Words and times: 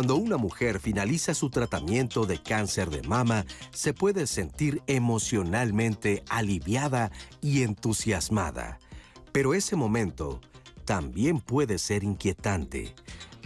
Cuando 0.00 0.16
una 0.16 0.38
mujer 0.38 0.80
finaliza 0.80 1.34
su 1.34 1.50
tratamiento 1.50 2.24
de 2.24 2.42
cáncer 2.42 2.88
de 2.88 3.02
mama, 3.02 3.44
se 3.70 3.92
puede 3.92 4.26
sentir 4.26 4.80
emocionalmente 4.86 6.24
aliviada 6.30 7.12
y 7.42 7.64
entusiasmada. 7.64 8.78
Pero 9.30 9.52
ese 9.52 9.76
momento 9.76 10.40
también 10.86 11.38
puede 11.38 11.76
ser 11.76 12.02
inquietante, 12.02 12.94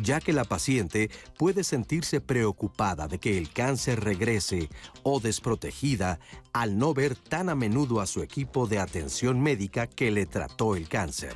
ya 0.00 0.20
que 0.20 0.32
la 0.32 0.44
paciente 0.44 1.10
puede 1.36 1.64
sentirse 1.64 2.20
preocupada 2.20 3.08
de 3.08 3.18
que 3.18 3.36
el 3.36 3.52
cáncer 3.52 4.04
regrese 4.04 4.68
o 5.02 5.18
desprotegida 5.18 6.20
al 6.52 6.78
no 6.78 6.94
ver 6.94 7.16
tan 7.16 7.48
a 7.48 7.56
menudo 7.56 8.00
a 8.00 8.06
su 8.06 8.22
equipo 8.22 8.68
de 8.68 8.78
atención 8.78 9.40
médica 9.40 9.88
que 9.88 10.12
le 10.12 10.24
trató 10.24 10.76
el 10.76 10.88
cáncer. 10.88 11.34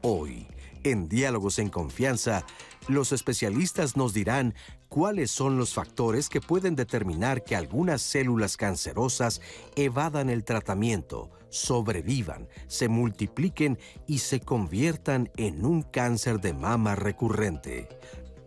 Hoy, 0.00 0.46
en 0.84 1.06
Diálogos 1.06 1.58
en 1.58 1.68
Confianza, 1.68 2.46
los 2.88 3.12
especialistas 3.12 3.96
nos 3.96 4.12
dirán 4.12 4.54
cuáles 4.88 5.30
son 5.30 5.58
los 5.58 5.74
factores 5.74 6.28
que 6.28 6.40
pueden 6.40 6.74
determinar 6.74 7.44
que 7.44 7.56
algunas 7.56 8.02
células 8.02 8.56
cancerosas 8.56 9.40
evadan 9.76 10.30
el 10.30 10.44
tratamiento, 10.44 11.30
sobrevivan, 11.50 12.48
se 12.66 12.88
multipliquen 12.88 13.78
y 14.06 14.18
se 14.18 14.40
conviertan 14.40 15.30
en 15.36 15.64
un 15.64 15.82
cáncer 15.82 16.40
de 16.40 16.54
mama 16.54 16.96
recurrente. 16.96 17.88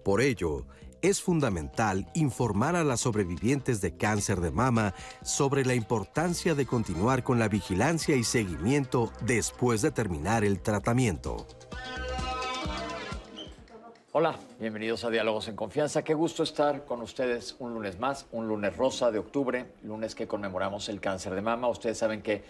Por 0.04 0.22
ello, 0.22 0.66
es 1.04 1.22
fundamental 1.22 2.10
informar 2.14 2.78
a 2.78 2.84
las 2.84 3.02
sobrevivientes 3.02 3.82
de 3.82 3.96
cáncer 3.96 4.40
de 4.40 4.52
mama 4.52 4.94
sobre 5.22 5.66
la 5.66 5.76
importancia 5.76 6.56
de 6.56 6.66
continuar 6.66 7.24
con 7.24 7.40
la 7.40 7.50
vigilancia 7.50 8.16
y 8.16 8.24
seguimiento 8.24 9.12
después 9.22 9.82
de 9.82 9.92
terminar 9.92 10.46
el 10.46 10.62
tratamiento. 10.62 11.46
Hola, 14.16 14.36
bienvenidos 14.60 15.04
a 15.06 15.10
Diálogos 15.10 15.48
en 15.48 15.56
Confianza. 15.56 16.04
Qué 16.04 16.14
gusto 16.14 16.44
estar 16.44 16.86
con 16.86 17.02
ustedes 17.02 17.56
un 17.58 17.74
lunes 17.74 17.98
más, 17.98 18.28
un 18.32 18.48
lunes 18.48 18.78
rosa 18.78 19.10
de 19.10 19.18
octubre, 19.18 19.66
lunes 19.82 20.14
que 20.14 20.28
conmemoramos 20.28 20.88
el 20.90 21.02
cáncer 21.02 21.34
de 21.34 21.42
mama. 21.42 21.68
Ustedes 21.68 21.98
saben 21.98 22.22
que 22.22 22.44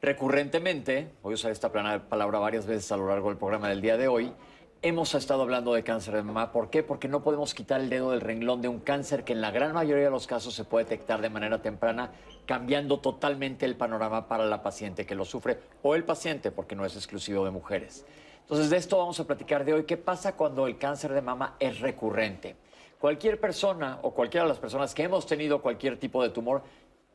recurrentemente, 0.00 1.10
voy 1.22 1.32
a 1.32 1.34
usar 1.34 1.52
esta 1.52 1.70
palabra 1.70 2.38
varias 2.38 2.64
veces 2.64 2.90
a 2.90 2.96
lo 2.96 3.06
largo 3.06 3.28
del 3.28 3.36
programa 3.36 3.68
del 3.68 3.82
día 3.82 3.98
de 3.98 4.08
hoy, 4.08 4.32
hemos 4.80 5.14
estado 5.14 5.42
hablando 5.42 5.74
de 5.74 5.84
cáncer 5.84 6.14
de 6.14 6.22
mama. 6.22 6.52
¿Por 6.52 6.70
qué? 6.70 6.82
Porque 6.82 7.06
no 7.06 7.22
podemos 7.22 7.52
quitar 7.52 7.82
el 7.82 7.90
dedo 7.90 8.12
del 8.12 8.22
renglón 8.22 8.62
de 8.62 8.68
un 8.68 8.80
cáncer 8.80 9.22
que 9.22 9.34
en 9.34 9.42
la 9.42 9.50
gran 9.50 9.74
mayoría 9.74 10.04
de 10.04 10.10
los 10.10 10.26
casos 10.26 10.54
se 10.54 10.64
puede 10.64 10.86
detectar 10.86 11.20
de 11.20 11.28
manera 11.28 11.60
temprana, 11.60 12.12
cambiando 12.46 12.98
totalmente 12.98 13.66
el 13.66 13.76
panorama 13.76 14.26
para 14.26 14.46
la 14.46 14.62
paciente 14.62 15.04
que 15.04 15.14
lo 15.14 15.26
sufre 15.26 15.58
o 15.82 15.94
el 15.94 16.04
paciente, 16.04 16.50
porque 16.50 16.74
no 16.74 16.86
es 16.86 16.96
exclusivo 16.96 17.44
de 17.44 17.50
mujeres. 17.50 18.06
Entonces, 18.50 18.70
de 18.70 18.78
esto 18.78 18.98
vamos 18.98 19.20
a 19.20 19.24
platicar 19.28 19.64
de 19.64 19.74
hoy. 19.74 19.84
¿Qué 19.84 19.96
pasa 19.96 20.34
cuando 20.34 20.66
el 20.66 20.76
cáncer 20.76 21.12
de 21.12 21.22
mama 21.22 21.54
es 21.60 21.78
recurrente? 21.78 22.56
Cualquier 22.98 23.38
persona 23.38 24.00
o 24.02 24.12
cualquiera 24.12 24.42
de 24.42 24.48
las 24.48 24.58
personas 24.58 24.92
que 24.92 25.04
hemos 25.04 25.24
tenido 25.24 25.62
cualquier 25.62 26.00
tipo 26.00 26.20
de 26.20 26.30
tumor, 26.30 26.64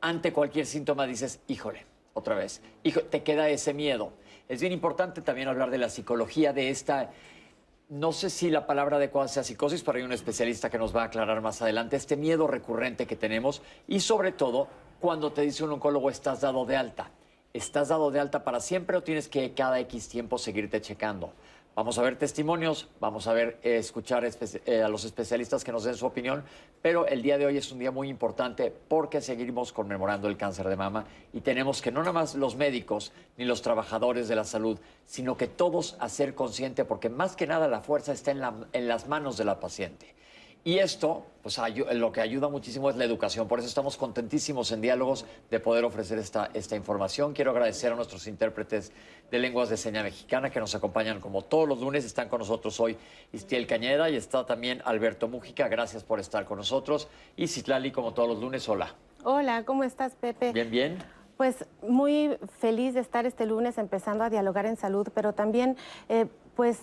ante 0.00 0.32
cualquier 0.32 0.64
síntoma 0.64 1.06
dices, 1.06 1.40
híjole, 1.46 1.84
otra 2.14 2.36
vez, 2.36 2.62
hijo, 2.84 3.02
te 3.02 3.22
queda 3.22 3.50
ese 3.50 3.74
miedo. 3.74 4.14
Es 4.48 4.62
bien 4.62 4.72
importante 4.72 5.20
también 5.20 5.48
hablar 5.48 5.68
de 5.68 5.76
la 5.76 5.90
psicología 5.90 6.54
de 6.54 6.70
esta, 6.70 7.10
no 7.90 8.12
sé 8.12 8.30
si 8.30 8.48
la 8.48 8.66
palabra 8.66 8.96
adecuada 8.96 9.28
sea 9.28 9.44
psicosis, 9.44 9.82
pero 9.82 9.98
hay 9.98 10.04
un 10.04 10.12
especialista 10.12 10.70
que 10.70 10.78
nos 10.78 10.96
va 10.96 11.02
a 11.02 11.06
aclarar 11.08 11.42
más 11.42 11.60
adelante, 11.60 11.96
este 11.96 12.16
miedo 12.16 12.46
recurrente 12.46 13.06
que 13.06 13.14
tenemos 13.14 13.60
y 13.86 14.00
sobre 14.00 14.32
todo 14.32 14.68
cuando 15.00 15.32
te 15.32 15.42
dice 15.42 15.64
un 15.64 15.72
oncólogo 15.72 16.08
estás 16.08 16.40
dado 16.40 16.64
de 16.64 16.76
alta. 16.76 17.10
¿Estás 17.56 17.88
dado 17.88 18.10
de 18.10 18.20
alta 18.20 18.44
para 18.44 18.60
siempre 18.60 18.98
o 18.98 19.02
tienes 19.02 19.28
que 19.28 19.54
cada 19.54 19.80
X 19.80 20.10
tiempo 20.10 20.36
seguirte 20.36 20.82
checando? 20.82 21.32
Vamos 21.74 21.96
a 21.96 22.02
ver 22.02 22.18
testimonios, 22.18 22.86
vamos 23.00 23.26
a 23.28 23.32
ver, 23.32 23.58
eh, 23.62 23.78
escuchar 23.78 24.26
eh, 24.26 24.82
a 24.82 24.88
los 24.88 25.06
especialistas 25.06 25.64
que 25.64 25.72
nos 25.72 25.84
den 25.84 25.94
su 25.94 26.04
opinión, 26.04 26.44
pero 26.82 27.06
el 27.06 27.22
día 27.22 27.38
de 27.38 27.46
hoy 27.46 27.56
es 27.56 27.72
un 27.72 27.78
día 27.78 27.90
muy 27.90 28.10
importante 28.10 28.70
porque 28.70 29.22
seguimos 29.22 29.72
conmemorando 29.72 30.28
el 30.28 30.36
cáncer 30.36 30.68
de 30.68 30.76
mama 30.76 31.06
y 31.32 31.40
tenemos 31.40 31.80
que 31.80 31.90
no 31.90 32.00
nada 32.00 32.12
más 32.12 32.34
los 32.34 32.56
médicos 32.56 33.12
ni 33.38 33.46
los 33.46 33.62
trabajadores 33.62 34.28
de 34.28 34.36
la 34.36 34.44
salud, 34.44 34.78
sino 35.06 35.38
que 35.38 35.46
todos 35.46 35.96
hacer 35.98 36.34
consciente 36.34 36.84
porque 36.84 37.08
más 37.08 37.36
que 37.36 37.46
nada 37.46 37.68
la 37.68 37.80
fuerza 37.80 38.12
está 38.12 38.32
en 38.32 38.86
las 38.86 39.08
manos 39.08 39.38
de 39.38 39.46
la 39.46 39.60
paciente. 39.60 40.15
Y 40.66 40.80
esto, 40.80 41.24
pues 41.44 41.60
lo 41.92 42.10
que 42.10 42.20
ayuda 42.20 42.48
muchísimo 42.48 42.90
es 42.90 42.96
la 42.96 43.04
educación. 43.04 43.46
Por 43.46 43.60
eso 43.60 43.68
estamos 43.68 43.96
contentísimos 43.96 44.72
en 44.72 44.80
diálogos 44.80 45.24
de 45.48 45.60
poder 45.60 45.84
ofrecer 45.84 46.18
esta, 46.18 46.50
esta 46.54 46.74
información. 46.74 47.34
Quiero 47.34 47.52
agradecer 47.52 47.92
a 47.92 47.94
nuestros 47.94 48.26
intérpretes 48.26 48.90
de 49.30 49.38
lenguas 49.38 49.68
de 49.68 49.76
seña 49.76 50.02
mexicana 50.02 50.50
que 50.50 50.58
nos 50.58 50.74
acompañan 50.74 51.20
como 51.20 51.42
todos 51.42 51.68
los 51.68 51.78
lunes. 51.78 52.04
Están 52.04 52.28
con 52.28 52.40
nosotros 52.40 52.80
hoy 52.80 52.96
Istiel 53.32 53.68
Cañeda 53.68 54.10
y 54.10 54.16
está 54.16 54.44
también 54.44 54.82
Alberto 54.84 55.28
Mújica. 55.28 55.68
Gracias 55.68 56.02
por 56.02 56.18
estar 56.18 56.44
con 56.46 56.58
nosotros. 56.58 57.06
Y 57.36 57.46
Citlali, 57.46 57.92
como 57.92 58.12
todos 58.12 58.30
los 58.30 58.40
lunes, 58.40 58.68
hola. 58.68 58.92
Hola, 59.22 59.64
¿cómo 59.64 59.84
estás, 59.84 60.16
Pepe? 60.16 60.50
Bien, 60.50 60.68
bien. 60.68 60.98
Pues 61.36 61.64
muy 61.86 62.36
feliz 62.58 62.94
de 62.94 63.00
estar 63.00 63.24
este 63.24 63.46
lunes 63.46 63.78
empezando 63.78 64.24
a 64.24 64.30
dialogar 64.30 64.66
en 64.66 64.76
salud, 64.76 65.06
pero 65.14 65.32
también 65.32 65.76
eh, 66.08 66.26
pues 66.56 66.80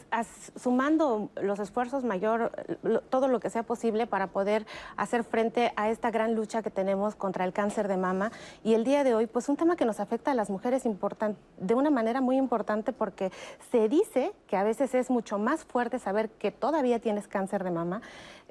sumando 0.56 1.32
los 1.42 1.60
esfuerzos 1.60 2.04
mayor, 2.04 2.52
todo 3.10 3.28
lo 3.28 3.40
que 3.40 3.50
sea 3.50 3.64
posible 3.64 4.06
para 4.06 4.28
poder 4.28 4.68
hacer 4.96 5.24
frente 5.24 5.74
a 5.76 5.90
esta 5.90 6.12
gran 6.12 6.36
lucha 6.36 6.62
que 6.62 6.70
tenemos 6.70 7.16
contra 7.16 7.44
el 7.44 7.54
cáncer 7.54 7.88
de 7.88 7.98
mama. 7.98 8.32
Y 8.64 8.76
el 8.76 8.84
día 8.84 9.04
de 9.04 9.16
hoy, 9.16 9.26
pues 9.26 9.50
un 9.50 9.58
tema 9.58 9.76
que 9.76 9.86
nos 9.86 10.00
afecta 10.00 10.32
a 10.32 10.36
las 10.36 10.52
mujeres 10.52 10.84
de 10.84 11.74
una 11.74 11.90
manera 11.90 12.22
muy 12.22 12.38
importante 12.38 12.94
porque 12.94 13.32
se 13.72 13.90
dice 13.90 14.32
que 14.48 14.58
a 14.58 14.64
veces 14.64 14.94
es 14.94 15.10
mucho 15.10 15.40
más 15.40 15.66
fuerte 15.66 15.98
saber 15.98 16.30
que 16.30 16.52
todavía 16.52 17.00
tienes 17.00 17.28
cáncer 17.28 17.64
de 17.64 17.72
mama 17.72 18.02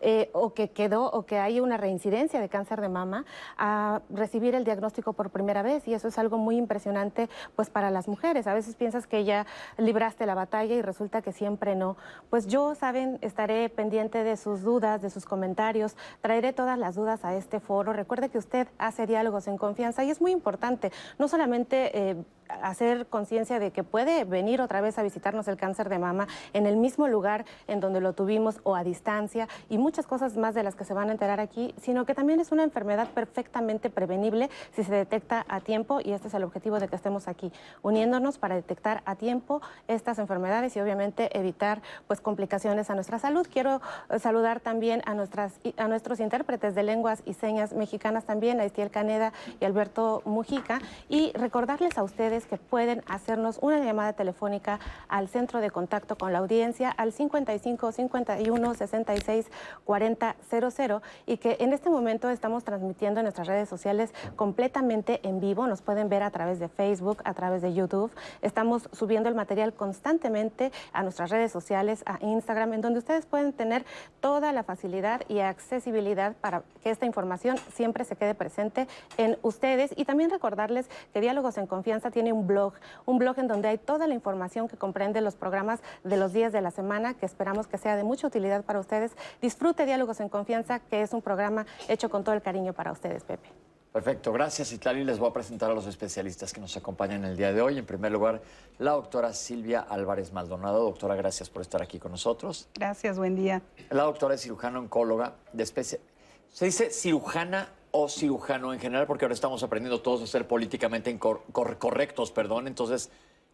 eh, 0.01 0.31
o 0.33 0.55
que 0.55 0.71
quedó 0.71 1.11
o 1.11 1.27
que 1.27 1.39
hay 1.39 1.61
una 1.61 1.77
reincidencia 1.77 2.41
de 2.41 2.49
cáncer 2.49 2.81
de 2.81 2.89
mama 2.89 3.25
a 3.57 4.01
recibir 4.11 4.55
el 4.55 4.65
diagnóstico 4.65 5.13
por 5.13 5.31
primera 5.31 5.63
vez 5.63 5.87
y 5.87 5.95
eso 5.95 6.09
es 6.09 6.19
algo 6.19 6.39
muy 6.39 6.57
impresionante 6.57 7.29
pues 7.57 7.71
para 7.71 7.91
las 7.91 8.09
mujeres. 8.09 8.47
A 8.47 8.55
veces 8.55 8.75
piensas 8.75 9.07
que 9.07 9.25
ya 9.25 9.47
libraste 9.79 10.27
la 10.27 10.35
batalla 10.35 10.75
y 10.75 10.83
resulta 10.83 11.23
que 11.23 11.33
siempre 11.33 11.75
no. 11.75 11.97
Pues 12.31 12.47
yo, 12.47 12.75
saben, 12.75 13.19
estaré 13.21 13.69
pendiente 13.69 14.25
de 14.25 14.37
sus 14.37 14.63
dudas, 14.63 15.03
de 15.03 15.11
sus 15.11 15.25
comentarios, 15.25 15.97
traeré 16.21 16.53
todas 16.53 16.79
las 16.79 16.95
dudas 16.95 17.25
a 17.25 17.35
este 17.35 17.61
foro. 17.61 17.93
Recuerde 17.93 18.29
que 18.29 18.39
usted 18.39 18.69
hace 18.79 19.07
diálogos 19.07 19.47
en 19.49 19.59
confianza 19.59 20.05
y 20.05 20.11
es 20.11 20.21
muy 20.21 20.33
importante, 20.33 20.93
no 21.19 21.29
solamente... 21.29 22.11
Eh, 22.11 22.17
hacer 22.49 23.07
conciencia 23.07 23.59
de 23.59 23.71
que 23.71 23.85
puede 23.85 24.25
venir 24.25 24.61
otra 24.61 24.81
vez 24.81 24.99
a 24.99 25.03
visitarnos 25.03 25.49
el 25.49 25.57
cáncer 25.57 25.89
de 25.89 25.99
mama 25.99 26.29
en 26.53 26.67
el 26.67 26.77
mismo 26.77 27.09
lugar 27.09 27.45
en 27.67 27.81
donde 27.81 28.01
lo 28.01 28.13
tuvimos 28.13 28.61
o 28.65 28.77
a 28.77 28.85
distancia 28.85 29.49
y 29.69 29.79
muchas 29.79 30.07
cosas 30.07 30.37
más 30.37 30.55
de 30.55 30.63
las 30.63 30.75
que 30.75 30.85
se 30.85 30.95
van 30.95 31.09
a 31.09 31.13
enterar 31.13 31.41
aquí, 31.41 31.75
sino 31.81 32.05
que 32.05 32.15
también 32.15 32.41
es 32.41 32.53
una 32.53 32.63
enfermedad 32.63 33.09
perfectamente 33.09 33.91
prevenible 33.91 34.51
si 34.75 34.85
se 34.85 34.95
detecta 34.95 35.45
a 35.49 35.61
tiempo 35.61 36.01
y 36.01 36.13
este 36.13 36.29
es 36.29 36.35
el 36.35 36.45
objetivo 36.45 36.79
de 36.79 36.89
que 36.89 36.97
estemos 36.97 37.29
aquí, 37.29 37.53
uniéndonos 37.83 38.39
para 38.39 38.55
detectar 38.55 39.03
a 39.05 39.17
tiempo 39.17 39.61
estas 39.89 40.19
enfermedades 40.19 40.77
y 40.77 40.81
obviamente 40.81 41.37
evitar 41.39 41.83
pues 42.07 42.21
complicaciones 42.21 42.91
a 42.91 42.95
nuestra 42.95 43.19
salud. 43.19 43.47
Quiero 43.53 43.81
eh, 44.11 44.19
saludar 44.19 44.61
también 44.61 45.03
a 45.07 45.15
nuestras 45.15 45.61
a 45.77 45.89
nuestros 45.89 46.21
intérpretes 46.21 46.75
de 46.75 46.83
lenguas 46.83 47.23
y 47.25 47.35
señas 47.35 47.73
mexicanas 47.73 48.25
también, 48.25 48.61
a 48.61 48.65
Estiel 48.65 48.91
Caneda 48.91 49.33
y 49.61 49.65
Alberto 49.65 50.23
Mujica 50.25 50.81
y 51.09 51.33
recordarles 51.33 51.99
a 51.99 52.03
ustedes 52.03 52.31
que 52.32 52.56
pueden 52.56 53.02
hacernos 53.06 53.58
una 53.61 53.79
llamada 53.79 54.14
telefónica 54.14 54.81
al 55.08 55.29
centro 55.29 55.61
de 55.61 55.70
contacto 55.70 56.17
con 56.17 56.32
la 56.32 56.38
audiencia 56.38 56.90
al 56.90 57.12
55 57.12 57.93
51 57.93 58.75
66 58.75 59.50
40 59.84 60.37
00 60.49 61.02
y 61.26 61.37
que 61.37 61.58
en 61.61 61.75
este 61.75 61.90
momento 61.90 62.31
estamos 62.31 62.64
transmitiendo 62.64 63.20
en 63.20 63.25
nuestras 63.25 63.49
redes 63.49 63.69
sociales 63.69 64.14
completamente 64.34 65.20
en 65.29 65.40
vivo. 65.40 65.67
Nos 65.67 65.82
pueden 65.82 66.08
ver 66.08 66.23
a 66.23 66.31
través 66.31 66.58
de 66.58 66.69
Facebook, 66.69 67.19
a 67.25 67.34
través 67.34 67.61
de 67.61 67.75
YouTube. 67.75 68.11
Estamos 68.40 68.88
subiendo 68.93 69.28
el 69.28 69.35
material 69.35 69.75
constantemente 69.75 70.73
a 70.94 71.02
nuestras 71.02 71.28
redes 71.28 71.52
sociales, 71.52 72.02
a 72.06 72.19
Instagram, 72.25 72.73
en 72.73 72.81
donde 72.81 73.00
ustedes 73.00 73.26
pueden 73.26 73.52
tener 73.52 73.85
toda 74.20 74.52
la 74.52 74.62
facilidad 74.62 75.20
y 75.28 75.40
accesibilidad 75.40 76.35
para 76.40 76.62
que 76.82 76.90
esta 76.90 77.05
información 77.05 77.58
siempre 77.75 78.05
se 78.05 78.17
quede 78.17 78.35
presente 78.35 78.88
en 79.19 79.38
ustedes 79.43 79.93
y 79.96 80.06
también 80.06 80.31
recordarles 80.31 80.88
que 81.12 81.20
Diálogos 81.20 81.58
en 81.58 81.67
Confianza 81.67 82.11
tiene 82.11 82.22
un 82.31 82.47
blog, 82.47 82.75
un 83.07 83.19
blog 83.19 83.39
en 83.39 83.49
donde 83.49 83.69
hay 83.69 83.79
toda 83.79 84.07
la 84.07 84.15
información 84.15 84.69
que 84.69 84.77
comprende 84.77 85.21
los 85.21 85.35
programas 85.35 85.81
de 86.05 86.17
los 86.17 86.33
días 86.33 86.53
de 86.53 86.61
la 86.61 86.71
semana, 86.71 87.15
que 87.15 87.27
esperamos 87.27 87.67
que 87.67 87.79
sea 87.79 87.97
de 87.97 88.05
mucha 88.05 88.29
utilidad 88.29 88.65
para 88.65 88.79
ustedes. 88.79 89.13
Disfrute 89.41 89.87
Diálogos 89.87 90.21
en 90.21 90.29
Confianza, 90.29 90.79
que 90.79 91.03
es 91.03 91.13
un 91.13 91.23
programa 91.23 91.67
hecho 91.89 92.11
con 92.11 92.23
todo 92.23 92.35
el 92.35 92.43
cariño 92.43 92.73
para 92.73 92.93
ustedes, 92.93 93.25
Pepe. 93.25 93.49
Perfecto, 93.93 94.33
gracias 94.33 94.73
Itlali. 94.73 95.05
Les 95.05 95.19
voy 95.19 95.29
a 95.29 95.33
presentar 95.35 95.71
a 95.71 95.75
los 95.75 95.87
especialistas 95.87 96.51
que 96.55 96.63
nos 96.63 96.75
acompañan 96.79 97.27
el 97.27 97.37
día 97.37 97.53
de 97.53 97.61
hoy. 97.61 97.77
En 97.77 97.85
primer 97.85 98.11
lugar, 98.11 98.41
la 98.79 98.93
doctora 98.93 99.35
Silvia 99.35 99.81
Álvarez 99.81 100.33
Maldonado. 100.33 100.83
Doctora, 100.83 101.15
gracias 101.15 101.51
por 101.51 101.61
estar 101.61 101.83
aquí 101.83 101.99
con 101.99 102.11
nosotros. 102.11 102.71
Gracias, 102.75 103.19
buen 103.19 103.37
día. 103.37 103.61
La 103.91 104.05
doctora 104.05 104.35
es 104.35 104.41
cirujana 104.41 104.79
oncóloga 104.79 105.35
de 105.53 105.63
especie. 105.63 106.01
Se 106.49 106.65
dice 106.65 106.91
cirujana 106.91 107.69
o 107.93 108.09
cirujano 108.09 108.73
en 108.73 108.81
general, 108.81 109.06
porque 109.06 109.25
ahora 109.25 109.35
estamos 109.35 109.62
aprendiendo 109.62 110.00
todos 110.00 110.23
a 110.23 110.27
ser 110.27 110.49
políticamente 110.49 111.17
correctos, 111.19 112.33
perdón. 112.33 112.67
Entonces, 112.67 113.11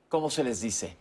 ¿cómo 0.09 0.31
se 0.31 0.45
les 0.45 0.61
dice? 0.61 0.97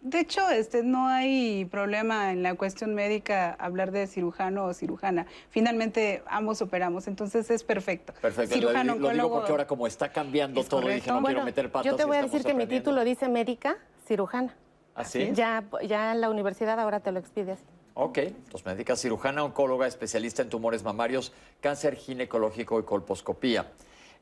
De 0.00 0.20
hecho, 0.20 0.48
este, 0.48 0.84
no 0.84 1.08
hay 1.08 1.64
problema 1.64 2.30
en 2.30 2.44
la 2.44 2.54
cuestión 2.54 2.94
médica 2.94 3.56
hablar 3.58 3.90
de 3.90 4.06
cirujano 4.06 4.66
o 4.66 4.74
cirujana. 4.74 5.26
Finalmente, 5.50 6.22
ambos 6.26 6.62
operamos, 6.62 7.08
entonces 7.08 7.50
es 7.50 7.64
perfecto. 7.64 8.12
Perfecto. 8.20 8.54
Cirujano, 8.54 8.94
lo, 8.94 9.08
lo 9.08 9.10
digo 9.10 9.32
porque 9.32 9.50
ahora 9.50 9.66
como 9.66 9.88
está 9.88 10.12
cambiando 10.12 10.62
todo, 10.62 10.86
dije, 10.86 11.10
no 11.10 11.22
quiero 11.22 11.44
meter 11.44 11.72
patas. 11.72 11.90
Yo 11.90 11.96
te 11.96 12.04
voy 12.04 12.18
a 12.18 12.22
decir 12.22 12.44
que 12.44 12.54
mi 12.54 12.66
título 12.66 13.02
dice 13.02 13.28
médica 13.28 13.76
cirujana. 14.06 14.54
¿Así? 14.94 15.22
¿Ah, 15.22 15.32
ya, 15.32 15.64
ya 15.84 16.14
la 16.14 16.30
universidad 16.30 16.78
ahora 16.78 17.00
te 17.00 17.10
lo 17.10 17.18
expide 17.18 17.52
así. 17.52 17.64
Ok, 18.00 18.18
entonces 18.18 18.64
médica 18.64 18.94
cirujana, 18.94 19.42
oncóloga, 19.42 19.88
especialista 19.88 20.40
en 20.40 20.48
tumores 20.48 20.84
mamarios, 20.84 21.32
cáncer 21.60 21.96
ginecológico 21.96 22.78
y 22.78 22.84
colposcopía. 22.84 23.72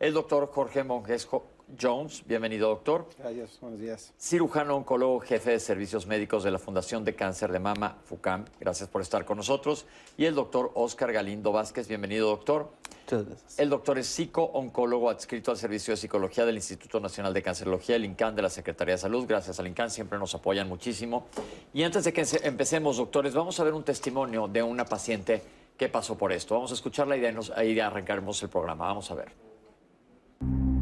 El 0.01 0.15
doctor 0.15 0.51
Jorge 0.51 0.83
Mongesco 0.83 1.45
Jones, 1.79 2.23
bienvenido 2.27 2.71
doctor. 2.71 3.07
Gracias, 3.19 3.61
buenos 3.61 3.79
días. 3.79 4.15
Cirujano 4.19 4.77
oncólogo, 4.77 5.21
jefe 5.21 5.51
de 5.51 5.61
servicios 5.61 6.07
médicos 6.07 6.43
de 6.43 6.53
la 6.53 6.59
Fundación 6.59 7.05
de 7.05 7.15
Cáncer 7.15 7.53
de 7.53 7.59
Mama, 7.59 7.99
FUCAM. 8.07 8.47
Gracias 8.59 8.89
por 8.89 9.03
estar 9.03 9.27
con 9.27 9.37
nosotros. 9.37 9.85
Y 10.17 10.25
el 10.25 10.35
doctor 10.35 10.71
Oscar 10.73 11.13
Galindo 11.13 11.53
Vázquez, 11.53 11.87
bienvenido 11.87 12.29
doctor. 12.29 12.71
Muchas 13.07 13.25
gracias. 13.25 13.59
El 13.61 13.71
doctor 13.71 14.01
es 14.01 14.09
psico-oncólogo 14.09 15.09
adscrito 15.09 15.53
al 15.53 15.57
Servicio 15.57 15.93
de 15.93 15.97
Psicología 15.97 16.45
del 16.45 16.57
Instituto 16.57 16.99
Nacional 16.99 17.33
de 17.33 17.41
Cancerología, 17.41 17.95
el 17.95 18.05
INCAN 18.05 18.35
de 18.35 18.43
la 18.43 18.51
Secretaría 18.51 18.97
de 18.97 18.99
Salud. 18.99 19.25
Gracias 19.29 19.61
al 19.61 19.69
INCAN, 19.69 19.93
siempre 19.93 20.19
nos 20.19 20.35
apoyan 20.35 20.69
muchísimo. 20.69 21.27
Y 21.73 21.85
antes 21.85 22.03
de 22.03 22.13
que 22.13 22.27
empecemos, 22.43 22.97
doctores, 22.97 23.33
vamos 23.33 23.61
a 23.61 23.65
ver 23.65 23.75
un 23.75 23.85
testimonio 23.85 24.49
de 24.49 24.61
una 24.65 24.85
paciente 24.87 25.41
que 25.79 25.89
pasó 25.89 26.19
por 26.19 26.33
esto. 26.33 26.57
Vamos 26.57 26.73
a 26.73 26.75
escucharla 26.75 27.17
y 27.17 27.21
de 27.21 27.39
ahí 27.55 27.79
arrancaremos 27.79 28.43
el 28.43 28.49
programa. 28.49 28.87
Vamos 28.87 29.09
a 29.13 29.15
ver. 29.15 29.29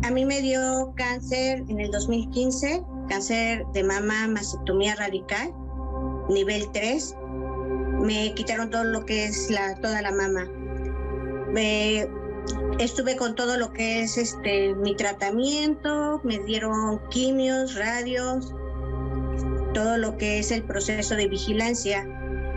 A 0.02 0.10
mí 0.10 0.24
me 0.24 0.40
dio 0.40 0.94
cáncer 0.96 1.62
en 1.68 1.78
el 1.78 1.90
2015, 1.90 2.82
cáncer 3.06 3.66
de 3.74 3.84
mama, 3.84 4.28
mastectomía 4.28 4.94
radical, 4.94 5.52
nivel 6.30 6.72
3. 6.72 7.16
Me 8.00 8.32
quitaron 8.34 8.70
todo 8.70 8.84
lo 8.84 9.04
que 9.04 9.26
es 9.26 9.50
la, 9.50 9.74
toda 9.74 10.00
la 10.00 10.10
mama. 10.10 10.63
Me, 11.54 12.08
estuve 12.78 13.16
con 13.16 13.34
todo 13.34 13.56
lo 13.56 13.72
que 13.72 14.02
es 14.02 14.18
este, 14.18 14.74
mi 14.74 14.96
tratamiento, 14.96 16.20
me 16.24 16.40
dieron 16.40 17.00
quimios, 17.10 17.76
radios, 17.76 18.52
todo 19.72 19.96
lo 19.96 20.16
que 20.16 20.40
es 20.40 20.50
el 20.50 20.64
proceso 20.64 21.14
de 21.14 21.28
vigilancia. 21.28 22.06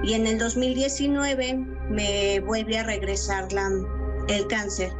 Y 0.03 0.13
en 0.13 0.25
el 0.27 0.39
2019 0.39 1.53
me 1.89 2.39
vuelve 2.39 2.79
a 2.79 2.83
regresar 2.83 3.53
la, 3.53 3.69
el 4.27 4.47
cáncer 4.47 4.91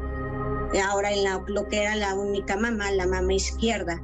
ahora 0.90 1.12
en 1.12 1.24
lo 1.48 1.68
que 1.68 1.82
era 1.82 1.96
la 1.96 2.14
única 2.14 2.56
mama, 2.58 2.92
la 2.92 3.08
mama 3.08 3.34
izquierda. 3.34 4.02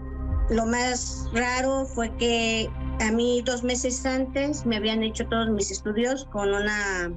Lo 0.50 0.66
más 0.66 1.28
raro 1.34 1.86
fue 1.86 2.16
que 2.18 2.69
a 3.00 3.12
mí 3.12 3.42
dos 3.46 3.63
meses 3.63 4.06
antes 4.06 4.66
me 4.66 4.78
habían 4.78 5.04
hecho 5.04 5.28
todos 5.28 5.50
mis 5.50 5.72
estudios 5.72 6.25
con 6.25 6.54
una, 6.54 7.12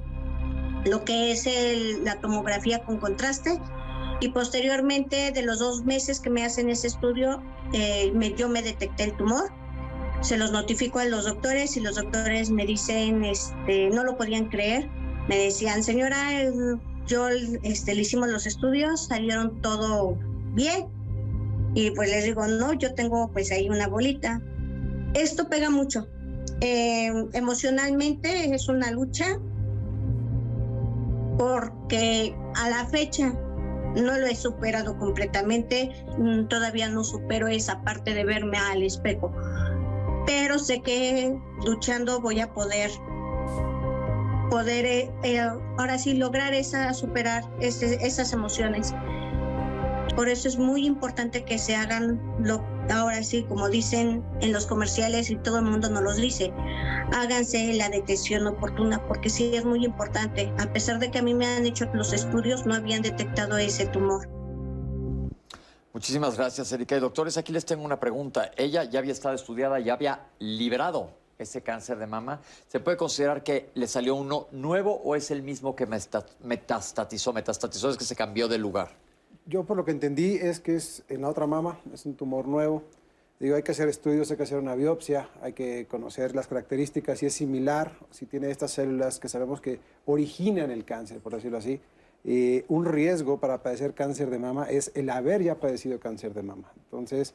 lo 0.87 1.03
que 1.03 1.31
es 1.31 1.47
la 2.03 2.19
tomografía 2.19 2.79
con 2.83 2.97
contraste 2.97 3.59
y 4.19 4.29
posteriormente 4.29 5.31
de 5.31 5.41
los 5.43 5.59
dos 5.59 5.85
meses 5.85 6.19
que 6.19 6.29
me 6.29 6.43
hacen 6.43 6.69
ese 6.69 6.87
estudio, 6.87 7.41
eh, 7.73 8.11
me, 8.15 8.33
yo 8.33 8.49
me 8.49 8.61
detecté 8.61 9.03
el 9.03 9.17
tumor. 9.17 9.51
Se 10.21 10.37
los 10.37 10.51
notifico 10.51 10.99
a 10.99 11.05
los 11.05 11.25
doctores 11.25 11.77
y 11.77 11.81
los 11.81 11.95
doctores 11.95 12.49
me 12.49 12.65
dicen, 12.65 13.23
este, 13.23 13.89
no 13.91 14.03
lo 14.03 14.17
podían 14.17 14.45
creer. 14.45 14.89
Me 15.27 15.37
decían, 15.37 15.83
señora, 15.83 16.17
yo 17.05 17.27
este, 17.61 17.93
le 17.93 18.01
hicimos 18.01 18.29
los 18.29 18.47
estudios, 18.47 19.05
salieron 19.05 19.61
todo 19.61 20.17
bien. 20.53 20.87
Y 21.75 21.91
pues 21.91 22.09
les 22.09 22.23
digo, 22.23 22.47
no, 22.47 22.73
yo 22.73 22.95
tengo 22.95 23.29
pues 23.31 23.51
ahí 23.51 23.69
una 23.69 23.87
bolita. 23.87 24.41
Esto 25.13 25.47
pega 25.47 25.69
mucho. 25.69 26.07
Eh, 26.61 27.11
emocionalmente 27.33 28.55
es 28.55 28.67
una 28.67 28.89
lucha 28.89 29.39
porque 31.37 32.35
a 32.55 32.69
la 32.69 32.85
fecha 32.85 33.33
no 33.95 34.17
lo 34.17 34.27
he 34.27 34.35
superado 34.35 34.97
completamente, 34.97 35.91
mm, 36.17 36.47
todavía 36.47 36.89
no 36.89 37.03
supero 37.03 37.47
esa 37.47 37.81
parte 37.81 38.13
de 38.13 38.23
verme 38.25 38.57
al 38.57 38.83
espejo, 38.83 39.31
pero 40.25 40.59
sé 40.59 40.81
que 40.81 41.37
luchando 41.65 42.19
voy 42.19 42.39
a 42.39 42.53
poder 42.53 42.91
poder 44.49 44.85
eh, 44.85 45.11
eh, 45.23 45.41
ahora 45.77 45.97
sí 45.97 46.13
lograr 46.13 46.53
esa, 46.53 46.93
superar 46.93 47.43
esas 47.59 48.31
emociones. 48.31 48.93
Por 50.15 50.29
eso 50.29 50.47
es 50.47 50.57
muy 50.57 50.85
importante 50.85 51.43
que 51.43 51.57
se 51.57 51.75
hagan 51.75 52.19
lo, 52.39 52.63
ahora 52.91 53.23
sí, 53.23 53.43
como 53.43 53.69
dicen 53.69 54.23
en 54.41 54.51
los 54.51 54.65
comerciales 54.65 55.29
y 55.29 55.35
todo 55.35 55.59
el 55.59 55.65
mundo 55.65 55.89
nos 55.89 56.03
los 56.03 56.17
dice, 56.17 56.51
háganse 57.13 57.73
la 57.73 57.89
detección 57.89 58.47
oportuna 58.47 59.05
porque 59.07 59.29
sí 59.29 59.51
es 59.53 59.65
muy 59.65 59.85
importante. 59.85 60.51
A 60.59 60.71
pesar 60.73 60.99
de 60.99 61.11
que 61.11 61.19
a 61.19 61.21
mí 61.21 61.33
me 61.33 61.45
han 61.45 61.65
hecho 61.65 61.85
los 61.93 62.13
estudios, 62.13 62.65
no 62.65 62.73
habían 62.73 63.01
detectado 63.01 63.57
ese 63.57 63.85
tumor. 63.87 64.27
Muchísimas 65.93 66.37
gracias, 66.37 66.71
Erika. 66.71 66.95
Y 66.95 66.99
doctores, 66.99 67.37
aquí 67.37 67.51
les 67.51 67.65
tengo 67.65 67.83
una 67.83 67.99
pregunta. 67.99 68.51
Ella 68.55 68.83
ya 68.83 68.99
había 68.99 69.13
estado 69.13 69.35
estudiada, 69.35 69.79
ya 69.79 69.93
había 69.93 70.27
liberado 70.39 71.11
ese 71.39 71.61
cáncer 71.61 71.97
de 71.97 72.07
mama, 72.07 72.41
¿se 72.67 72.79
puede 72.79 72.97
considerar 72.97 73.43
que 73.43 73.69
le 73.75 73.87
salió 73.87 74.15
uno 74.15 74.47
nuevo 74.51 74.95
o 75.03 75.15
es 75.15 75.31
el 75.31 75.43
mismo 75.43 75.75
que 75.75 75.85
metastatizó? 75.85 77.33
Metastatizó 77.33 77.89
es 77.89 77.97
que 77.97 78.05
se 78.05 78.15
cambió 78.15 78.47
de 78.47 78.57
lugar. 78.57 78.89
Yo 79.47 79.63
por 79.63 79.77
lo 79.77 79.85
que 79.85 79.91
entendí 79.91 80.35
es 80.35 80.59
que 80.59 80.75
es 80.75 81.03
en 81.07 81.21
la 81.21 81.29
otra 81.29 81.47
mama, 81.47 81.79
es 81.93 82.05
un 82.05 82.15
tumor 82.15 82.49
nuevo. 82.49 82.83
Digo, 83.39 83.55
hay 83.55 83.63
que 83.63 83.71
hacer 83.71 83.87
estudios, 83.87 84.29
hay 84.29 84.35
que 84.35 84.43
hacer 84.43 84.57
una 84.57 84.75
biopsia, 84.75 85.29
hay 85.41 85.53
que 85.53 85.85
conocer 85.87 86.35
las 86.35 86.47
características, 86.47 87.19
si 87.19 87.27
es 87.27 87.33
similar, 87.33 87.93
si 88.11 88.25
tiene 88.25 88.51
estas 88.51 88.71
células 88.71 89.19
que 89.19 89.29
sabemos 89.29 89.61
que 89.61 89.79
originan 90.05 90.69
el 90.69 90.83
cáncer, 90.83 91.19
por 91.19 91.33
decirlo 91.33 91.59
así. 91.59 91.79
Eh, 92.25 92.65
un 92.67 92.83
riesgo 92.83 93.39
para 93.39 93.63
padecer 93.63 93.93
cáncer 93.93 94.29
de 94.29 94.37
mama 94.37 94.65
es 94.69 94.91
el 94.95 95.09
haber 95.09 95.41
ya 95.41 95.55
padecido 95.55 95.97
cáncer 95.97 96.33
de 96.33 96.43
mama. 96.43 96.73
Entonces, 96.75 97.33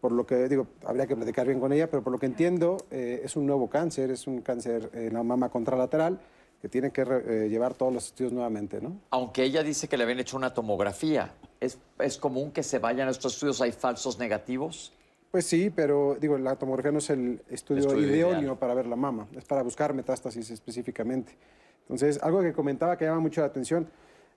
por 0.00 0.12
lo 0.12 0.24
que 0.24 0.48
digo, 0.48 0.68
habría 0.86 1.06
que 1.06 1.16
platicar 1.16 1.46
bien 1.46 1.60
con 1.60 1.70
ella, 1.74 1.90
pero 1.90 2.02
por 2.02 2.14
lo 2.14 2.18
que 2.18 2.26
entiendo, 2.26 2.78
eh, 2.90 3.20
es 3.24 3.36
un 3.36 3.44
nuevo 3.44 3.68
cáncer, 3.68 4.10
es 4.10 4.26
un 4.26 4.40
cáncer 4.40 4.88
en 4.94 5.12
la 5.12 5.22
mama 5.22 5.50
contralateral 5.50 6.18
que 6.62 6.68
tiene 6.68 6.92
que 6.92 7.02
eh, 7.02 7.48
llevar 7.50 7.74
todos 7.74 7.92
los 7.92 8.06
estudios 8.06 8.32
nuevamente, 8.32 8.80
¿no? 8.80 8.96
Aunque 9.10 9.42
ella 9.42 9.64
dice 9.64 9.88
que 9.88 9.96
le 9.96 10.04
habían 10.04 10.20
hecho 10.20 10.36
una 10.36 10.54
tomografía, 10.54 11.34
¿es, 11.58 11.76
¿es 11.98 12.18
común 12.18 12.52
que 12.52 12.62
se 12.62 12.78
vayan 12.78 13.08
a 13.08 13.10
estos 13.10 13.34
estudios? 13.34 13.60
¿Hay 13.60 13.72
falsos 13.72 14.16
negativos? 14.20 14.92
Pues 15.32 15.44
sí, 15.44 15.72
pero 15.74 16.16
digo, 16.20 16.38
la 16.38 16.54
tomografía 16.54 16.92
no 16.92 16.98
es 16.98 17.10
el 17.10 17.42
estudio, 17.50 17.98
idóneo 17.98 18.54
para 18.54 18.74
ver 18.74 18.86
la 18.86 18.94
mama, 18.94 19.26
es 19.36 19.44
para 19.44 19.62
buscar 19.62 19.92
metástasis 19.92 20.50
específicamente. 20.50 21.32
Entonces, 21.80 22.22
algo 22.22 22.40
que 22.42 22.52
comentaba 22.52 22.96
que 22.96 23.06
llama 23.06 23.18
mucho 23.18 23.40
la 23.40 23.48
atención, 23.48 23.88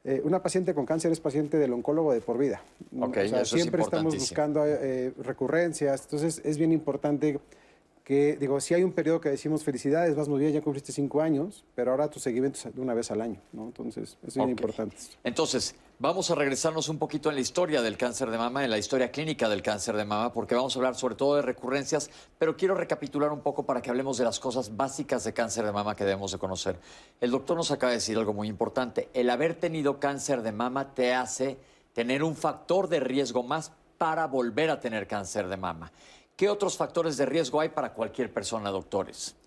eh, 0.03 0.19
una 0.23 0.41
paciente 0.41 0.73
con 0.73 0.87
cáncer 0.87 1.11
es 1.11 1.19
paciente 1.19 1.57
del 1.57 1.73
oncólogo 1.73 2.11
de 2.11 2.21
por 2.21 2.39
vida. 2.39 2.59
siempre 3.43 3.83
estamos 3.83 4.15
buscando 4.15 4.65
eh, 4.65 5.13
recurrencias, 5.19 6.05
entonces 6.05 6.41
es 6.43 6.57
bien 6.57 6.71
importante 6.71 7.39
que, 8.05 8.37
digo, 8.39 8.61
si 8.61 8.75
hay 8.75 8.83
un 8.83 8.93
periodo 8.93 9.19
que 9.19 9.29
decimos 9.29 9.63
felicidades, 9.63 10.15
vas 10.15 10.29
muy 10.29 10.39
bien, 10.39 10.53
ya 10.53 10.61
cumpliste 10.61 10.91
cinco 10.91 11.21
años, 11.21 11.65
pero 11.73 11.89
ahora 11.89 12.07
tu 12.07 12.19
seguimiento 12.19 12.59
es 12.59 12.75
de 12.75 12.79
una 12.79 12.93
vez 12.93 13.09
al 13.09 13.19
año, 13.19 13.41
¿no? 13.51 13.63
Entonces, 13.63 14.19
es 14.25 14.35
bien 14.35 14.49
importante. 14.51 14.95
Entonces, 15.23 15.73
vamos 15.97 16.29
a 16.29 16.35
regresarnos 16.35 16.87
un 16.87 16.99
poquito 16.99 17.29
en 17.29 17.35
la 17.35 17.41
historia 17.41 17.81
del 17.81 17.97
cáncer 17.97 18.29
de 18.29 18.37
mama, 18.37 18.63
en 18.63 18.69
la 18.69 18.77
historia 18.77 19.09
clínica 19.09 19.49
del 19.49 19.63
cáncer 19.63 19.97
de 19.97 20.05
mama, 20.05 20.31
porque 20.31 20.53
vamos 20.53 20.75
a 20.75 20.79
hablar 20.79 20.93
sobre 20.93 21.15
todo 21.15 21.37
de 21.37 21.41
recurrencias, 21.41 22.11
pero 22.37 22.55
quiero 22.55 22.75
recapitular 22.75 23.31
un 23.31 23.39
poco 23.39 23.65
para 23.65 23.81
que 23.81 23.89
hablemos 23.89 24.19
de 24.19 24.23
las 24.23 24.39
cosas 24.39 24.77
básicas 24.77 25.23
de 25.23 25.33
cáncer 25.33 25.65
de 25.65 25.71
mama 25.71 25.95
que 25.95 26.05
debemos 26.05 26.31
de 26.31 26.37
conocer. 26.37 26.77
El 27.19 27.31
doctor 27.31 27.57
nos 27.57 27.71
acaba 27.71 27.89
de 27.89 27.97
decir 27.97 28.19
algo 28.19 28.35
muy 28.35 28.47
importante. 28.47 29.09
El 29.15 29.31
haber 29.31 29.55
tenido 29.55 29.99
cáncer 29.99 30.43
de 30.43 30.51
mama 30.51 30.93
te 30.93 31.15
hace 31.15 31.57
tener 31.93 32.21
un 32.21 32.35
factor 32.35 32.87
de 32.87 32.99
riesgo 32.99 33.41
más 33.41 33.71
para 33.97 34.27
volver 34.27 34.69
a 34.69 34.79
tener 34.79 35.07
cáncer 35.07 35.47
de 35.47 35.57
mama. 35.57 35.91
¿Qué 36.35 36.49
otros 36.49 36.75
factores 36.75 37.15
de 37.15 37.25
riesgo 37.25 37.61
hay 37.61 37.69
para 37.69 37.93
cualquier 37.93 38.31
persona, 38.31 38.69
doctores? 38.69 39.37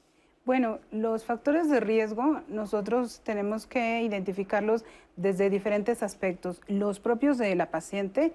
Bueno, 0.47 0.79
los 0.91 1.23
factores 1.23 1.69
de 1.69 1.81
riesgo 1.81 2.41
nosotros 2.49 3.21
tenemos 3.23 3.67
que 3.67 4.01
identificarlos 4.01 4.87
desde 5.17 5.51
diferentes 5.51 6.03
aspectos. 6.03 6.63
Los 6.67 6.99
propios 6.99 7.37
de 7.37 7.55
la 7.55 7.71
paciente, 7.71 8.33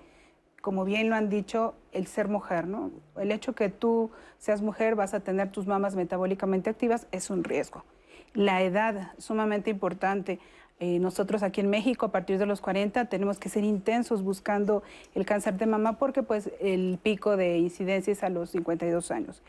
como 0.62 0.86
bien 0.86 1.10
lo 1.10 1.16
han 1.16 1.30
dicho, 1.30 1.74
el 1.92 2.06
ser 2.06 2.28
mujer, 2.28 2.68
¿no? 2.68 2.92
El 3.16 3.32
hecho 3.32 3.56
que 3.56 3.70
tú 3.70 4.12
seas 4.38 4.62
mujer, 4.62 4.94
vas 4.94 5.16
a 5.16 5.22
tener 5.22 5.52
tus 5.52 5.66
mamas 5.66 5.96
metabólicamente 5.96 6.70
activas, 6.70 7.08
es 7.12 7.32
un 7.32 7.44
riesgo. 7.44 7.84
La 8.36 8.62
edad, 8.62 9.14
sumamente 9.18 9.72
importante. 9.72 10.40
Eh, 10.80 11.00
nosotros 11.00 11.44
aquí 11.44 11.62
en 11.62 11.70
México, 11.70 12.08
a 12.08 12.12
partir 12.12 12.38
de 12.38 12.46
los 12.46 12.60
40, 12.60 13.06
tenemos 13.06 13.40
que 13.40 13.50
ser 13.50 13.64
intensos 13.64 14.24
buscando 14.24 14.84
el 15.16 15.26
cáncer 15.26 15.58
de 15.58 15.66
mama 15.66 15.98
porque 15.98 16.24
pues, 16.24 16.50
el 16.60 17.00
pico 17.02 17.38
de 17.38 17.58
incidencia 17.58 18.12
es 18.12 18.24
a 18.24 18.30
los 18.30 18.50
52 18.50 19.12
años. 19.12 19.42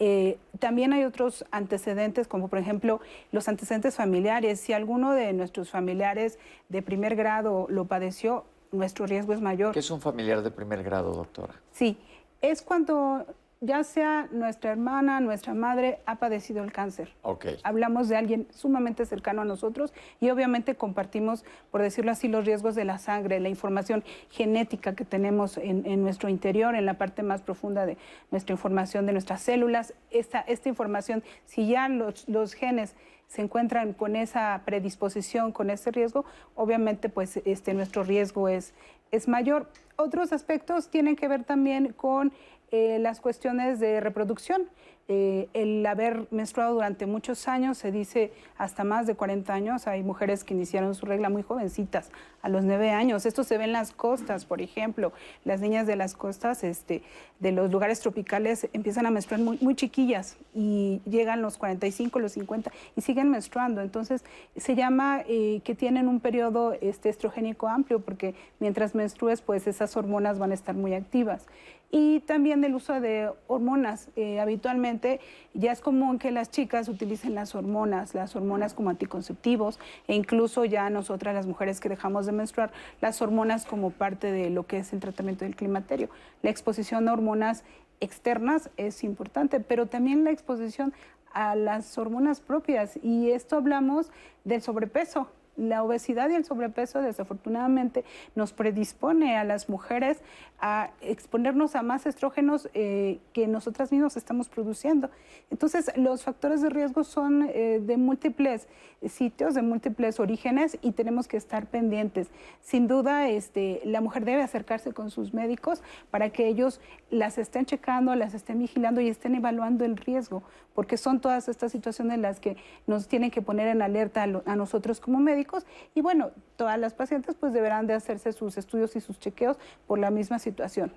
Eh, 0.00 0.38
también 0.60 0.92
hay 0.92 1.04
otros 1.04 1.44
antecedentes, 1.50 2.28
como 2.28 2.48
por 2.48 2.58
ejemplo 2.58 3.00
los 3.32 3.48
antecedentes 3.48 3.96
familiares. 3.96 4.60
Si 4.60 4.72
alguno 4.72 5.12
de 5.12 5.32
nuestros 5.32 5.70
familiares 5.70 6.38
de 6.68 6.82
primer 6.82 7.16
grado 7.16 7.66
lo 7.68 7.86
padeció, 7.86 8.44
nuestro 8.70 9.06
riesgo 9.06 9.32
es 9.32 9.40
mayor. 9.40 9.72
¿Qué 9.72 9.80
es 9.80 9.90
un 9.90 10.00
familiar 10.00 10.42
de 10.42 10.50
primer 10.50 10.82
grado, 10.82 11.12
doctora? 11.12 11.54
Sí, 11.72 11.98
es 12.40 12.62
cuando 12.62 13.26
ya 13.60 13.82
sea 13.82 14.28
nuestra 14.30 14.70
hermana, 14.70 15.20
nuestra 15.20 15.52
madre 15.52 15.98
ha 16.06 16.16
padecido 16.16 16.62
el 16.62 16.72
cáncer. 16.72 17.12
Ok. 17.22 17.46
Hablamos 17.64 18.08
de 18.08 18.16
alguien 18.16 18.46
sumamente 18.50 19.04
cercano 19.04 19.42
a 19.42 19.44
nosotros 19.44 19.92
y 20.20 20.30
obviamente 20.30 20.76
compartimos, 20.76 21.44
por 21.70 21.82
decirlo 21.82 22.12
así, 22.12 22.28
los 22.28 22.44
riesgos 22.44 22.76
de 22.76 22.84
la 22.84 22.98
sangre, 22.98 23.40
la 23.40 23.48
información 23.48 24.04
genética 24.30 24.94
que 24.94 25.04
tenemos 25.04 25.58
en, 25.58 26.02
nuestro 26.02 26.28
interior, 26.28 26.76
en 26.76 26.86
la 26.86 26.94
parte 26.94 27.22
más 27.22 27.42
profunda 27.42 27.84
de 27.84 27.96
nuestra 28.30 28.52
información 28.52 29.06
de 29.06 29.12
nuestras 29.12 29.42
células. 29.42 29.92
Esta, 30.10 30.40
esta 30.40 30.68
información, 30.68 31.24
si 31.44 31.66
ya 31.66 31.88
los, 31.88 32.28
los 32.28 32.52
genes 32.54 32.94
se 33.26 33.42
encuentran 33.42 33.92
con 33.92 34.16
esa 34.16 34.62
predisposición, 34.64 35.52
con 35.52 35.68
ese 35.68 35.90
riesgo, 35.90 36.24
obviamente 36.54 37.08
pues 37.08 37.38
este, 37.44 37.74
nuestro 37.74 38.02
riesgo 38.04 38.48
es, 38.48 38.72
es 39.10 39.28
mayor. 39.28 39.68
Otros 39.96 40.32
aspectos 40.32 40.88
tienen 40.88 41.16
que 41.16 41.28
ver 41.28 41.44
también 41.44 41.92
con 41.92 42.32
eh, 42.70 42.98
las 43.00 43.20
cuestiones 43.20 43.80
de 43.80 44.00
reproducción. 44.00 44.68
Eh, 45.10 45.48
el 45.54 45.86
haber 45.86 46.26
menstruado 46.30 46.74
durante 46.74 47.06
muchos 47.06 47.48
años, 47.48 47.78
se 47.78 47.90
dice 47.90 48.30
hasta 48.58 48.84
más 48.84 49.06
de 49.06 49.14
40 49.14 49.54
años, 49.54 49.86
hay 49.86 50.02
mujeres 50.02 50.44
que 50.44 50.52
iniciaron 50.52 50.94
su 50.94 51.06
regla 51.06 51.30
muy 51.30 51.42
jovencitas, 51.42 52.10
a 52.42 52.50
los 52.50 52.62
9 52.62 52.90
años. 52.90 53.24
Esto 53.24 53.42
se 53.42 53.56
ve 53.56 53.64
en 53.64 53.72
las 53.72 53.92
costas, 53.92 54.44
por 54.44 54.60
ejemplo. 54.60 55.14
Las 55.46 55.62
niñas 55.62 55.86
de 55.86 55.96
las 55.96 56.14
costas, 56.14 56.62
este, 56.62 57.02
de 57.40 57.52
los 57.52 57.70
lugares 57.70 58.00
tropicales, 58.00 58.68
empiezan 58.74 59.06
a 59.06 59.10
menstruar 59.10 59.40
muy, 59.40 59.56
muy 59.62 59.74
chiquillas 59.74 60.36
y 60.54 61.00
llegan 61.06 61.40
los 61.40 61.56
45, 61.56 62.18
los 62.18 62.32
50 62.32 62.70
y 62.94 63.00
siguen 63.00 63.30
menstruando. 63.30 63.80
Entonces, 63.80 64.26
se 64.58 64.74
llama 64.74 65.22
eh, 65.26 65.62
que 65.64 65.74
tienen 65.74 66.06
un 66.06 66.20
periodo 66.20 66.74
este, 66.82 67.08
estrogénico 67.08 67.66
amplio 67.66 68.00
porque 68.00 68.34
mientras 68.60 68.94
menstrues, 68.94 69.40
pues 69.40 69.66
esas 69.66 69.96
hormonas 69.96 70.38
van 70.38 70.50
a 70.50 70.54
estar 70.54 70.74
muy 70.74 70.92
activas 70.92 71.46
y 71.90 72.20
también 72.20 72.62
el 72.64 72.74
uso 72.74 73.00
de 73.00 73.30
hormonas. 73.46 74.10
Eh, 74.16 74.40
habitualmente 74.40 75.20
ya 75.54 75.72
es 75.72 75.80
común 75.80 76.18
que 76.18 76.30
las 76.30 76.50
chicas 76.50 76.88
utilicen 76.88 77.34
las 77.34 77.54
hormonas, 77.54 78.14
las 78.14 78.36
hormonas 78.36 78.74
como 78.74 78.90
anticonceptivos 78.90 79.78
e 80.06 80.14
incluso 80.14 80.64
ya 80.64 80.90
nosotras 80.90 81.34
las 81.34 81.46
mujeres 81.46 81.80
que 81.80 81.88
dejamos 81.88 82.26
de 82.26 82.32
menstruar, 82.32 82.72
las 83.00 83.22
hormonas 83.22 83.64
como 83.64 83.90
parte 83.90 84.30
de 84.32 84.50
lo 84.50 84.66
que 84.66 84.78
es 84.78 84.92
el 84.92 85.00
tratamiento 85.00 85.44
del 85.44 85.56
climaterio. 85.56 86.10
La 86.42 86.50
exposición 86.50 87.08
a 87.08 87.12
hormonas 87.12 87.64
externas 88.00 88.70
es 88.76 89.02
importante, 89.02 89.60
pero 89.60 89.86
también 89.86 90.24
la 90.24 90.30
exposición 90.30 90.92
a 91.32 91.54
las 91.54 91.98
hormonas 91.98 92.40
propias 92.40 92.98
y 93.02 93.30
esto 93.30 93.56
hablamos 93.56 94.10
del 94.44 94.62
sobrepeso 94.62 95.28
la 95.58 95.82
obesidad 95.82 96.30
y 96.30 96.34
el 96.34 96.44
sobrepeso 96.44 97.02
desafortunadamente 97.02 98.04
nos 98.34 98.52
predispone 98.52 99.36
a 99.36 99.44
las 99.44 99.68
mujeres 99.68 100.18
a 100.60 100.90
exponernos 101.00 101.76
a 101.76 101.82
más 101.82 102.06
estrógenos 102.06 102.68
eh, 102.74 103.18
que 103.32 103.46
nosotras 103.46 103.92
mismas 103.92 104.16
estamos 104.16 104.48
produciendo. 104.48 105.10
Entonces, 105.50 105.90
los 105.96 106.24
factores 106.24 106.62
de 106.62 106.70
riesgo 106.70 107.04
son 107.04 107.48
eh, 107.48 107.80
de 107.84 107.96
múltiples 107.96 108.66
sitios, 109.06 109.54
de 109.54 109.62
múltiples 109.62 110.18
orígenes 110.18 110.78
y 110.82 110.92
tenemos 110.92 111.28
que 111.28 111.36
estar 111.36 111.66
pendientes. 111.66 112.28
Sin 112.60 112.88
duda, 112.88 113.28
este, 113.28 113.80
la 113.84 114.00
mujer 114.00 114.24
debe 114.24 114.42
acercarse 114.42 114.92
con 114.92 115.10
sus 115.10 115.32
médicos 115.32 115.82
para 116.10 116.30
que 116.30 116.48
ellos 116.48 116.80
las 117.10 117.38
estén 117.38 117.66
checando, 117.66 118.14
las 118.14 118.34
estén 118.34 118.58
vigilando 118.58 119.00
y 119.00 119.08
estén 119.08 119.34
evaluando 119.34 119.84
el 119.84 119.96
riesgo, 119.96 120.42
porque 120.74 120.96
son 120.96 121.20
todas 121.20 121.48
estas 121.48 121.72
situaciones 121.72 122.18
las 122.18 122.40
que 122.40 122.56
nos 122.86 123.08
tienen 123.08 123.30
que 123.30 123.42
poner 123.42 123.68
en 123.68 123.82
alerta 123.82 124.22
a, 124.22 124.56
nosotros 124.56 125.00
como 125.00 125.18
médicos 125.18 125.47
y 125.94 126.00
bueno, 126.00 126.30
todas 126.56 126.78
las 126.78 126.94
pacientes 126.94 127.36
pues 127.38 127.52
deberán 127.52 127.86
de 127.86 127.94
hacerse 127.94 128.32
sus 128.32 128.56
estudios 128.58 128.96
y 128.96 129.00
sus 129.00 129.18
chequeos 129.18 129.56
por 129.86 129.98
la 129.98 130.10
misma 130.10 130.38
situación. 130.38 130.92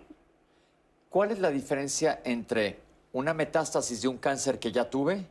¿Cuál 1.09 1.31
es 1.31 1.39
la 1.39 1.51
diferencia 1.51 2.21
entre 2.23 2.79
una 3.13 3.33
metástasis 3.33 4.01
de 4.01 4.07
un 4.07 4.17
cáncer 4.17 4.59
que 4.59 4.71
ya 4.71 4.89
tuve 4.89 5.25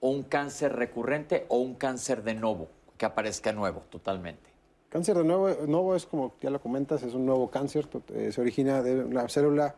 o 0.00 0.10
un 0.10 0.22
cáncer 0.22 0.76
recurrente 0.76 1.46
o 1.48 1.58
un 1.58 1.74
cáncer 1.74 2.22
de 2.22 2.34
nuevo, 2.34 2.68
que 2.96 3.06
aparezca 3.06 3.52
nuevo 3.52 3.80
totalmente? 3.90 4.48
Cáncer 4.88 5.18
de 5.18 5.24
nuevo, 5.24 5.48
nuevo 5.66 5.96
es 5.96 6.06
como 6.06 6.34
ya 6.40 6.50
lo 6.50 6.60
comentas, 6.60 7.02
es 7.02 7.14
un 7.14 7.26
nuevo 7.26 7.50
cáncer, 7.50 7.88
eh, 8.14 8.30
se 8.32 8.40
origina 8.40 8.82
de 8.82 9.04
una 9.04 9.28
célula 9.28 9.74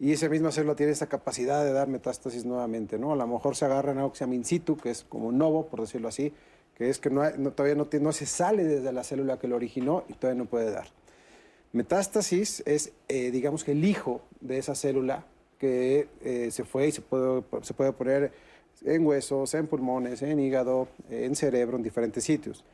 y 0.00 0.12
esa 0.12 0.28
misma 0.28 0.50
célula 0.50 0.74
tiene 0.74 0.92
esa 0.92 1.08
capacidad 1.08 1.62
de 1.62 1.72
dar 1.72 1.86
metástasis 1.86 2.44
nuevamente, 2.44 2.98
¿no? 2.98 3.12
A 3.12 3.16
lo 3.16 3.26
mejor 3.26 3.54
se 3.54 3.66
agarra 3.66 3.92
en 3.92 3.98
algo 3.98 4.12
que 4.12 4.18
se 4.18 4.24
llama 4.24 4.34
in 4.34 4.44
situ, 4.44 4.76
que 4.76 4.90
es 4.90 5.04
como 5.04 5.28
un 5.28 5.38
novo, 5.38 5.66
por 5.66 5.82
decirlo 5.82 6.08
así, 6.08 6.32
que 6.80 6.88
es 6.88 6.98
que 6.98 7.10
no, 7.10 7.20
todavía 7.52 7.74
no, 7.74 7.86
no, 8.00 8.12
se 8.12 8.24
sale 8.24 8.64
desde 8.64 8.90
la 8.90 9.04
célula 9.04 9.38
que 9.38 9.46
lo 9.46 9.56
originó 9.56 10.04
y 10.08 10.14
todavía 10.14 10.44
no 10.44 10.48
puede 10.48 10.70
dar. 10.70 10.86
Metástasis 11.74 12.62
es, 12.64 12.92
eh, 13.06 13.30
digamos 13.30 13.64
que 13.64 13.72
el 13.72 13.84
hijo 13.84 14.22
de 14.40 14.56
esa 14.56 14.74
célula 14.74 15.26
que 15.58 16.08
eh, 16.24 16.48
se 16.50 16.64
fue 16.64 16.88
y 16.88 16.92
se 16.92 17.02
puede, 17.02 17.42
se 17.60 17.74
puede 17.74 17.92
poner 17.92 18.32
en 18.82 19.04
huesos, 19.04 19.52
en 19.52 19.66
pulmones, 19.66 20.22
en 20.22 20.40
hígado, 20.40 20.88
en 21.10 21.36
cerebro, 21.36 21.76
en 21.76 21.82
diferentes 21.82 22.24
sitios. 22.24 22.64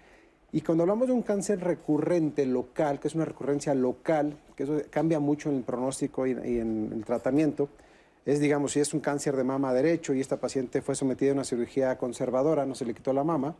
Y 0.52 0.60
cuando 0.60 0.84
hablamos 0.84 1.08
de 1.08 1.12
un 1.12 1.22
cáncer 1.22 1.58
recurrente 1.58 2.46
local, 2.46 3.00
que 3.00 3.08
es 3.08 3.16
una 3.16 3.25
recurrencia 3.25 3.75
local, 3.75 4.38
que 4.54 4.62
eso 4.62 4.80
cambia 4.88 5.18
mucho 5.18 5.50
en 5.50 5.56
el 5.56 5.62
pronóstico 5.64 6.28
y, 6.28 6.30
en 6.30 6.92
el 6.94 7.04
tratamiento, 7.04 7.68
es, 8.25 8.38
digamos, 8.38 8.70
si 8.70 8.78
es 8.78 8.94
un 8.94 9.00
cáncer 9.00 9.34
de 9.34 9.42
mama 9.42 9.75
derecho 9.75 10.14
y 10.14 10.20
esta 10.20 10.36
paciente 10.36 10.80
fue 10.80 10.94
sometida 10.94 11.30
a 11.30 11.34
una 11.34 11.44
cirugía 11.44 11.98
conservadora, 11.98 12.66
no 12.66 12.76
se 12.76 12.84
le 12.84 12.94
quitó 12.94 13.12
la 13.12 13.25
mama, 13.25 13.56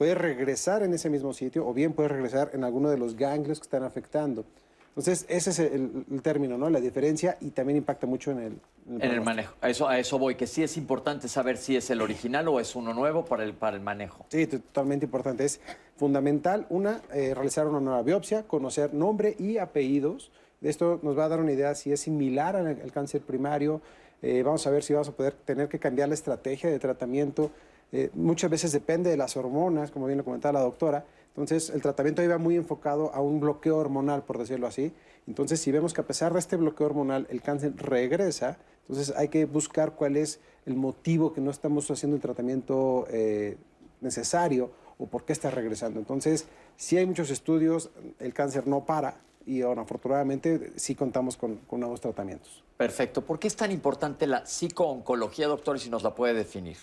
puede 0.00 0.14
regresar 0.14 0.82
en 0.82 0.94
ese 0.94 1.10
mismo 1.10 1.34
sitio 1.34 1.68
o 1.68 1.74
bien 1.74 1.92
puede 1.92 2.08
regresar 2.08 2.52
en 2.54 2.64
alguno 2.64 2.88
de 2.88 2.96
los 2.96 3.16
ganglios 3.16 3.60
que 3.60 3.64
están 3.64 3.82
afectando. 3.82 4.46
Entonces, 4.88 5.26
ese 5.28 5.50
es 5.50 5.58
el, 5.58 6.22
término, 6.22 6.56
¿no? 6.56 6.70
La 6.70 6.80
diferencia 6.80 7.36
y 7.38 7.50
también 7.50 7.76
impacta 7.76 8.06
mucho 8.06 8.30
en 8.30 8.38
el... 8.38 8.58
En 8.98 9.10
el, 9.10 9.20
manejo. 9.20 9.54
A 9.60 9.68
eso, 9.68 9.86
a 9.86 9.98
eso 9.98 10.18
voy, 10.18 10.36
que 10.36 10.46
sí 10.46 10.62
es 10.62 10.78
importante 10.78 11.28
saber 11.28 11.58
si 11.58 11.76
es 11.76 11.90
el 11.90 12.00
original 12.00 12.48
o 12.48 12.60
es 12.60 12.74
uno 12.76 12.94
nuevo 12.94 13.26
para 13.26 13.44
el, 13.44 13.52
para 13.52 13.76
el 13.76 13.82
manejo. 13.82 14.24
Sí, 14.30 14.46
totalmente 14.46 15.04
importante. 15.04 15.44
Es 15.44 15.60
fundamental, 15.98 16.64
una, 16.70 17.02
eh, 17.12 17.34
realizar 17.34 17.66
una 17.66 17.80
nueva 17.80 18.02
biopsia, 18.02 18.44
conocer 18.44 18.94
nombre 18.94 19.36
y 19.38 19.58
apellidos. 19.58 20.30
Esto 20.62 20.98
nos 21.02 21.18
va 21.18 21.26
a 21.26 21.28
dar 21.28 21.40
una 21.40 21.52
idea 21.52 21.74
si 21.74 21.92
es 21.92 22.00
similar 22.00 22.56
al, 22.56 22.90
cáncer 22.90 23.20
primario. 23.20 23.82
Eh, 24.22 24.42
vamos 24.42 24.66
a 24.66 24.70
ver 24.70 24.82
si 24.82 24.94
vamos 24.94 25.10
a 25.10 25.12
poder 25.12 25.34
tener 25.34 25.68
que 25.68 25.78
cambiar 25.78 26.08
la 26.08 26.14
estrategia 26.14 26.70
de 26.70 26.78
tratamiento. 26.78 27.50
Eh, 27.92 28.10
muchas 28.14 28.50
veces 28.50 28.72
depende 28.72 29.10
de 29.10 29.16
las 29.16 29.36
hormonas, 29.36 29.90
como 29.90 30.06
bien 30.06 30.18
lo 30.18 30.24
comentaba 30.24 30.58
la 30.58 30.64
doctora. 30.64 31.04
Entonces, 31.28 31.70
el 31.70 31.82
tratamiento 31.82 32.22
iba 32.22 32.38
muy 32.38 32.56
enfocado 32.56 33.12
a 33.14 33.20
un 33.20 33.40
bloqueo 33.40 33.76
hormonal, 33.76 34.24
por 34.24 34.38
decirlo 34.38 34.66
así. 34.66 34.92
Entonces, 35.26 35.60
si 35.60 35.70
vemos 35.70 35.94
que 35.94 36.00
a 36.00 36.06
pesar 36.06 36.32
de 36.32 36.38
este 36.38 36.56
bloqueo 36.56 36.86
hormonal 36.86 37.26
el 37.30 37.42
cáncer 37.42 37.74
regresa, 37.76 38.58
entonces 38.88 39.14
hay 39.16 39.28
que 39.28 39.44
buscar 39.44 39.92
cuál 39.92 40.16
es 40.16 40.40
el 40.66 40.74
motivo 40.74 41.32
que 41.32 41.40
no 41.40 41.50
estamos 41.50 41.90
haciendo 41.90 42.16
el 42.16 42.22
tratamiento 42.22 43.06
eh, 43.10 43.56
necesario 44.00 44.72
o 44.98 45.06
por 45.06 45.24
qué 45.24 45.32
está 45.32 45.50
regresando. 45.50 46.00
Entonces, 46.00 46.46
si 46.76 46.96
hay 46.96 47.06
muchos 47.06 47.30
estudios, 47.30 47.90
el 48.18 48.34
cáncer 48.34 48.66
no 48.66 48.84
para 48.84 49.20
y 49.46 49.62
ahora, 49.62 49.82
afortunadamente 49.82 50.72
sí 50.76 50.94
contamos 50.94 51.36
con, 51.36 51.60
nuevos 51.70 52.00
tratamientos. 52.00 52.62
Perfecto. 52.76 53.22
¿Por 53.22 53.38
qué 53.38 53.48
es 53.48 53.56
tan 53.56 53.72
importante 53.72 54.26
la 54.26 54.44
psicooncología, 54.44 55.46
doctor, 55.48 55.78
si 55.78 55.90
nos 55.90 56.02
la 56.02 56.14
puede 56.14 56.34
definir? 56.34 56.76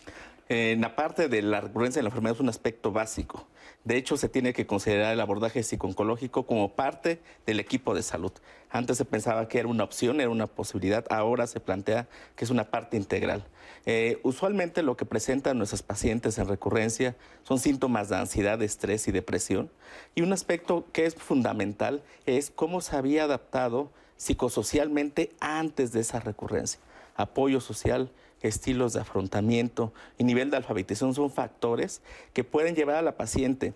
En 0.49 0.79
la 0.79 0.95
parte 0.95 1.27
de 1.27 1.41
la 1.41 1.59
recurrencia 1.59 1.99
de 1.99 2.03
la 2.03 2.09
enfermedad 2.09 2.35
es 2.35 2.41
un 2.41 2.47
aspecto 2.47 2.93
básico. 2.93 3.47
De 3.83 3.97
hecho, 3.97 4.15
se 4.15 4.29
tiene 4.29 4.53
que 4.53 4.65
considerar 4.65 5.13
el 5.13 5.19
abordaje 5.19 5.61
psicooncológico 5.61 6.45
como 6.45 6.73
parte 6.73 7.19
del 7.45 7.59
equipo 7.59 7.93
de 7.93 8.01
salud. 8.01 8.31
Antes 8.69 8.97
se 8.97 9.03
pensaba 9.03 9.49
que 9.49 9.59
era 9.59 9.67
una 9.67 9.83
opción, 9.83 10.21
era 10.21 10.29
una 10.29 10.47
posibilidad, 10.47 11.05
ahora 11.09 11.47
se 11.47 11.59
plantea 11.59 12.07
que 12.35 12.45
es 12.45 12.51
una 12.51 12.71
parte 12.71 12.95
integral. 12.95 13.45
Eh, 13.85 14.19
usualmente 14.23 14.83
lo 14.83 14.95
que 14.95 15.05
presentan 15.05 15.57
nuestros 15.57 15.83
pacientes 15.83 16.37
en 16.37 16.47
recurrencia 16.47 17.17
son 17.43 17.59
síntomas 17.59 18.07
de 18.07 18.15
ansiedad, 18.15 18.61
estrés 18.61 19.07
y 19.09 19.11
depresión. 19.11 19.69
Y 20.15 20.21
un 20.21 20.31
aspecto 20.31 20.85
que 20.93 21.05
es 21.05 21.15
fundamental 21.15 22.03
es 22.25 22.51
cómo 22.51 22.79
se 22.79 22.95
había 22.95 23.25
adaptado 23.25 23.91
psicosocialmente 24.15 25.31
antes 25.41 25.91
de 25.91 25.99
esa 26.01 26.21
recurrencia. 26.21 26.79
Apoyo 27.15 27.59
social, 27.59 28.11
estilos 28.41 28.93
de 28.93 29.01
afrontamiento 29.01 29.93
y 30.17 30.23
nivel 30.23 30.51
de 30.51 30.57
alfabetización 30.57 31.13
son 31.13 31.31
factores 31.31 32.01
que 32.33 32.43
pueden 32.43 32.75
llevar 32.75 32.95
a 32.95 33.01
la 33.01 33.17
paciente 33.17 33.73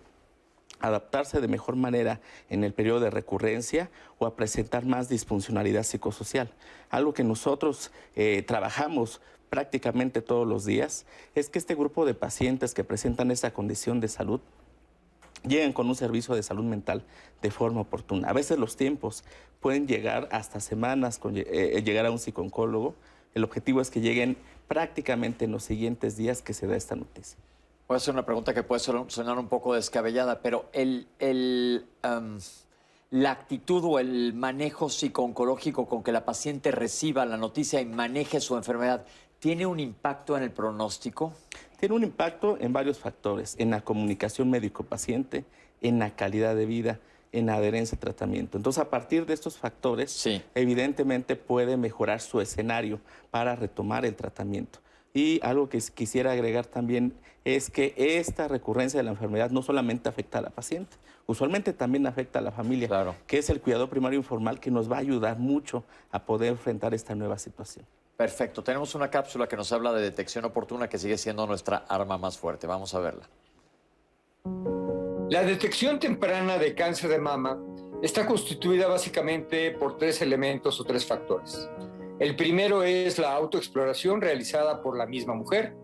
a 0.80 0.88
adaptarse 0.88 1.40
de 1.40 1.48
mejor 1.48 1.76
manera 1.76 2.20
en 2.50 2.64
el 2.64 2.72
periodo 2.72 3.00
de 3.00 3.10
recurrencia 3.10 3.90
o 4.18 4.26
a 4.26 4.36
presentar 4.36 4.84
más 4.84 5.08
disfuncionalidad 5.08 5.84
psicosocial. 5.84 6.50
Algo 6.90 7.14
que 7.14 7.24
nosotros 7.24 7.92
eh, 8.16 8.42
trabajamos 8.46 9.20
prácticamente 9.48 10.22
todos 10.22 10.46
los 10.46 10.64
días 10.64 11.06
es 11.34 11.48
que 11.48 11.58
este 11.58 11.74
grupo 11.74 12.04
de 12.04 12.14
pacientes 12.14 12.74
que 12.74 12.84
presentan 12.84 13.30
esa 13.30 13.52
condición 13.52 14.00
de 14.00 14.08
salud 14.08 14.40
lleguen 15.46 15.72
con 15.72 15.88
un 15.88 15.94
servicio 15.94 16.34
de 16.34 16.42
salud 16.42 16.64
mental 16.64 17.04
de 17.42 17.50
forma 17.50 17.80
oportuna. 17.80 18.28
A 18.28 18.32
veces 18.32 18.58
los 18.58 18.76
tiempos 18.76 19.24
pueden 19.60 19.86
llegar 19.86 20.28
hasta 20.32 20.60
semanas 20.60 21.18
con 21.18 21.34
eh, 21.36 21.82
llegar 21.84 22.06
a 22.06 22.10
un 22.10 22.18
psicólogo. 22.18 22.94
El 23.34 23.44
objetivo 23.44 23.80
es 23.80 23.90
que 23.90 24.00
lleguen 24.00 24.36
prácticamente 24.68 25.44
en 25.44 25.52
los 25.52 25.64
siguientes 25.64 26.16
días 26.16 26.42
que 26.42 26.54
se 26.54 26.66
da 26.66 26.76
esta 26.76 26.96
noticia. 26.96 27.38
Voy 27.88 27.96
a 27.96 27.98
hacer 27.98 28.14
una 28.14 28.24
pregunta 28.24 28.54
que 28.54 28.62
puede 28.62 28.80
sonar 28.80 29.38
un 29.38 29.48
poco 29.48 29.74
descabellada, 29.74 30.40
pero 30.40 30.70
el, 30.72 31.08
el, 31.18 31.84
la 33.10 33.30
actitud 33.30 33.84
o 33.84 33.98
el 33.98 34.32
manejo 34.32 34.88
psicooncológico 34.88 35.86
con 35.86 36.02
que 36.02 36.12
la 36.12 36.24
paciente 36.24 36.70
reciba 36.70 37.26
la 37.26 37.36
noticia 37.36 37.80
y 37.80 37.84
maneje 37.84 38.40
su 38.40 38.56
enfermedad 38.56 39.04
tiene 39.42 39.66
un 39.66 39.80
impacto 39.80 40.36
en 40.36 40.44
el 40.44 40.52
pronóstico? 40.52 41.32
Tiene 41.80 41.96
un 41.96 42.04
impacto 42.04 42.56
en 42.60 42.72
varios 42.72 43.00
factores, 43.00 43.56
en 43.58 43.70
la 43.70 43.80
comunicación 43.80 44.48
médico-paciente, 44.48 45.44
en 45.80 45.98
la 45.98 46.14
calidad 46.14 46.54
de 46.54 46.64
vida, 46.64 47.00
en 47.32 47.50
adherencia 47.50 47.96
al 47.96 48.00
tratamiento. 48.00 48.56
Entonces, 48.56 48.80
a 48.82 48.90
partir 48.90 49.26
de 49.26 49.34
estos 49.34 49.56
factores, 49.56 50.28
evidentemente 50.54 51.36
puede 51.36 51.76
mejorar 51.76 52.20
su 52.20 52.40
escenario 52.40 53.00
para 53.30 53.56
retomar 53.56 54.04
el 54.04 54.14
tratamiento. 54.14 54.78
Y 55.14 55.40
algo 55.42 55.68
que 55.68 55.78
quisiera 55.94 56.32
agregar 56.32 56.66
también 56.66 57.12
es 57.44 57.70
que 57.70 57.94
esta 57.96 58.48
recurrencia 58.48 58.98
de 58.98 59.04
la 59.04 59.10
enfermedad 59.10 59.50
no 59.50 59.62
solamente 59.62 60.08
afecta 60.08 60.38
a 60.38 60.42
la 60.42 60.50
paciente, 60.50 60.96
usualmente 61.26 61.72
también 61.72 62.06
afecta 62.06 62.38
a 62.38 62.42
la 62.42 62.52
familia, 62.52 63.14
que 63.26 63.38
es 63.38 63.50
el 63.50 63.60
cuidado 63.60 63.88
primario 63.90 64.18
informal 64.18 64.60
que 64.60 64.70
nos 64.70 64.90
va 64.90 64.96
a 64.96 65.00
ayudar 65.00 65.38
mucho 65.38 65.84
a 66.10 66.24
poder 66.24 66.50
enfrentar 66.50 66.94
esta 66.94 67.14
nueva 67.14 67.38
situación. 67.38 67.84
Perfecto, 68.16 68.62
tenemos 68.62 68.94
una 68.94 69.10
cápsula 69.10 69.48
que 69.48 69.56
nos 69.56 69.72
habla 69.72 69.92
de 69.92 70.02
detección 70.02 70.44
oportuna 70.44 70.88
que 70.88 70.98
sigue 70.98 71.18
siendo 71.18 71.46
nuestra 71.46 71.84
arma 71.88 72.18
más 72.18 72.38
fuerte. 72.38 72.66
Vamos 72.66 72.94
a 72.94 73.00
verla. 73.00 73.28
La 75.32 75.44
detección 75.44 75.98
temprana 75.98 76.58
de 76.58 76.74
cáncer 76.74 77.08
de 77.08 77.18
mama 77.18 77.58
está 78.02 78.26
constituida 78.26 78.86
básicamente 78.86 79.70
por 79.70 79.96
tres 79.96 80.20
elementos 80.20 80.78
o 80.78 80.84
tres 80.84 81.06
factores. 81.06 81.70
El 82.18 82.36
primero 82.36 82.82
es 82.82 83.18
la 83.18 83.32
autoexploración 83.32 84.20
realizada 84.20 84.82
por 84.82 84.94
la 84.94 85.06
misma 85.06 85.32
mujer. 85.32 85.74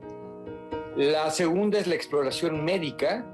La 0.96 1.30
segunda 1.30 1.78
es 1.78 1.86
la 1.86 1.94
exploración 1.94 2.62
médica 2.62 3.24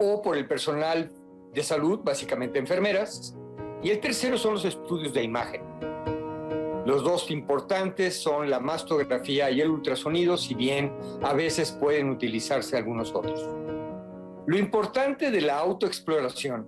o 0.00 0.20
por 0.22 0.36
el 0.36 0.48
personal 0.48 1.12
de 1.54 1.62
salud, 1.62 2.00
básicamente 2.02 2.58
enfermeras. 2.58 3.36
Y 3.80 3.90
el 3.90 4.00
tercero 4.00 4.38
son 4.38 4.54
los 4.54 4.64
estudios 4.64 5.14
de 5.14 5.22
imagen. 5.22 5.62
Los 6.84 7.04
dos 7.04 7.30
importantes 7.30 8.20
son 8.20 8.50
la 8.50 8.58
mastografía 8.58 9.52
y 9.52 9.60
el 9.60 9.70
ultrasonido, 9.70 10.36
si 10.36 10.54
bien 10.54 10.92
a 11.22 11.32
veces 11.32 11.70
pueden 11.70 12.10
utilizarse 12.10 12.76
algunos 12.76 13.14
otros. 13.14 13.59
Lo 14.50 14.58
importante 14.58 15.30
de 15.30 15.42
la 15.42 15.58
autoexploración 15.58 16.66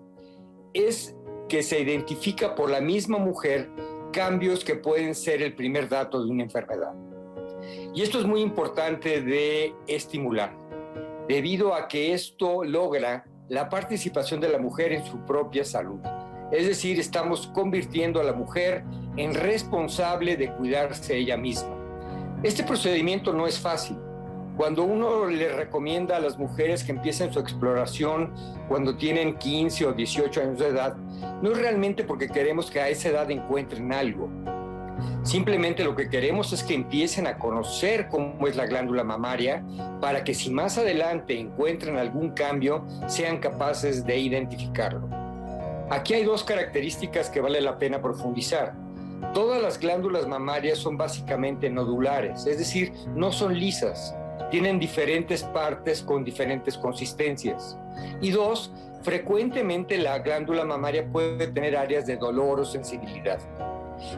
es 0.73 1.17
que 1.49 1.65
se 1.65 1.81
identifica 1.81 2.55
por 2.55 2.71
la 2.71 2.81
misma 2.81 3.19
mujer 3.19 3.69
cambios 4.13 4.65
que 4.65 4.77
pueden 4.77 5.17
ser 5.17 5.43
el 5.43 5.57
primer 5.57 5.89
dato 5.89 6.23
de 6.23 6.31
una 6.31 6.45
enfermedad. 6.45 6.95
Y 7.93 8.03
esto 8.03 8.21
es 8.21 8.25
muy 8.25 8.41
importante 8.41 9.21
de 9.21 9.75
estimular, 9.89 10.57
debido 11.27 11.75
a 11.75 11.89
que 11.89 12.15
esto 12.15 12.63
logra 12.63 13.25
la 13.49 13.69
participación 13.69 14.41
de 14.41 14.51
la 14.51 14.59
mujer 14.59 14.93
en 14.93 15.05
su 15.05 15.19
propia 15.27 15.65
salud. 15.65 15.99
Es 16.53 16.69
decir, 16.69 17.01
estamos 17.01 17.49
convirtiendo 17.49 18.21
a 18.21 18.23
la 18.23 18.33
mujer 18.33 18.85
en 19.17 19.35
responsable 19.35 20.37
de 20.37 20.55
cuidarse 20.55 21.17
ella 21.17 21.37
misma. 21.37 21.75
Este 22.45 22.63
procedimiento 22.63 23.33
no 23.33 23.49
es 23.49 23.59
fácil 23.59 23.97
cuando 24.57 24.85
uno 24.85 25.27
le 25.27 25.51
recomienda 25.51 26.17
a 26.17 26.21
las 26.21 26.39
mujeres 26.39 26.85
que 26.85 26.93
empiecen 26.93 27.33
su 27.33 27.39
exploración 27.39 28.35
cuando 28.69 28.97
tienen 28.97 29.39
15 29.39 29.87
o 29.87 29.93
18 29.93 30.41
años 30.41 30.59
de 30.59 30.69
edad, 30.69 30.97
no 31.41 31.53
es 31.53 31.59
realmente 31.59 32.05
porque 32.05 32.29
queremos 32.29 32.71
que 32.71 32.81
a 32.81 32.89
esa 32.89 33.09
edad 33.09 33.31
encuentren 33.31 33.93
algo. 33.93 34.29
Simplemente 35.23 35.85
lo 35.85 35.97
que 35.97 36.11
queremos 36.11 36.53
es 36.53 36.63
que 36.63 36.75
empiecen 36.75 37.27
a 37.27 37.39
conocer 37.39 38.09
cómo 38.09 38.47
es 38.47 38.55
la 38.57 38.67
glándula 38.67 39.05
mamaria 39.05 39.65
para 40.01 40.23
que 40.23 40.35
si 40.35 40.51
más 40.51 40.77
adelante 40.79 41.39
encuentran 41.39 41.97
algún 41.97 42.33
cambio, 42.33 42.85
sean 43.07 43.39
capaces 43.39 44.05
de 44.05 44.19
identificarlo. 44.19 45.09
Aquí 45.91 46.15
hay 46.15 46.25
dos 46.25 46.45
características 46.45 47.31
que 47.31 47.41
vale 47.41 47.61
la 47.61 47.79
pena 47.79 48.03
profundizar. 48.03 48.75
Todas 49.33 49.63
las 49.63 49.79
glándulas 49.79 50.27
mamarias 50.27 50.79
son 50.79 50.97
básicamente 50.97 51.71
nodulares, 51.71 52.47
es 52.47 52.59
decir, 52.59 52.93
no 53.15 53.33
son 53.33 53.59
lisas 53.59 54.15
tienen 54.51 54.79
diferentes 54.79 55.43
partes 55.45 56.03
con 56.03 56.25
diferentes 56.25 56.77
consistencias. 56.77 57.77
Y 58.21 58.31
dos, 58.31 58.73
frecuentemente 59.03 59.99
la 59.99 60.19
glándula 60.19 60.65
mamaria 60.65 61.07
puede 61.11 61.47
tener 61.49 61.77
áreas 61.77 62.07
de 62.07 62.17
dolor 62.17 62.61
o 62.61 62.65
sensibilidad. 62.65 63.39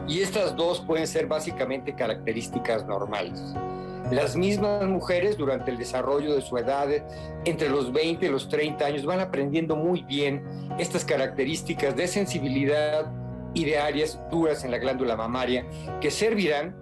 Y 0.07 0.21
estas 0.21 0.55
dos 0.55 0.81
pueden 0.81 1.07
ser 1.07 1.27
básicamente 1.27 1.93
características 1.93 2.85
normales. 2.85 3.41
Las 4.11 4.35
mismas 4.35 4.85
mujeres 4.85 5.35
durante 5.35 5.71
el 5.71 5.77
desarrollo 5.77 6.35
de 6.35 6.41
su 6.41 6.57
edad, 6.57 6.89
entre 7.43 7.69
los 7.69 7.91
20 7.91 8.25
y 8.25 8.29
los 8.29 8.47
30 8.49 8.85
años, 8.85 9.05
van 9.05 9.19
aprendiendo 9.19 9.75
muy 9.75 10.03
bien 10.03 10.43
estas 10.77 11.03
características 11.03 11.95
de 11.95 12.07
sensibilidad 12.07 13.11
y 13.55 13.65
de 13.65 13.79
áreas 13.79 14.19
duras 14.29 14.63
en 14.63 14.71
la 14.71 14.77
glándula 14.77 15.15
mamaria 15.15 15.65
que 16.01 16.11
servirán 16.11 16.75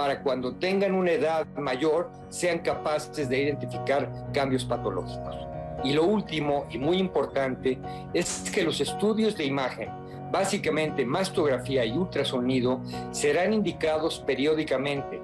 para 0.00 0.22
cuando 0.22 0.54
tengan 0.54 0.94
una 0.94 1.10
edad 1.10 1.46
mayor 1.58 2.10
sean 2.30 2.60
capaces 2.60 3.28
de 3.28 3.42
identificar 3.42 4.10
cambios 4.32 4.64
patológicos. 4.64 5.36
Y 5.84 5.92
lo 5.92 6.06
último 6.06 6.64
y 6.70 6.78
muy 6.78 6.96
importante 6.96 7.78
es 8.14 8.50
que 8.50 8.62
los 8.62 8.80
estudios 8.80 9.36
de 9.36 9.44
imagen, 9.44 9.90
básicamente 10.32 11.04
mastografía 11.04 11.84
y 11.84 11.92
ultrasonido, 11.92 12.80
serán 13.10 13.52
indicados 13.52 14.24
periódicamente 14.26 15.20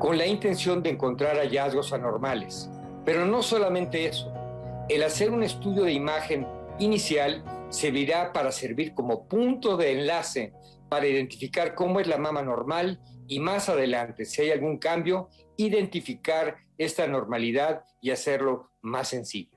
con 0.00 0.18
la 0.18 0.26
intención 0.26 0.82
de 0.82 0.90
encontrar 0.90 1.36
hallazgos 1.36 1.92
anormales. 1.92 2.68
Pero 3.04 3.26
no 3.26 3.44
solamente 3.44 4.06
eso, 4.06 4.32
el 4.88 5.04
hacer 5.04 5.30
un 5.30 5.44
estudio 5.44 5.84
de 5.84 5.92
imagen 5.92 6.48
inicial 6.80 7.44
servirá 7.68 8.32
para 8.32 8.50
servir 8.50 8.92
como 8.92 9.28
punto 9.28 9.76
de 9.76 10.00
enlace 10.00 10.52
para 10.88 11.06
identificar 11.06 11.76
cómo 11.76 12.00
es 12.00 12.08
la 12.08 12.18
mama 12.18 12.42
normal 12.42 12.98
y 13.28 13.40
más 13.40 13.68
adelante, 13.68 14.24
si 14.24 14.42
hay 14.42 14.50
algún 14.50 14.78
cambio, 14.78 15.28
identificar 15.56 16.56
esta 16.78 17.06
normalidad 17.06 17.84
y 18.00 18.10
hacerlo 18.10 18.70
más 18.82 19.08
sencillo. 19.08 19.56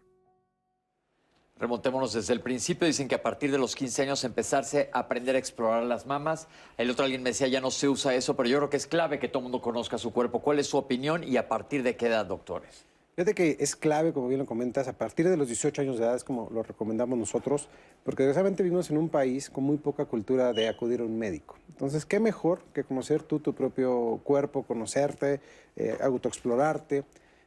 Remontémonos 1.59 2.13
desde 2.13 2.31
el 2.33 2.39
principio. 2.39 2.87
Dicen 2.87 3.09
que 3.09 3.15
a 3.15 3.21
partir 3.21 3.51
de 3.51 3.57
los 3.57 3.75
15 3.75 4.03
años 4.03 4.23
empezarse 4.23 4.89
a 4.93 4.99
aprender 4.99 5.35
a 5.35 5.39
explorar 5.39 5.83
las 5.83 6.05
mamas. 6.05 6.47
El 6.77 6.89
otro 6.89 7.03
alguien 7.03 7.21
me 7.21 7.31
decía, 7.31 7.47
ya 7.47 7.59
no 7.59 7.69
se 7.69 7.89
usa 7.89 8.15
eso, 8.15 8.37
pero 8.37 8.47
yo 8.47 8.57
creo 8.59 8.69
que 8.69 8.77
es 8.77 8.87
clave 8.87 9.19
que 9.19 9.27
todo 9.27 9.39
el 9.39 9.43
mundo 9.43 9.61
conozca 9.61 9.97
su 9.97 10.13
cuerpo. 10.13 10.39
¿Cuál 10.39 10.59
es 10.59 10.67
su 10.67 10.77
opinión 10.77 11.23
y 11.25 11.35
a 11.35 11.49
partir 11.49 11.83
de 11.83 11.97
qué 11.97 12.07
edad, 12.07 12.25
doctores? 12.25 12.88
Fíjate 13.19 13.35
que 13.35 13.57
es 13.59 13.75
clave, 13.75 14.13
como 14.13 14.29
bien 14.29 14.39
lo 14.39 14.45
comentas, 14.45 14.87
a 14.87 14.93
partir 14.93 15.27
de 15.27 15.35
los 15.35 15.45
18 15.45 15.81
años 15.81 15.99
de 15.99 16.05
edad, 16.05 16.15
es 16.15 16.23
como 16.23 16.49
lo 16.53 16.63
recomendamos 16.63 17.19
nosotros, 17.19 17.67
porque 18.05 18.23
desgraciadamente 18.23 18.63
vivimos 18.63 18.89
en 18.91 18.97
un 18.97 19.09
país 19.09 19.49
con 19.49 19.65
muy 19.65 19.75
poca 19.75 20.05
cultura 20.05 20.53
de 20.53 20.69
acudir 20.69 21.01
a 21.01 21.03
un 21.03 21.19
médico. 21.19 21.57
Entonces, 21.67 22.05
¿qué 22.05 22.21
mejor 22.21 22.61
que 22.73 22.85
conocer 22.85 23.21
tú 23.21 23.41
tu 23.41 23.53
propio 23.53 24.21
cuerpo, 24.23 24.63
conocerte, 24.63 25.41
eh, 25.75 25.97
autoexplorarte? 25.99 27.03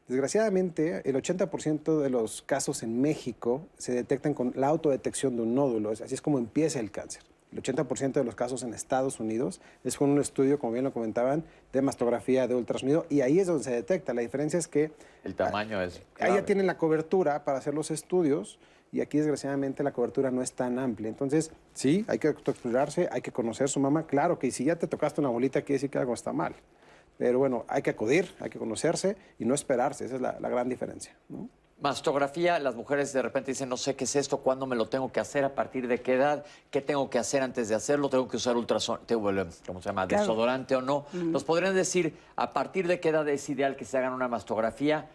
Desgraciadamente, 0.09 1.09
el 1.09 1.17
80% 1.17 2.03
de 2.03 2.11
los 2.11 2.43
casos 2.43 2.83
en 2.83 3.01
México 3.01 3.67
se 3.79 3.95
detectan 3.95 4.35
con 4.35 4.53
la 4.55 4.69
autodetección 4.69 5.37
de 5.37 5.43
un 5.45 5.55
nódulo, 5.55 5.93
así 5.93 6.13
es 6.13 6.21
como 6.21 6.37
empieza 6.37 6.81
el 6.81 6.91
cáncer. 6.91 7.23
El 7.53 7.63
80% 7.63 8.13
de 8.13 8.25
los 8.25 8.35
casos 8.35 8.63
en 8.63 8.73
Estados 8.73 9.21
Unidos 9.21 9.61
es 9.85 9.97
con 9.97 10.11
un 10.11 10.21
estudio, 10.21 10.59
como 10.59 10.73
bien 10.73 10.85
lo 10.85 10.93
comentaban, 10.93 11.45
de 11.73 11.83
mastografía 11.83 12.49
de 12.49 12.55
ultrasonido 12.55 13.07
y 13.11 13.21
ahí 13.21 13.39
es 13.39 13.47
donde 13.47 13.65
se 13.65 13.73
detecta. 13.73 14.15
La 14.15 14.23
diferencia 14.23 14.59
es 14.59 14.69
que... 14.69 14.91
El 15.23 15.35
tamaño 15.35 15.81
es... 15.83 16.03
Ahí 16.19 16.35
ya 16.35 16.45
tienen 16.45 16.67
la 16.67 16.79
cobertura 16.79 17.45
para 17.45 17.59
hacer 17.59 17.75
los 17.75 17.91
estudios 17.91 18.59
y 18.91 19.01
aquí 19.01 19.19
desgraciadamente 19.19 19.83
la 19.83 19.93
cobertura 19.93 20.31
no 20.31 20.43
es 20.43 20.53
tan 20.53 20.79
amplia. 20.79 21.09
Entonces, 21.09 21.51
sí, 21.75 22.05
hay 22.09 22.19
que 22.19 22.29
explorarse, 22.29 23.09
hay 23.13 23.21
que 23.21 23.33
conocer 23.33 23.69
su 23.69 23.81
mamá. 23.81 24.07
Claro 24.07 24.39
que 24.39 24.51
si 24.51 24.65
ya 24.65 24.77
te 24.77 24.87
tocaste 24.87 25.21
una 25.21 25.31
bolita, 25.31 25.61
quiere 25.63 25.75
decir 25.75 25.91
que 25.91 25.99
algo 25.99 26.15
está 26.15 26.33
mal. 26.33 26.55
Pero 27.19 27.39
bueno, 27.39 27.65
hay 27.69 27.83
que 27.83 27.91
acudir, 27.91 28.31
hay 28.41 28.51
que 28.51 28.59
conocerse 28.59 29.17
y 29.39 29.45
no 29.45 29.55
esperarse. 29.55 30.07
Esa 30.07 30.17
es 30.17 30.21
la, 30.21 30.39
la 30.41 30.49
gran 30.49 30.69
diferencia. 30.69 31.15
¿no? 31.29 31.49
Mastografía, 31.81 32.61
las 32.61 32.77
mujeres 32.77 33.13
de 33.13 33.23
repente 33.23 33.51
dicen, 33.51 33.69
no 33.69 33.77
sé 33.77 33.97
qué 33.97 34.05
es 34.05 34.15
esto, 34.15 34.39
cuándo 34.39 34.67
me 34.67 34.77
lo 34.77 34.87
tengo 34.89 35.11
que 35.11 35.19
hacer, 35.19 35.45
a 35.45 35.55
partir 35.55 35.89
de 35.89 36.01
qué 36.01 36.15
edad, 36.15 36.45
qué 36.71 36.81
tengo 36.81 37.11
que 37.11 37.19
hacer 37.19 37.43
antes 37.43 37.69
de 37.69 37.75
hacerlo, 37.75 38.09
tengo 38.09 38.29
que 38.29 38.37
usar 38.37 38.57
ultrasonido, 38.57 39.21
¿cómo 39.67 39.83
se 39.83 39.89
llama? 39.89 40.07
Desodorante 40.07 40.77
o 40.77 40.81
no. 40.81 41.07
¿Nos 41.13 41.43
podrían 41.43 41.75
decir 41.75 42.17
a 42.37 42.53
partir 42.53 42.87
de 42.87 43.01
qué 43.01 43.09
edad 43.09 43.29
es 43.29 43.49
ideal 43.49 43.75
que 43.75 43.85
se 43.85 43.99
hagan 43.99 44.13
una 44.13 44.29
mastografía? 44.29 45.09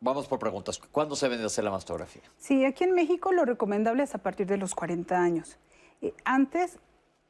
Vamos 0.00 0.26
por 0.26 0.38
preguntas. 0.38 0.78
¿Cuándo 0.78 1.14
se 1.14 1.26
debe 1.26 1.36
de 1.36 1.46
hacer 1.46 1.64
la 1.64 1.70
mastografía? 1.70 2.22
Sí, 2.38 2.64
aquí 2.64 2.84
en 2.84 2.92
México 2.94 3.32
lo 3.32 3.44
recomendable 3.44 4.02
es 4.02 4.14
a 4.14 4.18
partir 4.18 4.46
de 4.46 4.56
los 4.56 4.74
40 4.74 5.20
años. 5.20 5.58
Eh, 6.00 6.14
antes, 6.24 6.78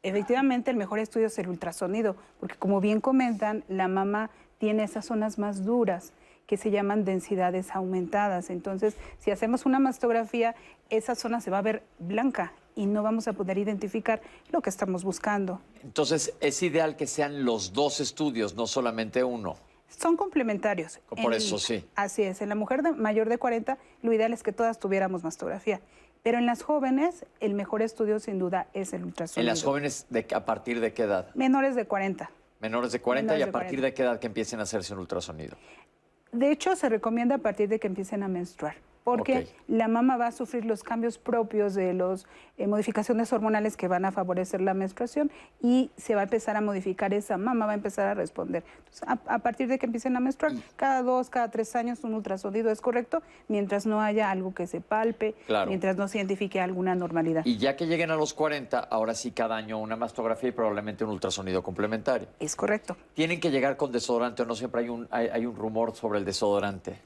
efectivamente, 0.05 0.71
el 0.71 0.77
mejor 0.77 1.01
estudio 1.01 1.27
es 1.27 1.39
el 1.41 1.49
ultrasonido, 1.49 2.15
porque 2.39 2.55
como 2.55 2.81
bien 2.81 3.01
comentan, 3.01 3.65
la 3.67 3.89
mamá 3.89 4.31
tiene 4.59 4.85
esas 4.85 5.07
zonas 5.07 5.39
más 5.39 5.65
duras 5.65 6.13
que 6.51 6.57
se 6.57 6.73
llaman 6.73 7.05
densidades 7.05 7.71
aumentadas. 7.77 8.51
Entonces, 8.51 8.97
si 9.21 9.31
hacemos 9.31 9.67
una 9.67 9.79
mastografía, 9.79 10.57
esa 10.89 11.15
zona 11.15 11.41
se 11.41 11.49
va 11.49 11.59
a 11.59 11.63
ver 11.63 11.85
blanca 12.01 12.53
y 12.75 12.87
no 12.87 13.05
vamos 13.05 13.29
a 13.29 13.35
poder 13.35 13.57
identificar 13.57 14.21
lo 14.51 14.61
que 14.61 14.69
estamos 14.69 15.05
buscando. 15.05 15.61
Entonces, 15.85 16.35
es 16.41 16.61
ideal 16.65 16.97
que 16.97 17.07
sean 17.07 17.45
los 17.45 17.73
dos 17.73 18.01
estudios, 18.01 18.57
no 18.57 18.67
solamente 18.67 19.23
uno. 19.23 19.59
Son 19.91 20.17
complementarios. 20.17 20.99
Por 21.23 21.35
eso 21.35 21.57
sí. 21.57 21.85
Así 21.95 22.25
es. 22.25 22.43
En 22.43 22.49
la 22.49 22.57
mujer 22.57 22.83
mayor 22.97 23.29
de 23.29 23.39
40, 23.39 23.79
lo 24.03 24.13
ideal 24.13 24.33
es 24.33 24.43
que 24.43 24.51
todas 24.51 24.81
tuviéramos 24.81 25.23
mastografía. 25.23 25.81
Pero 26.25 26.39
en 26.39 26.47
las 26.47 26.65
jóvenes, 26.65 27.27
el 27.39 27.55
mejor 27.55 27.81
estudio 27.81 28.19
sin 28.19 28.41
duda 28.41 28.67
es 28.75 28.93
el 28.93 29.05
ultrasonido. 29.05 29.43
¿En 29.43 29.47
las 29.47 29.63
jóvenes 29.63 30.07
de, 30.11 30.27
a 30.35 30.45
partir 30.45 30.81
de 30.81 30.93
qué 30.95 31.05
edad? 31.05 31.33
Menores 31.37 31.77
de 31.77 31.87
40. 31.87 32.29
Menores 32.61 32.93
de 32.93 33.01
40 33.01 33.33
Menores 33.33 33.47
y 33.47 33.49
a 33.49 33.53
partir 33.53 33.79
40. 33.79 33.87
de 33.87 33.95
qué 33.95 34.03
edad 34.03 34.19
que 34.19 34.27
empiecen 34.27 34.61
a 34.61 34.65
hacerse 34.65 34.93
un 34.93 35.01
ultrasonido. 35.01 35.57
De 36.33 36.53
hecho, 36.53 36.77
se 36.77 36.89
recomienda 36.89 37.37
a 37.37 37.39
partir 37.39 37.69
de 37.69 37.81
que 37.81 37.89
empiecen 37.89 38.23
a 38.23 38.29
menstruar, 38.29 38.77
porque 39.05 39.49
la 39.69 39.89
mama 39.89 40.17
va 40.17 40.27
a 40.29 40.33
sufrir 40.33 40.65
los 40.65 40.83
cambios 40.83 41.19
propios 41.19 41.75
de 41.75 41.95
las 41.95 42.27
modificaciones 42.59 43.33
hormonales 43.33 43.77
que 43.77 43.89
van 43.89 44.05
a 44.05 44.13
favorecer 44.13 44.61
la 44.61 44.75
menstruación 44.75 45.31
y 45.63 45.91
se 45.97 46.15
va 46.15 46.21
a 46.21 46.25
empezar 46.25 46.57
a 46.57 46.61
modificar 46.61 47.15
esa 47.15 47.39
mama, 47.39 47.67
va 47.67 47.73
a 47.73 47.75
empezar 47.77 48.07
a 48.07 48.15
responder. 48.15 48.63
Entonces, 48.79 49.03
a, 49.09 49.35
a 49.35 49.39
partir 49.39 49.69
de 49.69 49.79
que 49.79 49.87
empiecen 49.87 50.17
a 50.17 50.21
menstruar, 50.21 50.53
cada 50.77 51.03
dos, 51.03 51.31
cada 51.31 51.51
tres 51.51 51.75
años 51.77 52.05
un 52.05 52.15
ultrasonido 52.15 52.71
es 52.71 52.81
correcto, 52.81 53.23
mientras 53.49 53.87
no 53.87 54.01
haya 54.01 54.31
algo 54.31 54.55
que 54.55 54.67
se 54.67 54.81
palpe, 54.81 55.35
Claro. 55.47 55.69
mientras 55.69 55.97
no 55.97 56.07
se 56.09 56.19
identifique 56.19 56.61
alguna 56.61 56.95
normalidad. 56.95 57.45
Y 57.47 57.57
ya 57.57 57.77
que 57.77 57.87
lleguen 57.87 58.11
a 58.11 58.17
los 58.17 58.35
40, 58.35 58.79
ahora 58.79 59.15
sí 59.15 59.31
cada 59.33 59.57
año 59.57 59.79
una 59.79 59.97
mastografía 59.97 60.51
y 60.51 60.53
probablemente 60.53 61.05
un 61.05 61.11
ultrasonido 61.11 61.63
complementario. 61.63 62.29
Es 62.39 62.57
correcto. 62.57 62.97
¿Tienen 63.15 63.41
que 63.41 63.51
llegar 63.51 63.77
con 63.77 63.91
desodorante 63.93 64.43
o 64.43 64.47
no 64.47 64.55
siempre 64.55 64.83
hay 64.83 64.89
un, 64.91 65.09
hay, 65.11 65.29
hay 65.29 65.47
un 65.47 65.57
rumor 65.57 65.95
sobre 65.95 66.19
el 66.19 66.25
desodorante? 66.25 66.99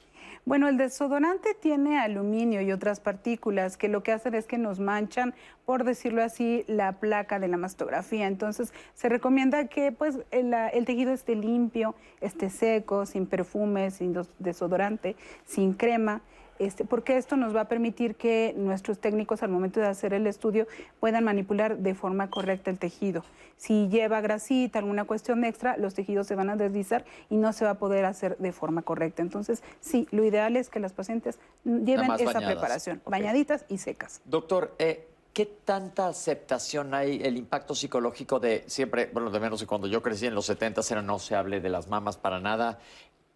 Bueno, 0.45 0.67
el 0.67 0.77
desodorante 0.77 1.55
tiene 1.59 1.97
aluminio 1.97 2.61
y 2.61 2.71
otras 2.71 2.99
partículas 2.99 3.77
que 3.77 3.89
lo 3.89 4.03
que 4.03 4.11
hacen 4.11 4.35
es 4.35 4.45
que 4.45 4.59
nos 4.59 4.79
manchan, 4.79 5.33
por 5.65 5.83
decirlo 5.83 6.23
así, 6.23 6.63
la 6.67 6.99
placa 6.99 7.39
de 7.39 7.47
la 7.47 7.57
mastografía. 7.57 8.27
Entonces, 8.27 8.71
se 8.93 9.09
recomienda 9.09 9.65
que 9.67 9.91
pues 9.91 10.19
el, 10.29 10.53
el 10.53 10.85
tejido 10.85 11.13
esté 11.13 11.35
limpio, 11.35 11.95
esté 12.21 12.51
seco, 12.51 13.07
sin 13.07 13.25
perfume, 13.25 13.89
sin 13.89 14.15
desodorante, 14.37 15.15
sin 15.45 15.73
crema. 15.73 16.21
Este, 16.57 16.85
porque 16.85 17.17
esto 17.17 17.35
nos 17.35 17.55
va 17.55 17.61
a 17.61 17.67
permitir 17.67 18.15
que 18.15 18.53
nuestros 18.57 18.99
técnicos 18.99 19.43
al 19.43 19.49
momento 19.49 19.81
de 19.81 19.87
hacer 19.87 20.13
el 20.13 20.25
estudio 20.25 20.67
puedan 20.99 21.23
manipular 21.25 21.77
de 21.77 21.95
forma 21.95 22.29
correcta 22.29 22.71
el 22.71 22.79
tejido. 22.79 23.23
Si 23.57 23.89
lleva 23.89 24.21
grasita, 24.21 24.79
alguna 24.79 25.03
cuestión 25.03 25.43
extra, 25.43 25.75
los 25.77 25.93
tejidos 25.93 26.27
se 26.27 26.35
van 26.35 26.49
a 26.49 26.55
deslizar 26.55 27.05
y 27.29 27.35
no 27.35 27.51
se 27.51 27.65
va 27.65 27.71
a 27.71 27.77
poder 27.77 28.05
hacer 28.05 28.37
de 28.37 28.53
forma 28.53 28.83
correcta. 28.83 29.21
Entonces, 29.21 29.63
sí, 29.81 30.07
lo 30.11 30.23
ideal 30.23 30.55
es 30.55 30.69
que 30.69 30.79
las 30.79 30.93
pacientes 30.93 31.39
lleven 31.65 32.11
esa 32.11 32.25
bañadas. 32.25 32.53
preparación, 32.53 33.01
bañaditas 33.05 33.65
y 33.67 33.77
secas. 33.77 34.21
Doctor, 34.23 34.75
eh, 34.79 35.09
¿qué 35.33 35.45
tanta 35.45 36.07
aceptación 36.07 36.93
hay, 36.93 37.21
el 37.21 37.35
impacto 37.35 37.75
psicológico 37.75 38.39
de 38.39 38.63
siempre, 38.67 39.09
bueno, 39.11 39.29
de 39.29 39.39
menos 39.41 39.59
que 39.59 39.67
cuando 39.67 39.87
yo 39.87 40.01
crecí 40.01 40.25
en 40.25 40.35
los 40.35 40.45
70 40.45 40.81
era 40.89 41.01
no 41.01 41.19
se 41.19 41.35
hable 41.35 41.59
de 41.59 41.69
las 41.69 41.89
mamas 41.89 42.15
para 42.15 42.39
nada? 42.39 42.79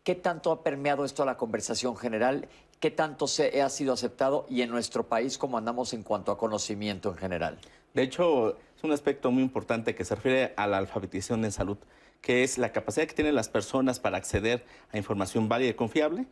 ¿Qué 0.03 0.15
tanto 0.15 0.51
ha 0.51 0.63
permeado 0.63 1.03
esto 1.03 1.23
a 1.23 1.25
la 1.25 1.36
conversación 1.36 1.97
general? 1.97 2.47
¿Qué 2.80 2.92
tanto 2.92 3.28
se 3.28 3.62
ha 3.62 3.68
sido 3.68 3.92
aceptado? 3.92 4.46
Y 4.50 4.62
en 4.62 4.70
nuestro 4.70 5.06
país, 5.10 5.38
¿cómo 5.38 5.58
andamos 5.58 5.94
en 5.94 6.02
cuanto 6.02 6.32
a 6.32 6.38
conocimiento 6.38 7.10
en 7.10 7.18
general? 7.18 7.60
De 7.94 8.04
hecho, 8.04 8.58
es 8.78 8.84
un 8.84 8.94
aspecto 8.94 9.32
muy 9.32 9.44
importante 9.44 9.96
que 9.96 10.06
se 10.06 10.15
refiere 10.15 10.54
a 10.56 10.65
la 10.65 10.78
alfabetización 10.78 11.44
en 11.44 11.52
salud, 11.52 11.78
que 12.22 12.44
es 12.44 12.58
la 12.58 12.72
capacidad 12.72 13.06
que 13.06 13.13
tienen 13.13 13.36
las 13.36 13.50
personas 13.50 14.00
para 14.00 14.15
acceder 14.15 14.65
a 14.94 14.98
información 14.98 15.50
válida 15.50 15.72
y 15.72 15.74
confiable 15.74 16.26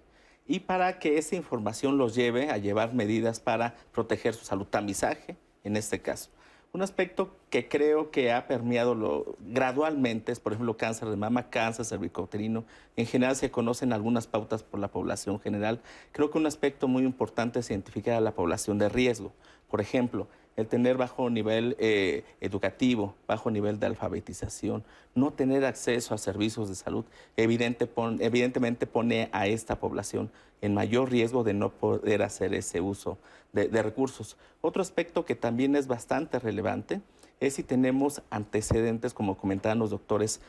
y 0.48 0.62
para 0.62 1.00
que 1.00 1.18
esa 1.18 1.36
información 1.36 1.98
los 1.98 2.16
lleve 2.16 2.50
a 2.50 2.58
llevar 2.58 2.94
medidas 2.94 3.42
para 3.42 3.76
proteger 3.92 4.34
su 4.34 4.46
salud, 4.46 4.68
tamizaje 4.68 5.36
en 5.66 5.76
este 5.76 6.02
caso. 6.02 6.30
Un 6.74 6.82
aspecto 6.82 7.36
que 7.50 7.68
creo 7.68 8.12
que 8.12 8.32
ha 8.32 8.46
permeado 8.46 9.38
gradualmente 9.40 10.32
es, 10.32 10.40
por 10.40 10.54
ejemplo, 10.54 10.78
cáncer 10.78 11.10
de 11.10 11.16
mama, 11.16 11.50
cáncer 11.50 11.86
cervicouterino. 11.86 12.66
En 12.96 13.06
general 13.06 13.36
se 13.36 13.50
conocen 13.50 13.94
algunas 13.94 14.28
pautas 14.28 14.64
por 14.64 14.80
la 14.80 14.90
población 14.90 15.40
general. 15.40 15.82
Creo 16.12 16.30
que 16.30 16.38
un 16.38 16.46
aspecto 16.46 16.88
muy 16.88 17.04
importante 17.04 17.60
es 17.60 17.72
identificar 17.72 18.16
a 18.16 18.22
la 18.22 18.34
población 18.34 18.78
de 18.78 18.90
riesgo. 18.90 19.32
Por 19.70 19.82
ejemplo, 19.82 20.28
el 20.58 20.68
tener 20.68 20.98
bajo 20.98 21.30
nivel 21.30 21.78
eh, 21.80 22.26
educativo, 22.42 23.16
bajo 23.28 23.52
nivel 23.52 23.80
de 23.80 23.86
alfabetización, 23.86 24.84
no 25.14 25.32
tener 25.32 25.64
acceso 25.64 26.16
a 26.16 26.18
servicios 26.18 26.68
de 26.68 26.76
salud, 26.76 27.06
evidente 27.38 27.88
evidentemente 28.20 28.88
pone 28.88 29.30
a 29.32 29.48
esta 29.48 29.80
población 29.80 30.32
en 30.62 30.74
mayor 30.74 31.12
riesgo 31.12 31.44
de 31.44 31.54
no 31.54 31.70
poder 31.70 32.24
hacer 32.24 32.56
ese 32.56 32.82
uso 32.82 33.20
de, 33.54 33.68
de 33.68 33.84
recursos. 33.84 34.36
Otro 34.62 34.82
aspecto 34.82 35.26
que 35.26 35.36
también 35.36 35.76
es 35.76 35.86
bastante 35.86 36.40
relevante 36.40 37.02
es 37.40 37.54
si 37.54 37.64
tenemos 37.64 38.24
antecedentes, 38.32 39.14
como 39.14 39.38
comentaban 39.38 39.78
los 39.78 39.92
doctores, 39.92 40.42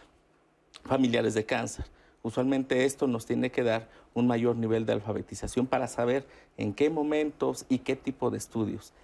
familiares 0.85 1.35
de 1.35 1.45
cáncer. 1.45 1.85
Usualmente 2.23 2.87
esto 2.87 3.07
nos 3.07 3.27
tiene 3.27 3.51
que 3.51 3.63
dar 3.63 3.89
un 4.15 4.27
mayor 4.27 4.57
nivel 4.57 4.87
de 4.87 4.95
alfabetización 4.95 5.67
para 5.67 5.87
saber 5.87 6.27
en 6.57 6.73
qué 6.73 6.89
momentos 6.89 7.67
y 7.69 7.81
qué 7.81 7.95
tipo 7.95 8.31
de 8.31 8.39
estudios. 8.39 8.95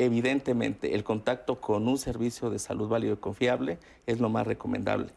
Evidentemente, 0.00 0.94
el 0.94 1.04
contacto 1.04 1.60
con 1.60 1.86
un 1.86 1.98
servicio 1.98 2.48
de 2.48 2.58
salud 2.58 2.88
válido 2.88 3.12
y 3.12 3.16
confiable 3.18 3.78
es 4.06 4.18
lo 4.18 4.30
más 4.30 4.46
recomendable. 4.46 5.08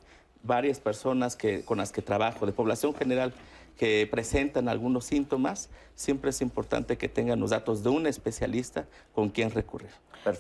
Varias 0.44 0.82
personas 0.82 1.38
que, 1.38 1.64
con 1.64 1.78
las 1.78 1.94
que 1.94 2.02
trabajo, 2.02 2.46
de 2.46 2.52
población 2.52 2.94
general, 2.94 3.34
que 3.78 4.06
presentan 4.12 4.68
algunos 4.68 5.06
síntomas, 5.06 5.70
siempre 5.96 6.32
es 6.32 6.42
importante 6.42 6.98
que 6.98 7.08
tengan 7.08 7.40
los 7.40 7.52
datos 7.52 7.82
de 7.82 7.92
un 7.92 8.08
especialista 8.08 8.86
con 9.16 9.30
quien 9.30 9.52
recurrir. 9.52 9.90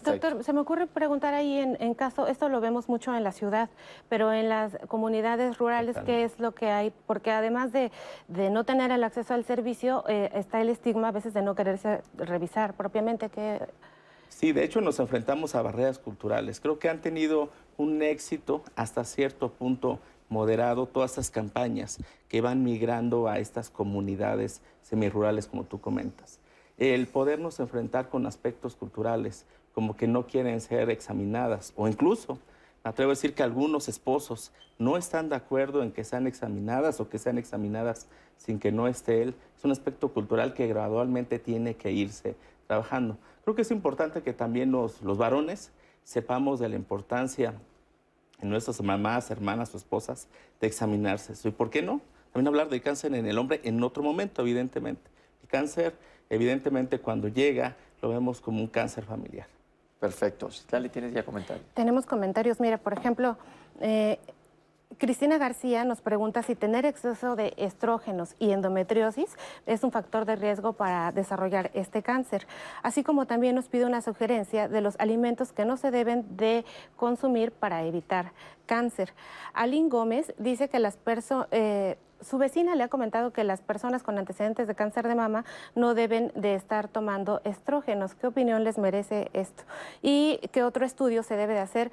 Doctor, 0.03 0.43
se 0.43 0.51
me 0.51 0.59
ocurre 0.59 0.87
preguntar 0.87 1.33
ahí 1.33 1.59
en, 1.59 1.77
en 1.79 1.93
caso, 1.93 2.27
esto 2.27 2.49
lo 2.49 2.59
vemos 2.59 2.89
mucho 2.89 3.15
en 3.15 3.23
la 3.23 3.31
ciudad, 3.31 3.69
pero 4.09 4.33
en 4.33 4.49
las 4.49 4.77
comunidades 4.89 5.57
rurales, 5.57 5.95
¿qué 6.05 6.25
es 6.25 6.37
lo 6.37 6.53
que 6.53 6.67
hay? 6.69 6.91
Porque 7.07 7.31
además 7.31 7.71
de, 7.71 7.93
de 8.27 8.49
no 8.49 8.65
tener 8.65 8.91
el 8.91 9.05
acceso 9.05 9.33
al 9.33 9.45
servicio, 9.45 10.03
eh, 10.09 10.31
está 10.33 10.59
el 10.59 10.67
estigma 10.67 11.07
a 11.07 11.11
veces 11.11 11.33
de 11.33 11.41
no 11.41 11.55
quererse 11.55 12.01
revisar 12.17 12.73
propiamente. 12.73 13.29
que 13.29 13.61
Sí, 14.33 14.51
de 14.51 14.63
hecho 14.63 14.81
nos 14.81 14.99
enfrentamos 14.99 15.53
a 15.53 15.61
barreras 15.61 15.99
culturales. 15.99 16.59
Creo 16.59 16.79
que 16.79 16.89
han 16.89 17.01
tenido 17.01 17.49
un 17.77 18.01
éxito 18.01 18.63
hasta 18.75 19.05
cierto 19.05 19.49
punto 19.53 19.99
moderado 20.27 20.87
todas 20.87 21.11
estas 21.11 21.29
campañas 21.29 21.99
que 22.29 22.41
van 22.41 22.63
migrando 22.63 23.27
a 23.27 23.37
estas 23.37 23.69
comunidades 23.69 24.61
semirurales, 24.81 25.45
como 25.45 25.65
tú 25.65 25.79
comentas. 25.79 26.39
El 26.79 27.05
podernos 27.05 27.59
enfrentar 27.59 28.09
con 28.09 28.25
aspectos 28.25 28.75
culturales, 28.75 29.45
como 29.73 29.95
que 29.95 30.07
no 30.07 30.25
quieren 30.25 30.59
ser 30.61 30.89
examinadas, 30.89 31.71
o 31.75 31.87
incluso, 31.87 32.39
me 32.83 32.89
atrevo 32.89 33.11
a 33.11 33.13
decir 33.15 33.35
que 33.35 33.43
algunos 33.43 33.87
esposos 33.87 34.51
no 34.79 34.97
están 34.97 35.29
de 35.29 35.35
acuerdo 35.35 35.83
en 35.83 35.91
que 35.91 36.03
sean 36.03 36.25
examinadas 36.25 36.99
o 36.99 37.07
que 37.07 37.19
sean 37.19 37.37
examinadas 37.37 38.07
sin 38.37 38.59
que 38.59 38.71
no 38.71 38.87
esté 38.87 39.21
él, 39.21 39.35
es 39.55 39.63
un 39.63 39.71
aspecto 39.71 40.09
cultural 40.09 40.53
que 40.55 40.67
gradualmente 40.67 41.37
tiene 41.37 41.75
que 41.75 41.91
irse 41.91 42.35
trabajando. 42.67 43.17
Creo 43.43 43.55
que 43.55 43.63
es 43.63 43.71
importante 43.71 44.21
que 44.21 44.33
también 44.33 44.71
los, 44.71 45.01
los 45.01 45.17
varones 45.17 45.71
sepamos 46.03 46.59
de 46.59 46.69
la 46.69 46.75
importancia 46.75 47.53
en 48.41 48.49
nuestras 48.49 48.81
mamás, 48.81 49.31
hermanas 49.31 49.73
o 49.73 49.77
esposas 49.77 50.27
de 50.59 50.67
examinarse. 50.67 51.33
¿Y 51.47 51.51
por 51.51 51.69
qué 51.69 51.81
no? 51.81 52.01
También 52.31 52.47
hablar 52.47 52.69
del 52.69 52.81
cáncer 52.81 53.13
en 53.13 53.25
el 53.25 53.37
hombre 53.37 53.61
en 53.63 53.81
otro 53.83 54.03
momento, 54.03 54.41
evidentemente. 54.41 55.09
El 55.41 55.47
cáncer, 55.47 55.95
evidentemente, 56.29 56.99
cuando 56.99 57.27
llega, 57.27 57.75
lo 58.01 58.09
vemos 58.09 58.41
como 58.41 58.59
un 58.59 58.67
cáncer 58.67 59.05
familiar. 59.05 59.47
Perfecto. 59.99 60.49
Dale, 60.69 60.89
tienes 60.89 61.13
ya 61.13 61.23
comentarios. 61.23 61.65
Tenemos 61.73 62.05
comentarios. 62.05 62.59
Mira, 62.59 62.77
por 62.77 62.93
ejemplo, 62.93 63.37
eh, 63.79 64.19
Cristina 64.97 65.37
García 65.37 65.83
nos 65.85 66.01
pregunta 66.01 66.43
si 66.43 66.55
tener 66.55 66.85
exceso 66.85 67.35
de 67.35 67.53
estrógenos 67.57 68.35
y 68.39 68.51
endometriosis 68.51 69.35
es 69.65 69.83
un 69.83 69.91
factor 69.91 70.25
de 70.25 70.35
riesgo 70.35 70.73
para 70.73 71.11
desarrollar 71.11 71.71
este 71.73 72.03
cáncer. 72.03 72.47
Así 72.81 73.03
como 73.03 73.25
también 73.25 73.55
nos 73.55 73.69
pide 73.69 73.85
una 73.85 74.01
sugerencia 74.01 74.67
de 74.67 74.81
los 74.81 74.99
alimentos 74.99 75.51
que 75.51 75.65
no 75.65 75.77
se 75.77 75.91
deben 75.91 76.37
de 76.37 76.65
consumir 76.95 77.51
para 77.51 77.83
evitar 77.83 78.31
cáncer. 78.65 79.13
Aline 79.53 79.89
Gómez 79.89 80.33
dice 80.37 80.69
que 80.69 80.79
las 80.79 80.97
personas... 80.97 81.47
su 82.21 82.37
vecina 82.37 82.75
le 82.75 82.83
ha 82.83 82.87
comentado 82.87 83.31
que 83.31 83.43
las 83.43 83.61
personas 83.61 84.03
con 84.03 84.17
antecedentes 84.17 84.67
de 84.67 84.75
cáncer 84.75 85.07
de 85.07 85.15
mama 85.15 85.43
no 85.75 85.93
deben 85.93 86.31
de 86.35 86.55
estar 86.55 86.87
tomando 86.87 87.41
estrógenos. 87.43 88.15
¿Qué 88.15 88.27
opinión 88.27 88.63
les 88.63 88.77
merece 88.77 89.29
esto? 89.33 89.63
¿Y 90.01 90.39
qué 90.51 90.63
otro 90.63 90.85
estudio 90.85 91.23
se 91.23 91.35
debe 91.35 91.53
de 91.53 91.59
hacer 91.59 91.91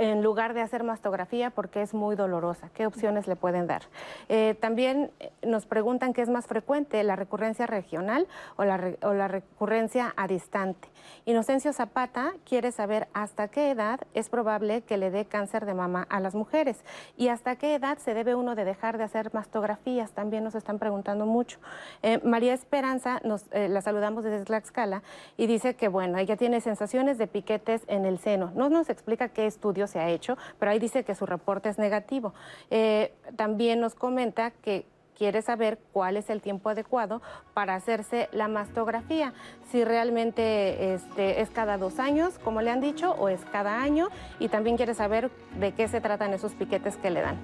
en 0.00 0.22
lugar 0.22 0.54
de 0.54 0.62
hacer 0.62 0.82
mastografía 0.82 1.50
porque 1.50 1.82
es 1.82 1.92
muy 1.92 2.16
dolorosa. 2.16 2.70
¿Qué 2.72 2.86
opciones 2.86 3.28
le 3.28 3.36
pueden 3.36 3.66
dar? 3.66 3.82
Eh, 4.30 4.56
también 4.58 5.10
eh, 5.20 5.30
nos 5.42 5.66
preguntan 5.66 6.14
qué 6.14 6.22
es 6.22 6.30
más 6.30 6.46
frecuente, 6.46 7.02
la 7.04 7.16
recurrencia 7.16 7.66
regional 7.66 8.26
o 8.56 8.64
la, 8.64 8.94
o 9.02 9.12
la 9.12 9.28
recurrencia 9.28 10.14
a 10.16 10.26
distante. 10.26 10.88
Inocencio 11.26 11.74
Zapata 11.74 12.32
quiere 12.48 12.72
saber 12.72 13.08
hasta 13.12 13.48
qué 13.48 13.70
edad 13.70 14.00
es 14.14 14.30
probable 14.30 14.80
que 14.82 14.96
le 14.96 15.10
dé 15.10 15.26
cáncer 15.26 15.66
de 15.66 15.74
mama 15.74 16.06
a 16.08 16.18
las 16.18 16.34
mujeres 16.34 16.82
y 17.18 17.28
hasta 17.28 17.56
qué 17.56 17.74
edad 17.74 17.98
se 17.98 18.14
debe 18.14 18.34
uno 18.34 18.54
de 18.54 18.64
dejar 18.64 18.96
de 18.96 19.04
hacer 19.04 19.34
mastografías. 19.34 20.12
También 20.12 20.44
nos 20.44 20.54
están 20.54 20.78
preguntando 20.78 21.26
mucho. 21.26 21.58
Eh, 22.02 22.20
María 22.24 22.54
Esperanza, 22.54 23.20
nos, 23.22 23.44
eh, 23.52 23.68
la 23.68 23.82
saludamos 23.82 24.24
desde 24.24 24.44
Tlaxcala 24.44 25.02
y 25.36 25.46
dice 25.46 25.74
que, 25.74 25.88
bueno, 25.88 26.16
ella 26.16 26.36
tiene 26.36 26.62
sensaciones 26.62 27.18
de 27.18 27.26
piquetes 27.26 27.82
en 27.86 28.06
el 28.06 28.18
seno. 28.18 28.50
No 28.54 28.70
nos 28.70 28.88
explica 28.88 29.28
qué 29.28 29.46
estudio 29.46 29.86
se 29.90 30.00
ha 30.00 30.08
hecho, 30.08 30.38
pero 30.58 30.70
ahí 30.70 30.78
dice 30.78 31.04
que 31.04 31.14
su 31.14 31.26
reporte 31.26 31.68
es 31.68 31.78
negativo. 31.78 32.32
Eh, 32.70 33.12
también 33.36 33.80
nos 33.80 33.94
comenta 33.94 34.50
que 34.50 34.86
quiere 35.20 35.42
saber 35.42 35.78
cuál 35.92 36.16
es 36.16 36.30
el 36.30 36.40
tiempo 36.40 36.70
adecuado 36.70 37.20
para 37.52 37.74
hacerse 37.74 38.30
la 38.32 38.48
mastografía, 38.48 39.34
si 39.70 39.84
realmente 39.84 40.94
este, 40.94 41.42
es 41.42 41.50
cada 41.50 41.76
dos 41.76 41.98
años, 41.98 42.38
como 42.38 42.62
le 42.62 42.70
han 42.70 42.80
dicho, 42.80 43.12
o 43.18 43.28
es 43.28 43.44
cada 43.52 43.82
año, 43.82 44.08
y 44.38 44.48
también 44.48 44.78
quiere 44.78 44.94
saber 44.94 45.30
de 45.58 45.72
qué 45.72 45.88
se 45.88 46.00
tratan 46.00 46.32
esos 46.32 46.52
piquetes 46.52 46.96
que 46.96 47.10
le 47.10 47.20
dan. 47.20 47.36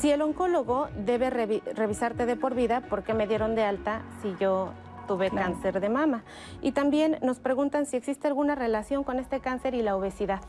Si 0.00 0.10
el 0.10 0.20
oncólogo 0.20 0.88
debe 0.96 1.30
revisarte 1.30 2.26
de 2.26 2.34
por 2.34 2.56
vida, 2.56 2.80
¿por 2.80 3.04
qué 3.04 3.14
me 3.14 3.28
dieron 3.28 3.54
de 3.54 3.62
alta 3.62 4.02
si 4.20 4.34
yo 4.40 4.72
tuve 5.06 5.30
cáncer 5.30 5.78
de 5.78 5.88
mama? 5.88 6.24
Y 6.60 6.72
también 6.72 7.18
nos 7.22 7.38
preguntan 7.38 7.86
si 7.86 7.96
existe 7.96 8.26
alguna 8.26 8.56
relación 8.56 9.04
con 9.04 9.20
este 9.20 9.38
cáncer 9.38 9.76
y 9.76 9.82
la 9.82 9.94
obesidad. 9.94 10.40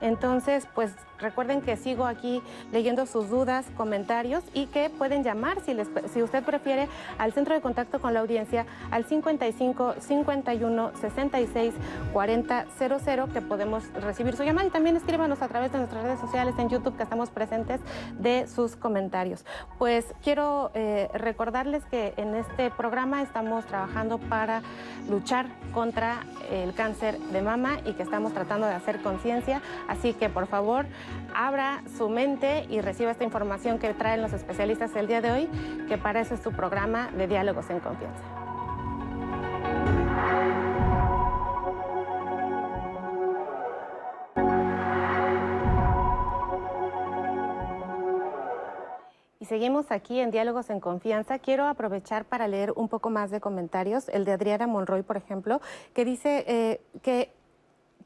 Entonces, 0.00 0.66
pues 0.74 0.92
recuerden 1.20 1.62
que 1.62 1.76
sigo 1.76 2.06
aquí 2.06 2.42
leyendo 2.72 3.06
sus 3.06 3.28
dudas, 3.28 3.66
comentarios 3.76 4.44
y 4.54 4.66
que 4.66 4.90
pueden 4.90 5.22
llamar 5.22 5.60
si, 5.60 5.74
les, 5.74 5.88
si 6.12 6.22
usted 6.22 6.42
prefiere 6.44 6.88
al 7.18 7.32
centro 7.32 7.54
de 7.54 7.60
contacto 7.60 8.00
con 8.00 8.14
la 8.14 8.20
audiencia 8.20 8.66
al 8.90 9.04
55 9.04 9.94
51 10.00 10.92
66 11.00 11.74
40 12.12 12.66
00 12.78 13.28
que 13.32 13.40
podemos 13.40 13.84
recibir 13.94 14.36
su 14.36 14.44
llamada 14.44 14.66
y 14.68 14.70
también 14.70 14.96
escríbanos 14.96 15.42
a 15.42 15.48
través 15.48 15.72
de 15.72 15.78
nuestras 15.78 16.02
redes 16.02 16.20
sociales 16.20 16.54
en 16.58 16.68
YouTube 16.68 16.96
que 16.96 17.02
estamos 17.02 17.30
presentes 17.30 17.80
de 18.18 18.46
sus 18.46 18.76
comentarios. 18.76 19.44
Pues 19.78 20.06
quiero 20.22 20.70
eh, 20.74 21.08
recordarles 21.14 21.84
que 21.86 22.14
en 22.16 22.34
este 22.34 22.70
programa 22.70 23.22
estamos 23.22 23.64
trabajando 23.66 24.18
para 24.18 24.62
luchar 25.08 25.46
contra 25.72 26.24
el 26.50 26.74
cáncer 26.74 27.18
de 27.18 27.42
mama 27.42 27.78
y 27.84 27.92
que 27.92 28.02
estamos 28.02 28.32
tratando 28.32 28.66
de 28.66 28.74
hacer 28.74 29.00
conciencia 29.02 29.60
Así 29.88 30.12
que 30.12 30.28
por 30.28 30.46
favor, 30.46 30.86
abra 31.34 31.82
su 31.96 32.08
mente 32.08 32.66
y 32.68 32.80
reciba 32.80 33.10
esta 33.10 33.24
información 33.24 33.78
que 33.78 33.94
traen 33.94 34.22
los 34.22 34.32
especialistas 34.32 34.94
el 34.96 35.06
día 35.06 35.20
de 35.20 35.30
hoy, 35.30 35.50
que 35.88 35.98
para 35.98 36.20
eso 36.20 36.34
es 36.34 36.42
tu 36.42 36.52
programa 36.52 37.10
de 37.12 37.26
diálogos 37.26 37.68
en 37.70 37.80
confianza. 37.80 38.22
Y 49.42 49.46
seguimos 49.46 49.90
aquí 49.90 50.20
en 50.20 50.30
Diálogos 50.30 50.68
en 50.68 50.80
Confianza. 50.80 51.38
Quiero 51.38 51.66
aprovechar 51.66 52.26
para 52.26 52.46
leer 52.46 52.72
un 52.76 52.88
poco 52.88 53.08
más 53.08 53.30
de 53.30 53.40
comentarios. 53.40 54.10
El 54.10 54.26
de 54.26 54.32
Adriana 54.32 54.66
Monroy, 54.66 55.02
por 55.02 55.16
ejemplo, 55.16 55.62
que 55.94 56.04
dice 56.04 56.44
eh, 56.46 56.80
que 57.02 57.32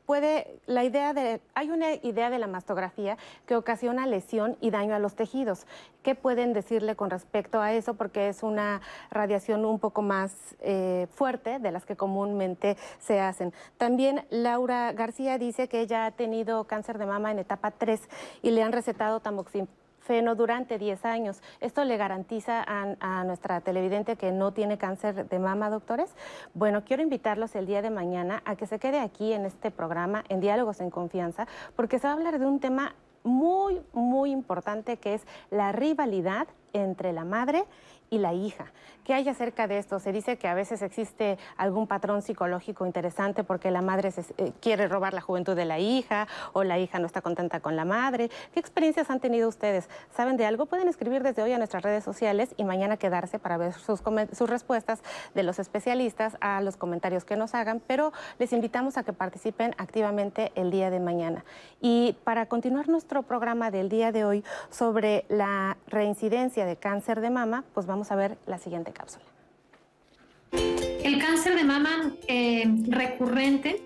puede, 0.06 0.60
la 0.66 0.84
idea 0.84 1.12
de, 1.12 1.40
hay 1.54 1.70
una 1.70 1.94
idea 1.94 2.30
de 2.30 2.38
la 2.38 2.46
mastografía 2.46 3.16
que 3.46 3.56
ocasiona 3.56 4.06
lesión 4.06 4.56
y 4.60 4.70
daño 4.70 4.94
a 4.94 4.98
los 4.98 5.14
tejidos. 5.14 5.66
¿Qué 6.02 6.14
pueden 6.14 6.52
decirle 6.52 6.96
con 6.96 7.10
respecto 7.10 7.60
a 7.60 7.72
eso? 7.72 7.94
Porque 7.94 8.28
es 8.28 8.42
una 8.42 8.80
radiación 9.10 9.64
un 9.64 9.78
poco 9.78 10.02
más 10.02 10.54
eh, 10.60 11.06
fuerte 11.10 11.58
de 11.58 11.70
las 11.70 11.86
que 11.86 11.96
comúnmente 11.96 12.76
se 12.98 13.20
hacen. 13.20 13.52
También 13.78 14.26
Laura 14.30 14.92
García 14.92 15.38
dice 15.38 15.68
que 15.68 15.80
ella 15.80 16.06
ha 16.06 16.10
tenido 16.10 16.64
cáncer 16.64 16.98
de 16.98 17.06
mama 17.06 17.30
en 17.30 17.38
etapa 17.38 17.70
3 17.70 18.00
y 18.42 18.50
le 18.50 18.62
han 18.62 18.72
recetado 18.72 19.20
tamoxifeno 19.20 19.83
feno 20.04 20.34
durante 20.34 20.78
10 20.78 21.04
años. 21.04 21.42
¿Esto 21.60 21.84
le 21.84 21.96
garantiza 21.96 22.64
a, 22.66 23.24
nuestra 23.24 23.60
televidente 23.60 24.16
que 24.16 24.30
no 24.30 24.52
tiene 24.52 24.78
cáncer 24.78 25.28
de 25.28 25.38
mama, 25.38 25.70
doctores? 25.70 26.14
Bueno, 26.52 26.84
quiero 26.84 27.02
invitarlos 27.02 27.54
el 27.56 27.66
día 27.66 27.82
de 27.82 27.90
mañana 27.90 28.42
a 28.44 28.56
que 28.56 28.66
se 28.66 28.78
quede 28.78 29.00
aquí 29.00 29.32
en 29.32 29.46
este 29.46 29.70
programa, 29.70 30.24
en 30.28 30.40
Diálogos 30.40 30.80
en 30.80 30.90
Confianza, 30.90 31.46
porque 31.74 31.98
se 31.98 32.06
va 32.06 32.12
a 32.12 32.16
hablar 32.16 32.38
de 32.38 32.46
un 32.46 32.60
tema 32.60 32.94
muy, 33.22 33.80
muy 33.92 34.30
importante 34.30 34.98
que 34.98 35.14
es 35.14 35.26
la 35.50 35.72
rivalidad 35.72 36.46
entre 36.74 37.14
la 37.14 37.24
madre 37.24 37.64
y 38.10 38.18
la 38.18 38.34
hija. 38.34 38.72
¿Qué 39.04 39.12
hay 39.12 39.28
acerca 39.28 39.66
de 39.66 39.76
esto? 39.76 39.98
Se 39.98 40.12
dice 40.12 40.38
que 40.38 40.48
a 40.48 40.54
veces 40.54 40.80
existe 40.80 41.36
algún 41.58 41.86
patrón 41.86 42.22
psicológico 42.22 42.86
interesante 42.86 43.44
porque 43.44 43.70
la 43.70 43.82
madre 43.82 44.10
eh, 44.38 44.52
quiere 44.60 44.88
robar 44.88 45.12
la 45.12 45.20
juventud 45.20 45.54
de 45.54 45.66
la 45.66 45.78
hija 45.78 46.26
o 46.54 46.64
la 46.64 46.78
hija 46.78 46.98
no 46.98 47.06
está 47.06 47.20
contenta 47.20 47.60
con 47.60 47.76
la 47.76 47.84
madre. 47.84 48.30
¿Qué 48.54 48.60
experiencias 48.60 49.10
han 49.10 49.20
tenido 49.20 49.46
ustedes? 49.46 49.90
¿Saben 50.10 50.38
de 50.38 50.46
algo? 50.46 50.64
Pueden 50.64 50.88
escribir 50.88 51.22
desde 51.22 51.42
hoy 51.42 51.52
a 51.52 51.58
nuestras 51.58 51.82
redes 51.82 52.02
sociales 52.02 52.54
y 52.56 52.64
mañana 52.64 52.96
quedarse 52.96 53.38
para 53.38 53.58
ver 53.58 53.74
sus, 53.74 54.02
sus 54.32 54.48
respuestas 54.48 55.02
de 55.34 55.42
los 55.42 55.58
especialistas 55.58 56.38
a 56.40 56.62
los 56.62 56.78
comentarios 56.78 57.24
que 57.26 57.36
nos 57.36 57.54
hagan, 57.54 57.82
pero 57.86 58.12
les 58.38 58.54
invitamos 58.54 58.96
a 58.96 59.02
que 59.02 59.12
participen 59.12 59.74
activamente 59.76 60.50
el 60.54 60.70
día 60.70 60.90
de 60.90 61.00
mañana. 61.00 61.44
Y 61.82 62.16
para 62.24 62.46
continuar 62.46 62.88
nuestro 62.88 63.22
programa 63.22 63.70
del 63.70 63.90
día 63.90 64.12
de 64.12 64.24
hoy 64.24 64.44
sobre 64.70 65.26
la 65.28 65.76
reincidencia 65.88 66.63
de 66.64 66.76
cáncer 66.76 67.20
de 67.20 67.30
mama, 67.30 67.64
pues 67.74 67.86
vamos 67.86 68.10
a 68.10 68.16
ver 68.16 68.36
la 68.46 68.58
siguiente 68.58 68.92
cápsula. 68.92 69.24
El 70.52 71.18
cáncer 71.18 71.56
de 71.56 71.64
mama 71.64 72.12
eh, 72.28 72.64
recurrente 72.88 73.82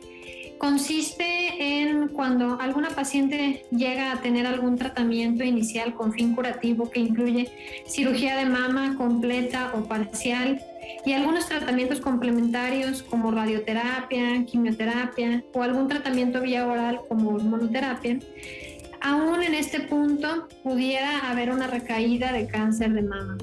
consiste 0.59 1.81
en 1.81 2.09
cuando 2.09 2.61
alguna 2.61 2.91
paciente 2.91 3.65
llega 3.71 4.13
a 4.13 4.21
tener 4.21 4.47
algún 4.47 4.77
tratamiento 4.77 5.45
inicial 5.45 5.95
con 5.95 6.13
fin 6.13 6.35
curativo 6.35 6.91
que 6.91 7.01
incluye 7.01 7.51
cirugía 7.87 8.37
de 8.37 8.45
mama 8.45 8.97
completa 8.97 9.73
o 9.75 9.85
parcial 9.85 10.61
y 11.05 11.13
algunos 11.13 11.47
tratamientos 11.47 12.01
complementarios 12.01 13.03
como 13.03 13.31
radioterapia, 13.31 14.45
quimioterapia 14.47 15.45
o 15.53 15.63
algún 15.63 15.89
tratamiento 15.89 16.41
vía 16.41 16.67
oral 16.67 17.01
como 17.09 17.31
hormonoterapia. 17.31 18.19
Aún 19.01 19.43
en 19.43 19.55
este 19.55 19.81
punto 19.81 20.49
pudiera 20.63 21.31
haber 21.31 21.51
una 21.51 21.67
recaída 21.67 22.33
de 22.33 22.47
cáncer 22.47 22.93
de 22.93 23.03
mama. 23.03 23.39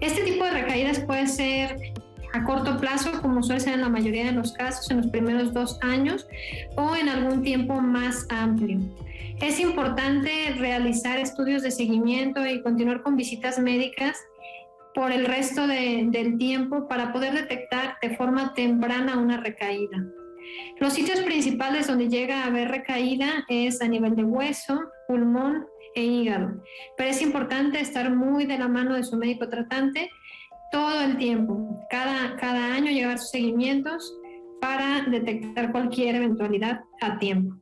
Este 0.00 0.22
tipo 0.22 0.44
de 0.44 0.50
recaídas 0.50 1.00
puede 1.00 1.26
ser 1.26 1.76
a 2.32 2.44
corto 2.44 2.78
plazo, 2.78 3.22
como 3.22 3.42
suele 3.42 3.60
ser 3.60 3.74
en 3.74 3.80
la 3.80 3.88
mayoría 3.88 4.26
de 4.26 4.32
los 4.32 4.52
casos, 4.52 4.90
en 4.90 4.98
los 4.98 5.06
primeros 5.06 5.52
dos 5.54 5.78
años, 5.82 6.26
o 6.76 6.94
en 6.96 7.08
algún 7.08 7.42
tiempo 7.42 7.80
más 7.80 8.26
amplio. 8.30 8.80
Es 9.40 9.60
importante 9.60 10.54
realizar 10.58 11.18
estudios 11.18 11.62
de 11.62 11.70
seguimiento 11.70 12.46
y 12.46 12.62
continuar 12.62 13.02
con 13.02 13.16
visitas 13.16 13.58
médicas 13.58 14.16
por 14.94 15.12
el 15.12 15.26
resto 15.26 15.66
del 15.66 16.38
tiempo 16.38 16.88
para 16.88 17.12
poder 17.12 17.34
detectar 17.34 17.96
de 18.00 18.16
forma 18.16 18.54
temprana 18.54 19.18
una 19.18 19.36
recaída. 19.36 20.04
Los 20.78 20.92
sitios 20.92 21.20
principales 21.20 21.86
donde 21.86 22.08
llega 22.08 22.42
a 22.42 22.46
haber 22.46 22.68
recaída 22.68 23.44
es 23.48 23.80
a 23.80 23.88
nivel 23.88 24.14
de 24.14 24.24
hueso, 24.24 24.80
pulmón 25.08 25.66
e 25.94 26.02
hígado. 26.02 26.62
Pero 26.96 27.10
es 27.10 27.22
importante 27.22 27.80
estar 27.80 28.14
muy 28.14 28.44
de 28.44 28.58
la 28.58 28.68
mano 28.68 28.94
de 28.94 29.04
su 29.04 29.16
médico 29.16 29.48
tratante 29.48 30.10
todo 30.70 31.00
el 31.00 31.16
tiempo, 31.16 31.80
cada, 31.88 32.36
cada 32.36 32.74
año 32.74 32.90
llevar 32.90 33.18
sus 33.18 33.30
seguimientos 33.30 34.14
para 34.60 35.02
detectar 35.08 35.72
cualquier 35.72 36.16
eventualidad 36.16 36.80
a 37.00 37.18
tiempo. 37.18 37.56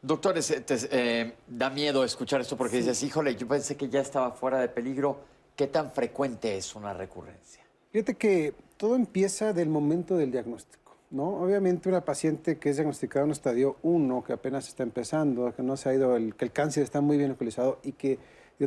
Doctores, 0.00 0.50
eh, 0.50 0.64
eh, 0.90 1.32
da 1.46 1.70
miedo 1.70 2.04
escuchar 2.04 2.40
esto 2.40 2.56
porque 2.56 2.78
dices, 2.78 3.02
híjole, 3.04 3.36
yo 3.36 3.46
pensé 3.46 3.76
que 3.76 3.88
ya 3.88 4.00
estaba 4.00 4.32
fuera 4.32 4.58
de 4.58 4.68
peligro. 4.68 5.20
¿Qué 5.54 5.68
tan 5.68 5.92
frecuente 5.92 6.56
es 6.56 6.74
una 6.74 6.92
recurrencia? 6.92 7.62
Fíjate 7.92 8.16
que 8.16 8.54
todo 8.76 8.96
empieza 8.96 9.52
del 9.52 9.68
momento 9.68 10.16
del 10.16 10.32
diagnóstico. 10.32 10.81
¿No? 11.12 11.40
Obviamente 11.40 11.88
una 11.88 12.04
paciente 12.04 12.58
que 12.58 12.70
es 12.70 12.76
diagnosticada 12.76 13.22
en 13.22 13.28
un 13.28 13.32
estadio 13.32 13.76
1, 13.82 14.24
que 14.24 14.32
apenas 14.32 14.66
está 14.66 14.82
empezando, 14.82 15.54
que 15.54 15.62
no 15.62 15.76
se 15.76 15.90
ha 15.90 15.94
ido, 15.94 16.16
el, 16.16 16.34
que 16.34 16.46
el 16.46 16.52
cáncer 16.52 16.82
está 16.82 17.00
muy 17.00 17.16
bien 17.16 17.30
localizado 17.30 17.78
y 17.84 17.92
que 17.92 18.18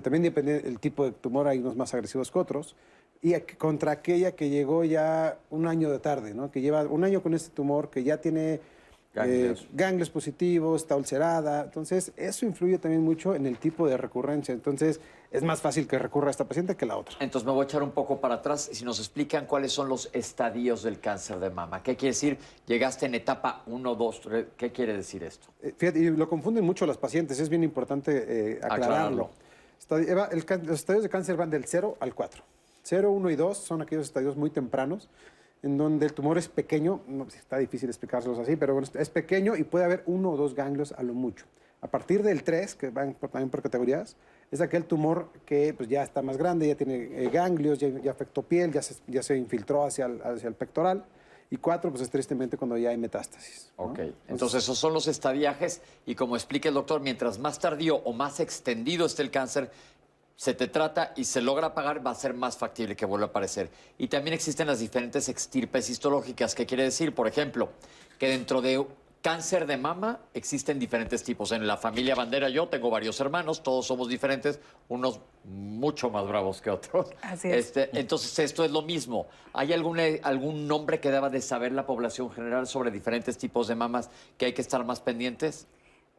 también 0.01 0.23
depende 0.23 0.61
del 0.61 0.79
tipo 0.79 1.05
de 1.05 1.11
tumor, 1.11 1.47
hay 1.47 1.59
unos 1.59 1.75
más 1.75 1.93
agresivos 1.93 2.31
que 2.31 2.39
otros, 2.39 2.75
y 3.21 3.33
contra 3.57 3.91
aquella 3.91 4.33
que 4.33 4.49
llegó 4.49 4.83
ya 4.83 5.39
un 5.49 5.67
año 5.67 5.89
de 5.89 5.99
tarde, 5.99 6.33
¿no? 6.33 6.51
que 6.51 6.61
lleva 6.61 6.83
un 6.83 7.03
año 7.03 7.23
con 7.23 7.33
este 7.33 7.49
tumor, 7.49 7.89
que 7.89 8.03
ya 8.03 8.17
tiene 8.21 8.59
ganglios. 9.15 9.61
Eh, 9.63 9.67
ganglios 9.73 10.09
positivos, 10.09 10.81
está 10.81 10.95
ulcerada. 10.95 11.63
Entonces, 11.63 12.11
eso 12.17 12.45
influye 12.45 12.77
también 12.77 13.01
mucho 13.01 13.33
en 13.33 13.45
el 13.45 13.57
tipo 13.57 13.87
de 13.87 13.97
recurrencia. 13.97 14.53
Entonces, 14.53 14.99
es 15.35 15.43
más 15.43 15.61
fácil 15.61 15.87
que 15.87 15.99
recurra 15.99 16.27
a 16.27 16.31
esta 16.31 16.45
paciente 16.45 16.75
que 16.75 16.85
la 16.85 16.97
otra. 16.97 17.15
Entonces, 17.19 17.45
me 17.45 17.51
voy 17.51 17.63
a 17.63 17.65
echar 17.65 17.83
un 17.83 17.91
poco 17.91 18.19
para 18.19 18.35
atrás 18.35 18.69
y 18.71 18.75
si 18.75 18.85
nos 18.85 18.99
explican 18.99 19.45
cuáles 19.45 19.71
son 19.71 19.89
los 19.89 20.09
estadios 20.13 20.83
del 20.83 20.99
cáncer 20.99 21.39
de 21.39 21.49
mama. 21.49 21.83
¿Qué 21.83 21.95
quiere 21.95 22.13
decir? 22.13 22.37
Llegaste 22.65 23.05
en 23.05 23.15
etapa 23.15 23.63
1, 23.67 23.95
2, 23.95 24.21
3. 24.21 24.45
¿Qué 24.55 24.71
quiere 24.71 24.95
decir 24.95 25.23
esto? 25.23 25.47
Eh, 25.61 25.73
fíjate, 25.77 25.99
y 25.99 26.09
lo 26.09 26.29
confunden 26.29 26.63
mucho 26.63 26.85
las 26.85 26.97
pacientes. 26.97 27.39
Es 27.39 27.49
bien 27.49 27.63
importante 27.63 28.25
eh, 28.27 28.59
aclararlo. 28.63 29.29
los 29.89 30.79
estadios 30.79 31.03
de 31.03 31.09
cáncer 31.09 31.35
van 31.35 31.49
del 31.49 31.65
0 31.65 31.97
al 31.99 32.15
4. 32.15 32.43
0, 32.83 33.11
1 33.11 33.29
y 33.31 33.35
2 33.35 33.57
son 33.57 33.81
aquellos 33.81 34.05
estadios 34.05 34.37
muy 34.37 34.49
tempranos 34.49 35.09
en 35.63 35.77
donde 35.77 36.05
el 36.05 36.13
tumor 36.13 36.37
es 36.37 36.47
pequeño, 36.47 37.01
no, 37.07 37.25
está 37.25 37.57
difícil 37.57 37.89
explicárselos 37.89 38.37
así, 38.37 38.55
pero 38.55 38.79
es 38.79 39.09
pequeño 39.09 39.55
y 39.55 39.63
puede 39.63 39.83
haber 39.83 40.03
uno 40.05 40.29
o 40.29 40.37
dos 40.37 40.53
ganglios 40.53 40.91
a 40.91 41.01
lo 41.01 41.15
mucho. 41.15 41.45
A 41.81 41.87
partir 41.87 42.21
del 42.21 42.43
3, 42.43 42.75
que 42.75 42.89
van 42.89 43.15
también 43.15 43.49
por 43.49 43.63
categorías, 43.63 44.15
es 44.51 44.61
aquel 44.61 44.85
tumor 44.85 45.29
que 45.45 45.73
pues, 45.73 45.89
ya 45.89 46.03
está 46.03 46.21
más 46.21 46.37
grande, 46.37 46.67
ya 46.67 46.75
tiene 46.75 46.95
eh, 46.95 47.29
ganglios, 47.31 47.79
ya, 47.79 48.11
afectó 48.11 48.41
piel, 48.43 48.71
ya 48.71 48.81
se, 48.81 48.95
ya 49.07 49.23
se 49.23 49.37
infiltró 49.37 49.83
hacia 49.83 50.05
el, 50.05 50.21
hacia 50.21 50.47
el 50.47 50.55
pectoral. 50.55 51.05
Y 51.51 51.57
cuatro, 51.57 51.91
pues 51.91 52.01
es 52.01 52.09
tristemente 52.09 52.57
cuando 52.57 52.75
ya 52.75 52.89
hay 52.89 52.97
metástasis. 52.97 53.71
Ok, 53.75 53.99
entonces 54.27 54.63
esos 54.63 54.79
son 54.79 54.93
los 54.93 55.07
estadiajes 55.07 55.81
y 56.05 56.15
como 56.15 56.35
explica 56.35 56.69
el 56.69 56.75
doctor, 56.75 57.01
mientras 57.01 57.37
más 57.37 57.59
tardío 57.59 57.97
o 57.97 58.13
más 58.13 58.39
extendido 58.39 59.05
esté 59.05 59.21
el 59.21 59.29
cáncer, 59.29 59.69
se 60.35 60.53
te 60.53 60.67
trata 60.67 61.13
y 61.15 61.23
se 61.25 61.41
logra 61.41 61.73
pagar, 61.73 62.05
va 62.05 62.11
a 62.11 62.15
ser 62.15 62.33
más 62.33 62.57
factible 62.57 62.95
que 62.95 63.05
vuelva 63.05 63.27
a 63.27 63.29
aparecer. 63.29 63.69
Y 63.97 64.07
también 64.07 64.33
existen 64.33 64.67
las 64.67 64.79
diferentes 64.79 65.29
extirpes 65.29 65.89
histológicas, 65.89 66.55
¿qué 66.55 66.65
quiere 66.65 66.83
decir? 66.83 67.13
Por 67.13 67.27
ejemplo, 67.27 67.69
que 68.19 68.27
dentro 68.27 68.61
de 68.61 68.85
cáncer 69.25 69.65
de 69.65 69.75
mama 69.75 70.19
existen 70.35 70.77
diferentes 70.77 71.23
tipos. 71.23 71.51
En 71.51 71.65
la 71.65 71.77
familia 71.77 72.13
Bandera 72.13 72.47
yo 72.47 72.67
tengo 72.67 72.91
varios 72.91 73.19
hermanos, 73.19 73.63
todos 73.63 73.87
somos 73.87 74.07
diferentes, 74.07 74.59
unos 74.87 75.19
mucho 75.45 76.11
más 76.11 76.27
bravos 76.27 76.61
que 76.61 76.69
otros. 76.69 77.09
Así 77.23 77.47
es. 77.47 77.65
Este, 77.65 77.89
entonces 77.99 78.37
esto 78.37 78.63
es 78.63 78.69
lo 78.69 78.83
mismo. 78.83 79.25
¿Hay 79.53 79.73
algún, 79.73 79.99
eh, 79.99 80.21
algún 80.21 80.67
nombre 80.67 80.99
que 80.99 81.09
deba 81.09 81.31
de 81.31 81.41
saber 81.41 81.71
la 81.71 81.87
población 81.87 82.29
general 82.29 82.67
sobre 82.67 82.91
diferentes 82.91 83.35
tipos 83.39 83.67
de 83.67 83.73
mamas 83.73 84.11
que 84.37 84.45
hay 84.45 84.53
que 84.53 84.61
estar 84.61 84.85
más 84.85 84.99
pendientes? 84.99 85.65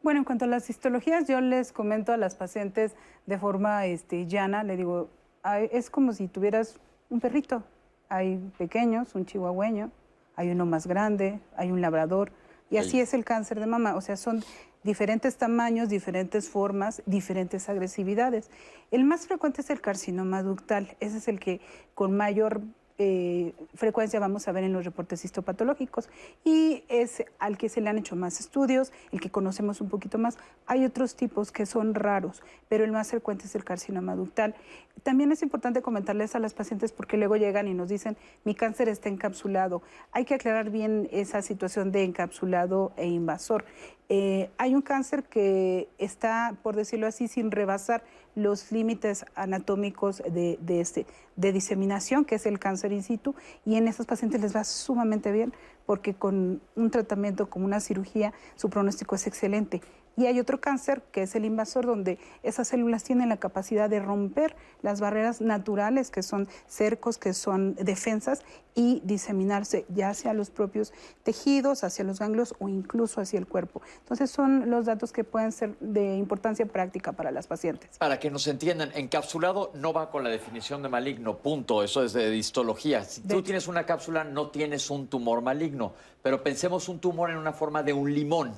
Bueno, 0.03 0.19
en 0.19 0.25
cuanto 0.25 0.43
a 0.43 0.49
las 0.49 0.69
histologías, 0.69 1.29
yo 1.29 1.39
les 1.39 1.71
comento 1.71 2.11
a 2.11 2.17
las 2.17 2.35
pacientes 2.35 2.97
de 3.25 3.37
forma 3.37 3.85
este, 3.85 4.27
llana, 4.27 4.65
le 4.65 4.75
digo, 4.75 5.09
"Ay, 5.43 5.69
es 5.71 5.89
como 5.89 6.11
si 6.11 6.27
tuvieras 6.27 6.77
un 7.09 7.21
perrito. 7.21 7.63
Hay 8.09 8.35
pequeños, 8.57 9.15
un 9.15 9.25
chihuahueño, 9.25 9.91
hay 10.35 10.49
uno 10.49 10.65
más 10.65 10.87
grande, 10.87 11.39
hay 11.55 11.71
un 11.71 11.79
labrador, 11.79 12.33
y 12.69 12.77
así 12.77 12.99
es 12.99 13.13
el 13.13 13.23
cáncer 13.23 13.59
de 13.59 13.67
mama. 13.67 13.95
O 13.95 14.01
sea, 14.01 14.17
son 14.17 14.43
diferentes 14.83 15.37
tamaños, 15.37 15.89
diferentes 15.89 16.49
formas, 16.49 17.01
diferentes 17.05 17.69
agresividades. 17.69 18.49
El 18.91 19.03
más 19.03 19.27
frecuente 19.27 19.61
es 19.61 19.69
el 19.69 19.81
carcinoma 19.81 20.43
ductal. 20.43 20.95
Ese 20.99 21.17
es 21.17 21.27
el 21.27 21.39
que 21.39 21.61
con 21.93 22.15
mayor 22.15 22.61
eh, 22.99 23.53
frecuencia 23.75 24.19
vamos 24.19 24.47
a 24.47 24.51
ver 24.51 24.63
en 24.63 24.73
los 24.73 24.83
reportes 24.83 25.23
histopatológicos 25.23 26.09
y 26.43 26.83
es 26.89 27.23
al 27.37 27.57
que 27.57 27.69
se 27.69 27.79
le 27.79 27.89
han 27.89 27.97
hecho 27.99 28.15
más 28.15 28.39
estudios, 28.39 28.91
el 29.11 29.21
que 29.21 29.29
conocemos 29.29 29.81
un 29.81 29.89
poquito 29.89 30.17
más. 30.17 30.37
Hay 30.65 30.83
otros 30.83 31.15
tipos 31.15 31.51
que 31.51 31.65
son 31.65 31.93
raros, 31.93 32.41
pero 32.69 32.83
el 32.83 32.91
más 32.91 33.09
frecuente 33.09 33.45
es 33.45 33.55
el 33.55 33.63
carcinoma 33.63 34.15
ductal. 34.15 34.55
También 35.03 35.31
es 35.31 35.43
importante 35.43 35.81
comentarles 35.81 36.35
a 36.35 36.39
las 36.39 36.53
pacientes 36.53 36.91
porque 36.91 37.17
luego 37.17 37.35
llegan 37.35 37.67
y 37.67 37.73
nos 37.73 37.89
dicen, 37.89 38.17
mi 38.43 38.55
cáncer 38.55 38.89
está 38.89 39.09
encapsulado. 39.09 39.83
Hay 40.11 40.25
que 40.25 40.33
aclarar 40.33 40.71
bien 40.71 41.07
esa 41.11 41.41
situación 41.41 41.91
de 41.91 42.03
encapsulado 42.03 42.93
e 42.97 43.07
invasor. 43.07 43.65
Eh, 44.09 44.49
hay 44.57 44.73
un 44.73 44.81
cáncer 44.81 45.23
que 45.23 45.89
está, 45.97 46.55
por 46.63 46.75
decirlo 46.75 47.07
así, 47.07 47.27
sin 47.27 47.51
rebasar 47.51 48.03
los 48.35 48.71
límites 48.71 49.25
anatómicos 49.35 50.23
de, 50.23 50.57
de, 50.61 50.79
este, 50.79 51.05
de 51.35 51.51
diseminación, 51.51 52.23
que 52.23 52.35
es 52.35 52.45
el 52.45 52.59
cáncer 52.59 52.93
in 52.93 53.03
situ, 53.03 53.35
y 53.65 53.75
en 53.75 53.87
estos 53.87 54.05
pacientes 54.05 54.41
les 54.41 54.55
va 54.55 54.63
sumamente 54.63 55.31
bien 55.31 55.53
porque 55.87 56.13
con 56.13 56.61
un 56.75 56.91
tratamiento 56.91 57.49
como 57.49 57.65
una 57.65 57.79
cirugía 57.79 58.33
su 58.55 58.69
pronóstico 58.69 59.15
es 59.15 59.25
excelente. 59.25 59.81
Y 60.17 60.25
hay 60.25 60.39
otro 60.39 60.59
cáncer 60.59 61.03
que 61.11 61.21
es 61.21 61.35
el 61.35 61.45
invasor, 61.45 61.85
donde 61.85 62.17
esas 62.41 62.67
células 62.67 63.03
tienen 63.03 63.29
la 63.29 63.37
capacidad 63.37 63.87
de 63.87 63.99
romper 63.99 64.55
las 64.81 64.99
barreras 64.99 65.41
naturales, 65.41 66.09
que 66.09 66.23
son 66.23 66.47
cercos, 66.65 67.19
que 67.19 67.33
son 67.33 67.75
defensas, 67.75 68.43
y 68.73 69.01
diseminarse 69.03 69.85
ya 69.89 70.09
hacia 70.09 70.33
los 70.33 70.51
propios 70.51 70.93
tejidos, 71.23 71.83
hacia 71.83 72.03
los 72.05 72.19
ganglios 72.19 72.53
o 72.59 72.69
incluso 72.69 73.21
hacia 73.21 73.39
el 73.39 73.47
cuerpo. 73.47 73.81
Entonces 73.99 74.29
son 74.29 74.69
los 74.69 74.85
datos 74.85 75.11
que 75.11 75.23
pueden 75.23 75.51
ser 75.51 75.75
de 75.79 76.15
importancia 76.15 76.63
práctica 76.67 77.11
para 77.13 77.31
las 77.31 77.47
pacientes. 77.47 77.97
Para 77.97 78.19
que 78.19 78.29
nos 78.29 78.45
entiendan, 78.47 78.91
encapsulado 78.93 79.71
no 79.73 79.93
va 79.93 80.11
con 80.11 80.23
la 80.23 80.29
definición 80.29 80.83
de 80.83 80.89
maligno, 80.89 81.37
punto. 81.37 81.83
Eso 81.83 82.03
es 82.03 82.13
de 82.13 82.35
histología. 82.35 83.03
Si 83.03 83.21
De 83.21 83.29
tú 83.29 83.35
hecho. 83.35 83.45
tienes 83.45 83.67
una 83.67 83.85
cápsula, 83.87 84.23
no 84.23 84.49
tienes 84.49 84.91
un 84.91 85.07
tumor 85.07 85.41
maligno. 85.41 85.93
Pero 86.21 86.43
pensemos 86.43 86.87
un 86.87 86.99
tumor 86.99 87.31
en 87.31 87.37
una 87.37 87.53
forma 87.53 87.81
de 87.81 87.93
un 87.93 88.13
limón, 88.13 88.53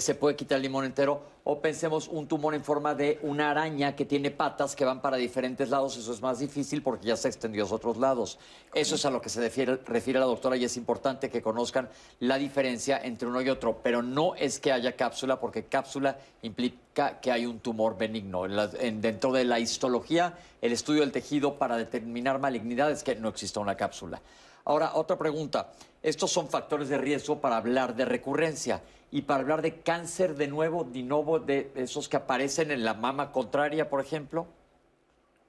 se 0.00 0.14
puede 0.14 0.36
quitar 0.36 0.56
el 0.56 0.62
limón 0.62 0.84
entero, 0.84 1.22
o 1.44 1.60
pensemos 1.60 2.08
un 2.08 2.26
tumor 2.28 2.54
en 2.54 2.62
forma 2.62 2.94
de 2.94 3.18
una 3.22 3.50
araña 3.50 3.96
que 3.96 4.04
tiene 4.04 4.30
patas 4.30 4.76
que 4.76 4.84
van 4.84 5.00
para 5.00 5.16
diferentes 5.16 5.70
lados. 5.70 5.96
Eso 5.96 6.12
es 6.12 6.20
más 6.20 6.38
difícil 6.38 6.82
porque 6.82 7.06
ya 7.06 7.16
se 7.16 7.28
extendió 7.28 7.64
a 7.64 7.74
otros 7.74 7.96
lados. 7.96 8.38
Eso 8.74 8.96
es 8.96 9.04
a 9.06 9.10
lo 9.10 9.20
que 9.20 9.30
se 9.30 9.40
refiere, 9.40 10.18
la 10.20 10.26
doctora 10.26 10.56
y 10.56 10.64
es 10.64 10.76
importante 10.76 11.30
que 11.30 11.40
conozcan 11.40 11.88
la 12.20 12.36
diferencia 12.36 12.98
entre 13.02 13.28
uno 13.28 13.40
y 13.40 13.48
otro. 13.48 13.78
Pero 13.82 14.02
no 14.02 14.34
es 14.34 14.60
que 14.60 14.72
haya 14.72 14.94
cápsula, 14.94 15.40
porque 15.40 15.64
cápsula 15.64 16.18
implica 16.42 17.18
que 17.20 17.32
hay 17.32 17.46
un 17.46 17.60
tumor 17.60 17.96
benigno. 17.96 18.44
En 18.44 18.56
la- 18.56 18.70
en- 18.80 19.00
dentro 19.00 19.32
de 19.32 19.44
la 19.44 19.58
histología, 19.58 20.34
el 20.60 20.72
estudio 20.72 21.00
del 21.00 21.12
tejido 21.12 21.54
para 21.54 21.76
determinar 21.76 22.38
malignidad 22.38 22.90
es 22.90 23.02
que 23.02 23.14
no 23.14 23.28
exista 23.28 23.60
una 23.60 23.76
cápsula. 23.76 24.20
Ahora, 24.68 24.92
otra 24.94 25.16
pregunta. 25.16 25.72
Estos 26.02 26.30
son 26.30 26.48
factores 26.48 26.90
de 26.90 26.98
riesgo 26.98 27.40
para 27.40 27.56
hablar 27.56 27.96
de 27.96 28.04
recurrencia 28.04 28.82
y 29.10 29.22
para 29.22 29.40
hablar 29.40 29.62
de 29.62 29.80
cáncer 29.80 30.36
de 30.36 30.46
nuevo, 30.46 30.84
de 30.84 31.02
nuevo, 31.02 31.38
de 31.38 31.72
esos 31.74 32.06
que 32.06 32.18
aparecen 32.18 32.70
en 32.70 32.84
la 32.84 32.92
mama 32.92 33.32
contraria, 33.32 33.88
por 33.88 34.02
ejemplo. 34.02 34.46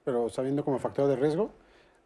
pero 0.04 0.30
sabiendo 0.30 0.64
como 0.64 0.78
factor 0.78 1.06
de 1.06 1.16
riesgo, 1.16 1.50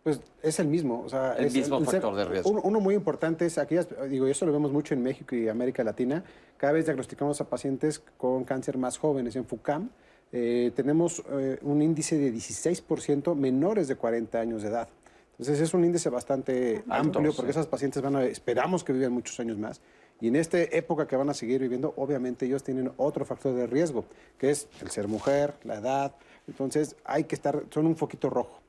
pues 0.03 0.21
es 0.43 0.59
el 0.59 0.67
mismo. 0.67 1.03
O 1.07 1.09
sea, 1.09 1.35
El 1.35 1.47
es 1.47 1.55
mismo 1.55 1.81
factor 1.85 2.17
de 2.17 2.25
riesgo. 2.25 2.51
Uno, 2.51 2.63
uno 2.65 2.81
muy 2.81 2.97
importante 2.97 3.47
es 3.47 3.59
aquellas, 3.59 3.87
digo, 4.11 4.27
eso 4.27 4.45
lo 4.45 4.53
vemos 4.53 4.73
mucho 4.73 4.93
en 4.93 5.03
México 5.03 5.37
y 5.37 5.49
América 5.49 5.85
Latina. 5.85 6.25
Cada 6.57 6.73
vez 6.73 6.87
diagnosticamos 6.87 7.41
a 7.41 7.49
pacientes 7.49 8.03
con 8.19 8.43
cáncer 8.43 8.77
más 8.77 8.99
jóvenes. 8.99 9.37
En 9.37 9.45
FUCAM 9.45 9.89
eh, 10.33 10.73
tenemos 10.75 11.23
eh, 11.31 11.61
un 11.63 11.81
índice 11.81 12.19
de 12.19 12.33
16% 12.33 13.37
menores 13.37 13.87
de 13.87 13.95
40 13.95 14.41
años 14.41 14.63
de 14.63 14.69
edad. 14.71 14.89
Entonces 15.39 15.61
es 15.61 15.75
un 15.75 15.85
índice 15.85 16.11
bastante 16.11 16.85
Alto, 16.89 17.19
amplio 17.19 17.33
porque 17.35 17.53
sí. 17.53 17.59
esas 17.59 17.67
pacientes 17.67 18.03
van 18.03 18.17
a, 18.17 18.25
esperamos 18.25 18.85
que 18.85 18.93
vivan 18.93 19.13
muchos 19.13 19.39
años 19.41 19.59
más. 19.59 19.81
Y 20.21 20.29
en 20.29 20.37
esta 20.37 20.61
época 20.61 21.07
que 21.07 21.17
van 21.17 21.29
a 21.29 21.35
seguir 21.35 21.61
viviendo, 21.61 21.93
obviamente 21.97 22.47
ellos 22.47 22.63
tienen 22.63 22.93
otro 22.97 23.25
factor 23.25 23.55
de 23.55 23.67
riesgo, 23.67 24.05
que 24.39 24.51
es 24.51 24.69
el 24.81 24.91
ser 24.91 25.09
mujer, 25.09 25.55
la 25.65 25.77
edad. 25.77 26.15
Entonces 26.47 26.97
hay 27.05 27.25
que 27.25 27.35
estar, 27.35 27.65
son 27.71 27.87
un 27.87 27.97
foquito 27.97 28.31
rojo. 28.31 28.61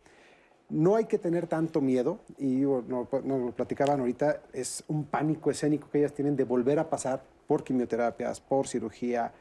No 0.69 0.95
hay 0.95 1.05
que 1.05 1.19
tener 1.19 1.45
tanto 1.45 1.79
miedo, 1.79 2.19
y 2.39 2.61
nos 2.61 3.07
lo 3.11 3.51
platicaban 3.51 3.99
ahorita, 3.99 4.41
es 4.51 4.83
un 4.87 5.05
pánico 5.05 5.51
escénico 5.51 5.87
que 5.91 5.99
ellas 5.99 6.13
tienen 6.13 6.35
de 6.35 6.43
volver 6.43 6.79
a 6.79 6.89
pasar 6.89 7.21
por 7.45 7.63
quimioterapias, 7.63 8.41
por 8.41 8.67
cirugía. 8.67 9.31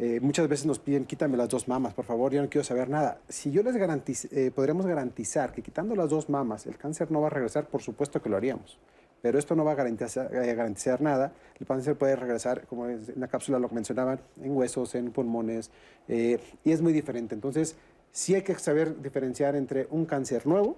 Eh, 0.00 0.20
muchas 0.20 0.46
veces 0.46 0.64
nos 0.64 0.78
piden, 0.78 1.04
quítame 1.04 1.36
las 1.36 1.48
dos 1.48 1.66
mamas, 1.66 1.92
por 1.92 2.04
favor, 2.04 2.32
yo 2.32 2.40
no 2.40 2.48
quiero 2.48 2.64
saber 2.64 2.88
nada. 2.88 3.18
Si 3.28 3.50
yo 3.50 3.64
les 3.64 3.76
garantiz, 3.76 4.26
eh, 4.32 4.52
podríamos 4.54 4.86
garantizar 4.86 5.52
que 5.52 5.60
quitando 5.60 5.96
las 5.96 6.08
dos 6.10 6.28
mamas 6.28 6.66
el 6.66 6.76
cáncer 6.78 7.10
no 7.10 7.20
va 7.20 7.26
a 7.26 7.30
regresar, 7.30 7.66
por 7.66 7.82
supuesto 7.82 8.22
que 8.22 8.28
lo 8.28 8.36
haríamos. 8.36 8.78
Pero 9.20 9.40
esto 9.40 9.56
no 9.56 9.64
va 9.64 9.72
a 9.72 9.74
garantizar, 9.74 10.32
eh, 10.32 10.54
garantizar 10.54 11.00
nada. 11.00 11.32
El 11.58 11.66
cáncer 11.66 11.96
puede 11.98 12.14
regresar, 12.14 12.64
como 12.68 12.86
en 12.86 13.02
la 13.16 13.26
cápsula 13.26 13.58
lo 13.58 13.68
mencionaban, 13.70 14.20
en 14.40 14.56
huesos, 14.56 14.94
en 14.94 15.10
pulmones, 15.10 15.72
y 16.06 16.38
es 16.64 16.80
muy 16.80 16.92
diferente. 16.92 17.34
Entonces, 17.34 17.76
sí 18.12 18.36
hay 18.36 18.42
que 18.42 18.54
saber 18.54 19.02
diferenciar 19.02 19.56
entre 19.56 19.88
un 19.90 20.06
cáncer 20.06 20.46
nuevo 20.46 20.76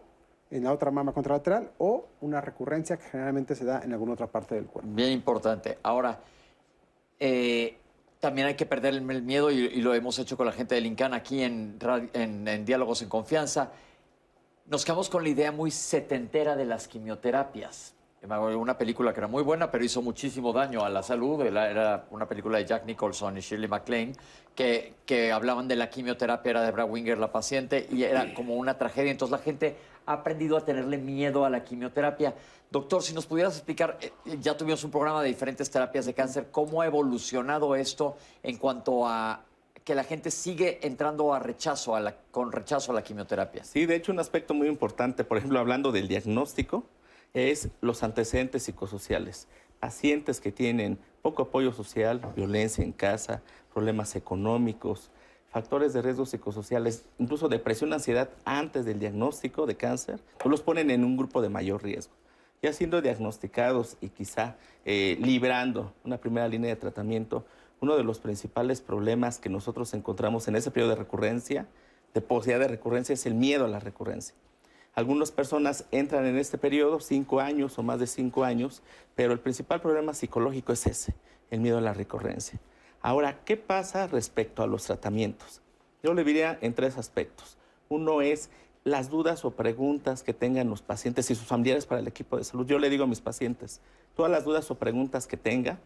en 0.50 0.64
la 0.64 0.72
otra 0.72 0.90
mama 0.90 1.12
contralateral 1.12 1.70
o 1.78 2.08
una 2.22 2.40
recurrencia 2.40 2.96
que 2.96 3.04
generalmente 3.04 3.54
se 3.54 3.66
da 3.66 3.82
en 3.84 3.92
alguna 3.92 4.14
otra 4.14 4.26
parte 4.26 4.54
del 4.54 4.64
cuerpo. 4.64 4.90
Bien 4.92 5.12
importante. 5.12 5.78
Ahora, 5.82 6.18
eh, 7.18 7.76
también 8.20 8.46
hay 8.46 8.54
que 8.54 8.66
perder 8.66 8.94
el, 8.94 9.02
miedo 9.22 9.50
y, 9.50 9.80
lo 9.80 9.94
hemos 9.94 10.18
hecho 10.18 10.36
con 10.36 10.46
la 10.46 10.52
gente 10.52 10.74
del 10.74 10.86
INCAN 10.86 11.14
aquí 11.14 11.42
en, 11.42 11.78
en- 12.12 12.46
en 12.46 12.64
Diálogos 12.64 13.02
en 13.02 13.08
Confianza. 13.08 13.72
Nos 14.66 14.84
quedamos 14.84 15.08
con 15.08 15.22
la 15.24 15.30
idea 15.30 15.50
muy 15.50 15.70
setentera 15.70 16.54
de 16.54 16.66
las 16.66 16.86
quimioterapias. 16.86 17.94
De 18.20 18.54
Una 18.54 18.76
película 18.76 19.14
que 19.14 19.20
era 19.20 19.28
muy 19.28 19.42
buena, 19.42 19.70
pero 19.70 19.82
hizo 19.82 20.02
muchísimo 20.02 20.52
daño 20.52 20.84
a 20.84 20.90
la 20.90 21.02
salud. 21.02 21.40
Era- 21.40 22.04
una 22.10 22.28
película 22.28 22.58
de 22.58 22.66
Jack 22.66 22.84
Nicholson 22.84 23.38
y 23.38 23.40
Shirley 23.40 23.66
MacLaine 23.68 24.12
que, 24.54 24.92
que 25.06 25.32
hablaban 25.32 25.66
de 25.68 25.76
la 25.76 25.88
quimioterapia, 25.88 26.50
era 26.50 26.62
de 26.62 26.70
Brad 26.70 26.90
Winger 26.90 27.16
la 27.16 27.32
paciente, 27.32 27.88
y 27.90 28.02
era 28.02 28.34
como 28.34 28.56
una 28.56 28.76
tragedia. 28.76 29.10
Entonces 29.10 29.32
la 29.32 29.42
gente 29.42 29.76
ha 30.04 30.12
aprendido 30.12 30.58
a 30.58 30.64
tenerle 30.64 30.98
miedo 30.98 31.46
a 31.46 31.50
la 31.50 31.64
quimioterapia. 31.64 32.34
Doctor, 32.70 33.02
si 33.02 33.14
nos 33.14 33.24
pudieras 33.26 33.54
explicar, 33.56 33.96
eh, 34.02 34.12
ya 34.40 34.54
tuvimos 34.54 34.84
un 34.84 34.90
programa 34.90 35.22
de 35.22 35.28
diferentes 35.28 35.70
terapias 35.70 36.04
de 36.04 36.12
cáncer, 36.12 36.48
¿cómo 36.50 36.82
ha 36.82 36.86
evolucionado 36.86 37.74
esto 37.74 38.18
en 38.42 38.58
cuanto 38.58 39.06
a 39.08 39.40
que 39.82 39.94
la 39.94 40.04
gente 40.04 40.30
sigue 40.30 40.78
entrando 40.86 41.32
a 41.32 41.38
rechazo, 41.38 41.96
a 41.96 42.00
la, 42.00 42.14
con 42.30 42.52
rechazo 42.52 42.92
a 42.92 42.94
la 42.96 43.02
quimioterapia? 43.02 43.64
Sí, 43.64 43.86
de 43.86 43.96
hecho, 43.96 44.12
un 44.12 44.18
aspecto 44.20 44.52
muy 44.52 44.68
importante, 44.68 45.24
por 45.24 45.38
ejemplo, 45.38 45.58
hablando 45.58 45.90
del 45.90 46.06
diagnóstico, 46.06 46.84
es 47.34 47.68
los 47.80 48.02
antecedentes 48.02 48.64
psicosociales. 48.64 49.48
Pacientes 49.78 50.40
que 50.40 50.52
tienen 50.52 50.98
poco 51.22 51.42
apoyo 51.42 51.72
social, 51.72 52.20
violencia 52.36 52.84
en 52.84 52.92
casa, 52.92 53.42
problemas 53.72 54.16
económicos, 54.16 55.10
factores 55.50 55.92
de 55.92 56.02
riesgo 56.02 56.26
psicosociales, 56.26 57.04
incluso 57.18 57.48
depresión, 57.48 57.92
ansiedad 57.92 58.30
antes 58.44 58.84
del 58.84 59.00
diagnóstico 59.00 59.66
de 59.66 59.76
cáncer, 59.76 60.20
pues 60.38 60.50
los 60.50 60.62
ponen 60.62 60.90
en 60.90 61.04
un 61.04 61.16
grupo 61.16 61.42
de 61.42 61.48
mayor 61.48 61.82
riesgo. 61.82 62.14
Ya 62.62 62.72
siendo 62.72 63.00
diagnosticados 63.00 63.96
y 64.00 64.10
quizá 64.10 64.56
eh, 64.84 65.16
librando 65.20 65.94
una 66.04 66.18
primera 66.18 66.46
línea 66.46 66.70
de 66.70 66.76
tratamiento, 66.76 67.44
uno 67.80 67.96
de 67.96 68.04
los 68.04 68.18
principales 68.18 68.80
problemas 68.80 69.38
que 69.38 69.48
nosotros 69.48 69.94
encontramos 69.94 70.46
en 70.46 70.56
ese 70.56 70.70
periodo 70.70 70.90
de 70.90 70.96
recurrencia, 70.96 71.66
de 72.12 72.20
posibilidad 72.20 72.60
de 72.60 72.68
recurrencia, 72.68 73.14
es 73.14 73.24
el 73.24 73.34
miedo 73.34 73.64
a 73.64 73.68
la 73.68 73.80
recurrencia. 73.80 74.34
Algunas 75.00 75.32
personas 75.32 75.86
entran 75.92 76.26
en 76.26 76.36
este 76.36 76.58
periodo, 76.58 77.00
cinco 77.00 77.40
años 77.40 77.78
o 77.78 77.82
más 77.82 77.98
de 78.00 78.06
cinco 78.06 78.44
años, 78.44 78.82
pero 79.14 79.32
el 79.32 79.40
principal 79.40 79.80
problema 79.80 80.12
psicológico 80.12 80.74
es 80.74 80.86
ese, 80.86 81.14
el 81.50 81.60
miedo 81.60 81.78
a 81.78 81.80
la 81.80 81.94
recurrencia. 81.94 82.60
Ahora, 83.00 83.42
¿qué 83.46 83.56
pasa 83.56 84.08
respecto 84.08 84.62
a 84.62 84.66
los 84.66 84.84
tratamientos? 84.84 85.62
Yo 86.02 86.12
le 86.12 86.22
diría 86.22 86.58
en 86.60 86.74
tres 86.74 86.98
aspectos. 86.98 87.56
Uno 87.88 88.20
es 88.20 88.50
las 88.84 89.08
dudas 89.08 89.46
o 89.46 89.52
preguntas 89.52 90.22
que 90.22 90.34
tengan 90.34 90.68
los 90.68 90.82
pacientes 90.82 91.30
y 91.30 91.34
sus 91.34 91.46
familiares 91.46 91.86
para 91.86 92.02
el 92.02 92.06
equipo 92.06 92.36
de 92.36 92.44
salud. 92.44 92.66
Yo 92.66 92.78
le 92.78 92.90
digo 92.90 93.04
a 93.04 93.06
mis 93.06 93.22
pacientes, 93.22 93.80
todas 94.14 94.30
las 94.30 94.44
dudas 94.44 94.70
o 94.70 94.74
preguntas 94.74 95.26
que 95.26 95.38
tenga 95.38 95.78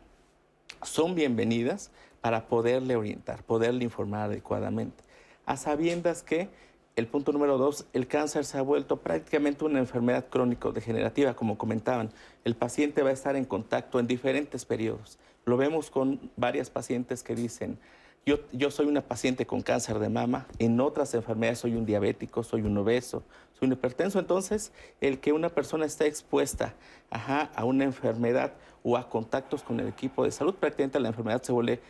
son 0.82 1.14
bienvenidas 1.14 1.92
para 2.20 2.48
poderle 2.48 2.96
orientar, 2.96 3.44
poderle 3.44 3.84
informar 3.84 4.22
adecuadamente. 4.22 5.04
A 5.46 5.56
sabiendas 5.56 6.24
que 6.24 6.48
el 6.96 7.08
punto 7.08 7.32
número 7.32 7.58
dos, 7.58 7.86
el 7.92 8.06
cáncer 8.06 8.44
se 8.44 8.56
ha 8.56 8.62
vuelto 8.62 8.98
prácticamente 8.98 9.64
una 9.64 9.80
enfermedad 9.80 10.26
crónico-degenerativa, 10.28 11.34
como 11.34 11.58
comentaban. 11.58 12.10
El 12.44 12.54
paciente 12.54 13.02
va 13.02 13.10
a 13.10 13.12
estar 13.12 13.34
en 13.34 13.44
contacto 13.44 13.98
en 13.98 14.06
diferentes 14.06 14.64
periodos. 14.64 15.18
Lo 15.44 15.56
vemos 15.56 15.90
con 15.90 16.30
varias 16.36 16.70
pacientes 16.70 17.24
que 17.24 17.34
dicen, 17.34 17.78
yo, 18.24 18.38
yo, 18.52 18.70
soy 18.70 18.86
una 18.86 19.02
paciente 19.02 19.44
con 19.44 19.60
cáncer 19.60 19.98
de 19.98 20.08
mama, 20.08 20.46
en 20.58 20.80
otras 20.80 21.12
enfermedades 21.14 21.58
soy 21.58 21.74
un 21.74 21.84
diabético, 21.84 22.42
soy 22.42 22.62
un 22.62 22.78
obeso, 22.78 23.24
soy 23.58 23.66
un 23.66 23.72
hipertenso. 23.72 24.18
Entonces, 24.20 24.72
el 25.00 25.18
que 25.18 25.32
una 25.32 25.48
persona 25.48 25.84
esté 25.84 26.06
expuesta 26.06 26.74
a 27.10 27.64
una 27.64 27.84
enfermedad 27.84 28.54
o 28.84 28.96
a 28.96 29.10
contactos 29.10 29.62
con 29.62 29.80
el 29.80 29.88
equipo 29.88 30.24
de 30.24 30.30
salud, 30.30 30.54
prácticamente 30.54 31.00
la 31.00 31.08
enfermedad 31.08 31.42
se 31.42 31.52
vuelve 31.52 31.80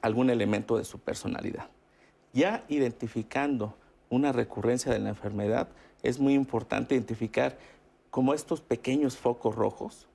algún 0.00 0.30
elemento 0.30 0.78
de 0.78 0.84
su 0.84 0.98
personalidad. 0.98 1.68
Ya 2.32 2.64
identificando 2.68 3.74
una 4.10 4.32
recurrencia 4.32 4.92
de 4.92 4.98
la 4.98 5.10
enfermedad, 5.10 5.68
es 6.02 6.18
muy 6.18 6.34
importante 6.34 6.94
identificar 6.94 7.58
como 8.10 8.34
estos 8.34 8.60
pequeños 8.60 9.16
focos 9.16 9.54
rojos 9.54 10.06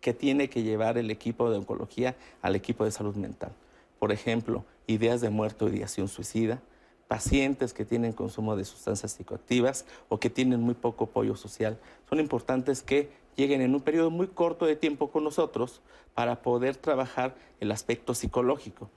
que 0.00 0.14
tiene 0.14 0.48
que 0.48 0.62
llevar 0.62 0.98
el 0.98 1.10
equipo 1.10 1.50
de 1.50 1.58
oncología 1.58 2.16
al 2.42 2.56
equipo 2.56 2.84
de 2.84 2.90
salud 2.90 3.16
mental. 3.16 3.52
Por 3.98 4.12
ejemplo, 4.12 4.64
ideas 4.86 5.20
de 5.20 5.30
muerte 5.30 5.64
o 5.64 5.68
ideación 5.68 6.08
suicida, 6.08 6.60
pacientes 7.08 7.72
que 7.72 7.84
tienen 7.84 8.12
consumo 8.12 8.54
de 8.54 8.64
sustancias 8.64 9.12
psicoactivas 9.12 9.86
o 10.08 10.20
que 10.20 10.30
tienen 10.30 10.60
muy 10.60 10.74
poco 10.74 11.04
apoyo 11.04 11.36
social. 11.36 11.78
Son 12.08 12.20
importantes 12.20 12.82
que 12.82 13.10
lleguen 13.34 13.62
en 13.62 13.74
un 13.74 13.80
periodo 13.80 14.10
muy 14.10 14.28
corto 14.28 14.66
de 14.66 14.76
tiempo 14.76 15.10
con 15.10 15.24
nosotros 15.24 15.80
para 16.14 16.42
poder 16.42 16.76
trabajar 16.76 17.34
el 17.60 17.72
aspecto 17.72 18.14
psicológico 18.14 18.90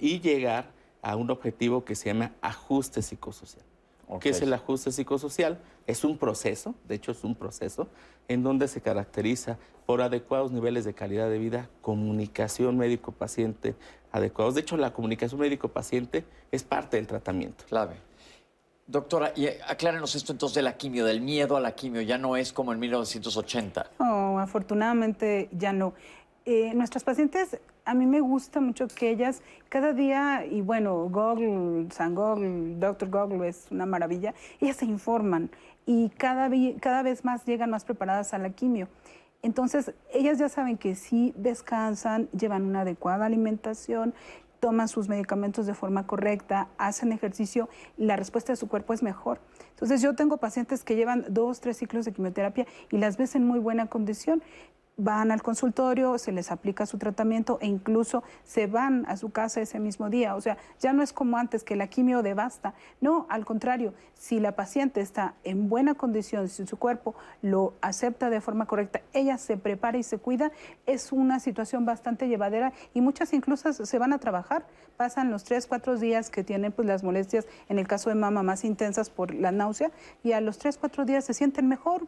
y 0.00 0.20
llegar 0.20 0.72
a 1.02 1.16
un 1.16 1.30
objetivo 1.30 1.84
que 1.84 1.94
se 1.94 2.06
llama 2.06 2.32
ajuste 2.40 3.02
psicosocial. 3.02 3.64
¿Qué 4.18 4.30
es 4.30 4.42
el 4.42 4.52
ajuste 4.52 4.90
psicosocial? 4.90 5.60
Es 5.86 6.02
un 6.02 6.18
proceso, 6.18 6.74
de 6.88 6.96
hecho 6.96 7.12
es 7.12 7.22
un 7.22 7.36
proceso, 7.36 7.88
en 8.26 8.42
donde 8.42 8.66
se 8.66 8.80
caracteriza 8.80 9.58
por 9.86 10.02
adecuados 10.02 10.50
niveles 10.50 10.84
de 10.84 10.94
calidad 10.94 11.30
de 11.30 11.38
vida, 11.38 11.68
comunicación 11.80 12.76
médico-paciente 12.76 13.76
adecuados. 14.10 14.54
De 14.54 14.62
hecho, 14.62 14.76
la 14.76 14.92
comunicación 14.92 15.40
médico-paciente 15.40 16.24
es 16.50 16.64
parte 16.64 16.96
del 16.96 17.06
tratamiento. 17.06 17.64
Clave. 17.68 17.96
Doctora, 18.86 19.32
y 19.36 19.46
aclárenos 19.46 20.16
esto 20.16 20.32
entonces 20.32 20.56
de 20.56 20.62
la 20.62 20.76
quimio, 20.76 21.04
del 21.04 21.20
miedo 21.20 21.56
a 21.56 21.60
la 21.60 21.72
quimio, 21.76 22.00
ya 22.02 22.18
no 22.18 22.36
es 22.36 22.52
como 22.52 22.72
en 22.72 22.80
1980. 22.80 23.90
No, 24.00 24.40
afortunadamente 24.40 25.48
ya 25.52 25.72
no. 25.72 25.94
Eh, 26.44 26.72
nuestras 26.74 27.04
pacientes, 27.04 27.60
a 27.90 27.94
mí 27.94 28.06
me 28.06 28.20
gusta 28.20 28.60
mucho 28.60 28.86
que 28.86 29.10
ellas 29.10 29.42
cada 29.68 29.92
día, 29.92 30.46
y 30.46 30.60
bueno, 30.60 31.08
Google, 31.08 31.88
San 31.90 32.14
Google, 32.14 32.76
Doctor 32.76 33.10
Google 33.10 33.48
es 33.48 33.66
una 33.72 33.84
maravilla, 33.84 34.32
ellas 34.60 34.76
se 34.76 34.84
informan 34.84 35.50
y 35.86 36.10
cada, 36.10 36.48
cada 36.78 37.02
vez 37.02 37.24
más 37.24 37.44
llegan 37.46 37.70
más 37.70 37.84
preparadas 37.84 38.32
a 38.32 38.38
la 38.38 38.50
quimio. 38.50 38.86
Entonces, 39.42 39.92
ellas 40.14 40.38
ya 40.38 40.48
saben 40.48 40.78
que 40.78 40.94
si 40.94 41.34
descansan, 41.36 42.28
llevan 42.30 42.62
una 42.62 42.82
adecuada 42.82 43.26
alimentación, 43.26 44.14
toman 44.60 44.86
sus 44.86 45.08
medicamentos 45.08 45.66
de 45.66 45.74
forma 45.74 46.06
correcta, 46.06 46.68
hacen 46.78 47.10
ejercicio, 47.10 47.68
la 47.96 48.14
respuesta 48.14 48.52
de 48.52 48.56
su 48.56 48.68
cuerpo 48.68 48.92
es 48.92 49.02
mejor. 49.02 49.40
Entonces 49.70 50.00
yo 50.00 50.14
tengo 50.14 50.36
pacientes 50.36 50.84
que 50.84 50.94
llevan 50.94 51.24
dos, 51.28 51.60
tres 51.60 51.78
ciclos 51.78 52.04
de 52.04 52.12
quimioterapia 52.12 52.68
y 52.90 52.98
las 52.98 53.16
ves 53.16 53.34
en 53.34 53.46
muy 53.48 53.58
buena 53.58 53.86
condición 53.86 54.44
van 55.02 55.30
al 55.30 55.42
consultorio, 55.42 56.18
se 56.18 56.32
les 56.32 56.50
aplica 56.50 56.86
su 56.86 56.98
tratamiento 56.98 57.58
e 57.60 57.66
incluso 57.66 58.22
se 58.44 58.66
van 58.66 59.04
a 59.06 59.16
su 59.16 59.30
casa 59.30 59.60
ese 59.60 59.80
mismo 59.80 60.10
día. 60.10 60.36
O 60.36 60.40
sea, 60.40 60.56
ya 60.78 60.92
no 60.92 61.02
es 61.02 61.12
como 61.12 61.36
antes 61.36 61.64
que 61.64 61.76
la 61.76 61.88
quimio 61.88 62.22
devasta. 62.22 62.74
No, 63.00 63.26
al 63.28 63.44
contrario, 63.44 63.94
si 64.14 64.40
la 64.40 64.54
paciente 64.54 65.00
está 65.00 65.34
en 65.44 65.68
buena 65.68 65.94
condición, 65.94 66.48
si 66.48 66.66
su 66.66 66.76
cuerpo 66.78 67.14
lo 67.42 67.74
acepta 67.80 68.30
de 68.30 68.40
forma 68.40 68.66
correcta, 68.66 69.00
ella 69.12 69.38
se 69.38 69.56
prepara 69.56 69.98
y 69.98 70.02
se 70.02 70.18
cuida, 70.18 70.52
es 70.86 71.12
una 71.12 71.40
situación 71.40 71.84
bastante 71.84 72.28
llevadera 72.28 72.72
y 72.94 73.00
muchas 73.00 73.32
incluso 73.32 73.72
se 73.72 73.98
van 73.98 74.12
a 74.12 74.18
trabajar. 74.18 74.66
Pasan 74.96 75.30
los 75.30 75.44
tres, 75.44 75.66
cuatro 75.66 75.96
días 75.96 76.30
que 76.30 76.44
tienen 76.44 76.72
pues, 76.72 76.86
las 76.86 77.02
molestias, 77.02 77.46
en 77.68 77.78
el 77.78 77.88
caso 77.88 78.10
de 78.10 78.16
mama, 78.16 78.42
más 78.42 78.64
intensas 78.64 79.08
por 79.08 79.34
la 79.34 79.52
náusea, 79.52 79.90
y 80.22 80.32
a 80.32 80.40
los 80.40 80.58
tres, 80.58 80.76
cuatro 80.76 81.04
días 81.04 81.24
se 81.24 81.34
sienten 81.34 81.68
mejor, 81.68 82.06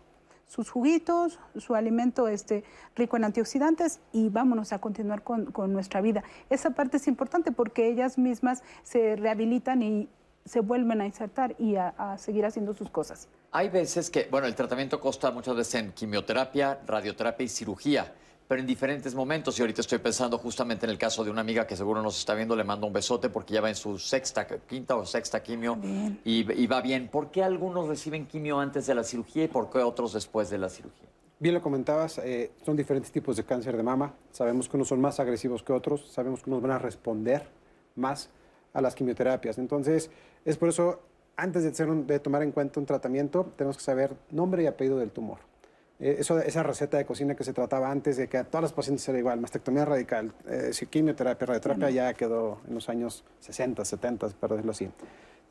sus 0.52 0.68
juguitos, 0.68 1.38
su 1.56 1.74
alimento 1.74 2.28
este, 2.28 2.62
rico 2.94 3.16
en 3.16 3.24
antioxidantes 3.24 4.00
y 4.12 4.28
vámonos 4.28 4.74
a 4.74 4.80
continuar 4.80 5.22
con, 5.22 5.50
nuestra 5.72 6.02
vida. 6.02 6.24
Esa 6.50 6.72
parte 6.72 6.98
es 6.98 7.08
importante 7.08 7.52
porque 7.52 7.88
ellas 7.88 8.18
mismas 8.18 8.62
se 8.82 9.16
rehabilitan 9.16 9.82
y 9.82 10.10
se 10.44 10.60
vuelven 10.60 11.00
a 11.00 11.06
insertar 11.06 11.56
y 11.58 11.76
a, 11.76 11.94
a, 11.96 12.18
seguir 12.18 12.44
haciendo 12.44 12.74
sus 12.74 12.90
cosas. 12.90 13.28
Hay 13.50 13.70
veces 13.70 14.10
que, 14.10 14.28
bueno, 14.30 14.46
el 14.46 14.54
tratamiento 14.54 15.00
consta 15.00 15.30
muchas 15.30 15.56
veces 15.56 15.76
en 15.76 15.92
quimioterapia, 15.92 16.80
radioterapia 16.86 17.44
y 17.44 17.48
cirugía 17.48 18.12
pero 18.52 18.60
en 18.60 18.66
diferentes 18.66 19.14
momentos. 19.14 19.58
Y 19.58 19.62
ahorita 19.62 19.80
estoy 19.80 19.96
pensando 19.96 20.36
justamente 20.36 20.84
en 20.84 20.90
el 20.90 20.98
caso 20.98 21.24
de 21.24 21.30
una 21.30 21.40
amiga 21.40 21.66
que 21.66 21.74
seguro 21.74 22.02
nos 22.02 22.18
está 22.18 22.34
viendo, 22.34 22.54
le 22.54 22.64
mando 22.64 22.86
un 22.86 22.92
besote 22.92 23.30
porque 23.30 23.54
ya 23.54 23.62
va 23.62 23.70
en 23.70 23.74
su 23.74 23.98
sexta, 23.98 24.46
quinta 24.46 24.94
o 24.94 25.06
sexta 25.06 25.42
quimio 25.42 25.78
y, 26.22 26.66
va 26.66 26.82
bien. 26.82 27.08
¿Por 27.08 27.30
qué 27.30 27.42
algunos 27.42 27.88
reciben 27.88 28.26
quimio 28.26 28.60
antes 28.60 28.86
de 28.86 28.94
la 28.94 29.04
cirugía 29.04 29.44
y 29.44 29.48
por 29.48 29.70
qué 29.70 29.78
otros 29.78 30.12
después 30.12 30.50
de 30.50 30.58
la 30.58 30.68
cirugía? 30.68 31.08
Bien 31.38 31.54
lo 31.54 31.62
comentabas, 31.62 32.18
eh, 32.18 32.50
son 32.62 32.76
diferentes 32.76 33.10
tipos 33.10 33.38
de 33.38 33.44
cáncer 33.44 33.74
de 33.74 33.84
mama. 33.84 34.12
Sabemos 34.32 34.68
que 34.68 34.76
unos 34.76 34.88
son 34.88 35.00
más 35.00 35.18
agresivos 35.18 35.62
que 35.62 35.72
otros, 35.72 36.06
sabemos 36.10 36.42
que 36.42 36.50
unos 36.50 36.60
van 36.60 36.72
a 36.72 36.78
responder 36.78 37.46
más 37.96 38.28
a 38.74 38.82
las 38.82 38.94
quimioterapias. 38.94 39.56
Entonces, 39.56 40.10
es 40.44 40.58
por 40.58 40.68
eso, 40.68 41.00
antes 41.36 41.62
de, 41.62 41.86
de 42.02 42.18
tomar 42.18 42.42
en 42.42 42.52
cuenta 42.52 42.80
un 42.80 42.84
tratamiento, 42.84 43.50
tenemos 43.56 43.78
que 43.78 43.82
saber 43.82 44.14
nombre 44.30 44.62
y 44.62 44.66
apellido 44.66 44.98
del 44.98 45.10
tumor. 45.10 45.38
Eh, 46.02 46.16
eso, 46.18 46.40
esa 46.40 46.64
receta 46.64 46.98
de 46.98 47.06
cocina 47.06 47.36
que 47.36 47.44
se 47.44 47.52
trataba 47.52 47.88
antes 47.88 48.16
de 48.16 48.28
que 48.28 48.36
a 48.36 48.44
todas 48.44 48.62
las 48.62 48.72
pacientes 48.72 49.08
era 49.08 49.18
igual, 49.18 49.40
mastectomía 49.40 49.84
radical, 49.84 50.32
eh, 50.48 50.72
quimioterapia, 50.90 51.46
radioterapia, 51.46 51.90
ya 51.90 52.14
quedó 52.14 52.60
en 52.66 52.74
los 52.74 52.88
años 52.88 53.24
60, 53.38 53.84
70, 53.84 54.28
para 54.40 54.56
decirlo 54.56 54.72
así. 54.72 54.90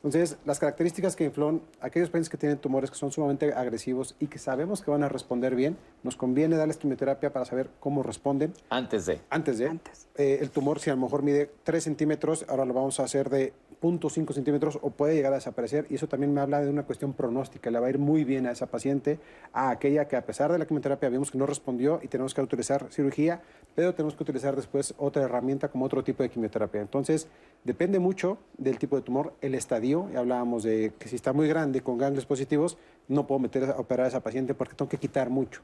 Entonces, 0.04 0.36
las 0.44 0.58
características 0.58 1.14
que 1.14 1.24
influyen, 1.24 1.62
aquellos 1.80 2.08
pacientes 2.08 2.28
que 2.28 2.36
tienen 2.36 2.58
tumores 2.58 2.90
que 2.90 2.96
son 2.96 3.12
sumamente 3.12 3.52
agresivos 3.52 4.16
y 4.18 4.26
que 4.26 4.38
sabemos 4.38 4.82
que 4.82 4.90
van 4.90 5.04
a 5.04 5.08
responder 5.08 5.54
bien, 5.54 5.76
nos 6.02 6.16
conviene 6.16 6.56
darles 6.56 6.76
quimioterapia 6.76 7.32
para 7.32 7.44
saber 7.44 7.70
cómo 7.78 8.02
responden. 8.02 8.52
Antes 8.68 9.06
de. 9.06 9.20
Antes 9.30 9.58
de. 9.58 9.68
Antes. 9.68 10.08
Eh, 10.16 10.38
el 10.40 10.50
tumor, 10.50 10.80
si 10.80 10.90
a 10.90 10.94
lo 10.94 11.00
mejor 11.02 11.22
mide 11.22 11.50
3 11.62 11.84
centímetros, 11.84 12.44
ahora 12.48 12.64
lo 12.64 12.74
vamos 12.74 12.98
a 12.98 13.04
hacer 13.04 13.30
de 13.30 13.52
0.5 13.82 14.32
centímetros 14.32 14.78
o 14.80 14.90
puede 14.90 15.14
llegar 15.14 15.32
a 15.32 15.36
desaparecer. 15.36 15.86
Y 15.90 15.96
eso 15.96 16.06
también 16.06 16.32
me 16.32 16.40
habla 16.40 16.60
de 16.60 16.70
una 16.70 16.84
cuestión 16.84 17.12
pronóstica. 17.12 17.70
Le 17.70 17.80
va 17.80 17.86
a 17.88 17.90
ir 17.90 17.98
muy 17.98 18.24
bien 18.24 18.46
a 18.46 18.52
esa 18.52 18.66
paciente, 18.66 19.18
a 19.52 19.70
aquella 19.70 20.06
que 20.06 20.16
a 20.16 20.24
pesar 20.24 20.52
de 20.52 20.58
la 20.58 20.66
quimioterapia 20.66 21.08
vimos 21.08 21.30
que 21.30 21.38
no 21.38 21.46
respondió 21.46 22.00
y 22.02 22.08
tenemos 22.08 22.32
que 22.34 22.40
utilizar 22.40 22.86
cirugía, 22.90 23.42
pero 23.74 23.94
tenemos 23.94 24.14
que 24.14 24.22
utilizar 24.22 24.54
después 24.54 24.94
otra 24.98 25.22
herramienta 25.22 25.68
como 25.68 25.84
otro 25.84 26.04
tipo 26.04 26.22
de 26.22 26.30
quimioterapia. 26.30 26.80
Entonces, 26.80 27.26
depende 27.64 27.98
mucho 27.98 28.38
del 28.56 28.78
tipo 28.78 28.96
de 28.96 29.02
tumor, 29.02 29.34
el 29.40 29.54
estadio. 29.54 29.91
Ya 30.12 30.20
hablábamos 30.20 30.62
de 30.62 30.92
que 30.98 31.08
si 31.08 31.16
está 31.16 31.32
muy 31.32 31.48
grande 31.48 31.82
con 31.82 31.98
ganglios 31.98 32.26
positivos, 32.26 32.78
no 33.08 33.26
puedo 33.26 33.38
meter 33.38 33.64
a 33.64 33.78
operar 33.78 34.06
a 34.06 34.08
esa 34.08 34.20
paciente 34.20 34.54
porque 34.54 34.74
tengo 34.74 34.88
que 34.88 34.98
quitar 34.98 35.30
mucho. 35.30 35.62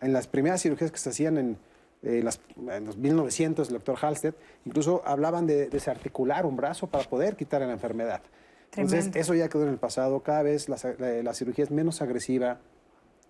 En 0.00 0.12
las 0.12 0.26
primeras 0.26 0.62
cirugías 0.62 0.90
que 0.90 0.98
se 0.98 1.10
hacían 1.10 1.38
en, 1.38 1.58
eh, 2.02 2.22
en 2.70 2.84
los 2.84 2.96
1900, 2.96 3.68
el 3.68 3.74
doctor 3.74 3.96
Halstead, 4.00 4.34
incluso 4.64 5.02
hablaban 5.04 5.46
de 5.46 5.68
desarticular 5.68 6.46
un 6.46 6.56
brazo 6.56 6.86
para 6.86 7.04
poder 7.08 7.36
quitar 7.36 7.62
la 7.62 7.72
enfermedad. 7.72 8.20
Entonces, 8.76 9.10
eso 9.14 9.34
ya 9.34 9.48
quedó 9.48 9.62
en 9.62 9.70
el 9.70 9.78
pasado. 9.78 10.20
Cada 10.20 10.42
vez 10.42 10.68
la, 10.68 10.76
la 11.22 11.34
cirugía 11.34 11.64
es 11.64 11.70
menos 11.70 12.02
agresiva, 12.02 12.58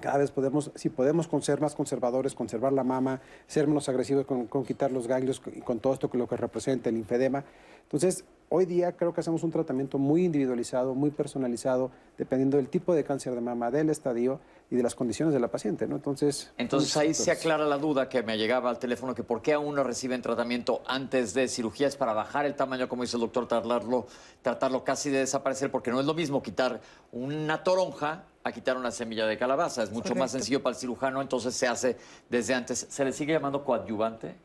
cada 0.00 0.18
vez 0.18 0.30
podemos, 0.30 0.70
si 0.74 0.90
podemos 0.90 1.28
ser 1.40 1.60
más 1.60 1.74
conservadores, 1.74 2.34
conservar 2.34 2.72
la 2.72 2.84
mama, 2.84 3.20
ser 3.46 3.66
menos 3.66 3.88
agresivos 3.88 4.26
con, 4.26 4.64
quitar 4.64 4.92
los 4.92 5.06
ganglios 5.06 5.40
y 5.54 5.60
con 5.60 5.78
todo 5.80 5.94
esto 5.94 6.10
que 6.10 6.18
lo 6.18 6.28
que 6.28 6.36
representa 6.36 6.90
el 6.90 6.96
linfedema. 6.96 7.44
Entonces, 7.82 8.24
hoy 8.48 8.66
día 8.66 8.92
creo 8.96 9.12
que 9.12 9.20
hacemos 9.20 9.42
un 9.42 9.50
tratamiento 9.50 9.98
muy 9.98 10.24
individualizado, 10.24 10.94
muy 10.94 11.10
personalizado, 11.10 11.90
dependiendo 12.16 12.56
del 12.56 12.68
tipo 12.68 12.94
de 12.94 13.04
cáncer 13.04 13.34
de 13.34 13.40
mama, 13.40 13.70
del 13.70 13.90
estadio 13.90 14.40
y 14.70 14.76
de 14.76 14.82
las 14.82 14.94
condiciones 14.94 15.34
de 15.34 15.40
la 15.40 15.48
paciente, 15.48 15.86
¿no? 15.86 15.96
Entonces, 15.96 16.52
Entonces 16.56 16.96
ahí 16.96 17.14
se 17.14 17.30
aclara 17.30 17.64
la 17.66 17.78
duda 17.78 18.08
que 18.08 18.22
me 18.22 18.36
llegaba 18.36 18.70
al 18.70 18.78
teléfono, 18.78 19.14
que 19.14 19.22
por 19.22 19.42
qué 19.42 19.52
aún 19.52 19.74
no 19.74 19.84
reciben 19.84 20.22
tratamiento 20.22 20.82
antes 20.86 21.34
de 21.34 21.48
cirugías 21.48 21.96
para 21.96 22.12
bajar 22.12 22.46
el 22.46 22.54
tamaño, 22.54 22.88
como 22.88 23.02
dice 23.02 23.16
el 23.16 23.20
doctor, 23.20 23.46
tratarlo, 23.46 24.06
tratarlo 24.42 24.84
casi 24.84 25.10
de 25.10 25.18
desaparecer, 25.18 25.70
porque 25.70 25.90
no 25.90 26.00
es 26.00 26.06
lo 26.06 26.14
mismo 26.14 26.42
quitar 26.42 26.80
una 27.12 27.62
toronja 27.62 28.24
a 28.42 28.52
quitar 28.52 28.76
una 28.76 28.92
semilla 28.92 29.26
de 29.26 29.36
calabaza. 29.36 29.82
Es 29.82 29.90
mucho 29.90 30.14
más 30.14 30.30
sencillo 30.30 30.62
para 30.62 30.74
el 30.74 30.80
cirujano, 30.80 31.20
entonces 31.20 31.54
se 31.54 31.66
hace 31.66 31.96
desde 32.30 32.54
antes. 32.54 32.86
¿Se 32.88 33.04
le 33.04 33.12
sigue 33.12 33.32
llamando 33.32 33.64
coadyuvante? 33.64 34.36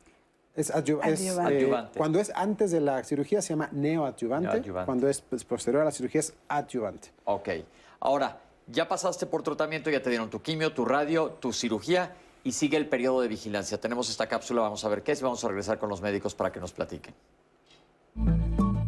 Es, 0.56 0.70
eh, 0.70 1.88
cuando 1.96 2.20
es 2.20 2.30
antes 2.36 2.72
de 2.72 2.82
la 2.82 3.04
cirugía 3.06 3.42
se 3.42 3.54
llama 3.54 3.70
neoadyuvante. 3.72 4.70
Cuando 4.86 5.08
es 5.08 5.22
pues, 5.22 5.46
posterior 5.46 5.82
a 5.82 5.86
la 5.86 5.92
cirugía 5.92 6.20
es 6.20 6.34
adyuvante. 6.50 7.10
Ok. 7.24 7.50
Ahora, 8.02 8.42
ya 8.68 8.88
pasaste 8.88 9.26
por 9.26 9.44
tratamiento, 9.44 9.90
ya 9.90 10.02
te 10.02 10.10
dieron 10.10 10.30
tu 10.30 10.42
quimio, 10.42 10.74
tu 10.74 10.84
radio, 10.84 11.30
tu 11.40 11.54
cirugía 11.54 12.16
y 12.44 12.52
sigue 12.52 12.76
el 12.76 12.88
periodo 12.88 13.22
de 13.22 13.30
vigilancia. 13.30 13.80
Tenemos 13.80 14.10
esta 14.10 14.28
cápsula, 14.28 14.62
vamos 14.62 14.84
a 14.84 14.90
ver 14.90 15.04
qué 15.04 15.14
es 15.14 15.22
y 15.22 15.24
vamos 15.24 15.44
a 15.44 15.48
regresar 15.48 15.80
con 15.80 15.90
los 15.90 16.02
médicos 16.02 16.36
para 16.36 16.52
que 16.52 16.60
nos 16.60 16.74
platiquen. 16.74 17.14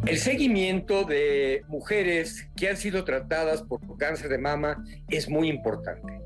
El 0.06 0.18
seguimiento 0.18 1.04
de 1.04 1.64
mujeres 1.68 2.46
que 2.56 2.68
han 2.68 2.76
sido 2.76 3.04
tratadas 3.04 3.62
por 3.62 3.80
cáncer 3.96 4.28
de 4.28 4.36
mama 4.36 4.84
es 5.08 5.30
muy 5.30 5.48
importante 5.48 6.20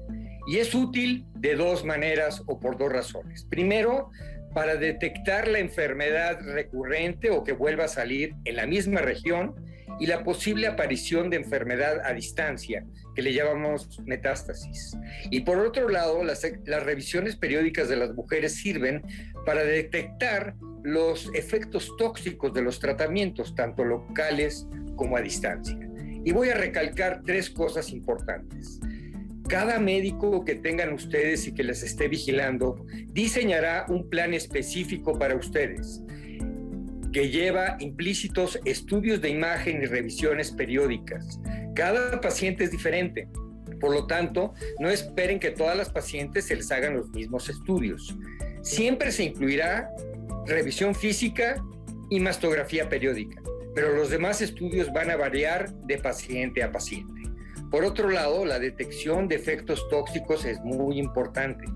y 0.48 0.56
es 0.56 0.74
útil 0.74 1.26
de 1.34 1.54
dos 1.54 1.84
maneras 1.84 2.42
o 2.46 2.58
por 2.58 2.76
dos 2.76 2.90
razones. 2.90 3.44
Primero, 3.44 4.10
para 4.54 4.76
detectar 4.76 5.48
la 5.48 5.58
enfermedad 5.58 6.40
recurrente 6.40 7.30
o 7.30 7.44
que 7.44 7.52
vuelva 7.52 7.84
a 7.84 7.88
salir 7.88 8.34
en 8.44 8.56
la 8.56 8.66
misma 8.66 9.00
región 9.00 9.54
y 10.00 10.06
la 10.06 10.22
posible 10.22 10.66
aparición 10.66 11.30
de 11.30 11.36
enfermedad 11.36 12.00
a 12.04 12.12
distancia, 12.12 12.84
que 13.14 13.22
le 13.22 13.32
llamamos 13.32 14.00
metástasis. 14.04 14.96
Y 15.30 15.40
por 15.40 15.58
otro 15.58 15.88
lado, 15.88 16.22
las, 16.22 16.42
revisiones 16.84 17.36
periódicas 17.36 17.88
de 17.88 17.96
las 17.96 18.14
mujeres 18.14 18.54
sirven 18.54 19.02
para 19.44 19.64
detectar 19.64 20.54
los 20.84 21.30
efectos 21.34 21.96
tóxicos 21.98 22.54
de 22.54 22.62
los 22.62 22.78
tratamientos, 22.78 23.54
tanto 23.54 23.84
locales 23.84 24.66
como 24.94 25.16
a 25.16 25.20
distancia. 25.20 25.78
Y 26.24 26.32
voy 26.32 26.50
a 26.50 26.54
recalcar 26.54 27.22
tres 27.24 27.50
cosas 27.50 27.90
importantes. 27.90 28.78
Cada 29.48 29.78
médico 29.78 30.44
que 30.44 30.54
tengan 30.56 30.92
ustedes 30.92 31.46
y 31.46 31.54
que 31.54 31.62
les 31.62 31.82
esté 31.82 32.08
vigilando 32.08 32.84
diseñará 33.06 33.86
un 33.88 34.08
plan 34.08 34.34
específico 34.34 35.18
para 35.18 35.34
ustedes 35.36 36.02
que 37.12 37.30
lleva 37.30 37.76
implícitos 37.80 38.60
estudios 38.64 39.20
de 39.20 39.30
imagen 39.30 39.82
y 39.82 39.86
revisiones 39.86 40.52
periódicas. 40.52 41.40
Cada 41.74 42.20
paciente 42.20 42.64
es 42.64 42.70
diferente. 42.70 43.28
Por 43.80 43.92
lo 43.92 44.06
tanto, 44.06 44.54
no 44.78 44.90
esperen 44.90 45.38
que 45.38 45.50
todas 45.50 45.76
las 45.76 45.90
pacientes 45.90 46.46
se 46.46 46.56
les 46.56 46.70
hagan 46.70 46.96
los 46.96 47.10
mismos 47.10 47.48
estudios. 47.48 48.16
Siempre 48.62 49.12
se 49.12 49.24
incluirá 49.24 49.90
revisión 50.46 50.94
física 50.94 51.64
y 52.10 52.20
mastografía 52.20 52.88
periódica, 52.88 53.40
pero 53.74 53.94
los 53.94 54.10
demás 54.10 54.40
estudios 54.40 54.92
van 54.92 55.10
a 55.10 55.16
variar 55.16 55.72
de 55.72 55.98
paciente 55.98 56.62
a 56.62 56.72
paciente. 56.72 57.17
Por 57.70 57.84
otro 57.84 58.08
lado, 58.08 58.44
la 58.44 58.58
detección 58.58 59.28
de 59.28 59.36
efectos 59.36 59.88
tóxicos 59.88 60.44
es 60.44 60.60
muy 60.60 60.98
importante. 60.98 61.66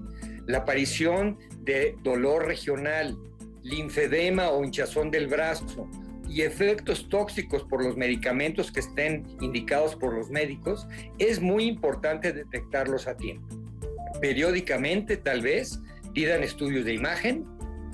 La 0.46 0.58
aparición 0.58 1.38
de 1.60 1.96
dolor 2.02 2.46
regional, 2.46 3.16
linfedema 3.62 4.50
o 4.50 4.64
hinchazón 4.64 5.10
del 5.10 5.26
brazo 5.26 5.88
y 6.28 6.42
efectos 6.42 7.08
tóxicos 7.08 7.64
por 7.64 7.84
los 7.84 7.96
medicamentos 7.96 8.72
que 8.72 8.80
estén 8.80 9.26
indicados 9.40 9.94
por 9.94 10.14
los 10.14 10.30
médicos, 10.30 10.86
es 11.18 11.40
muy 11.40 11.64
importante 11.64 12.32
detectarlos 12.32 13.06
a 13.06 13.16
tiempo. 13.16 13.46
Periódicamente, 14.20 15.18
tal 15.18 15.42
vez, 15.42 15.80
pidan 16.14 16.42
estudios 16.42 16.84
de 16.84 16.94
imagen 16.94 17.46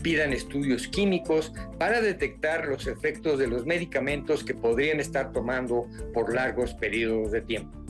pidan 0.02 0.32
estudios 0.32 0.88
químicos 0.88 1.52
para 1.78 2.00
detectar 2.00 2.66
los 2.66 2.86
efectos 2.86 3.38
de 3.38 3.48
los 3.48 3.66
medicamentos 3.66 4.44
que 4.44 4.54
podrían 4.54 5.00
estar 5.00 5.32
tomando 5.32 5.86
por 6.14 6.32
largos 6.32 6.74
periodos 6.74 7.32
de 7.32 7.40
tiempo. 7.40 7.87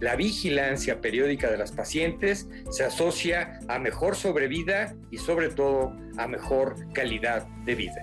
La 0.00 0.16
vigilancia 0.16 1.02
periódica 1.02 1.50
de 1.50 1.58
las 1.58 1.72
pacientes 1.72 2.48
se 2.70 2.84
asocia 2.84 3.60
a 3.68 3.78
mejor 3.78 4.16
sobrevida 4.16 4.96
y 5.10 5.18
sobre 5.18 5.50
todo 5.50 5.92
a 6.16 6.26
mejor 6.26 6.90
calidad 6.94 7.46
de 7.66 7.74
vida. 7.74 8.02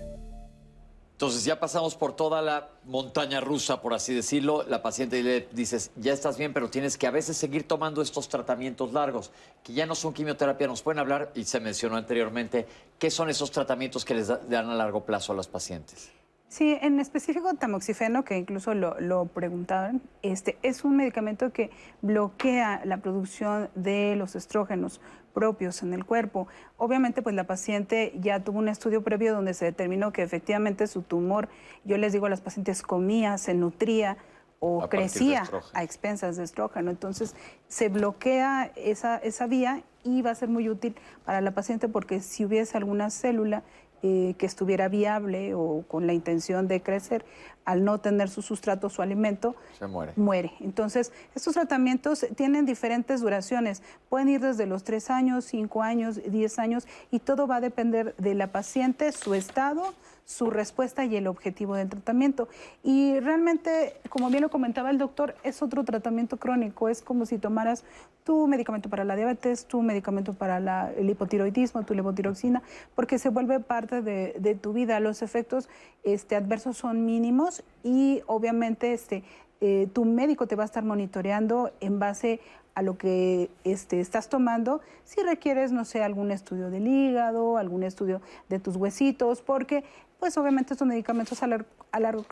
Entonces 1.14 1.44
ya 1.44 1.60
pasamos 1.60 1.96
por 1.96 2.16
toda 2.16 2.44
la 2.44 2.70
montaña 2.86 3.42
rusa, 3.42 3.82
por 3.82 3.96
así 3.96 4.14
decirlo. 4.14 4.62
La 4.62 4.84
paciente 4.84 5.24
le 5.24 5.48
dices, 5.52 5.90
ya 5.96 6.14
estás 6.14 6.38
bien, 6.38 6.54
pero 6.54 6.70
tienes 6.70 6.96
que 6.96 7.08
a 7.08 7.12
veces 7.12 7.36
seguir 7.36 7.68
tomando 7.68 8.04
estos 8.04 8.30
tratamientos 8.30 8.94
largos, 8.94 9.32
que 9.64 9.74
ya 9.74 9.88
no 9.88 9.96
son 9.96 10.14
quimioterapia. 10.14 10.68
Nos 10.68 10.84
pueden 10.84 11.00
hablar, 11.00 11.32
y 11.34 11.46
se 11.46 11.60
mencionó 11.60 11.96
anteriormente, 11.96 12.68
¿qué 13.00 13.10
son 13.10 13.32
esos 13.32 13.50
tratamientos 13.50 14.06
que 14.06 14.14
les 14.14 14.28
dan 14.28 14.70
a 14.70 14.76
largo 14.76 15.04
plazo 15.04 15.34
a 15.34 15.36
las 15.36 15.48
pacientes? 15.48 16.12
Sí, 16.50 16.78
en 16.82 17.00
específico 17.02 17.54
tamoxifeno, 17.56 18.24
que 18.24 18.38
incluso 18.38 18.74
lo, 18.74 18.98
lo, 19.02 19.26
preguntaban, 19.26 20.02
este, 20.22 20.58
es 20.64 20.86
un 20.86 20.96
medicamento 20.96 21.52
que 21.52 21.72
bloquea 22.02 22.82
la 22.86 22.98
producción 22.98 23.70
de 23.76 24.16
los 24.16 24.36
estrógenos 24.36 25.02
propios 25.34 25.84
en 25.84 25.94
el 25.94 26.06
cuerpo. 26.06 26.48
Obviamente, 26.78 27.22
pues 27.22 27.36
la 27.36 27.44
paciente 27.44 28.14
ya 28.22 28.40
tuvo 28.44 28.60
un 28.60 28.70
estudio 28.70 29.04
previo 29.04 29.36
donde 29.36 29.54
se 29.54 29.66
determinó 29.66 30.14
que 30.14 30.24
efectivamente 30.24 30.88
su 30.88 31.02
tumor, 31.02 31.50
yo 31.84 31.98
les 31.98 32.14
digo 32.14 32.28
a 32.28 32.30
las 32.30 32.42
pacientes, 32.42 32.82
comía, 32.82 33.38
se 33.38 33.54
nutría 33.54 34.18
o 34.60 34.88
crecía 34.90 35.44
a 35.74 35.84
expensas 35.84 36.38
de 36.38 36.44
estrógeno. 36.44 36.90
Entonces, 36.90 37.36
se 37.68 37.90
bloquea 37.90 38.72
esa, 38.76 39.18
esa 39.18 39.48
vía 39.48 39.84
y 40.04 40.22
va 40.22 40.32
a 40.32 40.36
ser 40.36 40.50
muy 40.50 40.70
útil 40.70 40.96
para 41.26 41.42
la 41.42 41.52
paciente 41.52 41.90
porque 41.90 42.22
si 42.22 42.46
hubiese 42.46 42.78
alguna 42.78 43.10
célula 43.10 43.64
eh, 44.04 44.36
que 44.38 44.46
estuviera 44.46 44.88
viable 44.90 45.54
o 45.56 45.84
con 45.88 46.08
la 46.08 46.14
intención 46.14 46.68
de 46.68 46.82
crecer, 46.82 47.26
al 47.66 47.84
no 47.84 48.00
tener 48.00 48.30
su 48.30 48.42
sustrato, 48.42 48.90
su 48.90 49.02
alimento, 49.02 49.56
muere. 49.90 50.14
muere. 50.16 50.54
Entonces, 50.62 51.12
estos 51.36 51.54
tratamientos 51.54 52.26
tienen 52.36 52.66
diferentes 52.66 53.22
duraciones. 53.22 53.84
Pueden 54.08 54.30
ir 54.30 54.40
desde 54.40 54.66
los 54.66 54.84
3 54.84 55.10
años, 55.10 55.46
5 55.46 55.84
años, 55.84 56.22
10 56.26 56.60
años, 56.60 56.88
y 57.12 57.20
todo 57.20 57.48
va 57.48 57.58
a 57.58 57.62
depender 57.62 58.16
de 58.18 58.36
la 58.36 58.52
paciente, 58.52 59.12
su 59.12 59.34
estado, 59.34 59.94
su 60.28 60.50
respuesta 60.50 61.06
y 61.06 61.16
el 61.16 61.26
objetivo 61.26 61.76
del 61.76 61.88
tratamiento. 61.88 62.50
Y 62.84 63.18
realmente, 63.22 63.94
como 64.10 64.30
bien 64.30 64.42
lo 64.42 64.50
comentaba 64.50 64.90
el 64.90 64.98
doctor, 64.98 65.36
es 65.44 65.62
otro 65.62 65.86
tratamiento 65.86 66.36
crónico. 66.36 66.90
Es 66.90 67.02
como 67.02 67.26
si 67.26 67.38
tomaras 67.38 67.86
tu 68.26 68.46
medicamento 68.46 68.90
para 68.90 69.06
la 69.06 69.16
diabetes, 69.16 69.68
tu 69.68 69.82
medicamento 69.82 70.34
para 70.34 70.92
el 70.92 71.10
hipotiroidismo, 71.10 71.84
tu 71.84 71.94
levotiroxina, 71.94 72.62
porque 72.94 73.20
se 73.20 73.30
vuelve 73.30 73.62
parte 73.62 74.02
de, 74.02 74.60
tu 74.62 74.74
vida. 74.74 75.00
Los 75.00 75.22
efectos 75.22 75.70
este, 76.04 76.36
adversos 76.36 76.76
son 76.76 77.06
mínimos 77.06 77.64
y 77.82 78.22
obviamente 78.28 78.92
este, 78.92 79.24
eh, 79.62 79.88
tu 79.94 80.04
médico 80.04 80.46
te 80.46 80.58
va 80.58 80.64
a 80.64 80.66
estar 80.66 80.84
monitoreando 80.84 81.72
en 81.80 82.00
base 82.00 82.42
a 82.78 82.84
lo 82.84 82.96
que 82.96 83.50
este, 83.64 84.00
estás 84.00 84.30
tomando, 84.30 84.82
si 85.04 85.24
requieres, 85.24 85.72
no 85.72 85.84
sé, 85.84 86.04
algún 86.04 86.30
estudio 86.30 86.70
del 86.70 86.86
hígado, 86.86 87.58
algún 87.58 87.82
estudio 87.82 88.22
de 88.50 88.60
tus 88.60 88.76
huesitos, 88.76 89.42
porque 89.42 89.84
pues 90.20 90.38
obviamente 90.38 90.74
estos 90.74 90.88
medicamentos 90.88 91.42
a 91.44 91.48
largo, 91.48 91.68
a 91.92 92.00
largo 92.00 92.26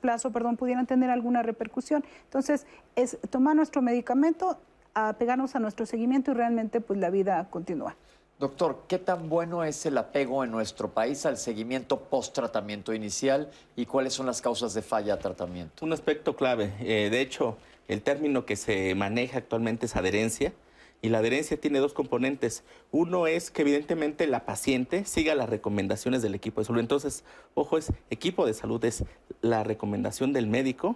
plazo 0.00 0.30
perdón, 0.30 0.56
pudieran 0.56 0.86
tener 0.86 1.10
alguna 1.10 1.42
repercusión. 1.42 2.04
Entonces, 2.24 2.66
es 2.96 3.18
tomar 3.30 3.56
nuestro 3.56 3.82
medicamento, 3.82 4.58
apegarnos 4.94 5.54
a 5.56 5.58
nuestro 5.58 5.86
seguimiento 5.86 6.32
y 6.32 6.34
realmente 6.34 6.80
pues 6.80 6.98
la 6.98 7.10
vida 7.10 7.48
continúa. 7.50 7.96
Doctor, 8.38 8.82
¿qué 8.88 8.98
tan 8.98 9.28
bueno 9.28 9.62
es 9.62 9.86
el 9.86 9.96
apego 9.96 10.42
en 10.42 10.50
nuestro 10.50 10.88
país 10.88 11.24
al 11.26 11.36
seguimiento 11.38 12.00
post-tratamiento 12.00 12.92
inicial 12.92 13.48
y 13.76 13.86
cuáles 13.86 14.14
son 14.14 14.26
las 14.26 14.42
causas 14.42 14.74
de 14.74 14.82
falla 14.82 15.14
a 15.14 15.18
tratamiento? 15.18 15.84
Un 15.84 15.92
aspecto 15.92 16.34
clave. 16.34 16.72
Eh, 16.80 17.08
de 17.08 17.20
hecho, 17.20 17.56
el 17.86 18.02
término 18.02 18.44
que 18.44 18.56
se 18.56 18.96
maneja 18.96 19.38
actualmente 19.38 19.86
es 19.86 19.94
adherencia. 19.94 20.52
Y 21.04 21.08
la 21.08 21.18
adherencia 21.18 21.60
tiene 21.60 21.80
dos 21.80 21.94
componentes. 21.94 22.62
Uno 22.92 23.26
es 23.26 23.50
que 23.50 23.62
evidentemente 23.62 24.28
la 24.28 24.46
paciente 24.46 25.04
siga 25.04 25.34
las 25.34 25.48
recomendaciones 25.48 26.22
del 26.22 26.36
equipo 26.36 26.60
de 26.60 26.66
salud. 26.66 26.78
Entonces, 26.78 27.24
ojo, 27.54 27.76
es 27.76 27.92
equipo 28.08 28.46
de 28.46 28.54
salud, 28.54 28.82
es 28.84 29.04
la 29.40 29.64
recomendación 29.64 30.32
del 30.32 30.46
médico 30.46 30.94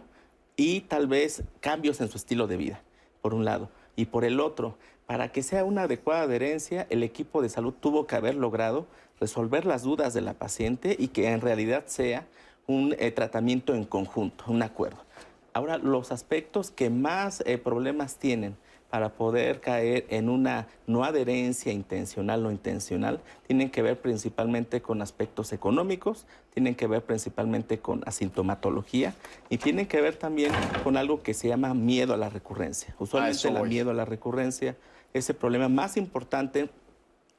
y 0.55 0.83
tal 0.83 1.09
vez 1.09 1.43
cambios 1.59 2.01
en 2.01 2.09
su 2.09 2.17
estilo 2.17 2.47
de 2.47 2.57
vida, 2.57 2.83
por 3.21 3.35
un 3.35 3.45
lado. 3.45 3.69
Y 3.97 4.07
por 4.07 4.25
el 4.25 4.39
otro, 4.39 4.79
para 5.07 5.33
que 5.33 5.43
sea 5.43 5.65
una 5.65 5.83
adecuada 5.83 6.23
adherencia, 6.23 6.87
el 6.89 7.03
equipo 7.03 7.43
de 7.43 7.49
salud 7.49 7.75
tuvo 7.75 8.07
que 8.07 8.15
haber 8.15 8.37
logrado 8.37 8.87
resolver 9.19 9.67
las 9.67 9.83
dudas 9.83 10.15
de 10.15 10.21
la 10.21 10.35
paciente 10.35 10.95
y 10.97 11.09
que 11.09 11.31
en 11.31 11.41
realidad 11.41 11.85
sea 11.87 12.29
un 12.69 12.95
eh, 12.99 13.11
tratamiento 13.11 13.75
en 13.75 13.85
conjunto, 13.85 14.45
un 14.47 14.63
acuerdo. 14.63 15.06
Ahora, 15.57 15.79
los 15.79 16.13
aspectos 16.13 16.71
que 16.71 16.91
más 16.91 17.43
eh, 17.47 17.57
problemas 17.57 18.19
tienen 18.19 18.59
para 18.91 19.15
poder 19.15 19.63
caer 19.63 20.05
en 20.11 20.29
una 20.29 20.67
no 20.87 21.03
adherencia 21.03 21.73
intencional 21.73 22.45
o 22.45 22.51
intencional 22.51 23.21
tienen 23.47 23.71
que 23.71 23.81
ver 23.81 23.99
principalmente 23.99 24.83
con 24.83 25.01
aspectos 25.01 25.55
económicos, 25.55 26.27
tienen 26.53 26.75
que 26.75 26.87
ver 26.87 27.03
principalmente 27.03 27.79
con 27.79 28.03
asintomatología 28.07 29.15
y 29.49 29.57
tienen 29.57 29.87
que 29.87 30.03
ver 30.03 30.17
también 30.17 30.53
con 30.85 30.99
algo 30.99 31.23
que 31.23 31.33
se 31.33 31.49
llama 31.49 31.73
miedo 31.73 32.13
a 32.13 32.19
la 32.19 32.29
recurrencia. 32.29 32.95
Usualmente 32.99 33.49
el 33.49 33.67
miedo 33.67 33.93
a 33.93 33.95
la 33.95 34.05
recurrencia 34.05 34.77
es 35.15 35.31
el 35.31 35.37
problema 35.37 35.71
más 35.71 35.97
importante 35.97 36.69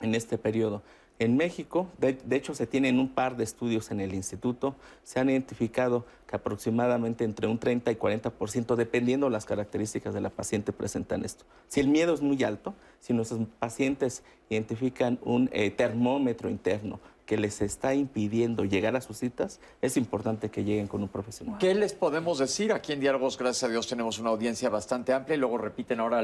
en 0.01 0.15
este 0.15 0.39
periodo. 0.39 0.82
En 1.20 1.36
México, 1.36 1.88
de, 1.97 2.18
hecho, 2.36 2.53
se 2.53 2.68
tienen 2.68 2.99
un 2.99 3.09
par 3.09 3.38
de 3.38 3.43
estudios 3.43 3.89
en 3.89 4.01
el 4.01 4.13
instituto, 4.13 4.76
se 5.03 5.20
han 5.20 5.32
identificado 5.32 6.05
que 6.28 6.36
aproximadamente 6.36 7.24
entre 7.24 7.47
un 7.47 7.57
30 7.57 7.91
y 7.91 7.95
40%, 7.95 8.76
dependiendo 8.76 9.28
las 9.32 9.45
características 9.45 10.13
de 10.13 10.22
la 10.22 10.30
paciente, 10.30 10.74
presentan 10.74 11.26
esto. 11.26 11.45
Si 11.68 11.80
el 11.80 11.88
miedo 11.88 12.13
es 12.13 12.22
muy 12.22 12.43
alto, 12.43 12.76
si 12.99 13.13
nuestros 13.13 13.41
pacientes 13.57 14.22
identifican 14.49 15.18
un 15.24 15.49
eh, 15.53 15.72
termómetro 15.72 16.49
interno 16.51 16.99
que 17.28 17.38
les 17.38 17.61
está 17.61 17.93
impidiendo 17.93 18.63
llegar 18.63 18.95
a 18.95 19.01
sus 19.01 19.17
citas, 19.17 19.59
es 19.82 19.97
importante 19.97 20.49
que 20.49 20.63
lleguen 20.63 20.88
con 20.88 21.03
un 21.03 21.09
profesional. 21.09 21.59
¿Qué 21.59 21.75
les 21.75 21.93
podemos 21.93 22.39
decir? 22.39 22.71
Aquí 22.71 22.93
en 22.93 23.01
Diálogos, 23.01 23.38
gracias 23.38 23.65
a 23.65 23.67
Dios, 23.67 23.86
tenemos 23.86 24.17
una 24.17 24.30
audiencia 24.30 24.69
bastante 24.69 25.13
amplia 25.13 25.36
y 25.36 25.39
luego 25.39 25.57
repiten 25.57 25.99
ahora, 25.99 26.21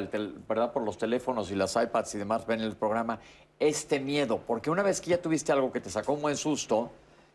¿verdad? 0.48 0.72
Por 0.72 0.84
los 0.84 0.98
teléfonos 0.98 1.52
y 1.52 1.56
las 1.56 1.76
iPads 1.76 2.16
y 2.16 2.18
demás, 2.18 2.48
ven 2.48 2.62
el 2.62 2.78
programa, 2.78 3.20
este 3.60 4.00
miedo, 4.00 4.40
porque 4.48 4.72
una 4.72 4.82
vez 4.82 5.02
que 5.02 5.12
ya 5.12 5.22
tuviste 5.22 5.52
algo 5.52 5.74
que 5.74 5.82
te 5.82 5.90
sacó 5.90 6.14
un 6.14 6.22
buen 6.22 6.38
susto, 6.38 6.90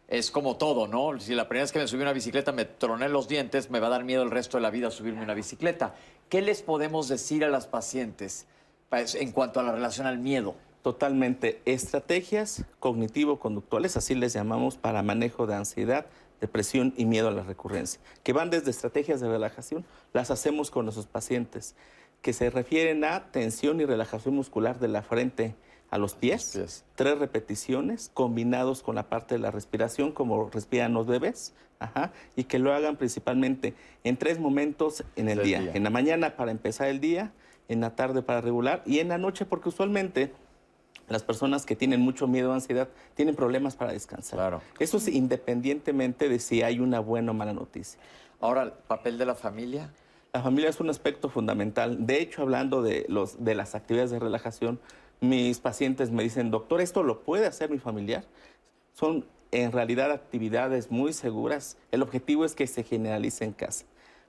es 0.09 0.31
como 0.31 0.57
todo, 0.57 0.89
¿no? 0.89 1.21
Si 1.21 1.35
la 1.35 1.47
primera 1.47 1.65
vez 1.65 1.73
que 1.73 1.79
me 1.79 1.87
subí 1.87 2.01
a 2.01 2.05
una 2.05 2.15
bicicleta 2.15 2.51
me 2.53 2.65
troné 2.65 3.11
los 3.11 3.29
dientes, 3.29 3.71
me 3.71 3.81
va 3.81 3.89
a 3.89 3.91
dar 3.91 4.05
miedo 4.05 4.23
el 4.23 4.31
resto 4.31 4.57
de 4.57 4.63
la 4.63 4.71
vida 4.71 4.91
subirme 4.91 5.23
una 5.23 5.35
bicicleta. 5.35 5.95
¿Qué 6.31 6.41
les 6.41 6.63
podemos 6.63 7.07
decir 7.09 7.45
a 7.45 7.51
las 7.51 7.67
pacientes 7.67 8.47
pues, 8.89 9.15
en 9.15 9.33
cuanto 9.33 9.61
a 9.61 9.63
la 9.63 9.73
relación 9.73 10.07
al 10.07 10.19
miedo? 10.19 10.55
Totalmente 10.89 11.61
estrategias 11.67 12.65
cognitivo-conductuales, 12.81 13.99
así 13.99 14.15
les 14.15 14.33
llamamos, 14.33 14.79
para 14.79 15.03
manejo 15.03 15.47
de 15.47 15.55
ansiedad, 15.55 16.07
depresión 16.41 16.95
y 16.97 17.05
miedo 17.05 17.29
a 17.29 17.31
la 17.31 17.43
recurrencia, 17.43 18.01
que 18.23 18.33
van 18.33 18.49
desde 18.49 18.71
estrategias 18.71 19.21
de 19.21 19.29
relajación, 19.29 19.85
las 20.15 20.31
hacemos 20.31 20.71
con 20.71 20.87
nuestros 20.87 21.07
pacientes, 21.07 21.77
que 22.23 22.33
se 22.33 22.49
refieren 22.49 23.05
a 23.05 23.31
tensión 23.31 23.83
y 23.83 23.85
relajación 23.85 24.35
muscular 24.35 24.79
de 24.79 24.89
la 24.89 25.03
frente 25.03 25.57
a 25.91 25.99
los 25.99 26.15
pies, 26.15 26.85
tres 26.95 27.19
repeticiones 27.19 28.11
combinados 28.15 28.83
con 28.83 28.95
la 28.95 29.11
parte 29.11 29.35
de 29.35 29.41
la 29.41 29.51
respiración, 29.51 30.13
como 30.13 30.49
respiran 30.49 30.95
los 30.95 31.07
bebés, 31.07 31.53
y 32.35 32.45
que 32.45 32.59
lo 32.59 32.73
hagan 32.73 32.97
principalmente 32.97 33.75
en 34.05 34.17
tres 34.17 34.39
momentos 34.39 35.05
en 35.17 35.29
el 35.29 35.43
día. 35.43 35.71
En 35.75 35.85
la 35.85 35.91
mañana 35.91 36.35
para 36.35 36.51
empezar 36.51 36.89
el 36.89 37.01
día, 37.01 37.35
en 37.69 37.83
la 37.83 37.95
tarde 37.95 38.23
para 38.23 38.41
regular 38.41 38.83
y 38.87 39.01
en 39.01 39.09
la 39.09 39.19
noche 39.19 39.45
porque 39.45 39.69
usualmente 39.69 40.33
las 41.09 41.23
personas 41.23 41.65
que 41.65 41.77
tienen 41.77 42.01
mucho 42.01 42.27
miedo 42.27 42.51
o 42.51 42.53
ansiedad 42.53 42.89
tienen 43.15 43.35
problemas 43.35 43.77
para 43.77 43.93
descansar. 43.93 44.39
Claro. 44.39 44.63
Eso 44.79 44.99
es 44.99 45.09
independientemente 45.09 46.29
de 46.29 46.39
si 46.39 46.63
hay 46.63 46.81
una 46.81 47.01
buena 47.01 47.33
o 47.33 47.35
mala 47.35 47.53
noticia. 47.53 47.99
Ahora, 48.41 48.63
¿el 48.63 48.73
papel 48.73 49.19
de 49.19 49.27
la 49.27 49.35
familia? 49.35 49.91
La 50.33 50.43
familia 50.43 50.71
es 50.71 50.79
un 50.81 50.91
aspecto 50.91 51.29
fundamental. 51.29 52.07
De 52.07 52.21
hecho, 52.21 52.43
hablando 52.43 52.83
de, 52.83 53.07
los, 53.09 53.45
de 53.45 53.55
las 53.55 53.75
actividades 53.75 54.11
de 54.11 54.19
relajación, 54.19 54.79
mis 55.21 55.59
pacientes 55.59 56.11
me 56.11 56.23
dicen, 56.23 56.51
doctor, 56.51 56.81
¿esto 56.81 57.03
lo 57.03 57.23
puede 57.23 57.47
hacer 57.47 57.71
mi 57.71 57.79
familiar? 57.79 58.25
Son 58.93 59.25
en 59.51 59.73
realidad 59.73 60.13
actividades 60.13 60.91
muy 60.91 61.13
seguras. 61.13 61.79
El 61.91 62.03
objetivo 62.03 62.45
es 62.45 62.55
que 62.55 62.67
se 62.67 62.85
generalice 62.85 63.45
en 63.45 63.53
casa. 63.53 63.85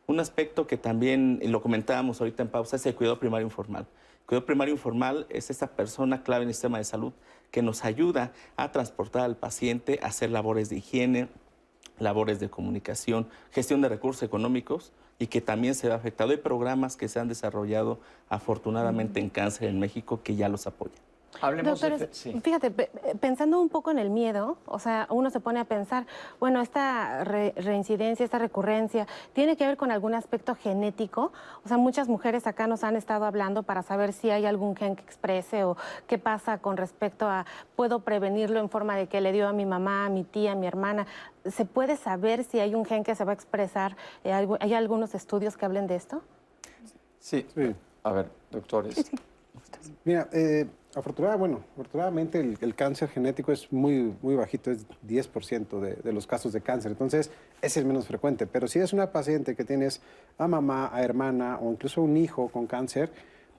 Un 0.07 0.19
aspecto 0.19 0.65
que 0.65 0.77
también 0.77 1.39
lo 1.43 1.61
comentábamos 1.61 2.19
ahorita 2.19 2.41
en 2.41 2.49
pausa 2.49 2.77
es 2.77 2.85
el 2.85 2.95
cuidado 2.95 3.19
primario 3.19 3.45
informal. 3.45 3.85
Cuidado 4.29 4.45
primario 4.45 4.75
informal 4.75 5.25
es 5.29 5.49
esa 5.49 5.65
persona 5.75 6.21
clave 6.21 6.43
en 6.43 6.49
el 6.49 6.53
sistema 6.53 6.77
de 6.77 6.83
salud 6.83 7.13
que 7.49 7.63
nos 7.63 7.83
ayuda 7.83 8.31
a 8.57 8.71
transportar 8.71 9.23
al 9.23 9.35
paciente, 9.35 9.99
a 10.03 10.05
hacer 10.05 10.29
labores 10.29 10.69
de 10.69 10.75
higiene, 10.75 11.29
labores 11.97 12.39
de 12.39 12.47
comunicación, 12.47 13.27
gestión 13.49 13.81
de 13.81 13.89
recursos 13.89 14.21
económicos 14.21 14.91
y 15.17 15.25
que 15.25 15.41
también 15.41 15.73
se 15.73 15.87
ve 15.87 15.95
afectado. 15.95 16.29
Hay 16.29 16.37
programas 16.37 16.95
que 16.95 17.07
se 17.07 17.19
han 17.19 17.27
desarrollado 17.27 18.01
afortunadamente 18.29 19.19
en 19.19 19.31
cáncer 19.31 19.67
en 19.67 19.79
México 19.79 20.21
que 20.21 20.35
ya 20.35 20.47
los 20.47 20.67
apoyan. 20.67 21.08
Hablemos 21.41 21.79
de... 21.79 22.07
Fíjate, 22.41 22.71
pensando 23.19 23.61
un 23.61 23.69
poco 23.69 23.91
en 23.91 23.99
el 23.99 24.09
miedo, 24.09 24.57
o 24.65 24.79
sea, 24.79 25.07
uno 25.09 25.29
se 25.29 25.39
pone 25.39 25.59
a 25.59 25.65
pensar, 25.65 26.05
bueno, 26.39 26.61
esta 26.61 27.23
reincidencia, 27.23 28.23
esta 28.23 28.39
recurrencia, 28.39 29.07
¿tiene 29.33 29.55
que 29.55 29.65
ver 29.65 29.77
con 29.77 29.91
algún 29.91 30.13
aspecto 30.13 30.55
genético? 30.55 31.31
O 31.63 31.67
sea, 31.67 31.77
muchas 31.77 32.07
mujeres 32.07 32.47
acá 32.47 32.67
nos 32.67 32.83
han 32.83 32.95
estado 32.95 33.25
hablando 33.25 33.63
para 33.63 33.83
saber 33.83 34.13
si 34.13 34.29
hay 34.29 34.45
algún 34.45 34.75
gen 34.75 34.95
que 34.95 35.03
exprese 35.03 35.63
o 35.63 35.77
qué 36.07 36.17
pasa 36.17 36.57
con 36.57 36.77
respecto 36.77 37.27
a, 37.27 37.45
¿puedo 37.75 37.99
prevenirlo 37.99 38.59
en 38.59 38.69
forma 38.69 38.95
de 38.95 39.07
que 39.07 39.21
le 39.21 39.31
dio 39.31 39.47
a 39.47 39.53
mi 39.53 39.65
mamá, 39.65 40.05
a 40.05 40.09
mi 40.09 40.23
tía, 40.23 40.53
a 40.53 40.55
mi 40.55 40.67
hermana? 40.67 41.07
¿Se 41.45 41.65
puede 41.65 41.95
saber 41.95 42.43
si 42.43 42.59
hay 42.59 42.75
un 42.75 42.85
gen 42.85 43.03
que 43.03 43.15
se 43.15 43.23
va 43.23 43.31
a 43.31 43.35
expresar? 43.35 43.95
Eh, 44.23 44.33
¿Hay 44.33 44.73
algunos 44.73 45.15
estudios 45.15 45.57
que 45.57 45.65
hablen 45.65 45.87
de 45.87 45.95
esto? 45.95 46.21
Sí. 47.19 47.45
sí. 47.53 47.75
A 48.03 48.11
ver, 48.11 48.29
doctores. 48.49 49.11
Mira, 50.03 50.27
eh, 50.31 50.67
bueno, 51.37 51.63
afortunadamente 51.73 52.39
el, 52.39 52.75
cáncer 52.75 53.09
genético 53.09 53.51
es 53.51 53.71
muy, 53.71 54.15
muy 54.21 54.35
bajito, 54.35 54.71
es 54.71 54.87
10% 55.07 55.79
de, 55.79 55.95
de, 55.95 56.13
los 56.13 56.25
casos 56.25 56.51
de 56.51 56.61
cáncer, 56.61 56.91
entonces 56.91 57.29
es 57.61 57.85
menos 57.85 58.07
frecuente. 58.07 58.47
Pero 58.47 58.67
si 58.67 58.79
es 58.79 58.91
una 58.91 59.11
paciente 59.11 59.55
que 59.55 59.63
tienes 59.63 60.01
a 60.37 60.47
mamá, 60.47 60.89
a 60.91 61.03
hermana 61.03 61.59
o 61.61 61.71
incluso 61.71 62.01
un 62.01 62.17
hijo 62.17 62.49
con 62.49 62.65
cáncer, 62.65 63.11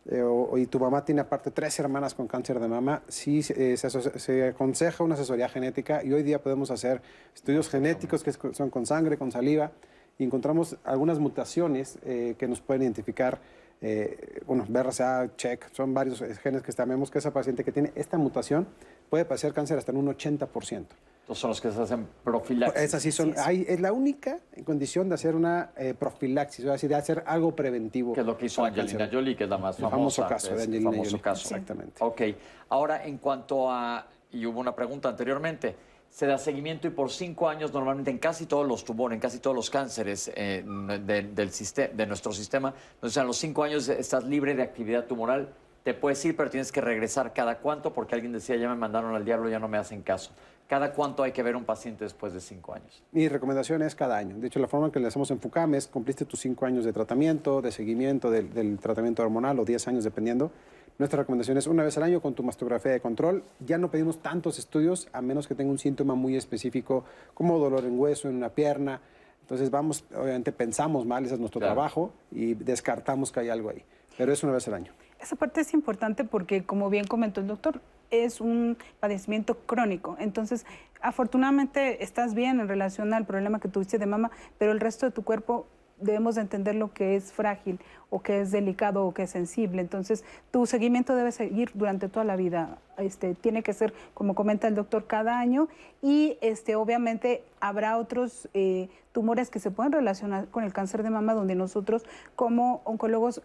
eh, 0.07 0.25
y 0.57 0.67
tu 0.67 0.81
mamá 0.81 1.05
tiene 1.05 1.21
aparte 1.21 1.51
tres 1.51 1.79
hermanas 1.79 2.15
con 2.15 2.27
cáncer 2.27 2.59
de 2.59 2.67
mama, 2.69 3.03
sí 3.07 3.41
eh, 3.55 3.77
se, 3.77 3.91
se, 3.91 4.49
aconseja 4.49 5.05
una 5.05 5.15
asesoría 5.15 5.49
genética 5.49 6.03
y 6.03 6.13
hoy 6.13 6.23
día 6.23 6.43
podemos 6.43 6.71
hacer 6.71 7.03
estudios 7.35 7.69
genéticos 7.69 8.25
que 8.25 8.33
son 8.33 8.71
con 8.71 8.87
sangre, 8.87 9.19
con 9.19 9.31
saliva, 9.31 9.73
y 10.19 10.25
encontramos 10.25 10.77
algunas 10.85 11.19
mutaciones 11.19 11.99
eh, 12.05 12.35
que 12.39 12.49
nos 12.49 12.61
pueden 12.61 12.83
identificar 12.83 13.41
eh, 13.83 14.41
bueno, 14.47 14.67
BRCA, 14.69 15.31
check, 15.37 15.73
son 15.73 15.95
varios 15.95 16.23
genes 16.41 16.63
que 16.63 16.73
sabemos 16.73 17.11
que 17.11 17.19
esa 17.19 17.33
paciente 17.33 17.65
que 17.65 17.73
tiene 17.73 17.93
esta 17.95 18.19
mutación 18.19 18.67
puede 19.09 19.25
padecer 19.25 19.55
cáncer 19.55 19.79
hasta 19.79 19.93
en 19.93 19.99
un 19.99 20.09
80%. 20.09 20.87
Estos 21.21 21.39
son 21.39 21.51
los 21.51 21.61
que 21.61 21.71
se 21.71 21.81
hacen 21.81 22.09
profilaxis. 22.25 22.83
Es 22.83 22.95
así, 22.95 23.13
son, 23.13 23.35
es 23.37 23.81
la 23.81 23.93
única 23.93 24.41
condición 24.65 25.09
de 25.09 25.15
hacer 25.15 25.35
una 25.35 25.71
eh, 25.77 25.95
profilaxis, 25.99 26.65
es 26.65 26.73
decir, 26.73 26.91
de 26.91 26.97
hacer 26.97 27.23
algo 27.27 27.55
preventivo. 27.55 28.13
Que 28.13 28.21
es 28.21 28.27
lo 28.27 28.37
que 28.37 28.47
hizo 28.47 28.65
Angelina 28.65 29.09
Jolie, 29.11 29.37
que 29.37 29.45
es 29.45 29.51
la 29.51 29.59
más 29.59 29.77
famosa. 29.77 29.97
famoso 29.97 30.27
caso 30.27 30.55
de 30.55 30.63
Angelina 30.65 30.91
famoso 30.91 31.21
Caso. 31.21 31.43
Exactamente. 31.49 31.95
Ok, 32.01 32.23
ahora 32.69 33.05
en 33.07 33.19
cuanto 33.19 33.71
a, 33.71 34.07
y 34.33 34.45
hubo 34.45 34.61
una 34.61 34.75
pregunta 34.75 35.09
anteriormente, 35.09 35.75
se 36.11 36.27
da 36.27 36.37
seguimiento 36.39 36.87
y 36.87 36.91
por 36.91 37.11
cinco 37.11 37.49
años 37.49 37.73
normalmente 37.73 38.11
en 38.11 38.19
casi 38.19 38.47
todos 38.47 38.67
los 38.67 38.85
tumores, 38.85 39.15
en 39.15 39.21
casi 39.21 39.39
todos 39.39 39.57
los 39.57 39.71
cánceres 39.71 40.31
eh, 40.35 40.63
del 40.65 41.35
de 41.35 42.07
nuestro 42.07 42.33
sistema, 42.33 42.75
entonces 42.95 43.17
a 43.19 43.25
los 43.25 43.37
cinco 43.37 43.63
años 43.63 43.89
estás 43.89 44.25
libre 44.25 44.55
de 44.55 44.63
actividad 44.63 45.07
tumoral, 45.07 45.55
te 45.85 45.95
puedes 45.95 46.23
ir, 46.25 46.37
pero 46.37 46.51
tienes 46.51 46.73
que 46.73 46.81
regresar 46.81 47.33
cada 47.33 47.59
cuánto, 47.59 47.93
porque 47.93 48.15
alguien 48.15 48.33
decía, 48.33 48.57
ya 48.57 48.69
me 48.69 48.75
mandaron 48.75 49.15
al 49.15 49.25
diablo, 49.25 49.49
ya 49.49 49.59
no 49.59 49.69
me 49.69 49.79
hacen 49.79 50.03
caso. 50.03 50.33
¿Cada 50.69 50.93
cuánto 50.93 51.23
hay 51.25 51.33
que 51.33 51.43
ver 51.43 51.55
a 51.55 51.59
un 51.59 51.65
paciente 51.65 52.05
después 52.05 52.33
de 52.33 52.41
cinco 52.41 52.75
años? 52.75 53.03
Mi 53.11 53.29
recomendación 53.29 53.83
es 53.83 53.95
cada 53.97 54.17
año. 54.17 54.37
De 54.39 54.47
hecho, 54.47 54.61
la 54.61 54.69
forma 54.69 54.87
en 54.87 54.93
que 54.93 55.01
le 55.01 55.09
hacemos 55.09 55.31
en 55.33 55.41
FUCAM 55.41 55.75
es 55.75 55.89
cumpliste 55.89 56.25
tus 56.27 56.39
cinco 56.39 56.65
años 56.65 56.85
de 56.85 56.93
tratamiento, 56.93 57.61
de 57.61 57.73
seguimiento 57.73 58.31
del 58.31 58.79
tratamiento 58.79 59.23
hormonal 59.23 59.59
o 59.59 59.65
diez 59.65 59.89
años 59.89 60.05
dependiendo. 60.05 60.53
Nuestra 61.01 61.21
recomendación 61.21 61.57
es 61.57 61.67
una 61.67 61.83
vez 61.83 61.97
al 61.97 62.03
año 62.03 62.21
con 62.21 62.35
tu 62.35 62.43
mastografía 62.43 62.93
de 62.93 63.01
control. 63.01 63.43
Ya 63.61 63.79
no 63.79 63.91
pedimos 63.91 64.21
tantos 64.21 64.59
estudios 64.59 65.09
a 65.15 65.23
menos 65.23 65.49
que 65.49 65.55
tenga 65.55 65.71
un 65.71 65.79
síntoma 65.79 66.15
muy 66.15 66.37
específico 66.37 67.07
como 67.33 67.59
dolor 67.59 67.87
en 67.87 67.99
hueso, 67.99 68.29
en 68.29 68.37
una 68.37 68.51
pierna. 68.51 69.01
Entonces 69.41 69.71
vamos, 69.71 70.05
obviamente 70.15 70.53
pensamos 70.53 71.07
mal, 71.07 71.25
ese 71.25 71.33
es 71.33 71.41
nuestro 71.41 71.59
trabajo 71.59 72.13
y 72.31 72.53
descartamos 72.53 73.33
que 73.33 73.41
hay 73.41 73.49
algo 73.49 73.71
ahí. 73.71 73.83
Pero 74.19 74.31
es 74.31 74.43
una 74.43 74.53
vez 74.53 74.69
al 74.69 74.75
año. 74.75 74.93
Esa 75.19 75.37
parte 75.37 75.63
es 75.63 75.73
importante 75.73 76.25
porque, 76.25 76.65
como 76.65 76.91
bien 76.91 77.07
comentó 77.07 77.41
el 77.41 77.47
doctor, 77.47 77.81
es 78.11 78.43
un 78.43 78.77
padecimiento 79.01 79.57
crónico. 79.57 80.17
Entonces, 80.19 80.67
afortunadamente 81.01 82.05
estás 82.05 82.35
bien 82.35 82.61
en 82.61 82.69
relación 82.69 83.15
al 83.15 83.25
problema 83.25 83.59
que 83.59 83.69
tuviste 83.69 83.97
de 83.97 84.05
mama, 84.05 84.31
pero 84.59 84.71
el 84.73 84.81
resto 84.81 85.07
de 85.07 85.13
tu 85.13 85.23
cuerpo 85.23 85.67
debemos 86.01 86.37
entender 86.37 86.75
lo 86.75 86.93
que 86.93 87.17
es 87.17 87.33
frágil 87.33 87.81
o 88.11 88.21
que 88.21 88.41
es 88.41 88.51
delicado 88.51 89.07
o 89.07 89.15
que 89.15 89.23
es 89.23 89.31
sensible. 89.31 89.81
Entonces, 89.81 90.25
tu 90.51 90.67
seguimiento 90.67 91.15
debe 91.15 91.33
seguir 91.33 91.71
durante 91.75 92.09
toda 92.09 92.25
la 92.25 92.37
vida. 92.37 92.79
Este, 92.99 93.35
tiene 93.35 93.63
que 93.63 93.73
ser, 93.73 93.95
como 94.15 94.35
comenta 94.35 94.69
el 94.69 94.75
doctor, 94.75 95.07
cada 95.07 95.39
año 95.39 95.69
y 96.03 96.37
este, 96.41 96.77
obviamente 96.77 97.45
habrá 97.61 97.97
otros 97.97 98.49
eh, 98.55 98.89
tumores 99.13 99.51
que 99.51 99.59
se 99.59 99.71
pueden 99.71 99.93
relacionar 99.93 100.49
con 100.49 100.65
el 100.65 100.73
cáncer 100.73 101.03
de 101.03 101.11
mama 101.11 101.35
donde 101.35 101.55
nosotros 101.55 102.05
como 102.37 102.83
oncólogos 102.85 103.43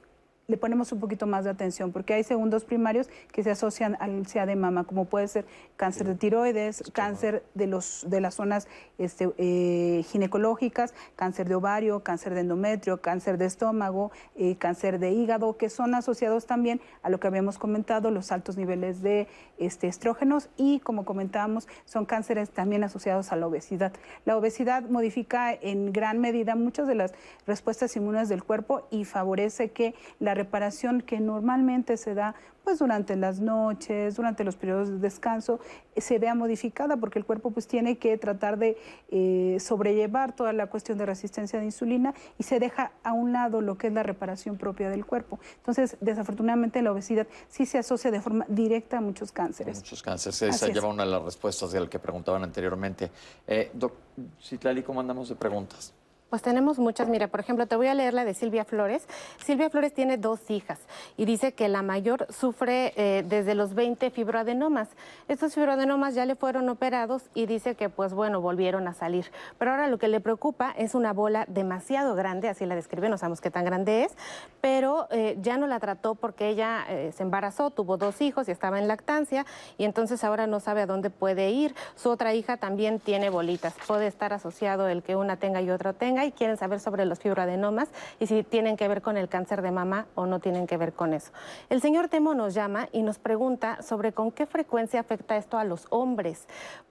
le 0.47 0.57
ponemos 0.57 0.91
un 0.91 0.99
poquito 0.99 1.25
más 1.25 1.43
de 1.43 1.49
atención, 1.49 1.91
porque 1.91 2.13
hay 2.13 2.23
segundos 2.23 2.65
primarios 2.65 3.09
que 3.31 3.43
se 3.43 3.51
asocian 3.51 3.97
al 3.99 4.25
CA 4.27 4.45
de 4.45 4.55
mama, 4.55 4.83
como 4.83 5.05
puede 5.05 5.27
ser 5.27 5.45
cáncer 5.75 6.07
de 6.07 6.15
tiroides, 6.15 6.83
cáncer 6.93 7.43
de, 7.55 7.67
los, 7.67 8.05
de 8.07 8.21
las 8.21 8.35
zonas 8.35 8.67
este, 8.97 9.29
eh, 9.37 10.03
ginecológicas, 10.07 10.93
cáncer 11.15 11.49
de 11.49 11.55
ovario, 11.55 12.03
cáncer 12.03 12.33
de 12.35 12.41
endometrio, 12.41 13.01
cáncer 13.01 13.37
de 13.37 13.45
estómago, 13.45 14.11
eh, 14.35 14.55
cáncer 14.57 14.99
de 14.99 15.11
hígado, 15.11 15.57
que 15.57 15.69
son 15.69 15.95
asociados 15.95 16.45
también 16.45 16.79
a 17.01 17.09
lo 17.09 17.19
que 17.19 17.27
habíamos 17.27 17.57
comentado, 17.57 18.11
los 18.11 18.31
altos 18.31 18.57
niveles 18.57 19.01
de 19.01 19.27
este, 19.57 19.87
estrógenos 19.87 20.49
y, 20.57 20.79
como 20.79 21.05
comentábamos, 21.05 21.67
son 21.85 22.05
cánceres 22.05 22.51
también 22.51 22.83
asociados 22.83 23.31
a 23.31 23.35
la 23.35 23.47
obesidad. 23.47 23.93
La 24.25 24.37
obesidad 24.37 24.83
modifica 24.83 25.53
en 25.53 25.91
gran 25.91 26.19
medida 26.19 26.55
muchas 26.55 26.87
de 26.87 26.95
las 26.95 27.13
respuestas 27.47 27.95
inmunes 27.95 28.29
del 28.29 28.43
cuerpo 28.43 28.87
y 28.91 29.05
favorece 29.05 29.71
que 29.71 29.95
la 30.19 30.34
reparación 30.35 31.01
que 31.01 31.19
normalmente 31.19 31.97
se 31.97 32.13
da 32.13 32.35
pues 32.65 32.79
durante 32.79 33.15
las 33.15 33.39
noches, 33.39 34.15
durante 34.15 34.43
los 34.43 34.55
periodos 34.55 34.89
de 34.89 34.97
descanso, 34.97 35.59
se 35.95 36.17
vea 36.17 36.33
modificada 36.33 36.97
porque 36.97 37.19
el 37.19 37.25
cuerpo 37.25 37.51
pues 37.51 37.67
tiene 37.67 37.97
que 37.99 38.17
tratar 38.17 38.57
de 38.57 38.75
eh, 39.09 39.57
sobrellevar 39.59 40.35
toda 40.35 40.51
la 40.51 40.67
cuestión 40.67 40.97
de 40.97 41.05
resistencia 41.05 41.59
de 41.59 41.65
insulina 41.65 42.15
y 42.39 42.43
se 42.43 42.59
deja 42.59 42.91
a 43.03 43.13
un 43.13 43.31
lado 43.31 43.61
lo 43.61 43.77
que 43.77 43.87
es 43.87 43.93
la 43.93 44.01
reparación 44.01 44.57
propia 44.57 44.89
del 44.89 45.05
cuerpo. 45.05 45.39
Entonces, 45.57 45.95
desafortunadamente 46.01 46.81
la 46.81 46.91
obesidad 46.91 47.27
sí 47.47 47.67
se 47.67 47.77
asocia 47.77 48.09
de 48.09 48.19
forma 48.19 48.45
directa 48.49 48.97
a 48.97 49.01
muchos 49.01 49.31
cánceres. 49.31 49.77
Muchos 49.77 50.01
cánceres. 50.01 50.41
Esa 50.41 50.67
lleva 50.67 50.89
una 50.89 51.05
de 51.05 51.11
las 51.11 51.23
respuestas 51.23 51.71
del 51.71 51.87
que 51.87 51.99
preguntaban 51.99 52.43
anteriormente. 52.43 53.11
Eh, 53.45 53.69
doc, 53.73 53.93
Citlali, 54.41 54.81
¿cómo 54.81 54.99
andamos 54.99 55.29
de 55.29 55.35
preguntas? 55.35 55.93
Pues 56.35 56.43
tenemos 56.43 56.79
muchas. 56.79 57.07
Mira, 57.07 57.29
por 57.29 57.39
ejemplo, 57.39 57.65
te 57.65 57.77
voy 57.77 57.87
a 57.87 57.93
leer 57.93 58.13
la 58.13 58.25
de 58.25 58.33
Silvia 58.33 58.65
Flores. 58.65 59.07
Silvia 59.41 59.69
Flores 59.69 59.93
tiene 59.93 60.17
dos 60.17 60.51
hijas 60.51 60.81
y 61.15 61.23
dice 61.23 61.53
que 61.53 61.69
la 61.69 61.81
mayor 61.81 62.27
sufre 62.29 62.91
eh, 62.97 63.23
desde 63.25 63.55
los 63.55 63.73
20 63.73 64.09
fibroadenomas. 64.11 64.89
Estos 65.29 65.53
fibroadenomas 65.55 66.13
ya 66.13 66.25
le 66.25 66.35
fueron 66.35 66.67
operados 66.67 67.29
y 67.33 67.45
dice 67.45 67.75
que, 67.75 67.87
pues 67.87 68.13
bueno, 68.13 68.41
volvieron 68.41 68.85
a 68.89 68.93
salir. 68.93 69.31
Pero 69.57 69.71
ahora 69.71 69.87
lo 69.87 69.97
que 69.97 70.09
le 70.09 70.19
preocupa 70.19 70.73
es 70.77 70.93
una 70.93 71.13
bola 71.13 71.45
demasiado 71.47 72.15
grande, 72.15 72.49
así 72.49 72.65
la 72.65 72.75
describe, 72.75 73.07
no 73.07 73.17
sabemos 73.17 73.39
qué 73.39 73.49
tan 73.49 73.63
grande 73.63 74.03
es, 74.03 74.11
pero 74.59 75.07
eh, 75.11 75.37
ya 75.41 75.57
no 75.57 75.67
la 75.67 75.79
trató 75.79 76.15
porque 76.15 76.49
ella 76.49 76.83
eh, 76.89 77.13
se 77.15 77.23
embarazó, 77.23 77.69
tuvo 77.69 77.95
dos 77.95 78.19
hijos 78.19 78.49
y 78.49 78.51
estaba 78.51 78.77
en 78.77 78.89
lactancia 78.89 79.45
y 79.77 79.85
entonces 79.85 80.21
ahora 80.25 80.47
no 80.47 80.59
sabe 80.59 80.81
a 80.81 80.85
dónde 80.85 81.09
puede 81.09 81.51
ir. 81.51 81.73
Su 81.95 82.09
otra 82.09 82.33
hija 82.33 82.57
también 82.57 82.99
tiene 82.99 83.29
bolitas. 83.29 83.73
Puede 83.87 84.07
estar 84.07 84.33
asociado 84.33 84.89
el 84.89 85.01
que 85.01 85.15
una 85.15 85.37
tenga 85.37 85.61
y 85.61 85.69
otra 85.69 85.93
tenga 85.93 86.24
y 86.25 86.31
quieren 86.31 86.57
saber 86.57 86.79
sobre 86.79 87.05
los 87.05 87.19
fibroadenomas 87.19 87.89
y 88.19 88.27
si 88.27 88.43
tienen 88.43 88.77
que 88.77 88.87
ver 88.87 89.01
con 89.01 89.17
el 89.17 89.29
cáncer 89.29 89.61
de 89.61 89.71
mama 89.71 90.07
o 90.15 90.25
no 90.25 90.39
tienen 90.39 90.67
que 90.67 90.77
ver 90.77 90.93
con 90.93 91.13
eso. 91.13 91.31
El 91.69 91.81
señor 91.81 92.09
Temo 92.09 92.33
nos 92.33 92.53
llama 92.53 92.89
y 92.91 93.01
nos 93.01 93.19
pregunta 93.19 93.81
sobre 93.81 94.11
con 94.11 94.31
qué 94.31 94.45
frecuencia 94.45 94.99
afecta 94.99 95.37
esto 95.37 95.57
a 95.57 95.63
los 95.63 95.87
hombres, 95.89 96.47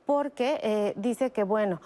porque 0.07 0.61
eh, 0.63 0.93
dice 0.97 1.31
que, 1.31 1.45
bueno, 1.45 1.81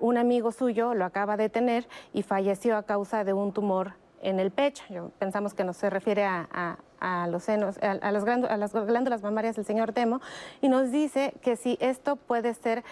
un 0.00 0.16
amigo 0.18 0.52
suyo 0.52 0.94
lo 0.94 1.04
acaba 1.04 1.36
de 1.36 1.48
tener 1.48 1.86
y 2.12 2.22
falleció 2.22 2.76
a 2.76 2.82
causa 2.82 3.24
de 3.24 3.32
un 3.32 3.52
tumor 3.52 3.94
en 4.22 4.40
el 4.40 4.50
pecho. 4.50 5.12
pensamos 5.18 5.54
que 5.54 5.64
no 5.64 5.72
se 5.72 5.90
refiere 5.90 6.24
a, 6.24 6.78
los 7.28 7.44
senos, 7.44 7.78
a, 7.78 8.10
las 8.10 8.24
glándulas 8.24 9.22
mamarias 9.22 9.56
del 9.56 9.64
señor 9.64 9.92
Temo, 9.92 10.20
y 10.60 10.68
nos 10.68 10.90
dice 10.90 11.34
que 11.42 11.56
si 11.56 11.78
esto 11.80 12.16
puede 12.16 12.54
ser 12.54 12.82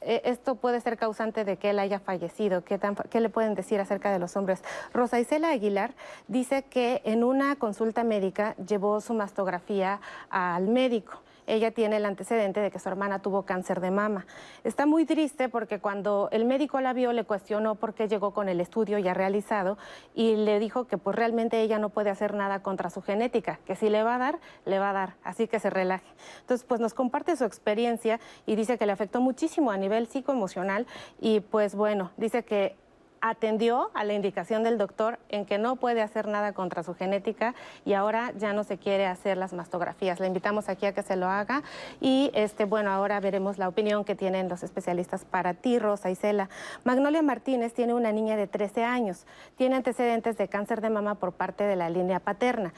esto 0.00 0.54
puede 0.56 0.80
ser 0.80 0.96
causante 0.96 1.44
de 1.44 1.56
que 1.56 1.70
él 1.70 1.78
haya 1.78 2.00
fallecido. 2.00 2.64
¿Qué, 2.64 2.80
¿Qué, 3.10 3.20
le 3.20 3.28
pueden 3.28 3.54
decir 3.54 3.80
acerca 3.80 4.12
de 4.12 4.18
los 4.18 4.36
hombres? 4.36 4.62
Rosa 4.92 5.20
Isela 5.20 5.50
Aguilar 5.50 5.94
dice 6.26 6.62
que 6.62 7.02
en 7.04 7.24
una 7.24 7.56
consulta 7.56 8.04
médica 8.04 8.54
llevó 8.56 9.00
su 9.00 9.14
mastografía 9.14 10.00
al 10.30 10.68
médico 10.68 11.22
ella 11.48 11.70
tiene 11.70 11.96
el 11.96 12.04
antecedente 12.04 12.60
de 12.60 12.70
que 12.70 12.78
su 12.78 12.88
hermana 12.88 13.20
tuvo 13.20 13.42
cáncer 13.42 13.80
de 13.80 13.90
mama. 13.90 14.26
Está 14.64 14.86
muy 14.86 15.04
triste 15.06 15.48
porque 15.48 15.80
cuando 15.80 16.28
el 16.30 16.44
médico 16.44 16.80
la 16.80 16.92
vio 16.92 17.12
le 17.12 17.24
cuestionó 17.24 17.74
por 17.74 17.94
qué 17.94 18.06
llegó 18.06 18.32
con 18.32 18.48
el 18.48 18.60
estudio 18.60 18.98
ya 18.98 19.14
realizado 19.14 19.78
y 20.14 20.36
le 20.36 20.58
dijo 20.58 20.86
que 20.86 20.98
pues 20.98 21.16
realmente 21.16 21.60
ella 21.60 21.78
no 21.78 21.88
puede 21.88 22.10
hacer 22.10 22.34
nada 22.34 22.62
contra 22.62 22.90
su 22.90 23.02
genética, 23.02 23.58
que 23.66 23.74
si 23.74 23.88
le 23.88 24.02
va 24.02 24.16
a 24.16 24.18
dar, 24.18 24.38
le 24.64 24.78
va 24.78 24.90
a 24.90 24.92
dar, 24.92 25.14
así 25.24 25.48
que 25.48 25.58
se 25.58 25.70
relaje. 25.70 26.06
Entonces 26.40 26.66
pues 26.66 26.80
nos 26.80 26.94
comparte 26.94 27.36
su 27.36 27.44
experiencia 27.44 28.20
y 28.46 28.54
dice 28.54 28.78
que 28.78 28.86
le 28.86 28.92
afectó 28.92 29.20
muchísimo 29.20 29.70
a 29.70 29.76
nivel 29.76 30.06
psicoemocional 30.06 30.86
y 31.20 31.40
pues 31.40 31.74
bueno, 31.74 32.10
dice 32.16 32.44
que 32.44 32.76
atendió 33.20 33.90
a 33.94 34.04
la 34.04 34.14
indicación 34.14 34.62
del 34.62 34.78
doctor 34.78 35.18
en 35.28 35.44
que 35.44 35.58
no 35.58 35.76
puede 35.76 36.02
hacer 36.02 36.28
nada 36.28 36.52
contra 36.52 36.82
su 36.82 36.94
genética 36.94 37.54
y 37.84 37.94
ahora 37.94 38.32
ya 38.36 38.52
no 38.52 38.64
se 38.64 38.78
quiere 38.78 39.06
hacer 39.06 39.36
las 39.36 39.52
mastografías. 39.52 40.20
Le 40.20 40.26
invitamos 40.26 40.68
aquí 40.68 40.86
a 40.86 40.92
que 40.92 41.02
se 41.02 41.16
lo 41.16 41.26
haga 41.26 41.62
y 42.00 42.30
este 42.34 42.64
bueno, 42.64 42.90
ahora 42.90 43.20
veremos 43.20 43.58
la 43.58 43.68
opinión 43.68 44.04
que 44.04 44.14
tienen 44.14 44.48
los 44.48 44.62
especialistas 44.62 45.24
para 45.24 45.54
ti, 45.54 45.78
Rosa 45.78 46.10
Isela. 46.10 46.48
Magnolia 46.84 47.22
Martínez 47.22 47.74
tiene 47.74 47.94
una 47.94 48.12
niña 48.12 48.36
de 48.36 48.46
13 48.46 48.84
años, 48.84 49.26
tiene 49.56 49.76
antecedentes 49.76 50.36
de 50.36 50.48
cáncer 50.48 50.80
de 50.80 50.90
mama 50.90 51.16
por 51.16 51.32
parte 51.32 51.64
de 51.64 51.76
la 51.76 51.90
línea 51.90 52.20
paterna. 52.20 52.72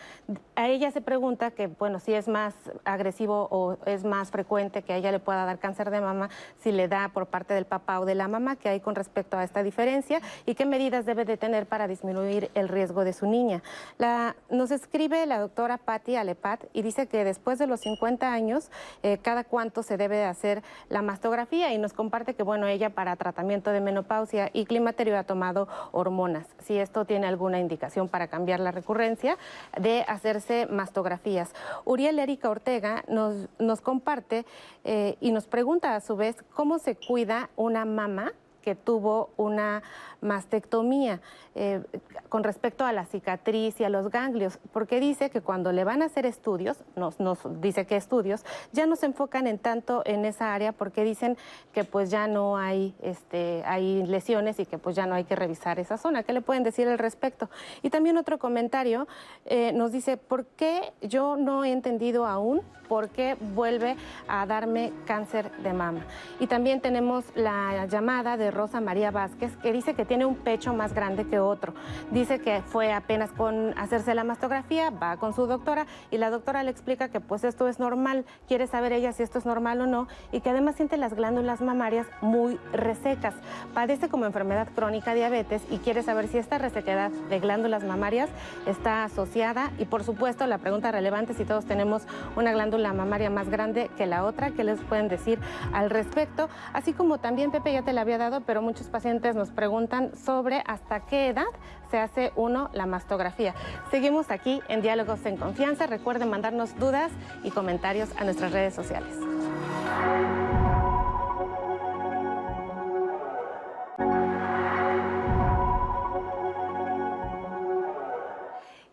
A 0.57 0.69
ella 0.69 0.91
se 0.91 1.01
pregunta 1.01 1.51
que 1.51 1.67
bueno, 1.67 2.01
si 2.01 2.15
es 2.15 2.29
más 2.29 2.55
agresivo 2.85 3.49
o 3.51 3.77
es 3.87 4.05
más 4.05 4.31
frecuente 4.31 4.83
que 4.83 4.93
a 4.93 4.97
ella 4.97 5.13
le 5.13 5.19
pueda 5.19 5.45
dar 5.45 5.59
cáncer 5.59 5.91
de 5.91 6.01
mama 6.01 6.31
si 6.59 6.73
le 6.73 6.89
da 6.89 7.11
por 7.13 7.27
parte 7.27 7.55
del 7.55 7.67
papá 7.67 8.01
o 8.01 8.05
de 8.05 8.15
la 8.15 8.29
mamá, 8.29 8.57
que 8.57 8.69
hay 8.69 8.81
con 8.81 8.95
respecto 8.95 9.37
a 9.37 9.45
esta 9.45 9.63
diferencia 9.63 10.21
y 10.47 10.55
qué 10.55 10.67
medidas 10.67 11.07
debe 11.07 11.25
de 11.25 11.37
tener 11.37 11.67
para 11.67 11.89
disminuir 11.89 12.51
el 12.55 12.69
riesgo 12.69 13.05
de 13.05 13.13
su 13.13 13.27
niña. 13.27 13.63
La, 13.99 14.37
nos 14.51 14.71
escribe 14.71 15.27
la 15.27 15.39
doctora 15.39 15.79
Patti 15.79 16.17
Alepat 16.17 16.65
y 16.73 16.83
dice 16.83 17.07
que 17.07 17.25
después 17.25 17.59
de 17.59 17.67
los 17.67 17.81
50 17.81 18.33
años, 18.33 18.71
eh, 19.03 19.19
cada 19.23 19.45
cuánto 19.45 19.83
se 19.83 19.97
debe 19.97 20.17
de 20.17 20.25
hacer 20.25 20.63
la 20.89 21.03
mastografía 21.03 21.73
y 21.73 21.79
nos 21.79 21.93
comparte 21.93 22.35
que, 22.35 22.43
bueno, 22.43 22.67
ella 22.67 22.91
para 22.91 23.17
tratamiento 23.17 23.71
de 23.71 23.81
menopausia 23.81 24.51
y 24.53 24.65
climaterio 24.65 25.19
ha 25.19 25.25
tomado 25.25 25.69
hormonas. 25.93 26.47
Si 26.61 26.79
esto 26.79 27.05
tiene 27.05 27.27
alguna 27.27 27.59
indicación 27.59 28.09
para 28.09 28.29
cambiar 28.29 28.61
la 28.61 28.71
recurrencia 28.71 29.37
de 29.79 30.03
hacerse 30.09 30.67
mastografías. 30.67 31.53
Uriel 31.85 32.19
Erika 32.19 32.51
Ortega 32.51 33.05
nos, 33.09 33.81
comparte 33.81 34.45
eh, 34.85 35.17
y 35.21 35.33
nos 35.33 35.47
pregunta 35.47 35.95
a 35.95 36.01
su 36.01 36.17
vez 36.17 36.37
cómo 36.55 36.79
se 36.79 36.97
cuida 36.97 37.51
una 37.57 37.85
mamá 37.85 38.33
que 38.71 38.77
tuvo 38.77 39.31
una 39.37 39.83
mastectomía 40.21 41.21
eh, 41.57 41.83
con 42.29 42.45
respecto 42.45 42.85
a 42.85 42.93
la 42.93 43.05
cicatriz 43.05 43.81
y 43.81 43.85
a 43.85 43.89
los 43.89 44.11
ganglios, 44.11 44.61
porque 44.73 45.01
dice 45.01 45.29
que 45.29 45.41
cuando 45.41 45.73
le 45.73 45.83
van 45.83 46.03
a 46.03 46.05
hacer 46.05 46.25
estudios, 46.25 46.85
nos, 46.95 47.17
dice 47.61 47.85
que 47.85 47.97
estudios, 47.97 48.45
ya 48.71 48.87
no 48.87 48.95
se 48.95 49.07
enfocan 49.07 49.49
en 49.49 49.59
tanto 49.59 50.03
en 50.07 50.25
esa 50.25 50.55
área 50.55 50.71
porque 50.71 51.03
dicen 51.03 51.37
que 51.73 51.83
pues 51.83 52.11
ya 52.11 52.29
no 52.29 52.57
hay, 52.57 52.95
este, 53.03 53.65
hay 53.67 54.07
lesiones 54.07 54.61
y 54.61 54.67
que 54.67 54.79
pues 54.79 54.95
ya 54.95 55.07
no 55.07 55.17
hay 55.17 55.25
que 55.25 55.35
revisar 55.35 55.81
esa 55.81 55.97
zona. 55.97 56.23
¿Qué 56.23 56.33
le 56.33 56.41
pueden 56.41 56.63
decir 56.63 56.87
al 56.87 56.99
respecto? 56.99 57.51
Y 57.83 57.91
también 57.91 58.19
otro 58.19 58.39
comentario 58.39 59.09
eh, 59.47 59.73
nos 59.73 59.91
dice, 59.91 60.17
¿por 60.17 60.47
qué 60.47 60.93
yo 61.03 61.35
no 61.37 61.65
he 61.65 61.73
entendido 61.73 62.25
aún 62.25 62.63
por 62.89 63.09
qué 63.09 63.37
vuelve 63.55 63.97
a 64.29 64.47
darme 64.47 64.93
cáncer 65.07 65.51
de 65.63 65.73
mama? 65.73 66.07
Y 66.39 66.47
también 66.47 66.81
tenemos 66.81 67.25
la 67.35 67.87
llamada 67.87 68.37
de 68.37 68.53
Rosa 68.61 68.83
María 68.83 69.11
Vázquez 69.11 69.57
que 69.63 69.73
dice 69.73 69.95
que 69.95 70.05
tiene 70.05 70.27
un 70.27 70.35
pecho 70.35 70.75
más 70.75 70.93
grande 70.93 71.27
que 71.27 71.39
otro. 71.39 71.73
Dice 72.11 72.41
que 72.41 72.61
fue 72.61 72.93
apenas 72.93 73.33
con 73.33 73.73
hacerse 73.79 74.15
la 74.15 74.23
mastografía, 74.23 74.91
va 74.91 75.17
con 75.17 75.33
su 75.33 75.47
doctora 75.47 75.87
y 76.11 76.19
la 76.19 76.29
doctora 76.29 76.63
le 76.63 76.71
explica 76.71 77.09
que 77.09 77.21
pues 77.21 77.43
esto 77.43 77.69
es 77.69 77.79
normal, 77.79 78.27
quiere 78.49 78.67
saber 78.67 78.93
ella 78.93 79.15
si 79.15 79.23
esto 79.23 79.39
es 79.39 79.47
normal 79.47 79.81
o 79.81 79.87
no 79.87 80.09
y 80.31 80.43
que 80.43 80.51
además 80.51 80.77
siente 80.77 80.99
las 80.99 81.15
glándulas 81.15 81.63
mamarias 81.63 82.07
muy 82.21 82.59
resecas. 82.75 83.35
Padece 83.73 84.11
como 84.11 84.27
enfermedad 84.27 84.69
crónica 84.75 85.15
diabetes 85.15 85.63
y 85.71 85.79
quiere 85.79 86.03
saber 86.03 86.29
si 86.29 86.37
esta 86.37 86.59
resequedad 86.59 87.11
de 87.31 87.41
glándulas 87.41 87.83
mamarias 87.83 88.29
está 88.67 89.05
asociada 89.05 89.71
y 89.79 89.87
por 89.87 90.05
supuesto 90.05 90.47
la 90.47 90.59
pregunta 90.59 90.93
relevante 90.93 91.33
si 91.33 91.47
todos 91.47 91.65
tenemos 91.65 92.03
una 92.37 92.53
glándula 92.53 92.93
mamaria 92.93 93.31
más 93.31 93.49
grande 93.49 93.91
que 93.97 94.05
la 94.05 94.23
otra, 94.23 94.51
¿qué 94.51 94.65
les 94.65 94.79
pueden 94.81 95.09
decir 95.09 95.39
al 95.73 95.89
respecto? 95.89 96.51
Así 96.75 96.93
como 96.93 97.17
también 97.17 97.51
Pepe 97.51 97.73
ya 97.73 97.81
te 97.81 97.95
la 97.95 98.03
había 98.03 98.19
dado, 98.19 98.40
pero 98.47 98.63
muchos 98.63 98.89
pacientes 98.89 99.35
nos 99.37 99.51
preguntan 99.51 100.17
sobre 100.17 100.63
hasta 100.67 101.01
qué 101.01 101.29
edad 101.29 101.47
se 101.91 101.99
hace 101.99 102.33
uno 102.37 102.71
la 102.73 102.87
mastografía. 102.87 103.55
Seguimos 103.91 104.31
aquí 104.31 104.61
en 104.69 104.83
Diálogos 104.83 105.25
en 105.27 105.37
Confianza. 105.37 105.87
Recuerden 105.87 106.31
mandarnos 106.31 106.79
dudas 106.79 107.11
y 107.43 107.51
comentarios 107.51 108.11
a 108.17 108.25
nuestras 108.25 108.53
redes 108.53 108.75
sociales. 108.75 109.17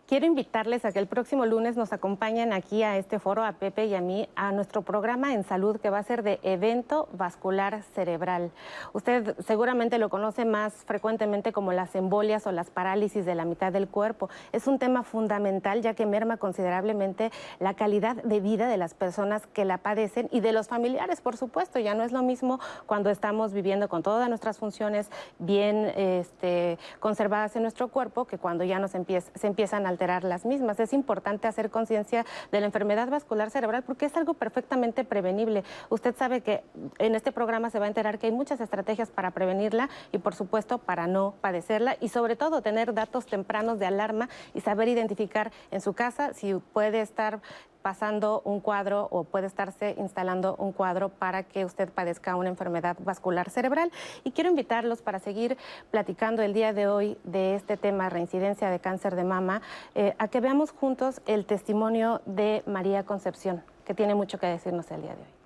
Quiero 0.08 0.24
invitarles 0.24 0.86
a 0.86 0.92
que 0.92 1.00
el 1.00 1.06
próximo 1.06 1.44
lunes 1.44 1.76
nos 1.76 1.92
acompañen 1.92 2.54
aquí 2.54 2.82
a 2.82 2.96
este 2.96 3.18
foro, 3.18 3.44
a 3.44 3.52
Pepe 3.52 3.84
y 3.84 3.94
a 3.94 4.00
mí, 4.00 4.26
a 4.36 4.52
nuestro 4.52 4.80
programa 4.80 5.34
en 5.34 5.44
salud 5.44 5.78
que 5.78 5.90
va 5.90 5.98
a 5.98 6.02
ser 6.02 6.22
de 6.22 6.40
evento 6.42 7.10
vascular 7.12 7.82
cerebral. 7.94 8.50
Usted 8.94 9.36
seguramente 9.40 9.98
lo 9.98 10.08
conoce 10.08 10.46
más 10.46 10.72
frecuentemente 10.86 11.52
como 11.52 11.74
las 11.74 11.94
embolias 11.94 12.46
o 12.46 12.52
las 12.52 12.70
parálisis 12.70 13.26
de 13.26 13.34
la 13.34 13.44
mitad 13.44 13.70
del 13.70 13.86
cuerpo. 13.86 14.30
Es 14.52 14.66
un 14.66 14.78
tema 14.78 15.02
fundamental 15.02 15.82
ya 15.82 15.92
que 15.92 16.06
merma 16.06 16.38
considerablemente 16.38 17.30
la 17.60 17.74
calidad 17.74 18.16
de 18.16 18.40
vida 18.40 18.66
de 18.66 18.78
las 18.78 18.94
personas 18.94 19.46
que 19.46 19.66
la 19.66 19.76
padecen 19.76 20.30
y 20.32 20.40
de 20.40 20.52
los 20.52 20.68
familiares, 20.68 21.20
por 21.20 21.36
supuesto. 21.36 21.80
Ya 21.80 21.92
no 21.92 22.02
es 22.02 22.12
lo 22.12 22.22
mismo 22.22 22.60
cuando 22.86 23.10
estamos 23.10 23.52
viviendo 23.52 23.90
con 23.90 24.02
todas 24.02 24.26
nuestras 24.30 24.56
funciones 24.56 25.10
bien 25.38 25.92
este, 25.96 26.78
conservadas 26.98 27.56
en 27.56 27.62
nuestro 27.62 27.88
cuerpo 27.88 28.24
que 28.24 28.38
cuando 28.38 28.64
ya 28.64 28.78
nos 28.78 28.92
se 28.92 29.46
empiezan 29.46 29.84
a 29.84 29.97
las 30.06 30.44
mismas. 30.44 30.78
Es 30.80 30.92
importante 30.92 31.48
hacer 31.48 31.70
conciencia 31.70 32.24
de 32.52 32.60
la 32.60 32.66
enfermedad 32.66 33.08
vascular 33.08 33.50
cerebral 33.50 33.82
porque 33.82 34.06
es 34.06 34.16
algo 34.16 34.34
perfectamente 34.34 35.04
prevenible. 35.04 35.64
Usted 35.88 36.14
sabe 36.16 36.40
que 36.40 36.62
en 36.98 37.14
este 37.14 37.32
programa 37.32 37.70
se 37.70 37.78
va 37.78 37.86
a 37.86 37.88
enterar 37.88 38.18
que 38.18 38.26
hay 38.26 38.32
muchas 38.32 38.60
estrategias 38.60 39.10
para 39.10 39.32
prevenirla 39.32 39.88
y 40.12 40.18
por 40.18 40.34
supuesto 40.34 40.78
para 40.78 41.06
no 41.06 41.34
padecerla 41.40 41.96
y 42.00 42.08
sobre 42.08 42.36
todo 42.36 42.62
tener 42.62 42.94
datos 42.94 43.26
tempranos 43.26 43.78
de 43.78 43.86
alarma 43.86 44.28
y 44.54 44.60
saber 44.60 44.88
identificar 44.88 45.50
en 45.70 45.80
su 45.80 45.94
casa 45.94 46.32
si 46.32 46.54
puede 46.54 47.00
estar 47.00 47.40
pasando 47.82 48.42
un 48.44 48.60
cuadro 48.60 49.08
o 49.10 49.24
puede 49.24 49.46
estarse 49.46 49.94
instalando 49.98 50.56
un 50.56 50.72
cuadro 50.72 51.08
para 51.08 51.42
que 51.42 51.64
usted 51.64 51.88
padezca 51.88 52.36
una 52.36 52.48
enfermedad 52.48 52.96
vascular 53.00 53.50
cerebral. 53.50 53.90
Y 54.24 54.32
quiero 54.32 54.50
invitarlos 54.50 55.02
para 55.02 55.18
seguir 55.18 55.56
platicando 55.90 56.42
el 56.42 56.52
día 56.52 56.72
de 56.72 56.86
hoy 56.86 57.18
de 57.24 57.54
este 57.54 57.76
tema, 57.76 58.08
reincidencia 58.08 58.70
de 58.70 58.80
cáncer 58.80 59.16
de 59.16 59.24
mama, 59.24 59.62
eh, 59.94 60.14
a 60.18 60.28
que 60.28 60.40
veamos 60.40 60.70
juntos 60.72 61.20
el 61.26 61.44
testimonio 61.46 62.20
de 62.26 62.62
María 62.66 63.04
Concepción, 63.04 63.62
que 63.84 63.94
tiene 63.94 64.14
mucho 64.14 64.38
que 64.38 64.46
decirnos 64.46 64.90
el 64.90 65.02
día 65.02 65.14
de 65.14 65.22
hoy. 65.22 65.38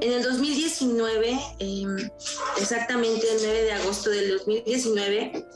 En 0.00 0.12
el 0.12 0.22
2019, 0.22 1.38
em, 1.58 1.96
exactamente 2.58 3.26
el 3.32 3.38
9 3.42 3.62
de 3.62 3.72
agosto 3.72 4.10
del 4.10 4.30
2019, 4.32 5.46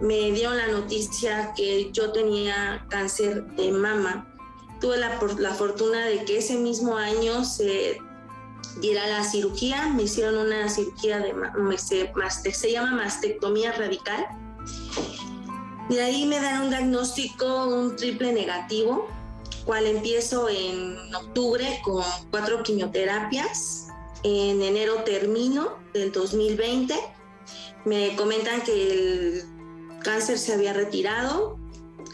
me 0.00 0.30
dieron 0.30 0.56
la 0.56 0.68
noticia 0.68 1.52
que 1.56 1.90
yo 1.90 2.12
tenía 2.12 2.86
cáncer 2.88 3.44
de 3.56 3.72
mama 3.72 4.35
tuve 4.80 4.98
la, 4.98 5.18
la 5.38 5.54
fortuna 5.54 6.06
de 6.06 6.24
que 6.24 6.38
ese 6.38 6.56
mismo 6.56 6.96
año 6.96 7.44
se 7.44 7.98
diera 8.80 9.06
la 9.06 9.24
cirugía, 9.24 9.88
me 9.88 10.04
hicieron 10.04 10.36
una 10.36 10.68
cirugía 10.68 11.18
de, 11.18 11.34
se, 11.78 12.12
se 12.52 12.72
llama 12.72 12.92
mastectomía 12.92 13.72
radical. 13.72 14.26
De 15.88 16.02
ahí 16.02 16.26
me 16.26 16.40
dan 16.40 16.64
un 16.64 16.70
diagnóstico, 16.70 17.66
un 17.66 17.96
triple 17.96 18.32
negativo, 18.32 19.08
cual 19.64 19.86
empiezo 19.86 20.48
en 20.48 20.96
octubre 21.14 21.80
con 21.82 22.04
cuatro 22.30 22.62
quimioterapias. 22.62 23.88
En 24.22 24.60
enero 24.62 25.04
termino 25.04 25.76
del 25.92 26.10
2020. 26.10 26.94
Me 27.84 28.16
comentan 28.16 28.62
que 28.62 28.72
el 28.72 29.44
cáncer 30.02 30.38
se 30.38 30.54
había 30.54 30.72
retirado. 30.72 31.56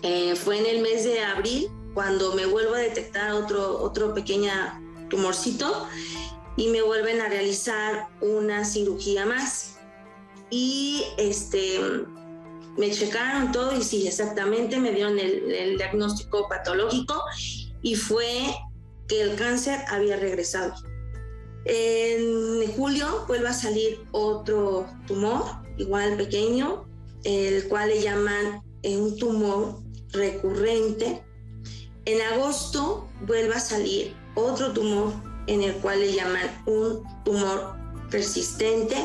Eh, 0.03 0.37
fue 0.37 0.59
en 0.59 0.67
el 0.67 0.83
mes 0.83 1.05
de 1.05 1.23
abril 1.23 1.71
cuando 1.95 2.35
me 2.35 2.47
vuelvo 2.47 2.75
a 2.75 2.79
detectar 2.79 3.33
otro, 3.33 3.81
otro 3.81 4.15
pequeña 4.15 4.81
tumorcito 5.11 5.87
y 6.57 6.69
me 6.69 6.83
vuelven 6.83 7.21
a 7.21 7.29
realizar 7.29 8.09
una 8.21 8.65
cirugía 8.65 9.27
más. 9.27 9.79
Y 10.51 11.05
este, 11.19 11.81
me 12.77 12.91
checaron 12.91 13.53
todo 13.53 13.77
y 13.77 13.83
sí, 13.83 14.07
exactamente, 14.07 14.79
me 14.79 14.93
dieron 14.93 15.19
el, 15.19 15.53
el 15.53 15.79
diagnóstico 15.79 16.49
patológico 16.49 17.23
y 17.83 17.95
fue 17.95 18.55
que 19.09 19.23
el 19.23 19.37
cáncer 19.37 19.81
había 19.89 20.17
regresado. 20.17 20.75
En 21.65 22.67
julio 22.75 23.25
vuelve 23.29 23.49
a 23.49 23.53
salir 23.53 24.05
otro 24.11 24.87
tumor, 25.07 25.45
igual 25.79 26.17
pequeño, 26.17 26.87
el 27.25 27.69
cual 27.69 27.91
le 27.91 28.03
llaman 28.03 28.63
eh, 28.83 28.97
un 28.97 29.17
tumor 29.17 29.79
recurrente 30.11 31.23
en 32.05 32.21
agosto 32.21 33.09
vuelve 33.27 33.55
a 33.55 33.61
salir 33.61 34.15
otro 34.35 34.73
tumor 34.73 35.13
en 35.47 35.63
el 35.63 35.75
cual 35.77 36.01
le 36.01 36.13
llaman 36.13 36.63
un 36.67 37.03
tumor 37.25 37.75
persistente. 38.11 38.97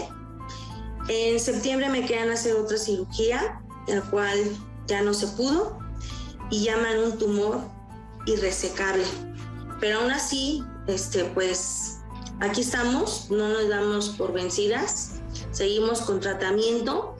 En 1.07 1.39
septiembre 1.39 1.89
me 1.89 2.05
quedan 2.05 2.29
hacer 2.29 2.55
otra 2.55 2.77
cirugía, 2.77 3.61
el 3.87 4.03
cual 4.03 4.37
ya 4.87 5.01
no 5.01 5.13
se 5.13 5.27
pudo, 5.27 5.77
y 6.49 6.63
llaman 6.63 6.99
un 6.99 7.17
tumor 7.17 7.61
irresecable. 8.25 9.03
Pero 9.79 9.99
aún 9.99 10.11
así, 10.11 10.63
este, 10.87 11.25
pues 11.25 11.99
aquí 12.39 12.61
estamos, 12.61 13.27
no 13.29 13.47
nos 13.49 13.69
damos 13.69 14.09
por 14.09 14.33
vencidas, 14.33 15.13
seguimos 15.51 16.01
con 16.01 16.19
tratamiento. 16.19 17.15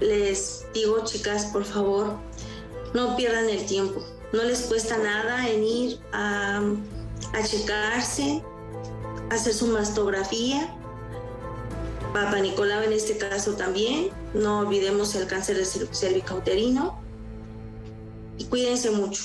Les 0.00 0.64
digo, 0.72 1.04
chicas, 1.04 1.46
por 1.46 1.64
favor, 1.64 2.16
no 2.94 3.16
pierdan 3.16 3.48
el 3.50 3.66
tiempo 3.66 4.00
no 4.32 4.42
les 4.42 4.62
cuesta 4.62 4.98
nada 4.98 5.48
en 5.48 5.64
ir 5.64 6.00
a, 6.12 6.62
checarse, 7.44 8.42
hacer 9.30 9.54
su 9.54 9.68
mastografía. 9.68 10.74
Papa 12.12 12.38
Nicolau 12.40 12.82
en 12.82 12.92
este 12.92 13.16
caso 13.16 13.54
también. 13.54 14.10
No 14.34 14.60
olvidemos 14.60 15.14
el 15.14 15.26
cáncer 15.26 15.56
de 15.56 15.64
cervicouterino. 15.64 17.00
Y 18.38 18.44
cuídense 18.44 18.90
mucho. 18.90 19.22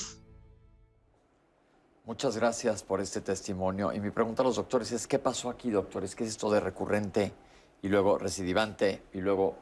Muchas 2.05 2.35
gracias 2.35 2.83
por 2.83 2.99
este 2.99 3.21
testimonio. 3.21 3.93
Y 3.93 3.99
mi 3.99 4.11
pregunta 4.11 4.41
a 4.41 4.45
los 4.45 4.57
doctores 4.57 4.91
es, 4.91 5.07
¿qué 5.07 5.19
pasó 5.19 5.49
aquí, 5.49 5.69
doctores? 5.69 6.15
¿Qué 6.15 6.23
es 6.23 6.31
esto 6.31 6.51
de 6.51 6.59
recurrente 6.59 7.33
y 7.81 7.89
luego 7.89 8.17
recidivante 8.17 9.03
y 9.13 9.19
luego 9.19 9.57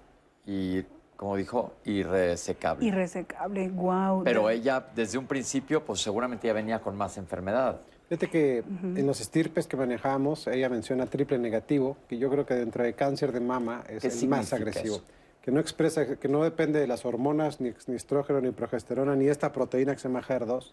y 0.45 0.83
como 1.21 1.35
dijo, 1.35 1.75
irresecable. 1.85 2.83
Irresecable, 2.83 3.69
wow. 3.69 4.23
Pero 4.23 4.49
ella, 4.49 4.83
desde 4.95 5.19
un 5.19 5.27
principio, 5.27 5.85
pues 5.85 6.01
seguramente 6.01 6.47
ya 6.47 6.53
venía 6.53 6.81
con 6.81 6.97
más 6.97 7.15
enfermedad. 7.15 7.79
Fíjate 8.09 8.27
que 8.27 8.63
en 8.81 9.05
los 9.05 9.21
estirpes 9.21 9.67
que 9.67 9.77
manejamos, 9.77 10.47
ella 10.47 10.67
menciona 10.67 11.05
triple 11.05 11.37
negativo, 11.37 11.95
que 12.09 12.17
yo 12.17 12.27
creo 12.31 12.47
que 12.47 12.55
dentro 12.55 12.83
de 12.83 12.93
cáncer 12.93 13.31
de 13.33 13.39
mama 13.39 13.83
es 13.87 14.03
el 14.03 14.29
más 14.29 14.51
agresivo. 14.51 14.99
Que 15.43 15.51
no 15.51 15.59
expresa, 15.59 16.15
que 16.15 16.27
no 16.27 16.43
depende 16.43 16.79
de 16.79 16.87
las 16.87 17.05
hormonas, 17.05 17.61
ni, 17.61 17.71
ni 17.85 17.95
estrógeno, 17.95 18.41
ni 18.41 18.49
progesterona, 18.49 19.15
ni 19.15 19.27
esta 19.27 19.51
proteína 19.51 19.93
que 19.93 19.99
se 19.99 20.07
llama 20.07 20.23
HER2. 20.23 20.71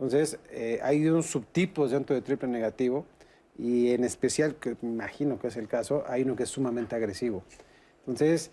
Entonces, 0.00 0.40
eh, 0.50 0.80
hay 0.82 1.06
un 1.08 1.22
subtipos 1.22 1.92
dentro 1.92 2.16
de 2.16 2.22
triple 2.22 2.48
negativo, 2.48 3.06
y 3.56 3.92
en 3.92 4.02
especial, 4.02 4.56
que 4.56 4.76
me 4.80 4.90
imagino 4.90 5.38
que 5.38 5.46
es 5.46 5.56
el 5.56 5.68
caso, 5.68 6.02
hay 6.08 6.22
uno 6.22 6.34
que 6.34 6.42
es 6.42 6.50
sumamente 6.50 6.96
agresivo. 6.96 7.44
Entonces, 8.00 8.50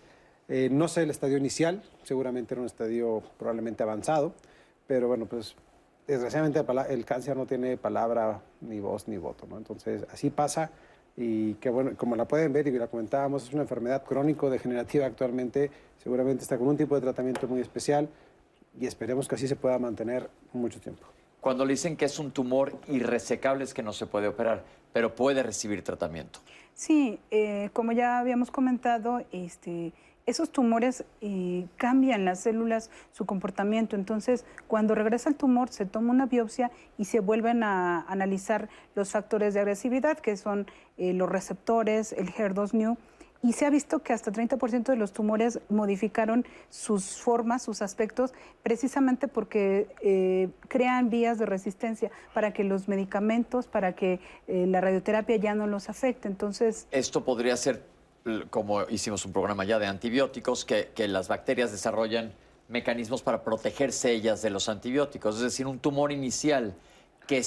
eh, 0.48 0.68
no 0.70 0.88
sé 0.88 1.02
el 1.02 1.10
estadio 1.10 1.38
inicial, 1.38 1.82
seguramente 2.02 2.54
era 2.54 2.60
un 2.60 2.66
estadio 2.66 3.22
probablemente 3.38 3.82
avanzado, 3.82 4.34
pero 4.86 5.08
bueno, 5.08 5.26
pues 5.26 5.54
desgraciadamente 6.06 6.62
el 6.90 7.04
cáncer 7.04 7.36
no 7.36 7.46
tiene 7.46 7.76
palabra, 7.76 8.40
ni 8.60 8.80
voz, 8.80 9.08
ni 9.08 9.16
voto, 9.16 9.46
¿no? 9.48 9.56
Entonces, 9.56 10.04
así 10.12 10.30
pasa 10.30 10.70
y 11.16 11.54
que 11.54 11.70
bueno, 11.70 11.92
como 11.96 12.16
la 12.16 12.26
pueden 12.26 12.52
ver 12.52 12.66
y 12.66 12.72
la 12.72 12.88
comentábamos, 12.88 13.44
es 13.44 13.52
una 13.52 13.62
enfermedad 13.62 14.04
crónico-degenerativa 14.04 15.06
actualmente, 15.06 15.70
seguramente 16.02 16.42
está 16.42 16.58
con 16.58 16.68
un 16.68 16.76
tipo 16.76 16.94
de 16.94 17.00
tratamiento 17.00 17.46
muy 17.46 17.60
especial 17.60 18.08
y 18.78 18.86
esperemos 18.86 19.28
que 19.28 19.36
así 19.36 19.46
se 19.46 19.56
pueda 19.56 19.78
mantener 19.78 20.28
mucho 20.52 20.80
tiempo. 20.80 21.06
Cuando 21.40 21.64
le 21.64 21.74
dicen 21.74 21.96
que 21.96 22.06
es 22.06 22.18
un 22.18 22.32
tumor 22.32 22.76
irresecable 22.88 23.64
es 23.64 23.74
que 23.74 23.82
no 23.82 23.92
se 23.92 24.06
puede 24.06 24.28
operar, 24.28 24.64
pero 24.92 25.14
puede 25.14 25.42
recibir 25.42 25.84
tratamiento. 25.84 26.40
Sí, 26.74 27.20
eh, 27.30 27.70
como 27.72 27.92
ya 27.92 28.18
habíamos 28.18 28.50
comentado, 28.50 29.22
este, 29.30 29.92
esos 30.26 30.50
tumores 30.50 31.04
eh, 31.20 31.66
cambian 31.76 32.24
las 32.24 32.40
células, 32.40 32.90
su 33.12 33.26
comportamiento. 33.26 33.96
Entonces, 33.96 34.44
cuando 34.68 34.94
regresa 34.94 35.28
el 35.28 35.36
tumor, 35.36 35.68
se 35.68 35.86
toma 35.86 36.12
una 36.12 36.26
biopsia 36.26 36.70
y 36.96 37.04
se 37.04 37.20
vuelven 37.20 37.62
a 37.62 38.02
analizar 38.02 38.68
los 38.94 39.10
factores 39.10 39.54
de 39.54 39.60
agresividad, 39.60 40.18
que 40.18 40.36
son 40.36 40.66
eh, 40.96 41.12
los 41.12 41.28
receptores, 41.28 42.12
el 42.12 42.32
HER2-NEW. 42.32 42.96
Y 43.42 43.52
se 43.52 43.66
ha 43.66 43.70
visto 43.70 43.98
que 43.98 44.14
hasta 44.14 44.32
30% 44.32 44.84
de 44.84 44.96
los 44.96 45.12
tumores 45.12 45.60
modificaron 45.68 46.46
sus 46.70 47.20
formas, 47.20 47.62
sus 47.62 47.82
aspectos, 47.82 48.32
precisamente 48.62 49.28
porque 49.28 49.86
eh, 50.00 50.48
crean 50.68 51.10
vías 51.10 51.38
de 51.38 51.44
resistencia 51.44 52.10
para 52.32 52.54
que 52.54 52.64
los 52.64 52.88
medicamentos, 52.88 53.66
para 53.66 53.94
que 53.94 54.18
la 54.48 54.80
radioterapia 54.80 55.36
ya 55.36 55.54
no 55.54 55.66
los 55.66 55.90
afecte. 55.90 56.26
Entonces. 56.26 56.88
Esto 56.90 57.22
podría 57.22 57.54
ser 57.58 57.93
como 58.50 58.82
hicimos 58.88 59.24
un 59.26 59.32
programa 59.32 59.64
ya 59.64 59.78
de 59.78 59.86
antibióticos, 59.86 60.64
que, 60.64 60.92
las 61.08 61.28
bacterias 61.28 61.72
desarrollan 61.72 62.32
mecanismos 62.68 63.22
para 63.22 63.44
protegerse 63.44 64.12
ellas 64.12 64.40
de 64.42 64.50
los 64.50 64.68
antibióticos. 64.68 65.36
Es 65.36 65.42
decir, 65.42 65.66
un 65.66 65.78
tumor 65.78 66.12
inicial 66.12 66.74
que, 67.26 67.42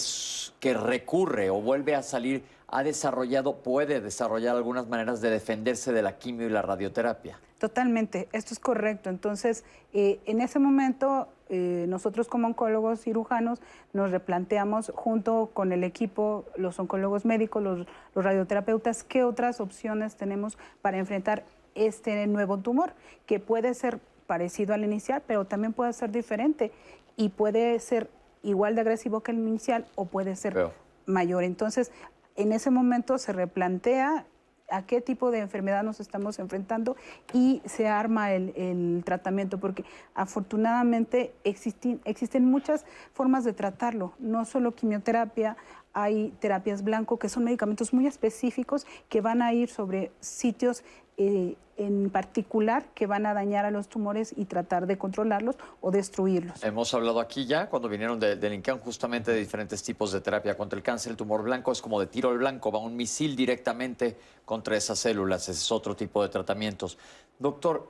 que 0.59 0.73
recurre 0.73 1.49
o 1.49 1.61
vuelve 1.61 1.95
a 1.95 2.03
salir 2.03 2.43
ha 2.69 2.83
desarrollado, 2.83 3.63
puede 3.63 4.01
desarrollar 4.01 4.55
algunas 4.55 4.87
maneras 4.87 5.21
de 5.21 5.29
defenderse 5.29 5.93
de 5.93 6.01
la 6.01 6.17
quimio 6.17 6.47
y 6.47 6.49
la 6.49 6.61
radioterapia. 6.61 7.39
Totalmente, 7.59 8.27
esto 8.33 8.53
es 8.53 8.59
correcto. 8.59 9.09
Entonces, 9.09 9.63
eh, 9.93 10.19
en 10.25 10.41
ese 10.41 10.59
momento, 10.59 11.29
eh, 11.49 11.85
nosotros 11.87 12.27
como 12.27 12.47
oncólogos 12.47 13.01
cirujanos 13.01 13.61
nos 13.93 14.11
replanteamos 14.11 14.91
junto 14.95 15.51
con 15.53 15.71
el 15.71 15.83
equipo, 15.83 16.45
los 16.55 16.79
oncólogos 16.79 17.25
médicos, 17.25 17.63
los, 17.63 17.87
los 18.15 18.25
radioterapeutas, 18.25 19.03
qué 19.03 19.23
otras 19.23 19.61
opciones 19.61 20.15
tenemos 20.15 20.57
para 20.81 20.97
enfrentar 20.97 21.43
este 21.75 22.25
nuevo 22.27 22.57
tumor, 22.57 22.93
que 23.25 23.39
puede 23.39 23.73
ser 23.73 23.99
parecido 24.25 24.73
al 24.73 24.83
inicial, 24.83 25.23
pero 25.25 25.45
también 25.45 25.73
puede 25.73 25.93
ser 25.93 26.11
diferente 26.11 26.71
y 27.15 27.29
puede 27.29 27.79
ser 27.79 28.09
igual 28.43 28.75
de 28.75 28.81
agresivo 28.81 29.21
que 29.21 29.31
el 29.31 29.37
inicial 29.37 29.85
o 29.95 30.05
puede 30.05 30.35
ser 30.35 30.71
mayor. 31.05 31.43
Entonces, 31.43 31.91
en 32.35 32.51
ese 32.51 32.69
momento 32.69 33.17
se 33.17 33.33
replantea 33.33 34.25
a 34.69 34.85
qué 34.85 35.01
tipo 35.01 35.31
de 35.31 35.39
enfermedad 35.39 35.83
nos 35.83 35.99
estamos 35.99 36.39
enfrentando 36.39 36.95
y 37.33 37.61
se 37.65 37.87
arma 37.87 38.33
el, 38.33 39.01
tratamiento, 39.05 39.59
porque 39.59 39.85
afortunadamente 40.13 41.33
existen, 41.43 42.01
existen 42.05 42.45
muchas 42.45 42.85
formas 43.13 43.43
de 43.43 43.53
tratarlo, 43.53 44.13
no 44.19 44.45
solo 44.45 44.75
quimioterapia, 44.75 45.57
hay 45.93 46.33
terapias 46.39 46.83
blanco, 46.83 47.17
que 47.17 47.29
son 47.29 47.43
medicamentos 47.43 47.93
muy 47.93 48.05
específicos 48.05 48.85
que 49.09 49.21
van 49.21 49.41
a 49.41 49.53
ir 49.53 49.69
sobre 49.69 50.11
sitios 50.19 50.83
eh, 51.17 51.55
en 51.77 52.09
particular 52.09 52.85
que 52.93 53.07
van 53.07 53.25
a 53.25 53.33
dañar 53.33 53.65
a 53.65 53.71
los 53.71 53.87
tumores 53.87 54.33
y 54.35 54.45
tratar 54.45 54.87
de 54.87 54.97
controlarlos 54.97 55.55
o 55.81 55.91
destruirlos. 55.91 56.63
Hemos 56.63 56.93
hablado 56.93 57.19
aquí 57.19 57.45
ya, 57.45 57.69
cuando 57.69 57.87
vinieron 57.87 58.19
de, 58.19 58.35
del 58.35 58.53
INCAN, 58.53 58.79
justamente 58.79 59.31
de 59.31 59.39
diferentes 59.39 59.81
tipos 59.83 60.11
de 60.11 60.21
terapia 60.21 60.57
contra 60.57 60.77
el 60.77 60.83
cáncer. 60.83 61.11
El 61.11 61.17
tumor 61.17 61.43
blanco 61.43 61.71
es 61.71 61.81
como 61.81 61.99
de 61.99 62.07
tiro 62.07 62.29
al 62.29 62.37
blanco, 62.37 62.71
va 62.71 62.79
un 62.79 62.95
misil 62.95 63.35
directamente 63.35 64.17
contra 64.43 64.75
esas 64.75 64.99
células. 64.99 65.47
Es 65.49 65.71
otro 65.71 65.95
tipo 65.95 66.21
de 66.23 66.29
tratamientos. 66.29 66.97
Doctor, 67.39 67.87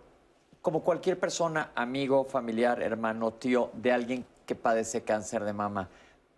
como 0.62 0.82
cualquier 0.82 1.20
persona, 1.20 1.72
amigo, 1.76 2.26
familiar, 2.26 2.82
hermano, 2.82 3.34
tío 3.34 3.72
de 3.74 3.92
alguien 3.92 4.26
que 4.46 4.56
padece 4.56 5.04
cáncer 5.04 5.44
de 5.44 5.54
mama, 5.54 5.90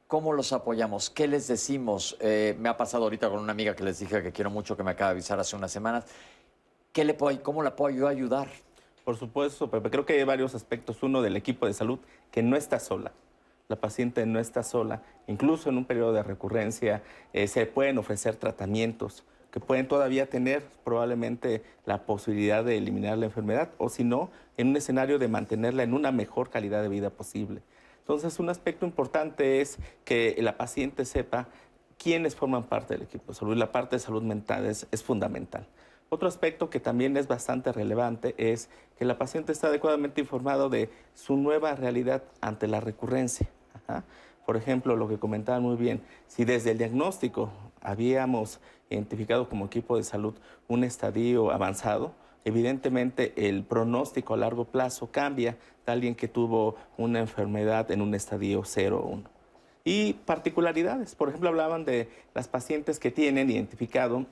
¿Cómo 0.10 0.34
los 0.34 0.54
apoyamos? 0.54 1.12
¿Qué 1.12 1.28
les 1.28 1.48
decimos? 1.48 2.18
Eh, 2.20 2.58
me 2.58 2.68
ha 2.68 2.76
pasado 2.76 3.04
ahorita 3.04 3.30
con 3.30 3.38
una 3.38 3.52
amiga 3.52 3.76
que 3.76 3.84
les 3.84 4.00
dije 4.00 4.24
que 4.24 4.32
quiero 4.32 4.50
mucho, 4.50 4.76
que 4.76 4.82
me 4.82 4.90
acaba 4.90 5.12
de 5.12 5.18
avisar 5.18 5.40
hace 5.40 5.56
unas 5.56 5.72
semanas. 5.72 6.04
¿Qué 6.92 7.04
le 7.06 7.14
puedo, 7.14 7.42
¿Cómo 7.44 7.64
la 7.64 7.76
puedo 7.76 8.08
ayudar? 8.08 8.48
Por 9.04 9.18
supuesto, 9.18 9.70
Pepe. 9.70 9.90
Creo 9.90 10.06
que 10.06 10.14
hay 10.14 10.24
varios 10.24 10.56
aspectos. 10.56 11.02
Uno, 11.04 11.22
del 11.22 11.36
equipo 11.36 11.66
de 11.66 11.74
salud, 11.74 12.00
que 12.32 12.44
no 12.44 12.56
está 12.56 12.80
sola. 12.80 13.12
La 13.68 13.76
paciente 13.76 14.26
no 14.26 14.40
está 14.40 14.64
sola. 14.64 15.04
Incluso 15.28 15.70
en 15.70 15.78
un 15.78 15.86
periodo 15.86 16.14
de 16.14 16.24
recurrencia 16.24 17.04
eh, 17.34 17.48
se 17.48 17.66
pueden 17.66 17.98
ofrecer 17.98 18.36
tratamientos 18.36 19.24
que 19.52 19.60
pueden 19.60 19.88
todavía 19.88 20.30
tener 20.30 20.64
probablemente 20.84 21.64
la 21.86 22.06
posibilidad 22.06 22.64
de 22.64 22.78
eliminar 22.78 23.18
la 23.18 23.26
enfermedad 23.26 23.70
o 23.78 23.90
si 23.90 24.04
no, 24.04 24.30
en 24.58 24.70
un 24.70 24.78
escenario 24.78 25.18
de 25.18 25.28
mantenerla 25.28 25.84
en 25.84 25.94
una 25.94 26.12
mejor 26.12 26.50
calidad 26.50 26.82
de 26.82 26.90
vida 26.90 27.10
posible. 27.10 27.62
Entonces, 28.00 28.40
un 28.40 28.50
aspecto 28.50 28.86
importante 28.86 29.62
es 29.62 29.78
que 30.06 30.36
la 30.40 30.58
paciente 30.58 31.06
sepa 31.06 31.48
quiénes 31.98 32.36
forman 32.36 32.64
parte 32.64 32.94
del 32.94 33.04
equipo 33.04 33.32
de 33.32 33.40
salud. 33.40 33.56
La 33.56 33.72
parte 33.72 33.96
de 33.96 34.00
salud 34.00 34.24
mental 34.24 34.66
es, 34.66 34.88
fundamental. 35.04 35.68
Otro 36.12 36.28
aspecto 36.28 36.72
que 36.72 36.80
también 36.80 37.16
es 37.18 37.28
bastante 37.28 37.72
relevante 37.72 38.34
es 38.38 38.70
que 38.98 39.06
la 39.06 39.20
paciente 39.20 39.52
está 39.52 39.68
adecuadamente 39.68 40.22
informado 40.22 40.68
de 40.68 40.90
su 41.14 41.38
nueva 41.38 41.76
realidad 41.76 42.24
ante 42.42 42.68
la 42.68 42.80
recurrencia. 42.80 43.48
Por 44.46 44.58
ejemplo, 44.58 44.96
lo 44.96 45.08
que 45.08 45.20
comentaba 45.20 45.60
muy 45.60 45.76
bien, 45.76 46.02
si 46.28 46.46
desde 46.46 46.72
el 46.72 46.80
diagnóstico 46.80 47.52
habíamos 47.82 48.60
identificado 48.90 49.48
como 49.48 49.66
equipo 49.66 49.98
de 49.98 50.04
salud 50.04 50.34
un 50.68 50.84
estadio 50.84 51.52
avanzado, 51.52 52.14
evidentemente 52.44 53.48
el 53.48 53.64
pronóstico 53.64 54.34
a 54.34 54.38
largo 54.38 54.66
plazo 54.66 55.12
cambia 55.12 55.58
de 55.86 55.92
alguien 55.92 56.16
que 56.16 56.28
tuvo 56.28 56.76
una 56.98 57.20
enfermedad 57.20 57.92
en 57.92 58.02
un 58.02 58.16
estadio 58.16 58.64
0 58.66 59.00
o 59.04 59.08
1. 59.10 59.24
Y 59.84 60.14
particularidades, 60.14 61.14
por 61.14 61.30
ejemplo, 61.30 61.50
hablaban 61.50 61.86
de 61.86 62.10
las 62.34 62.48
pacientes 62.48 63.00
que 63.00 63.12
tienen 63.12 63.52
identificado 63.52 64.26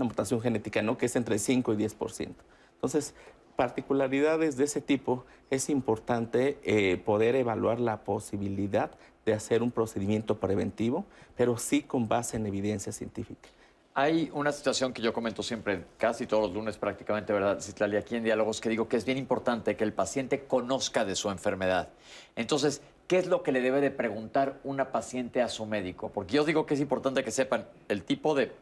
una 0.00 0.08
mutación 0.08 0.40
genética, 0.40 0.82
¿no? 0.82 0.96
que 0.96 1.06
es 1.06 1.16
entre 1.16 1.38
5 1.38 1.74
y 1.74 1.76
10%. 1.76 2.28
Entonces, 2.74 3.14
particularidades 3.56 4.56
de 4.56 4.64
ese 4.64 4.80
tipo 4.80 5.24
es 5.50 5.68
importante 5.68 6.58
eh, 6.64 6.96
poder 6.96 7.36
evaluar 7.36 7.78
la 7.78 8.04
posibilidad 8.04 8.90
de 9.26 9.34
hacer 9.34 9.62
un 9.62 9.70
procedimiento 9.70 10.40
preventivo, 10.40 11.04
pero 11.36 11.58
sí 11.58 11.82
con 11.82 12.08
base 12.08 12.38
en 12.38 12.46
evidencia 12.46 12.90
científica. 12.90 13.50
Hay 13.92 14.30
una 14.32 14.52
situación 14.52 14.94
que 14.94 15.02
yo 15.02 15.12
comento 15.12 15.42
siempre, 15.42 15.84
casi 15.98 16.26
todos 16.26 16.44
los 16.44 16.54
lunes 16.54 16.78
prácticamente, 16.78 17.32
¿verdad, 17.32 17.60
Citlali? 17.60 17.96
Aquí 17.96 18.16
en 18.16 18.24
Diálogos, 18.24 18.60
que 18.60 18.70
digo 18.70 18.88
que 18.88 18.96
es 18.96 19.04
bien 19.04 19.18
importante 19.18 19.76
que 19.76 19.84
el 19.84 19.92
paciente 19.92 20.44
conozca 20.44 21.04
de 21.04 21.16
su 21.16 21.28
enfermedad. 21.28 21.90
Entonces, 22.36 22.80
¿qué 23.08 23.18
es 23.18 23.26
lo 23.26 23.42
que 23.42 23.52
le 23.52 23.60
debe 23.60 23.80
de 23.80 23.90
preguntar 23.90 24.58
una 24.64 24.92
paciente 24.92 25.42
a 25.42 25.48
su 25.48 25.66
médico? 25.66 26.10
Porque 26.10 26.36
yo 26.36 26.44
digo 26.44 26.64
que 26.64 26.74
es 26.74 26.80
importante 26.80 27.24
que 27.24 27.32
sepan 27.32 27.66
el 27.88 28.04
tipo 28.04 28.34
de, 28.34 28.52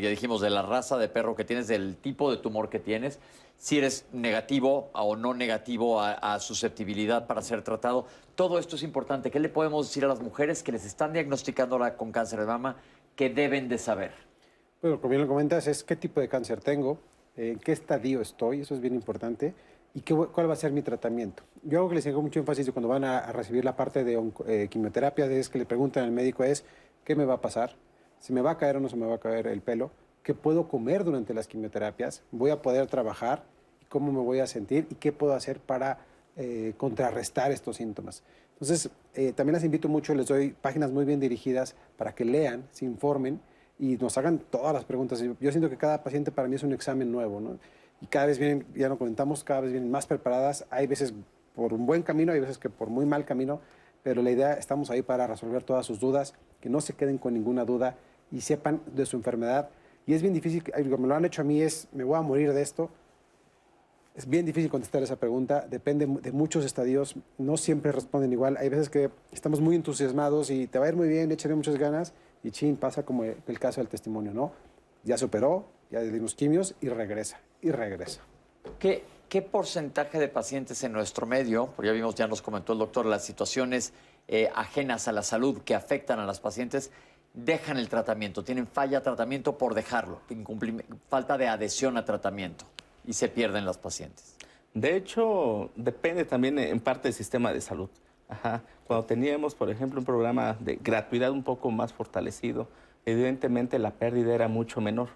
ya 0.00 0.08
dijimos, 0.08 0.40
de 0.40 0.50
la 0.50 0.62
raza 0.62 0.98
de 0.98 1.08
perro 1.08 1.34
que 1.36 1.44
tienes, 1.44 1.68
del 1.68 1.96
tipo 1.96 2.30
de 2.30 2.36
tumor 2.38 2.68
que 2.68 2.78
tienes, 2.78 3.18
si 3.56 3.78
eres 3.78 4.06
negativo 4.12 4.90
o 4.92 5.16
no 5.16 5.34
negativo 5.34 6.00
a, 6.00 6.12
a 6.12 6.40
susceptibilidad 6.40 7.26
para 7.26 7.42
ser 7.42 7.62
tratado. 7.62 8.06
Todo 8.34 8.58
esto 8.58 8.76
es 8.76 8.82
importante. 8.82 9.30
¿Qué 9.30 9.40
le 9.40 9.48
podemos 9.48 9.88
decir 9.88 10.04
a 10.04 10.08
las 10.08 10.20
mujeres 10.20 10.62
que 10.62 10.72
les 10.72 10.84
están 10.84 11.12
diagnosticando 11.12 11.78
con 11.96 12.12
cáncer 12.12 12.40
de 12.40 12.46
mama 12.46 12.76
que 13.14 13.30
deben 13.30 13.68
de 13.68 13.78
saber? 13.78 14.12
Bueno, 14.84 15.00
como 15.00 15.10
bien 15.10 15.22
lo 15.22 15.28
comentas, 15.28 15.66
es 15.66 15.82
qué 15.82 15.96
tipo 15.96 16.20
de 16.20 16.28
cáncer 16.28 16.60
tengo, 16.60 16.98
en 17.36 17.58
qué 17.58 17.72
estadio 17.72 18.20
estoy, 18.20 18.60
eso 18.60 18.74
es 18.74 18.80
bien 18.80 18.94
importante, 18.94 19.54
y 19.94 20.00
qué, 20.00 20.14
cuál 20.14 20.48
va 20.48 20.52
a 20.52 20.56
ser 20.56 20.72
mi 20.72 20.82
tratamiento. 20.82 21.42
Yo 21.62 21.78
algo 21.78 21.88
que 21.88 21.94
les 21.94 22.06
hago 22.06 22.20
mucho 22.20 22.40
énfasis 22.40 22.70
cuando 22.70 22.88
van 22.88 23.04
a, 23.04 23.32
recibir 23.32 23.64
la 23.64 23.76
parte 23.76 24.04
de 24.04 24.20
eh, 24.46 24.68
quimioterapia 24.68 25.24
es 25.26 25.48
que 25.48 25.58
le 25.58 25.64
preguntan 25.64 26.04
al 26.04 26.10
médico 26.10 26.44
es, 26.44 26.64
¿qué 27.04 27.14
me 27.16 27.24
va 27.24 27.34
a 27.34 27.40
pasar? 27.40 27.74
¿Si 28.24 28.32
me 28.32 28.40
va 28.40 28.52
a 28.52 28.56
caer 28.56 28.78
o 28.78 28.80
no 28.80 28.88
se 28.88 28.96
me 28.96 29.04
va 29.04 29.16
a 29.16 29.18
caer 29.18 29.46
el 29.48 29.60
pelo? 29.60 29.90
¿Qué 30.22 30.32
puedo 30.32 30.66
comer 30.66 31.04
durante 31.04 31.34
las 31.34 31.46
quimioterapias? 31.46 32.22
¿Voy 32.32 32.50
a 32.50 32.62
poder 32.62 32.86
trabajar? 32.86 33.44
¿Cómo 33.90 34.12
me 34.12 34.20
voy 34.20 34.38
a 34.38 34.46
sentir? 34.46 34.86
¿Y 34.88 34.94
qué 34.94 35.12
puedo 35.12 35.34
hacer 35.34 35.60
para 35.60 35.98
eh, 36.34 36.72
contrarrestar 36.78 37.52
estos 37.52 37.76
síntomas? 37.76 38.22
Entonces, 38.54 38.88
eh, 39.12 39.34
también 39.34 39.56
les 39.56 39.64
invito 39.64 39.90
mucho, 39.90 40.14
les 40.14 40.26
doy 40.26 40.54
páginas 40.58 40.90
muy 40.90 41.04
bien 41.04 41.20
dirigidas 41.20 41.76
para 41.98 42.14
que 42.14 42.24
lean, 42.24 42.66
se 42.70 42.86
informen 42.86 43.42
y 43.78 43.98
nos 43.98 44.16
hagan 44.16 44.38
todas 44.38 44.72
las 44.72 44.86
preguntas. 44.86 45.20
Yo 45.20 45.50
siento 45.50 45.68
que 45.68 45.76
cada 45.76 46.02
paciente 46.02 46.32
para 46.32 46.48
mí 46.48 46.56
es 46.56 46.62
un 46.62 46.72
examen 46.72 47.12
nuevo, 47.12 47.42
¿no? 47.42 47.58
Y 48.00 48.06
cada 48.06 48.24
vez 48.24 48.38
vienen, 48.38 48.66
ya 48.74 48.88
lo 48.88 48.96
comentamos, 48.96 49.44
cada 49.44 49.60
vez 49.60 49.72
vienen 49.72 49.90
más 49.90 50.06
preparadas. 50.06 50.64
Hay 50.70 50.86
veces 50.86 51.12
por 51.54 51.74
un 51.74 51.84
buen 51.84 52.02
camino, 52.02 52.32
hay 52.32 52.40
veces 52.40 52.56
que 52.56 52.70
por 52.70 52.88
muy 52.88 53.04
mal 53.04 53.26
camino, 53.26 53.60
pero 54.02 54.22
la 54.22 54.30
idea, 54.30 54.54
estamos 54.54 54.90
ahí 54.90 55.02
para 55.02 55.26
resolver 55.26 55.62
todas 55.62 55.84
sus 55.84 56.00
dudas, 56.00 56.32
que 56.62 56.70
no 56.70 56.80
se 56.80 56.94
queden 56.94 57.18
con 57.18 57.34
ninguna 57.34 57.66
duda 57.66 57.98
y 58.30 58.40
sepan 58.40 58.80
de 58.94 59.06
su 59.06 59.16
enfermedad. 59.16 59.70
Y 60.06 60.14
es 60.14 60.22
bien 60.22 60.34
difícil, 60.34 60.62
me 60.76 61.08
lo 61.08 61.14
han 61.14 61.24
hecho 61.24 61.42
a 61.42 61.44
mí, 61.44 61.62
es, 61.62 61.88
me 61.92 62.04
voy 62.04 62.18
a 62.18 62.22
morir 62.22 62.52
de 62.52 62.62
esto. 62.62 62.90
Es 64.14 64.28
bien 64.28 64.46
difícil 64.46 64.70
contestar 64.70 65.02
esa 65.02 65.16
pregunta, 65.16 65.66
depende 65.68 66.06
de 66.06 66.30
muchos 66.30 66.64
estadios, 66.64 67.16
no 67.36 67.56
siempre 67.56 67.90
responden 67.90 68.32
igual. 68.32 68.56
Hay 68.58 68.68
veces 68.68 68.88
que 68.88 69.10
estamos 69.32 69.60
muy 69.60 69.74
entusiasmados 69.74 70.50
y 70.50 70.68
te 70.68 70.78
va 70.78 70.86
a 70.86 70.88
ir 70.88 70.94
muy 70.94 71.08
bien, 71.08 71.32
échale 71.32 71.54
muchas 71.56 71.76
ganas, 71.76 72.12
y 72.44 72.50
chin, 72.52 72.76
pasa 72.76 73.04
como 73.04 73.24
el 73.24 73.58
caso 73.58 73.80
del 73.80 73.88
testimonio, 73.88 74.32
¿no? 74.32 74.52
Ya 75.02 75.18
se 75.18 75.24
operó, 75.24 75.66
ya 75.90 76.00
le 76.00 76.12
dimos 76.12 76.34
quimios 76.34 76.76
y 76.80 76.90
regresa, 76.90 77.40
y 77.60 77.72
regresa. 77.72 78.20
¿Qué, 78.78 79.02
¿Qué 79.28 79.42
porcentaje 79.42 80.20
de 80.20 80.28
pacientes 80.28 80.84
en 80.84 80.92
nuestro 80.92 81.26
medio, 81.26 81.70
porque 81.74 81.88
ya 81.88 81.92
vimos, 81.92 82.14
ya 82.14 82.28
nos 82.28 82.40
comentó 82.40 82.74
el 82.74 82.78
doctor, 82.78 83.06
las 83.06 83.24
situaciones 83.24 83.92
eh, 84.28 84.48
ajenas 84.54 85.08
a 85.08 85.12
la 85.12 85.22
salud 85.22 85.62
que 85.62 85.74
afectan 85.74 86.20
a 86.20 86.26
las 86.26 86.38
pacientes, 86.38 86.92
dejan 87.34 87.76
el 87.76 87.88
tratamiento, 87.88 88.44
tienen 88.44 88.66
falla 88.66 89.02
tratamiento 89.02 89.58
por 89.58 89.74
dejarlo, 89.74 90.20
falta 91.10 91.36
de 91.36 91.48
adhesión 91.48 91.98
a 91.98 92.04
tratamiento 92.04 92.64
y 93.04 93.12
se 93.12 93.28
pierden 93.28 93.66
las 93.66 93.76
pacientes? 93.76 94.36
De 94.72 94.96
hecho, 94.96 95.70
depende 95.76 96.24
también 96.24 96.58
en 96.58 96.80
parte 96.80 97.08
del 97.08 97.14
sistema 97.14 97.52
de 97.52 97.60
salud. 97.60 97.90
Cuando 98.86 99.06
teníamos, 99.06 99.54
por 99.54 99.70
ejemplo, 99.70 100.00
un 100.00 100.06
programa 100.06 100.56
de 100.60 100.76
gratuidad 100.76 101.30
un 101.30 101.42
poco 101.42 101.70
más 101.70 101.92
fortalecido, 101.92 102.68
evidentemente 103.06 103.78
la 103.78 103.92
pérdida 103.92 104.34
era 104.34 104.48
mucho 104.48 104.80
menor. 104.80 105.10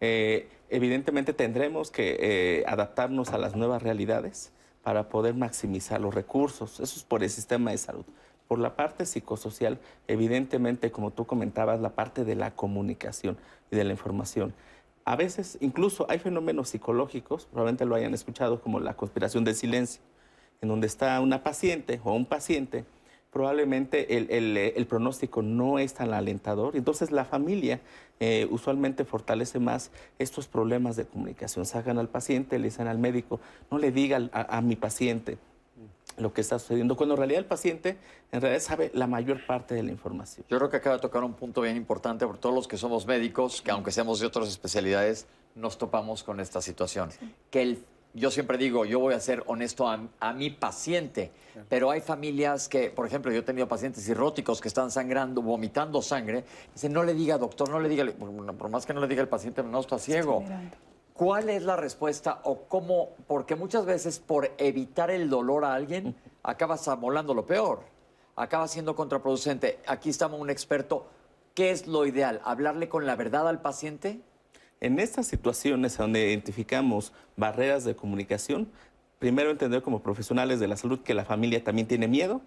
Eh, 0.00 0.48
evidentemente 0.68 1.32
tendremos 1.32 1.90
que 1.90 2.16
eh, 2.20 2.64
adaptarnos 2.66 3.30
a 3.30 3.38
las 3.38 3.56
nuevas 3.56 3.82
realidades 3.82 4.52
para 4.82 5.08
poder 5.08 5.34
maximizar 5.34 6.00
los 6.00 6.14
recursos. 6.14 6.78
Eso 6.80 6.96
es 6.96 7.02
por 7.04 7.22
el 7.22 7.30
sistema 7.30 7.70
de 7.70 7.78
salud. 7.78 8.04
Por 8.48 8.58
la 8.58 8.76
parte 8.76 9.06
psicosocial, 9.06 9.78
evidentemente, 10.06 10.90
como 10.90 11.10
tú 11.10 11.26
comentabas, 11.26 11.80
la 11.80 11.90
parte 11.90 12.24
de 12.24 12.34
la 12.34 12.50
comunicación 12.54 13.36
y 13.70 13.76
de 13.76 13.84
la 13.84 13.92
información. 13.92 14.54
A 15.04 15.16
veces 15.16 15.58
incluso 15.60 16.06
hay 16.08 16.18
fenómenos 16.18 16.70
psicológicos, 16.70 17.46
probablemente 17.46 17.84
lo 17.84 17.94
hayan 17.94 18.14
escuchado, 18.14 18.60
como 18.60 18.80
la 18.80 18.94
conspiración 18.94 19.44
del 19.44 19.54
silencio 19.54 20.02
en 20.64 20.68
donde 20.68 20.86
está 20.86 21.20
una 21.20 21.42
paciente 21.42 22.00
o 22.04 22.14
un 22.14 22.24
paciente, 22.24 22.84
probablemente 23.30 24.16
el, 24.16 24.86
pronóstico 24.86 25.42
no 25.42 25.78
es 25.78 25.94
tan 25.94 26.14
alentador. 26.14 26.76
Entonces 26.76 27.10
la 27.10 27.24
familia 27.24 27.80
eh, 28.20 28.46
usualmente 28.50 29.04
fortalece 29.04 29.58
más 29.58 29.90
estos 30.18 30.46
problemas 30.46 30.96
de 30.96 31.04
comunicación. 31.04 31.66
Sacan 31.66 31.98
al 31.98 32.08
paciente, 32.08 32.58
le 32.58 32.66
dicen 32.66 32.86
al 32.86 32.98
médico, 32.98 33.40
no 33.70 33.78
le 33.78 33.90
diga 33.90 34.30
a, 34.32 34.60
mi 34.62 34.76
paciente 34.76 35.36
lo 36.16 36.32
que 36.32 36.40
está 36.40 36.58
sucediendo, 36.58 36.96
cuando 36.96 37.14
en 37.14 37.18
realidad 37.18 37.40
el 37.40 37.46
paciente 37.46 37.96
en 38.32 38.40
realidad 38.40 38.62
sabe 38.62 38.90
la 38.94 39.06
mayor 39.06 39.44
parte 39.46 39.74
de 39.74 39.82
la 39.82 39.90
información. 39.90 40.46
Yo 40.48 40.58
creo 40.58 40.70
que 40.70 40.76
acaba 40.76 40.96
de 40.96 41.02
tocar 41.02 41.24
un 41.24 41.34
punto 41.34 41.60
bien 41.60 41.76
importante 41.76 42.26
por 42.26 42.38
todos 42.38 42.54
los 42.54 42.68
que 42.68 42.76
somos 42.76 43.06
médicos, 43.06 43.62
que 43.62 43.70
aunque 43.70 43.90
seamos 43.90 44.20
de 44.20 44.26
otras 44.26 44.48
especialidades, 44.48 45.26
nos 45.54 45.78
topamos 45.78 46.22
con 46.24 46.40
esta 46.40 46.60
situación. 46.60 47.10
Que 47.50 47.62
el 47.62 47.84
yo 48.14 48.30
siempre 48.30 48.56
digo, 48.56 48.84
yo 48.84 49.00
voy 49.00 49.14
a 49.14 49.20
ser 49.20 49.42
honesto 49.46 49.88
a, 49.88 50.00
a 50.20 50.32
mi 50.32 50.48
paciente, 50.48 51.32
pero 51.68 51.90
hay 51.90 52.00
familias 52.00 52.68
que, 52.68 52.90
por 52.90 53.06
ejemplo, 53.06 53.32
yo 53.32 53.40
he 53.40 53.42
tenido 53.42 53.66
pacientes 53.66 54.04
cirróticos 54.04 54.60
que 54.60 54.68
están 54.68 54.92
sangrando, 54.92 55.42
vomitando 55.42 56.00
sangre, 56.00 56.44
dicen, 56.72 56.92
no 56.92 57.02
le 57.02 57.12
diga, 57.12 57.38
doctor, 57.38 57.68
no 57.68 57.80
le 57.80 57.88
diga, 57.88 58.06
por, 58.12 58.56
por 58.56 58.70
más 58.70 58.86
que 58.86 58.94
no 58.94 59.00
le 59.00 59.08
diga 59.08 59.20
el 59.20 59.28
paciente, 59.28 59.64
no 59.64 59.80
está 59.80 59.98
ciego. 59.98 60.44
¿Cuál 61.14 61.48
es 61.48 61.62
la 61.62 61.76
respuesta 61.76 62.40
o 62.42 62.64
cómo? 62.64 63.10
Porque 63.28 63.54
muchas 63.54 63.86
veces 63.86 64.18
por 64.18 64.50
evitar 64.58 65.12
el 65.12 65.30
dolor 65.30 65.64
a 65.64 65.72
alguien, 65.72 66.16
acabas 66.42 66.88
amolando 66.88 67.34
lo 67.34 67.46
peor, 67.46 67.82
acaba 68.34 68.66
siendo 68.66 68.96
contraproducente. 68.96 69.78
Aquí 69.86 70.10
estamos 70.10 70.40
un 70.40 70.50
experto. 70.50 71.06
¿Qué 71.54 71.70
es 71.70 71.86
lo 71.86 72.04
ideal? 72.04 72.40
¿Hablarle 72.44 72.88
con 72.88 73.06
la 73.06 73.14
verdad 73.14 73.48
al 73.48 73.62
paciente? 73.62 74.18
En 74.80 74.98
estas 74.98 75.28
situaciones 75.28 75.96
donde 75.96 76.30
identificamos 76.30 77.12
barreras 77.36 77.84
de 77.84 77.94
comunicación, 77.94 78.68
primero 79.20 79.52
entender 79.52 79.82
como 79.82 80.02
profesionales 80.02 80.58
de 80.58 80.66
la 80.66 80.76
salud 80.76 80.98
que 80.98 81.14
la 81.14 81.24
familia 81.24 81.62
también 81.62 81.86
tiene 81.86 82.08
miedo, 82.08 82.40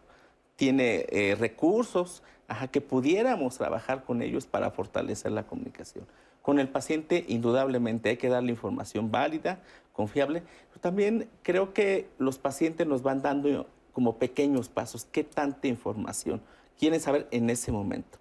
tiene 0.58 1.06
eh, 1.08 1.38
recursos, 1.40 2.22
ajá, 2.50 2.68
que 2.68 2.82
pudiéramos 2.82 3.58
trabajar 3.58 4.04
con 4.04 4.22
ellos 4.22 4.46
para 4.46 4.72
fortalecer 4.72 5.32
la 5.32 5.48
comunicación. 5.48 6.06
Con 6.48 6.60
el 6.60 6.70
paciente, 6.70 7.26
indudablemente, 7.28 8.08
hay 8.08 8.16
que 8.16 8.30
darle 8.30 8.52
información 8.52 9.12
válida, 9.12 9.60
confiable. 9.92 10.44
También 10.80 11.28
creo 11.44 11.74
que 11.74 12.08
los 12.20 12.38
pacientes 12.38 12.88
nos 12.88 13.04
van 13.04 13.22
dando 13.22 13.68
como 13.92 14.16
pequeños 14.16 14.70
pasos. 14.70 15.04
¿Qué 15.04 15.26
tanta 15.26 15.68
información 15.68 16.42
quieren 16.80 17.02
saber 17.02 17.28
en 17.32 17.50
ese 17.50 17.74
momento? 17.74 18.18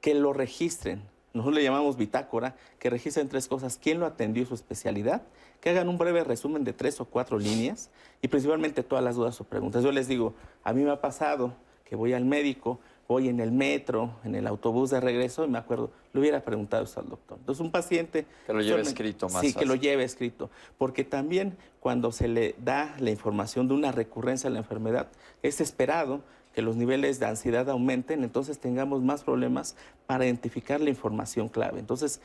Que 0.00 0.14
lo 0.14 0.32
registren. 0.32 1.02
Nosotros 1.34 1.56
le 1.56 1.64
llamamos 1.64 1.96
bitácora, 1.96 2.54
que 2.78 2.88
registren 2.88 3.28
tres 3.28 3.48
cosas. 3.48 3.80
¿Quién 3.82 3.98
lo 3.98 4.06
atendió, 4.06 4.46
su 4.46 4.54
especialidad? 4.54 5.22
Que 5.60 5.70
hagan 5.70 5.88
un 5.88 5.98
breve 5.98 6.22
resumen 6.22 6.62
de 6.62 6.72
tres 6.72 7.00
o 7.00 7.06
cuatro 7.06 7.36
líneas 7.36 7.90
y 8.22 8.28
principalmente 8.28 8.84
todas 8.84 9.02
las 9.02 9.16
dudas 9.16 9.40
o 9.40 9.44
preguntas. 9.44 9.82
Yo 9.82 9.90
les 9.90 10.06
digo, 10.06 10.34
a 10.62 10.72
mí 10.72 10.84
me 10.84 10.92
ha 10.92 11.00
pasado 11.00 11.56
que 11.84 11.96
voy 11.96 12.12
al 12.12 12.24
médico, 12.24 12.78
voy 13.10 13.28
en 13.28 13.40
el 13.40 13.50
metro, 13.50 14.12
en 14.22 14.36
el 14.36 14.46
autobús 14.46 14.90
de 14.90 15.00
regreso 15.00 15.44
y 15.44 15.48
me 15.48 15.58
acuerdo, 15.58 15.90
le 16.12 16.20
hubiera 16.20 16.44
preguntado 16.44 16.84
eso 16.84 17.00
al 17.00 17.08
doctor. 17.08 17.38
Entonces, 17.40 17.60
un 17.60 17.72
paciente... 17.72 18.24
Que 18.46 18.52
lo 18.52 18.62
lleve 18.62 18.82
escrito 18.82 19.28
más. 19.28 19.40
Sí, 19.40 19.52
que 19.52 19.66
lo 19.66 19.74
lleve 19.74 20.04
escrito. 20.04 20.48
Porque 20.78 21.02
también 21.02 21.56
cuando 21.80 22.12
se 22.12 22.28
le 22.28 22.54
da 22.58 22.94
la 23.00 23.10
información 23.10 23.66
de 23.66 23.74
una 23.74 23.90
recurrencia 23.90 24.48
de 24.48 24.54
la 24.54 24.60
enfermedad, 24.60 25.08
es 25.42 25.60
esperado 25.60 26.20
que 26.54 26.62
los 26.62 26.76
niveles 26.76 27.18
de 27.18 27.26
ansiedad 27.26 27.68
aumenten, 27.68 28.22
entonces 28.22 28.60
tengamos 28.60 29.02
más 29.02 29.24
problemas 29.24 29.74
para 30.06 30.24
identificar 30.26 30.80
la 30.80 30.90
información 30.90 31.48
clave. 31.48 31.80
Entonces, 31.80 32.20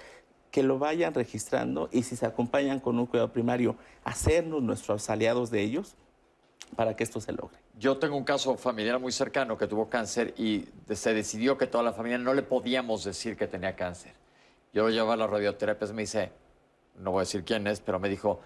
que 0.51 0.61
lo 0.61 0.77
vayan 0.77 1.15
registrando 1.15 1.89
y 1.91 2.03
si 2.03 2.15
se 2.15 2.27
acompañan 2.27 2.79
con 2.79 2.99
un 2.99 3.07
cuidado 3.07 3.33
primario, 3.33 3.75
hacernos 4.03 4.61
nuestros 4.61 5.09
aliados 5.09 5.49
de 5.49 5.63
ellos 5.63 5.95
para 6.76 6.95
que 6.95 7.03
esto 7.03 7.22
se 7.22 7.32
logre. 7.32 7.57
Yo 7.78 7.97
tengo 7.97 8.16
un 8.18 8.24
caso 8.24 8.55
familiar 8.57 8.99
muy 8.99 9.11
cercano 9.11 9.57
que 9.57 9.68
tuvo 9.68 9.89
cáncer 9.89 10.34
y 10.38 10.68
se 10.93 11.13
decidió 11.13 11.57
que 11.57 11.68
toda 11.68 11.84
la 11.84 11.93
familia 11.93 12.18
no 12.18 12.34
le 12.34 12.43
podíamos 12.43 13.03
decir 13.03 13.38
que 13.38 13.47
tenía 13.47 13.76
cáncer. 13.76 14.13
Yo 14.74 14.84
lo 14.84 14.89
llevaba 14.89 15.13
a 15.13 15.18
las 15.18 15.30
radioterapias, 15.30 15.93
me 15.93 16.01
dice, 16.03 16.32
no 16.97 17.11
voy 17.11 17.20
a 17.20 17.22
decir 17.24 17.43
quién 17.45 17.66
es, 17.68 17.80
pero 17.80 17.99
me 17.99 18.09
dijo, 18.09 18.41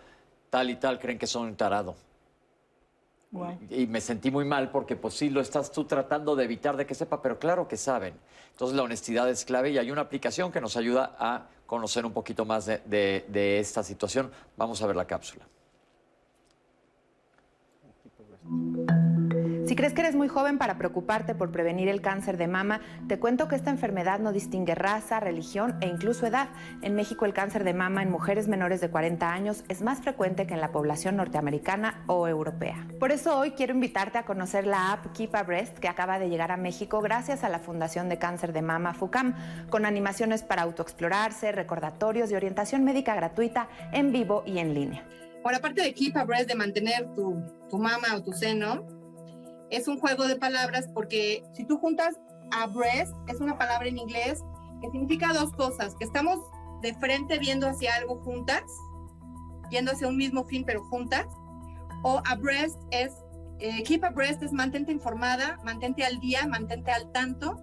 tal 0.50 0.70
y 0.70 0.76
tal, 0.76 1.00
creen 1.00 1.18
que 1.18 1.26
soy 1.28 1.48
un 1.48 1.56
tarado. 1.56 1.96
Y 3.70 3.86
me 3.88 4.02
sentí 4.02 4.32
muy 4.32 4.46
mal 4.46 4.72
porque 4.72 4.96
pues 4.96 5.14
sí, 5.14 5.30
lo 5.30 5.40
estás 5.42 5.72
tú 5.72 5.86
tratando 5.86 6.36
de 6.36 6.44
evitar 6.46 6.76
de 6.78 6.86
que 6.86 6.96
sepa, 6.96 7.22
pero 7.22 7.38
claro 7.40 7.68
que 7.68 7.78
saben. 7.78 8.16
Entonces 8.52 8.76
la 8.76 8.84
honestidad 8.84 9.30
es 9.30 9.46
clave 9.46 9.70
y 9.72 9.78
hay 9.78 9.92
una 9.92 10.02
aplicación 10.02 10.52
que 10.52 10.60
nos 10.62 10.76
ayuda 10.78 11.16
a 11.20 11.48
conocer 11.68 12.06
un 12.06 12.12
poquito 12.14 12.46
más 12.46 12.66
de, 12.66 12.80
de- 12.86 13.26
de 13.28 13.60
esta 13.60 13.84
situación. 13.84 14.32
Vamos 14.58 14.82
a 14.82 14.88
ver 14.88 14.96
la 14.96 15.06
cápsula. 15.06 15.46
Si 19.70 19.76
crees 19.76 19.94
que 19.94 20.02
eres 20.02 20.16
muy 20.16 20.28
joven 20.28 20.58
para 20.58 20.80
preocuparte 20.80 21.36
por 21.36 21.52
prevenir 21.52 21.90
el 21.90 22.02
cáncer 22.02 22.38
de 22.38 22.48
mama, 22.48 22.82
te 23.08 23.20
cuento 23.20 23.48
que 23.48 23.56
esta 23.56 23.70
enfermedad 23.70 24.20
no 24.20 24.32
distingue 24.32 24.74
raza, 24.74 25.20
religión 25.20 25.76
e 25.80 25.88
incluso 25.88 26.26
edad. 26.26 26.50
En 26.82 26.96
México 26.96 27.26
el 27.26 27.36
cáncer 27.36 27.64
de 27.64 27.76
mama 27.76 28.02
en 28.02 28.10
mujeres 28.10 28.48
menores 28.48 28.82
de 28.82 28.90
40 28.90 29.32
años 29.32 29.64
es 29.68 29.84
más 29.84 30.00
frecuente 30.00 30.48
que 30.48 30.56
en 30.56 30.62
la 30.62 30.72
población 30.72 31.18
norteamericana 31.18 32.02
o 32.08 32.28
europea. 32.28 32.88
Por 33.00 33.12
eso 33.12 33.38
hoy 33.38 33.52
quiero 33.52 33.76
invitarte 33.76 34.18
a 34.18 34.26
conocer 34.26 34.66
la 34.66 34.92
app 34.92 35.06
Keep 35.14 35.36
a 35.36 35.44
Breast 35.44 35.78
que 35.78 35.88
acaba 35.88 36.18
de 36.18 36.30
llegar 36.30 36.52
a 36.52 36.58
México 36.58 37.00
gracias 37.00 37.44
a 37.44 37.50
la 37.50 37.60
Fundación 37.60 38.10
de 38.10 38.18
Cáncer 38.18 38.54
de 38.54 38.64
Mama 38.64 38.96
FUCAM, 38.96 39.36
con 39.70 39.86
animaciones 39.86 40.42
para 40.42 40.64
autoexplorarse, 40.64 41.52
recordatorios 41.52 42.32
y 42.32 42.36
orientación 42.36 42.84
médica 42.84 43.14
gratuita 43.14 43.68
en 43.92 44.12
vivo 44.12 44.42
y 44.48 44.58
en 44.58 44.74
línea. 44.74 45.04
Ahora, 45.44 45.58
aparte 45.58 45.82
de 45.82 45.94
keep 45.94 46.18
abreast, 46.18 46.48
de 46.48 46.56
mantener 46.56 47.08
tu, 47.16 47.42
tu 47.70 47.78
mama 47.78 48.16
o 48.16 48.24
tu 48.24 48.34
seno, 48.34 48.86
es 49.70 49.88
un 49.88 50.00
juego 50.00 50.28
de 50.28 50.36
palabras 50.36 50.88
porque 50.94 51.44
si 51.54 51.66
tú 51.66 51.78
juntas 51.78 52.16
abreast, 52.52 53.14
es 53.28 53.40
una 53.40 53.58
palabra 53.58 53.88
en 53.88 53.98
inglés 53.98 54.44
que 54.82 54.90
significa 54.92 55.34
dos 55.34 55.52
cosas, 55.54 55.96
que 55.96 56.06
estamos 56.06 56.40
de 56.82 56.94
frente 56.96 57.38
viendo 57.40 57.68
hacia 57.68 57.96
algo 57.96 58.22
juntas, 58.24 58.64
yendo 59.70 59.92
hacia 59.92 60.08
un 60.08 60.18
mismo 60.18 60.44
fin 60.46 60.64
pero 60.66 60.84
juntas, 60.86 61.26
o 62.04 62.22
abreast 62.26 62.78
es, 62.92 63.14
eh, 63.60 63.84
keep 63.84 64.04
abreast 64.04 64.42
es 64.42 64.54
mantente 64.54 64.92
informada, 64.92 65.60
mantente 65.64 66.06
al 66.06 66.20
día, 66.20 66.48
mantente 66.48 66.92
al 66.92 67.12
tanto. 67.12 67.58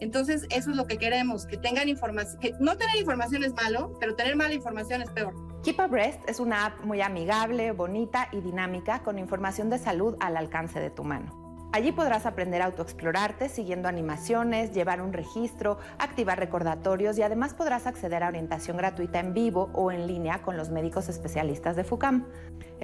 Entonces, 0.00 0.46
eso 0.50 0.70
es 0.70 0.76
lo 0.76 0.86
que 0.86 0.98
queremos, 0.98 1.46
que 1.46 1.56
tengan 1.56 1.88
información, 1.88 2.40
que 2.40 2.52
no 2.60 2.76
tener 2.76 2.96
información 2.96 3.44
es 3.44 3.52
malo, 3.54 3.96
pero 4.00 4.14
tener 4.14 4.36
mala 4.36 4.54
información 4.54 5.02
es 5.02 5.10
peor. 5.10 5.34
Keep 5.62 5.80
a 5.80 5.86
Breast 5.86 6.20
es 6.28 6.40
una 6.40 6.66
app 6.66 6.84
muy 6.84 7.00
amigable, 7.00 7.72
bonita 7.72 8.28
y 8.32 8.40
dinámica 8.40 9.02
con 9.02 9.18
información 9.18 9.70
de 9.70 9.78
salud 9.78 10.16
al 10.20 10.36
alcance 10.36 10.78
de 10.78 10.90
tu 10.90 11.04
mano. 11.04 11.44
Allí 11.74 11.90
podrás 11.90 12.24
aprender 12.24 12.62
a 12.62 12.66
autoexplorarte 12.66 13.48
siguiendo 13.48 13.88
animaciones, 13.88 14.72
llevar 14.72 15.00
un 15.00 15.12
registro, 15.12 15.78
activar 15.98 16.38
recordatorios 16.38 17.18
y 17.18 17.22
además 17.22 17.52
podrás 17.52 17.88
acceder 17.88 18.22
a 18.22 18.28
orientación 18.28 18.76
gratuita 18.76 19.18
en 19.18 19.34
vivo 19.34 19.70
o 19.72 19.90
en 19.90 20.06
línea 20.06 20.40
con 20.42 20.56
los 20.56 20.70
médicos 20.70 21.08
especialistas 21.08 21.74
de 21.74 21.82
FUCAM. 21.82 22.26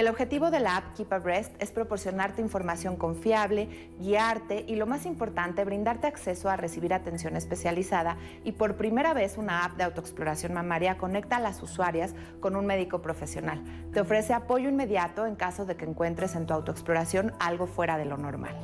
El 0.01 0.09
objetivo 0.09 0.51
de 0.51 0.61
la 0.61 0.79
app 0.79 0.97
Keep 0.97 1.13
a 1.13 1.19
Breast 1.19 1.53
es 1.59 1.73
proporcionarte 1.73 2.41
información 2.41 2.97
confiable, 2.97 3.91
guiarte 3.99 4.65
y 4.67 4.77
lo 4.77 4.87
más 4.87 5.05
importante, 5.05 5.63
brindarte 5.63 6.07
acceso 6.07 6.49
a 6.49 6.57
recibir 6.57 6.95
atención 6.95 7.37
especializada 7.37 8.17
y 8.43 8.53
por 8.53 8.79
primera 8.79 9.13
vez 9.13 9.37
una 9.37 9.63
app 9.63 9.77
de 9.77 9.85
autoexploración 9.85 10.55
mamaria 10.55 10.97
conecta 10.97 11.37
a 11.37 11.41
las 11.41 11.63
usuarias 11.63 12.15
con 12.41 12.57
un 12.57 12.65
médico 12.65 13.03
profesional. 13.03 13.63
Te 13.93 14.01
ofrece 14.01 14.33
apoyo 14.33 14.71
inmediato 14.71 15.27
en 15.27 15.37
caso 15.37 15.67
de 15.67 15.77
que 15.77 15.85
encuentres 15.85 16.35
en 16.35 16.47
tu 16.47 16.55
autoexploración 16.55 17.35
algo 17.39 17.67
fuera 17.67 17.99
de 17.99 18.07
lo 18.07 18.17
normal. 18.17 18.57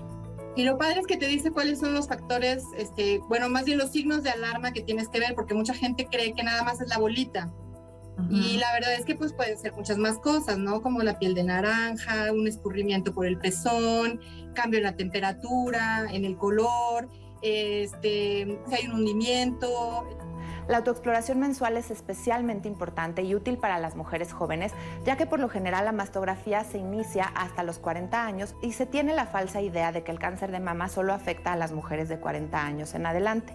Y 0.57 0.62
lo 0.62 0.78
padre 0.78 1.01
es 1.01 1.07
que 1.07 1.18
te 1.18 1.26
dice 1.26 1.51
cuáles 1.51 1.80
son 1.80 1.93
los 1.93 2.09
factores, 2.09 2.64
este, 2.78 3.20
bueno, 3.28 3.51
más 3.51 3.66
bien 3.66 3.76
los 3.76 3.93
signos 3.93 4.22
de 4.22 4.30
alarma 4.30 4.72
que 4.72 4.80
tienes 4.80 5.11
que 5.11 5.20
ver, 5.20 5.34
porque 5.34 5.53
mucha 5.53 5.74
gente 5.74 6.07
cree 6.11 6.32
que 6.32 6.43
nada 6.43 6.62
más 6.62 6.80
es 6.80 6.89
la 6.89 6.97
bolita. 6.97 7.53
Y 8.31 8.57
la 8.57 8.73
verdad 8.73 8.95
es 8.95 9.05
que 9.05 9.14
pues 9.14 9.33
pueden 9.33 9.59
ser 9.59 9.75
muchas 9.75 9.99
más 9.99 10.19
cosas, 10.19 10.59
¿no? 10.59 10.81
Como 10.81 11.03
la 11.03 11.19
piel 11.19 11.35
de 11.35 11.45
naranja, 11.45 12.33
un 12.33 12.49
escurrimiento 12.49 13.12
por 13.12 13.27
el 13.27 13.39
pezón, 13.39 14.21
cambio 14.55 14.79
en 14.79 14.85
la 14.85 14.97
temperatura, 14.97 16.07
en 16.11 16.25
el 16.25 16.37
color, 16.37 17.09
este, 17.43 18.59
si 18.69 18.75
hay 18.75 18.87
un 18.89 18.95
hundimiento, 18.95 20.09
La 20.69 20.79
autoexploración 20.79 21.39
mensual 21.39 21.77
es 21.77 21.93
especialmente 21.93 22.67
importante 22.67 23.23
y 23.23 23.37
útil 23.37 23.57
para 23.57 23.79
las 23.79 23.95
mujeres 23.95 24.33
jóvenes, 24.33 24.73
ya 25.05 25.17
que 25.17 25.25
por 25.25 25.39
lo 25.39 25.49
general 25.49 25.85
la 25.85 25.93
mastografía 25.93 26.64
se 26.64 26.79
inicia 26.79 27.25
hasta 27.25 27.62
los 27.62 27.79
40 27.79 28.27
años 28.27 28.57
y 28.62 28.73
se 28.73 28.85
tiene 28.85 29.14
la 29.14 29.27
falsa 29.27 29.61
idea 29.61 29.93
de 29.93 30.03
que 30.03 30.11
el 30.11 30.19
cáncer 30.19 30.51
de 30.51 30.59
mama 30.59 30.89
solo 30.89 31.12
afecta 31.12 31.53
a 31.53 31.57
las 31.57 31.71
mujeres 31.71 32.09
de 32.09 32.19
40 32.19 32.67
años 32.67 32.95
en 32.95 33.07
adelante. 33.07 33.55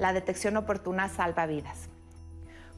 La 0.00 0.12
detección 0.12 0.56
oportuna 0.56 1.08
salva 1.08 1.46
vidas. 1.46 1.89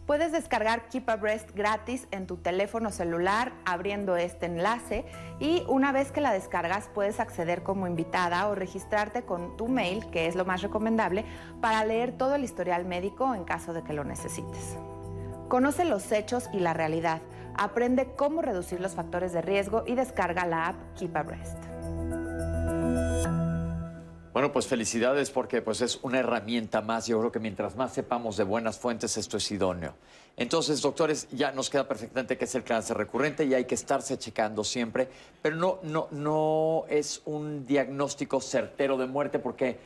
Puedes 0.06 0.32
descargar 0.32 0.88
Keep 0.88 1.08
a 1.08 1.16
Breast 1.16 1.50
gratis 1.54 2.08
en 2.10 2.26
tu 2.26 2.36
teléfono 2.36 2.90
celular 2.90 3.52
abriendo 3.64 4.16
este 4.16 4.46
enlace 4.46 5.04
y 5.38 5.62
una 5.68 5.92
vez 5.92 6.10
que 6.10 6.20
la 6.20 6.32
descargas 6.32 6.90
puedes 6.92 7.20
acceder 7.20 7.62
como 7.62 7.86
invitada 7.86 8.48
o 8.48 8.56
registrarte 8.56 9.22
con 9.22 9.56
tu 9.56 9.68
mail, 9.68 10.04
que 10.10 10.26
es 10.26 10.34
lo 10.34 10.44
más 10.44 10.60
recomendable, 10.60 11.24
para 11.60 11.84
leer 11.84 12.18
todo 12.18 12.34
el 12.34 12.42
historial 12.42 12.84
médico 12.84 13.32
en 13.32 13.44
caso 13.44 13.72
de 13.72 13.84
que 13.84 13.92
lo 13.92 14.02
necesites. 14.02 14.76
Conoce 15.48 15.84
los 15.84 16.10
hechos 16.10 16.50
y 16.52 16.58
la 16.58 16.74
realidad, 16.74 17.22
aprende 17.54 18.12
cómo 18.16 18.42
reducir 18.42 18.80
los 18.80 18.94
factores 18.94 19.32
de 19.32 19.42
riesgo 19.42 19.84
y 19.86 19.94
descarga 19.94 20.46
la 20.46 20.66
app 20.66 20.76
Keep 20.96 21.16
a 21.16 21.22
Breast. 21.22 21.58
Bueno, 24.32 24.50
pues 24.50 24.66
felicidades 24.66 25.30
porque 25.30 25.60
pues 25.60 25.82
es 25.82 25.98
una 26.02 26.20
herramienta 26.20 26.80
más. 26.80 27.06
Yo 27.06 27.18
creo 27.18 27.32
que 27.32 27.38
mientras 27.38 27.76
más 27.76 27.92
sepamos 27.92 28.36
de 28.36 28.44
buenas 28.44 28.78
fuentes, 28.78 29.16
esto 29.16 29.36
es 29.36 29.50
idóneo. 29.50 29.94
Entonces, 30.36 30.80
doctores, 30.80 31.28
ya 31.30 31.52
nos 31.52 31.68
queda 31.68 31.86
perfectamente 31.86 32.38
que 32.38 32.46
es 32.46 32.54
el 32.54 32.64
cáncer 32.64 32.96
recurrente 32.96 33.44
y 33.44 33.52
hay 33.52 33.66
que 33.66 33.74
estarse 33.74 34.18
checando 34.18 34.64
siempre, 34.64 35.08
pero 35.42 35.56
no, 35.56 35.80
no, 35.82 36.08
no 36.10 36.84
es 36.88 37.20
un 37.26 37.66
diagnóstico 37.66 38.40
certero 38.40 38.96
de 38.96 39.06
muerte 39.06 39.38
porque 39.38 39.78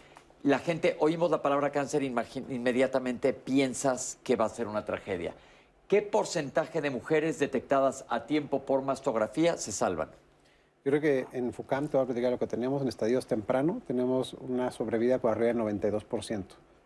la 0.44 0.60
gente, 0.60 0.96
oímos 1.00 1.32
la 1.32 1.42
palabra 1.42 1.72
cáncer, 1.72 2.04
inmediatamente 2.04 3.32
piensas 3.32 4.18
que 4.22 4.36
va 4.36 4.44
a 4.44 4.48
ser 4.48 4.68
una 4.68 4.84
tragedia. 4.84 5.34
¿qué 5.88 6.02
porcentaje 6.02 6.80
de 6.80 6.90
mujeres 6.90 7.38
detectadas 7.38 8.04
a 8.08 8.26
tiempo 8.26 8.64
por 8.64 8.82
mastografía 8.82 9.56
se 9.56 9.72
salvan? 9.72 10.10
Yo 10.86 10.92
creo 10.92 11.02
que 11.02 11.26
en 11.36 11.52
FUCAM, 11.52 11.88
te 11.88 11.96
voy 11.96 12.04
a 12.04 12.06
platicar 12.06 12.30
lo 12.30 12.38
que 12.38 12.46
tenemos 12.46 12.80
en 12.80 12.86
estadios 12.86 13.26
temprano, 13.26 13.82
tenemos 13.88 14.34
una 14.34 14.70
sobrevida 14.70 15.18
por 15.18 15.32
arriba 15.32 15.48
del 15.48 15.56
92%. 15.56 16.44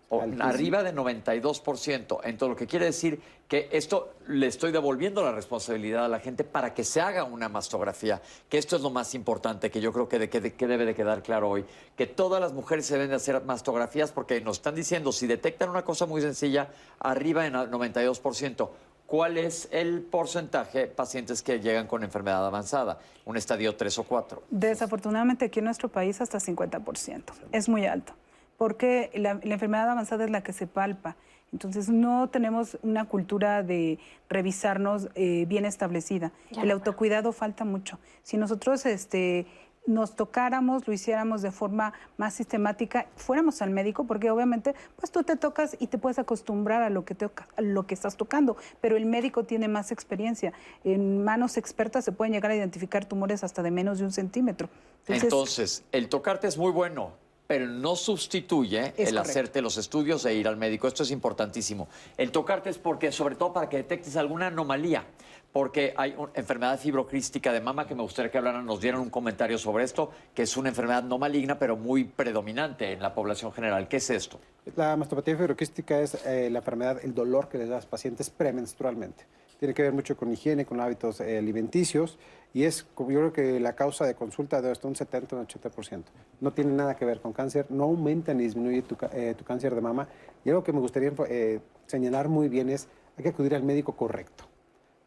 O 0.09 0.22
arriba 0.40 0.82
de 0.82 0.94
92%. 0.94 2.20
Entonces, 2.24 2.48
lo 2.48 2.56
que 2.56 2.66
quiere 2.66 2.86
decir 2.86 3.20
que 3.47 3.68
esto 3.70 4.14
le 4.27 4.47
estoy 4.47 4.72
devolviendo 4.72 5.22
la 5.22 5.32
responsabilidad 5.32 6.06
a 6.06 6.09
la 6.09 6.18
gente 6.18 6.44
para 6.44 6.72
que 6.72 6.82
se 6.82 7.02
haga 7.02 7.24
una 7.24 7.51
mastografía, 7.51 8.22
que 8.48 8.56
esto 8.56 8.74
es 8.74 8.82
lo 8.82 8.89
más 8.89 9.14
importante, 9.14 9.70
que 9.70 9.82
yo 9.82 9.93
creo 9.93 10.09
que, 10.09 10.18
de, 10.18 10.31
que, 10.31 10.55
que 10.55 10.66
debe 10.66 10.86
de 10.86 10.94
quedar 10.94 11.22
claro 11.22 11.51
hoy, 11.51 11.66
que 11.94 12.06
todas 12.06 12.40
las 12.40 12.55
mujeres 12.55 12.86
se 12.86 12.94
deben 12.94 13.10
de 13.10 13.16
hacer 13.16 13.44
mastografías 13.44 14.12
porque 14.12 14.40
nos 14.40 14.56
están 14.56 14.74
diciendo, 14.74 15.12
si 15.12 15.27
detectan 15.27 15.68
una 15.68 15.85
cosa 15.85 16.06
muy 16.06 16.22
sencilla, 16.22 16.70
arriba 17.01 17.47
en 17.47 17.52
92%. 17.52 18.70
¿Cuál 19.11 19.39
es 19.39 19.69
el 19.73 20.03
porcentaje 20.03 20.78
de 20.78 20.87
pacientes 20.87 21.43
que 21.43 21.59
llegan 21.59 21.89
con 21.89 22.05
enfermedad 22.05 22.47
avanzada? 22.47 23.01
¿Un 23.24 23.37
estadio 23.37 23.74
3 23.74 23.99
o 23.99 24.05
4? 24.05 24.45
Desafortunadamente 24.51 25.47
aquí 25.47 25.59
en 25.59 25.65
nuestro 25.65 25.89
país 25.89 26.20
hasta 26.20 26.39
50%. 26.39 27.24
Es 27.51 27.69
muy 27.69 27.87
alto 27.87 28.12
porque 28.57 29.11
la, 29.15 29.41
enfermedad 29.43 29.91
avanzada 29.91 30.27
es 30.27 30.31
la 30.31 30.43
que 30.43 30.53
se 30.53 30.69
palpa. 30.69 31.16
Entonces 31.51 31.89
no 31.89 32.28
tenemos 32.28 32.78
una 32.82 33.07
cultura 33.07 33.65
de 33.65 33.99
revisarnos 34.28 35.09
eh, 35.16 35.45
bien 35.49 35.65
establecida. 35.65 36.31
El 36.62 36.70
autocuidado 36.70 37.32
falta 37.32 37.65
mucho. 37.65 37.99
Si 38.23 38.37
nosotros 38.37 38.87
este, 38.87 39.47
nos 39.86 40.15
tocáramos, 40.15 40.86
lo 40.86 40.93
hiciéramos 40.93 41.43
de 41.43 41.51
forma 41.51 41.93
más 42.16 42.35
sistemática, 42.35 43.07
fuéramos 43.16 43.62
al 43.62 43.70
médico, 43.70 44.05
porque 44.05 44.31
obviamente 44.31 44.74
pues 44.97 45.11
tú 45.11 45.23
te 45.23 45.36
tocas 45.36 45.77
y 45.81 45.86
te 45.86 45.98
puedes 45.98 46.19
acostumbrar 46.19 46.82
a 46.82 46.90
lo 46.90 47.05
que, 47.05 47.15
te, 47.15 47.24
a 47.24 47.61
lo 47.61 47.86
que 47.86 47.94
estás 47.94 48.16
tocando, 48.16 48.57
pero 48.81 48.97
el 48.97 49.07
médico 49.07 49.44
tiene 49.44 49.69
más 49.69 49.90
experiencia. 49.90 50.52
En 50.85 51.24
manos 51.24 51.57
expertas 51.57 52.05
se 52.05 52.12
pueden 52.12 52.32
llegar 52.32 52.51
a 52.51 52.57
identificar 52.57 53.05
tumores 53.05 53.43
hasta 53.43 53.62
de 53.62 53.70
menos 53.70 53.98
de 53.98 54.05
un 54.05 54.12
centímetro. 54.12 54.69
Entonces 55.09 55.85
el 55.93 56.09
tocarte 56.09 56.47
es 56.47 56.57
muy 56.57 56.73
bueno, 56.73 57.12
pero 57.51 57.66
no 57.66 57.97
sustituye 57.97 58.94
el 58.97 59.19
hacerte 59.19 59.61
los 59.61 59.77
estudios 59.77 60.24
e 60.24 60.35
ir 60.35 60.47
al 60.47 60.57
médico. 60.57 60.86
Esto 60.86 61.02
es 61.02 61.11
importantísimo. 61.11 61.89
El 62.16 62.31
tocarte 62.31 62.70
es 62.70 62.78
porque, 62.78 63.11
sobre 63.11 63.35
todo 63.35 63.52
para 63.52 63.69
que 63.69 63.78
detectes 63.78 64.15
alguna 64.15 64.47
anomalía, 64.47 65.05
porque 65.52 65.94
hay 65.97 66.14
enfermedad 66.35 66.78
fibrocrística 66.78 67.52
de 67.52 67.60
mama 67.60 67.86
que 67.86 67.94
me 67.94 68.02
gustaría 68.02 68.31
que 68.31 68.39
hablaran, 68.39 68.64
nos 68.64 68.81
dieran 68.81 69.01
un 69.01 69.10
comentario 69.10 69.59
sobre 69.59 69.85
esto, 69.85 70.10
que 70.35 70.43
es 70.43 70.56
una 70.56 70.68
enfermedad 70.68 71.02
no 71.02 71.18
maligna, 71.18 71.59
pero 71.59 71.77
muy 71.77 72.05
predominante 72.05 72.93
en 72.93 73.02
la 73.02 73.14
población 73.14 73.52
general. 73.52 73.89
¿Qué 73.89 73.97
es 73.97 74.10
esto? 74.10 74.39
La 74.77 74.97
mastopatía 74.97 75.36
fibrocrística 75.36 76.01
es 76.01 76.14
eh, 76.27 76.48
la 76.51 76.59
enfermedad, 76.59 77.01
el 77.02 77.14
dolor 77.14 77.48
que 77.48 77.59
les 77.59 77.68
da 77.68 77.77
a 77.77 77.78
los 77.78 77.86
pacientes 77.86 78.31
premenstrualmente. 78.31 79.24
Tiene 79.59 79.74
que 79.74 79.82
ver 79.82 79.93
mucho 79.93 80.16
con 80.16 80.32
higiene, 80.32 80.64
con 80.64 80.81
hábitos 80.81 81.20
eh, 81.20 81.36
alimenticios 81.36 82.18
y 82.52 82.64
es, 82.64 82.86
yo 82.97 83.06
creo 83.06 83.32
que 83.32 83.60
la 83.60 83.74
causa 83.74 84.05
de 84.05 84.14
consulta 84.14 84.60
de 84.60 84.70
hasta 84.70 84.89
un 84.89 84.97
70 84.97 85.36
o 85.36 85.39
un 85.39 85.47
80%. 85.47 86.02
No 86.40 86.52
tiene 86.52 86.72
nada 86.72 86.97
que 86.97 87.05
ver 87.05 87.20
con 87.20 87.32
cáncer, 87.32 87.66
no 87.68 87.85
aumenta 87.85 88.35
ni 88.35 88.44
disminuye 88.44 88.82
tu, 88.82 88.97
eh, 89.12 89.36
cáncer 89.44 89.74
de 89.74 89.81
mama. 89.81 90.09
Y 90.44 90.51
algo 90.51 90.64
que 90.64 90.72
me 90.72 90.81
gustaría 90.81 91.12
eh, 91.28 91.60
señalar 91.86 92.28
muy 92.28 92.48
bien 92.48 92.70
es, 92.70 92.89
hay 93.16 93.22
que 93.22 93.28
acudir 93.28 93.55
al 93.55 93.62
médico 93.62 93.93
correcto. 93.93 94.49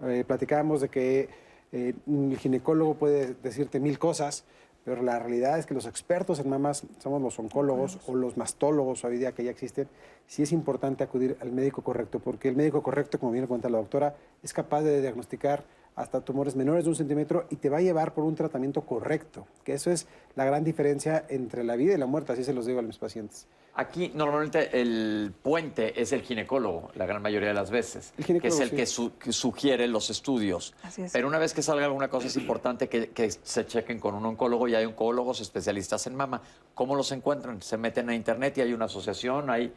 Eh, 0.02 0.24
platicábamos 0.26 0.82
de 0.82 0.90
que 0.90 1.30
el 1.72 2.38
ginecólogo 2.38 2.96
puede 2.96 3.34
decirte 3.42 3.80
mil 3.80 3.98
cosas, 3.98 4.46
pero 4.86 5.02
la 5.02 5.18
realidad 5.18 5.58
es 5.58 5.66
que 5.66 5.74
los 5.74 5.86
expertos 5.86 6.40
en 6.40 6.50
mamas 6.50 6.84
somos 7.00 7.22
los 7.22 7.40
oncólogos 7.40 8.00
o 8.06 8.16
los 8.16 8.38
mastólogos 8.38 9.04
hoy 9.06 9.18
día 9.18 9.32
que 9.32 9.44
ya 9.44 9.52
existen. 9.52 9.88
Sí 10.28 10.44
es 10.44 10.52
importante 10.52 11.04
acudir 11.04 11.38
al 11.42 11.52
médico 11.52 11.82
correcto, 11.82 12.20
porque 12.20 12.50
el 12.50 12.56
médico 12.56 12.84
correcto, 12.84 13.18
como 13.20 13.32
bien 13.32 13.48
cuenta 13.48 13.70
la 13.70 13.78
doctora, 13.78 14.16
es 14.44 14.54
capaz 14.54 14.82
de 14.82 15.02
diagnosticar 15.02 15.64
hasta 15.96 16.22
tumores 16.22 16.56
menores 16.56 16.86
de 16.86 16.90
un 16.90 16.96
centímetro 16.96 17.46
y 17.50 17.58
te 17.58 17.70
va 17.70 17.78
a 17.78 17.82
llevar 17.82 18.14
por 18.14 18.24
un 18.24 18.36
tratamiento 18.36 18.82
correcto, 18.82 19.48
que 19.64 19.74
eso 19.74 19.92
es 19.92 20.08
la 20.36 20.46
gran 20.46 20.64
diferencia 20.64 21.26
entre 21.30 21.64
la 21.64 21.76
vida 21.76 21.94
y 21.94 21.98
la 21.98 22.06
muerte, 22.06 22.34
así 22.34 22.44
se 22.44 22.54
los 22.54 22.66
digo 22.66 22.80
a 22.80 22.82
mis 22.82 22.98
pacientes. 22.98 23.48
Aquí 23.76 24.12
normalmente 24.14 24.80
el 24.80 25.34
puente 25.42 26.00
es 26.00 26.12
el 26.12 26.22
ginecólogo, 26.22 26.92
la 26.94 27.08
gran 27.08 27.24
mayoría 27.24 27.48
de 27.48 27.56
las 27.56 27.72
veces, 27.72 28.14
que 28.24 28.48
es 28.48 28.60
el 28.60 28.70
que, 28.70 28.86
sugiere 28.86 29.88
los 29.88 30.12
estudios. 30.12 30.76
Pero 31.12 31.28
una 31.28 31.40
vez 31.40 31.56
que 31.56 31.64
salga 31.64 31.86
alguna 31.86 32.08
cosa 32.08 32.28
es 32.28 32.38
importante 32.38 32.88
que, 32.88 33.10
que, 33.10 33.32
se 33.32 33.66
chequen 33.66 34.00
con 34.00 34.14
un 34.14 34.26
oncólogo 34.28 34.68
y 34.68 34.76
hay 34.76 34.86
oncólogos 34.86 35.42
especialistas 35.42 36.06
en 36.06 36.16
mama. 36.16 36.42
¿Cómo 36.76 36.96
los 36.96 37.12
encuentran? 37.12 37.64
Se 37.64 37.78
meten 37.78 38.10
a 38.10 38.16
internet 38.16 38.60
y 38.60 38.62
hay 38.62 38.74
una 38.74 38.86
asociación, 38.86 39.50
hay 39.50 39.74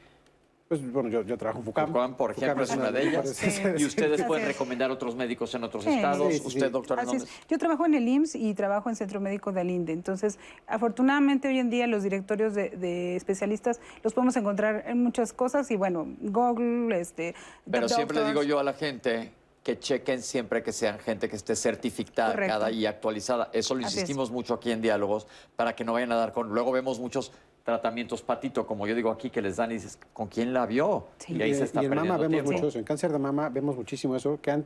pues 0.69 0.93
bueno, 0.93 1.09
yo, 1.09 1.23
yo 1.23 1.39
trabajo 1.39 1.61
en 1.61 1.65
FUCAM. 1.65 1.89
FUCAM, 1.89 2.17
por 2.17 2.33
ejemplo, 2.33 2.65
es 2.65 2.71
una 2.71 2.91
de 2.91 3.09
ellas. 3.09 3.41
Y 3.79 3.85
ustedes 3.85 4.23
pueden 4.25 4.47
recomendar 4.47 4.91
otros 4.91 5.15
médicos 5.15 5.55
en 5.55 5.63
otros 5.63 5.87
estados. 5.87 6.41
Usted, 6.45 6.71
doctor, 6.71 6.99
Yo 7.49 7.59
trabajo 7.59 7.87
en 7.87 7.95
el 7.95 8.09
IMSS 8.09 8.35
y 8.35 8.55
trabajo 8.55 8.89
en 8.89 8.97
Centro 8.97 9.21
Médico 9.21 9.53
de 9.53 9.61
Alinde. 9.61 9.93
Entonces, 9.93 10.39
afortunadamente 10.67 11.49
hoy 11.49 11.59
en 11.61 11.71
día 11.71 11.87
los 11.87 12.03
directorios 12.03 12.55
de, 12.55 13.17
especialistas 13.17 13.81
los 14.03 14.13
podemos 14.13 14.37
encontrar 14.37 14.85
en 14.87 15.03
muchas 15.03 15.33
cosas 15.33 15.71
y 15.71 15.77
bueno, 15.77 16.07
Google, 16.21 17.01
este. 17.01 17.35
Pero 17.71 17.89
siempre 17.89 18.19
le 18.21 18.27
digo 18.27 18.43
yo 18.43 18.59
a 18.59 18.65
la 18.65 18.73
gente 18.73 19.33
que 19.63 19.79
chequen 19.79 20.23
siempre 20.23 20.63
que 20.63 20.73
sean 20.73 20.99
gente 20.99 21.29
que 21.29 21.37
esté 21.37 21.57
certificada 21.57 22.71
y 22.71 22.87
actualizada. 22.87 23.51
Eso 23.53 23.75
lo 23.75 23.83
insistimos 23.83 24.31
mucho 24.31 24.55
aquí 24.55 24.71
en 24.71 24.81
Diálogos 24.81 25.27
para 25.55 25.75
que 25.75 25.85
no 25.85 25.93
vayan 25.93 26.13
a 26.13 26.17
dar 26.17 26.33
con. 26.33 26.51
Luego 26.51 26.73
vemos 26.73 26.99
muchos 26.99 27.33
tratamientos 27.67 28.23
patito, 28.23 28.65
como 28.65 28.87
yo 28.87 28.95
digo 28.95 29.11
aquí, 29.11 29.29
que 29.29 29.43
les 29.43 29.57
dan 29.57 29.73
y 29.73 29.75
dices, 29.75 29.99
¿con 30.13 30.29
quién 30.29 30.55
la 30.55 30.67
vio? 30.67 31.09
Y 31.27 31.43
ahí 31.43 31.53
se 31.53 31.65
está 31.65 31.83
y 31.83 31.87
en 31.87 31.95
mama 31.97 32.17
vemos 32.17 32.45
mucho 32.45 32.69
eso, 32.69 32.79
en 32.79 32.85
cáncer 32.85 33.11
de 33.11 33.19
mama 33.19 33.49
vemos 33.49 33.77
muchísimo 33.77 34.15
eso, 34.15 34.39
que 34.41 34.63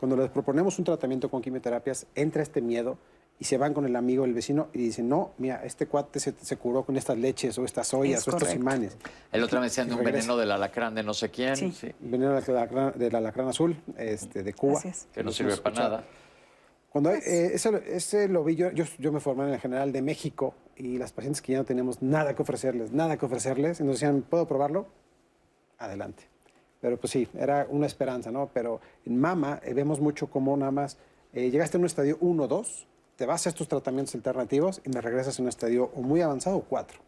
cuando 0.00 0.16
les 0.16 0.30
proponemos 0.30 0.78
un 0.78 0.86
tratamiento 0.86 1.30
con 1.30 1.42
quimioterapias, 1.42 2.06
entra 2.14 2.42
este 2.42 2.62
miedo 2.62 2.96
y 3.38 3.44
se 3.44 3.58
van 3.58 3.74
con 3.74 3.84
el 3.84 3.94
amigo, 3.96 4.24
el 4.24 4.32
vecino, 4.32 4.68
y 4.72 4.78
dicen, 4.78 5.10
no, 5.10 5.32
mira, 5.36 5.62
este 5.62 5.86
cuate 5.86 6.20
se, 6.20 6.56
curó 6.56 6.84
con 6.84 6.96
estas 6.96 7.18
leches 7.18 7.58
o 7.58 7.66
estas 7.66 7.92
ollas 7.92 8.26
o 8.26 8.30
estos 8.30 8.54
imanes. 8.54 8.96
El 9.30 9.42
otro 9.42 9.60
me 9.60 9.66
decían 9.66 9.88
de 9.88 9.94
un 9.94 10.02
veneno 10.02 10.36
del 10.36 10.52
alacrán 10.52 10.94
de 10.94 11.02
no 11.02 11.12
sé 11.12 11.30
quién. 11.30 11.56
Sí. 11.56 11.92
Veneno 12.00 12.40
del 12.40 13.14
alacrán, 13.14 13.48
azul, 13.48 13.76
este, 13.98 14.42
de 14.42 14.54
Cuba. 14.54 14.80
Que 15.12 15.22
no 15.22 15.32
sirve 15.32 15.56
para 15.58 15.76
nada. 15.76 16.04
Cuando 16.88 17.10
eh, 17.10 17.54
ese, 17.54 18.28
lo 18.28 18.44
vi 18.44 18.54
yo, 18.54 18.70
yo, 18.70 19.12
me 19.12 19.18
formé 19.18 19.44
en 19.44 19.54
el 19.54 19.60
General 19.60 19.90
de 19.92 20.02
México 20.02 20.54
y 20.76 20.98
las 20.98 21.12
pacientes 21.12 21.42
que 21.42 21.52
ya 21.52 21.58
no 21.58 21.64
tenemos 21.64 22.02
nada 22.02 22.34
que 22.34 22.42
ofrecerles, 22.42 22.92
nada 22.92 23.16
que 23.16 23.26
ofrecerles, 23.26 23.80
y 23.80 23.84
nos 23.84 23.94
decían, 23.96 24.22
¿puedo 24.22 24.46
probarlo? 24.46 24.86
Adelante. 25.78 26.24
Pero 26.80 26.98
pues 26.98 27.12
sí, 27.12 27.28
era 27.38 27.66
una 27.70 27.86
esperanza, 27.86 28.30
¿no? 28.30 28.50
Pero 28.52 28.80
en 29.06 29.18
mama 29.18 29.60
eh, 29.62 29.72
vemos 29.72 30.00
mucho 30.00 30.28
como 30.28 30.56
nada 30.56 30.72
más 30.72 30.98
eh, 31.32 31.50
llegaste 31.50 31.76
a 31.76 31.80
un 31.80 31.86
estadio 31.86 32.18
1 32.20 32.42
o 32.42 32.48
2, 32.48 32.86
te 33.16 33.24
vas 33.24 33.46
a 33.46 33.48
estos 33.48 33.68
tratamientos 33.68 34.14
alternativos 34.14 34.82
y 34.84 34.90
me 34.90 35.00
regresas 35.00 35.38
a 35.38 35.42
un 35.42 35.48
estadio 35.48 35.90
o 35.94 36.02
muy 36.02 36.20
avanzado 36.20 36.56
o 36.56 36.62
4. 36.62 37.00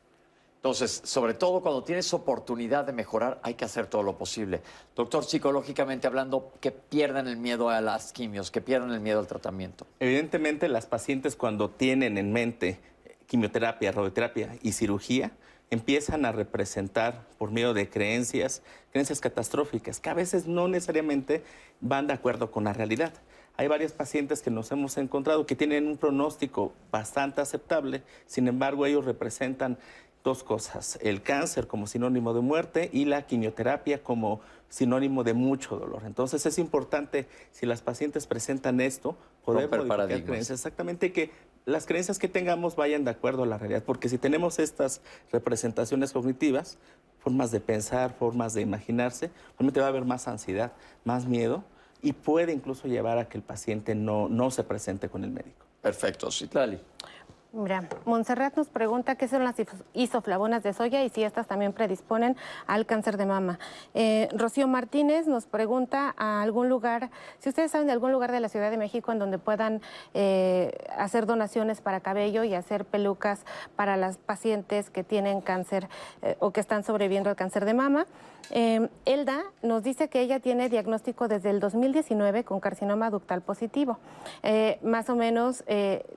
Entonces, 0.56 1.02
sobre 1.04 1.34
todo 1.34 1.60
cuando 1.60 1.84
tienes 1.84 2.14
oportunidad 2.14 2.86
de 2.86 2.94
mejorar, 2.94 3.38
hay 3.42 3.52
que 3.52 3.66
hacer 3.66 3.86
todo 3.86 4.02
lo 4.02 4.16
posible. 4.16 4.62
Doctor, 4.96 5.24
psicológicamente 5.24 6.06
hablando, 6.06 6.52
que 6.58 6.70
pierdan 6.70 7.28
el 7.28 7.36
miedo 7.36 7.68
a 7.68 7.82
las 7.82 8.14
quimios, 8.14 8.50
que 8.50 8.62
pierdan 8.62 8.90
el 8.92 9.00
miedo 9.00 9.20
al 9.20 9.26
tratamiento. 9.26 9.86
Evidentemente, 10.00 10.68
las 10.68 10.86
pacientes 10.86 11.36
cuando 11.36 11.68
tienen 11.68 12.16
en 12.16 12.32
mente 12.32 12.80
quimioterapia, 13.26 13.92
radioterapia 13.92 14.56
y 14.62 14.72
cirugía, 14.72 15.32
empiezan 15.70 16.24
a 16.24 16.32
representar 16.32 17.26
por 17.38 17.50
medio 17.50 17.74
de 17.74 17.88
creencias, 17.88 18.62
creencias 18.92 19.20
catastróficas, 19.20 20.00
que 20.00 20.10
a 20.10 20.14
veces 20.14 20.46
no 20.46 20.68
necesariamente 20.68 21.42
van 21.80 22.06
de 22.06 22.12
acuerdo 22.12 22.50
con 22.50 22.64
la 22.64 22.72
realidad. 22.72 23.12
Hay 23.56 23.68
varias 23.68 23.92
pacientes 23.92 24.42
que 24.42 24.50
nos 24.50 24.70
hemos 24.72 24.96
encontrado 24.98 25.46
que 25.46 25.54
tienen 25.54 25.86
un 25.86 25.96
pronóstico 25.96 26.72
bastante 26.90 27.40
aceptable, 27.40 28.02
sin 28.26 28.48
embargo 28.48 28.84
ellos 28.86 29.04
representan 29.04 29.78
dos 30.24 30.42
cosas, 30.42 30.98
el 31.02 31.22
cáncer 31.22 31.66
como 31.66 31.86
sinónimo 31.86 32.32
de 32.32 32.40
muerte 32.40 32.88
y 32.92 33.04
la 33.04 33.26
quimioterapia 33.26 34.02
como 34.02 34.40
sinónimo 34.70 35.22
de 35.22 35.34
mucho 35.34 35.76
dolor. 35.76 36.02
Entonces 36.06 36.46
es 36.46 36.58
importante, 36.58 37.28
si 37.52 37.66
las 37.66 37.82
pacientes 37.82 38.26
presentan 38.26 38.80
esto, 38.80 39.16
poder 39.44 39.68
modificar 39.68 40.24
creencias. 40.24 40.58
Exactamente, 40.58 41.12
que 41.12 41.30
las 41.66 41.86
creencias 41.86 42.18
que 42.18 42.28
tengamos 42.28 42.76
vayan 42.76 43.04
de 43.04 43.10
acuerdo 43.10 43.42
a 43.42 43.46
la 43.46 43.58
realidad, 43.58 43.82
porque 43.84 44.08
si 44.08 44.18
tenemos 44.18 44.58
estas 44.58 45.00
representaciones 45.32 46.12
cognitivas, 46.12 46.78
formas 47.20 47.50
de 47.50 47.60
pensar, 47.60 48.14
formas 48.14 48.52
de 48.52 48.60
imaginarse, 48.60 49.30
realmente 49.58 49.80
va 49.80 49.86
a 49.86 49.88
haber 49.88 50.04
más 50.04 50.28
ansiedad, 50.28 50.72
más 51.04 51.26
miedo 51.26 51.64
y 52.02 52.12
puede 52.12 52.52
incluso 52.52 52.86
llevar 52.86 53.18
a 53.18 53.28
que 53.28 53.38
el 53.38 53.42
paciente 53.42 53.94
no, 53.94 54.28
no 54.28 54.50
se 54.50 54.62
presente 54.62 55.08
con 55.08 55.24
el 55.24 55.30
médico. 55.30 55.64
Perfecto, 55.80 56.30
Citlali. 56.30 56.78
Mira, 57.54 57.88
Montserrat 58.04 58.56
nos 58.56 58.68
pregunta 58.68 59.14
qué 59.14 59.28
son 59.28 59.44
las 59.44 59.54
isoflavonas 59.92 60.64
de 60.64 60.72
soya 60.72 61.04
y 61.04 61.08
si 61.08 61.22
estas 61.22 61.46
también 61.46 61.72
predisponen 61.72 62.36
al 62.66 62.84
cáncer 62.84 63.16
de 63.16 63.26
mama. 63.26 63.60
Eh, 63.94 64.28
Rocío 64.36 64.66
Martínez 64.66 65.28
nos 65.28 65.46
pregunta 65.46 66.16
a 66.18 66.42
algún 66.42 66.68
lugar, 66.68 67.10
si 67.38 67.50
ustedes 67.50 67.70
saben 67.70 67.86
de 67.86 67.92
algún 67.92 68.10
lugar 68.10 68.32
de 68.32 68.40
la 68.40 68.48
Ciudad 68.48 68.72
de 68.72 68.76
México 68.76 69.12
en 69.12 69.20
donde 69.20 69.38
puedan 69.38 69.82
eh, 70.14 70.76
hacer 70.98 71.26
donaciones 71.26 71.80
para 71.80 72.00
cabello 72.00 72.42
y 72.42 72.54
hacer 72.54 72.84
pelucas 72.84 73.44
para 73.76 73.96
las 73.96 74.18
pacientes 74.18 74.90
que 74.90 75.04
tienen 75.04 75.40
cáncer 75.40 75.88
eh, 76.22 76.34
o 76.40 76.50
que 76.50 76.58
están 76.58 76.82
sobreviviendo 76.82 77.30
al 77.30 77.36
cáncer 77.36 77.66
de 77.66 77.74
mama. 77.74 78.06
Elda 78.50 79.42
nos 79.62 79.82
dice 79.82 80.08
que 80.08 80.20
ella 80.20 80.40
tiene 80.40 80.68
diagnóstico 80.68 81.28
desde 81.28 81.50
el 81.50 81.60
2019 81.60 82.44
con 82.44 82.60
carcinoma 82.60 83.10
ductal 83.10 83.42
positivo. 83.42 83.98
más 84.82 85.08
o 85.10 85.16
menos 85.16 85.64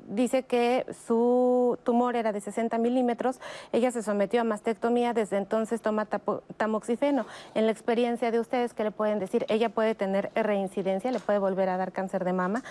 dice 0.08 0.44
que 0.44 0.86
su 1.08 1.78
tumor 1.84 2.16
era 2.16 2.32
de 2.32 2.42
60 2.42 2.78
milímetros, 2.78 3.40
ella 3.72 3.92
se 3.92 4.04
sometió 4.04 4.42
a 4.42 4.44
mastectomía, 4.44 5.14
desde 5.14 5.38
entonces 5.38 5.82
toma 5.82 6.06
tamoxifeno. 6.06 7.26
En 7.56 7.66
la 7.66 7.72
experiencia 7.72 8.32
de 8.32 8.40
ustedes, 8.40 8.74
¿qué 8.74 8.84
le 8.84 8.92
pueden 8.92 9.20
decir? 9.20 9.46
Ella 9.50 9.70
puede 9.70 9.96
tener 9.96 10.32
reincidencia, 10.36 11.12
le 11.12 11.20
puede 11.20 11.40
volver 11.40 11.70
a 11.70 11.78
dar 11.78 11.92
cáncer 11.92 12.24
de 12.26 12.34
mama. 12.34 12.64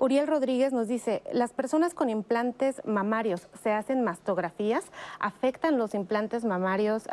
Uriel 0.00 0.26
Rodríguez 0.26 0.72
nos 0.72 0.88
dice, 0.88 1.22
las 1.30 1.52
personas 1.52 1.92
con 1.92 2.08
implantes 2.08 2.80
mamarios 2.86 3.48
se 3.62 3.70
hacen 3.70 4.02
mastografías, 4.02 4.86
afectan 5.18 5.76
los 5.76 5.94
implantes 5.94 6.42
mamarios 6.42 7.04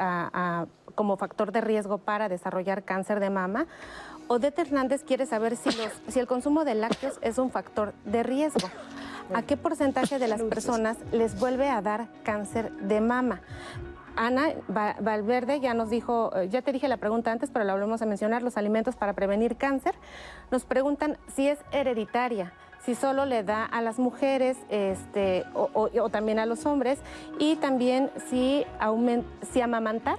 como 0.95 1.17
factor 1.17 1.51
de 1.51 1.59
riesgo 1.59 1.97
para 1.97 2.29
desarrollar 2.29 2.83
cáncer 2.83 3.19
de 3.19 3.29
mama. 3.29 3.67
Odette 4.29 4.59
Hernández 4.59 5.03
quiere 5.03 5.25
saber 5.25 5.57
si, 5.57 5.69
si 6.07 6.19
el 6.19 6.27
consumo 6.27 6.63
de 6.63 6.75
lácteos 6.75 7.19
es 7.21 7.37
un 7.37 7.51
factor 7.51 7.93
de 8.05 8.23
riesgo. 8.23 8.69
¿A 9.33 9.41
qué 9.41 9.57
porcentaje 9.57 10.17
de 10.17 10.29
las 10.29 10.41
personas 10.43 10.95
les 11.11 11.37
vuelve 11.37 11.67
a 11.67 11.81
dar 11.81 12.07
cáncer 12.23 12.71
de 12.71 13.01
mama? 13.01 13.41
Ana 14.15 14.53
Valverde 14.67 15.59
ya 15.59 15.73
nos 15.73 15.89
dijo, 15.89 16.31
eh, 16.35 16.47
ya 16.49 16.61
te 16.61 16.71
dije 16.71 16.87
la 16.87 16.97
pregunta 16.97 17.31
antes, 17.31 17.51
pero 17.51 17.65
la 17.65 17.73
volvemos 17.73 18.01
a 18.01 18.05
mencionar, 18.05 18.41
los 18.41 18.57
alimentos 18.57 18.95
para 18.95 19.11
prevenir 19.11 19.57
cáncer. 19.57 19.93
Nos 20.49 20.63
preguntan 20.63 21.17
si 21.35 21.49
es 21.49 21.59
hereditaria, 21.71 22.53
si 22.87 22.95
solo 22.95 23.25
le 23.25 23.43
da 23.43 23.65
a 23.65 23.81
las 23.81 23.99
mujeres 23.99 24.55
este, 24.69 25.43
o, 25.53 26.09
también 26.09 26.39
a 26.39 26.45
los 26.45 26.65
hombres, 26.65 26.99
y 27.37 27.57
también 27.57 28.09
si, 28.29 28.63
si 29.51 29.59
amamantar 29.59 30.17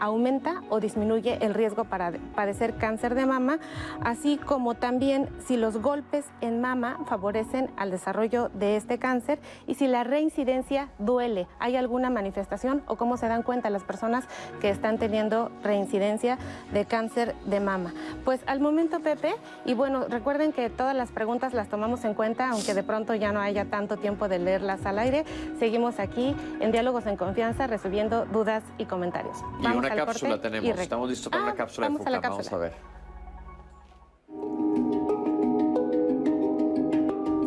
aumenta 0.00 0.62
o 0.68 0.80
disminuye 0.80 1.38
el 1.40 1.54
riesgo 1.54 1.84
para 1.84 2.12
padecer 2.34 2.74
cáncer 2.76 3.14
de 3.14 3.26
mama, 3.26 3.58
así 4.02 4.36
como 4.36 4.74
también 4.74 5.28
si 5.46 5.56
los 5.56 5.78
golpes 5.78 6.26
en 6.40 6.60
mama 6.60 6.98
favorecen 7.06 7.70
al 7.76 7.90
desarrollo 7.90 8.50
de 8.54 8.76
este 8.76 8.98
cáncer 8.98 9.38
y 9.66 9.74
si 9.74 9.86
la 9.86 10.04
reincidencia 10.04 10.88
duele. 10.98 11.46
¿Hay 11.58 11.76
alguna 11.76 12.10
manifestación 12.10 12.82
o 12.86 12.96
cómo 12.96 13.16
se 13.16 13.28
dan 13.28 13.42
cuenta 13.42 13.70
las 13.70 13.84
personas 13.84 14.24
que 14.60 14.70
están 14.70 14.98
teniendo 14.98 15.50
reincidencia 15.62 16.38
de 16.72 16.84
cáncer 16.84 17.34
de 17.46 17.60
mama? 17.60 17.92
Pues 18.24 18.40
al 18.46 18.60
momento, 18.60 19.00
Pepe, 19.00 19.34
y 19.64 19.74
bueno, 19.74 20.06
recuerden 20.08 20.52
que 20.52 20.70
todas 20.70 20.94
las 20.94 21.10
preguntas 21.10 21.54
las 21.54 21.68
tomamos 21.68 22.04
en 22.04 22.14
cuenta, 22.14 22.50
aunque 22.50 22.74
de 22.74 22.82
pronto 22.82 23.14
ya 23.14 23.32
no 23.32 23.40
haya 23.40 23.64
tanto 23.64 23.96
tiempo 23.96 24.28
de 24.28 24.38
leerlas 24.38 24.84
al 24.86 24.98
aire. 24.98 25.24
Seguimos 25.58 25.98
aquí 25.98 26.34
en 26.60 26.72
Diálogos 26.72 27.06
en 27.06 27.16
Confianza 27.16 27.66
recibiendo 27.66 28.26
dudas 28.26 28.62
y 28.78 28.84
comentarios. 28.84 29.36
Vamos 29.62 29.87
una 29.94 30.06
cápsula 30.06 30.40
tenemos. 30.40 30.78
Estamos 30.78 31.10
listos 31.10 31.30
para 31.30 31.42
una 31.42 31.52
ah, 31.52 31.56
cápsula 31.56 31.88
de 31.88 31.96
FUCAM. 31.98 32.22
Vamos 32.22 32.52
a 32.52 32.56
ver. 32.56 32.72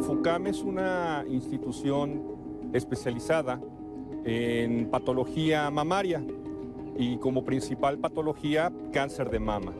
FUCAM 0.06 0.48
es 0.48 0.62
una 0.62 1.24
institución 1.28 2.72
especializada 2.74 3.60
en 4.26 4.90
patología 4.90 5.70
mamaria 5.72 6.24
y 6.98 7.18
como 7.18 7.44
principal 7.44 7.98
patología 7.98 8.72
cáncer 8.94 9.30
de 9.30 9.40
mama. 9.40 9.74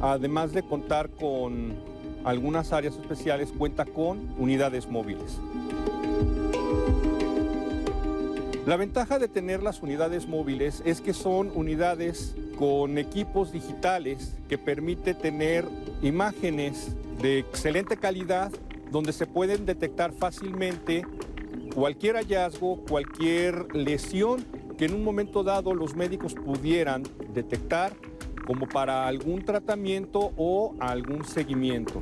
Además 0.00 0.52
de 0.52 0.62
contar 0.62 1.10
con 1.10 1.74
algunas 2.24 2.72
áreas 2.72 2.96
especiales, 2.96 3.52
cuenta 3.56 3.84
con 3.84 4.34
unidades 4.38 4.88
móviles. 4.88 5.38
La 8.64 8.76
ventaja 8.76 9.18
de 9.18 9.26
tener 9.26 9.60
las 9.60 9.82
unidades 9.82 10.28
móviles 10.28 10.84
es 10.86 11.00
que 11.00 11.14
son 11.14 11.50
unidades 11.52 12.36
con 12.56 12.96
equipos 12.96 13.50
digitales 13.50 14.36
que 14.48 14.56
permite 14.56 15.14
tener 15.14 15.64
imágenes 16.00 16.94
de 17.20 17.40
excelente 17.40 17.96
calidad 17.96 18.52
donde 18.92 19.12
se 19.12 19.26
pueden 19.26 19.66
detectar 19.66 20.12
fácilmente 20.12 21.04
cualquier 21.74 22.14
hallazgo, 22.14 22.76
cualquier 22.88 23.74
lesión 23.74 24.44
que 24.78 24.84
en 24.84 24.94
un 24.94 25.02
momento 25.02 25.42
dado 25.42 25.74
los 25.74 25.96
médicos 25.96 26.34
pudieran 26.34 27.02
detectar 27.34 27.92
como 28.46 28.68
para 28.68 29.08
algún 29.08 29.44
tratamiento 29.44 30.32
o 30.36 30.76
algún 30.78 31.24
seguimiento. 31.24 32.00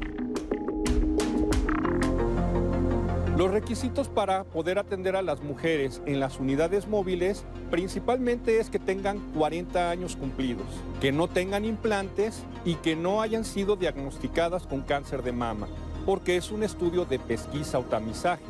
Los 3.40 3.52
requisitos 3.52 4.08
para 4.08 4.44
poder 4.44 4.78
atender 4.78 5.16
a 5.16 5.22
las 5.22 5.42
mujeres 5.42 6.02
en 6.04 6.20
las 6.20 6.38
unidades 6.38 6.86
móviles 6.86 7.46
principalmente 7.70 8.60
es 8.60 8.68
que 8.68 8.78
tengan 8.78 9.18
40 9.32 9.88
años 9.88 10.14
cumplidos, 10.14 10.66
que 11.00 11.10
no 11.10 11.26
tengan 11.26 11.64
implantes 11.64 12.42
y 12.66 12.74
que 12.74 12.96
no 12.96 13.22
hayan 13.22 13.46
sido 13.46 13.76
diagnosticadas 13.76 14.66
con 14.66 14.82
cáncer 14.82 15.22
de 15.22 15.32
mama, 15.32 15.68
porque 16.04 16.36
es 16.36 16.50
un 16.50 16.62
estudio 16.62 17.06
de 17.06 17.18
pesquisa 17.18 17.78
o 17.78 17.84
tamizaje. 17.84 18.44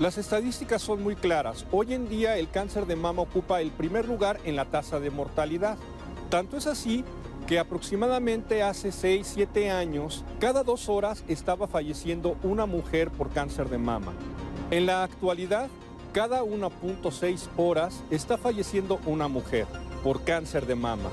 Las 0.00 0.16
estadísticas 0.16 0.80
son 0.80 1.02
muy 1.02 1.14
claras. 1.14 1.66
Hoy 1.70 1.92
en 1.92 2.08
día 2.08 2.38
el 2.38 2.48
cáncer 2.48 2.86
de 2.86 2.96
mama 2.96 3.20
ocupa 3.20 3.60
el 3.60 3.70
primer 3.70 4.08
lugar 4.08 4.40
en 4.44 4.56
la 4.56 4.64
tasa 4.64 4.98
de 4.98 5.10
mortalidad. 5.10 5.76
Tanto 6.30 6.56
es 6.56 6.66
así 6.66 7.04
que 7.46 7.58
aproximadamente 7.58 8.62
hace 8.62 8.90
6, 8.90 9.30
7 9.34 9.70
años, 9.70 10.24
cada 10.40 10.64
dos 10.64 10.88
horas 10.88 11.24
estaba 11.28 11.68
falleciendo 11.68 12.36
una 12.42 12.66
mujer 12.66 13.10
por 13.10 13.30
cáncer 13.30 13.68
de 13.68 13.78
mama. 13.78 14.12
En 14.70 14.86
la 14.86 15.04
actualidad, 15.04 15.68
cada 16.12 16.42
1.6 16.42 17.48
horas 17.56 18.02
está 18.10 18.36
falleciendo 18.36 18.98
una 19.06 19.28
mujer 19.28 19.66
por 20.02 20.24
cáncer 20.24 20.66
de 20.66 20.74
mama. 20.74 21.10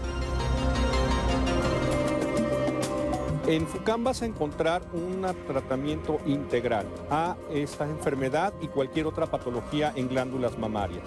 En 3.45 3.67
FUCAM 3.67 4.05
vas 4.05 4.21
a 4.21 4.25
encontrar 4.25 4.81
un 4.93 5.27
tratamiento 5.45 6.19
integral 6.25 6.87
a 7.09 7.35
esta 7.51 7.85
enfermedad 7.85 8.53
y 8.61 8.67
cualquier 8.67 9.05
otra 9.05 9.27
patología 9.27 9.91
en 9.95 10.07
glándulas 10.07 10.57
mamarias. 10.57 11.03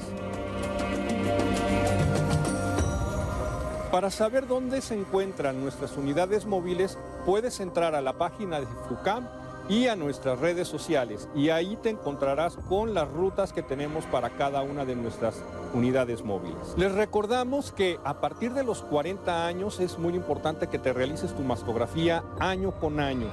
Para 3.91 4.11
saber 4.11 4.47
dónde 4.47 4.81
se 4.81 4.99
encuentran 4.99 5.61
nuestras 5.61 5.97
unidades 5.97 6.45
móviles, 6.45 6.99
puedes 7.25 7.61
entrar 7.61 7.95
a 7.95 8.03
la 8.03 8.15
página 8.15 8.59
de 8.59 8.67
FUCAM 8.89 9.29
y 9.69 9.87
a 9.87 9.97
nuestras 9.97 10.39
redes 10.41 10.69
sociales 10.69 11.29
y 11.35 11.51
ahí 11.51 11.77
te 11.77 11.91
encontrarás 11.91 12.57
con 12.69 12.95
las 12.95 13.09
rutas 13.11 13.53
que 13.53 13.63
tenemos 13.63 14.05
para 14.07 14.31
cada 14.31 14.63
una 14.63 14.85
de 14.85 14.97
nuestras 14.97 15.43
unidades 15.73 16.25
móviles. 16.25 16.75
Les 16.77 16.93
recordamos 16.93 17.73
que 17.73 17.99
a 18.05 18.21
partir 18.21 18.53
de 18.55 18.65
los 18.65 18.83
40 18.83 19.47
años 19.47 19.79
es 19.81 19.99
muy 19.99 20.15
importante 20.15 20.67
que 20.67 20.79
te 20.79 20.93
realices 20.93 21.35
tu 21.35 21.43
mastografía 21.43 22.25
año 22.41 22.73
con 22.81 23.01
año. 23.01 23.33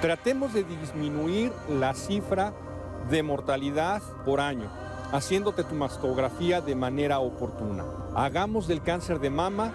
Tratemos 0.00 0.52
de 0.54 0.62
disminuir 0.62 1.52
la 1.68 1.92
cifra 1.94 2.52
de 3.10 3.22
mortalidad 3.22 4.02
por 4.24 4.40
año, 4.40 4.70
haciéndote 5.12 5.64
tu 5.64 5.74
mastografía 5.74 6.60
de 6.60 6.74
manera 6.74 7.18
oportuna. 7.20 7.84
Hagamos 8.14 8.66
del 8.66 8.82
cáncer 8.82 9.20
de 9.20 9.30
mama 9.30 9.72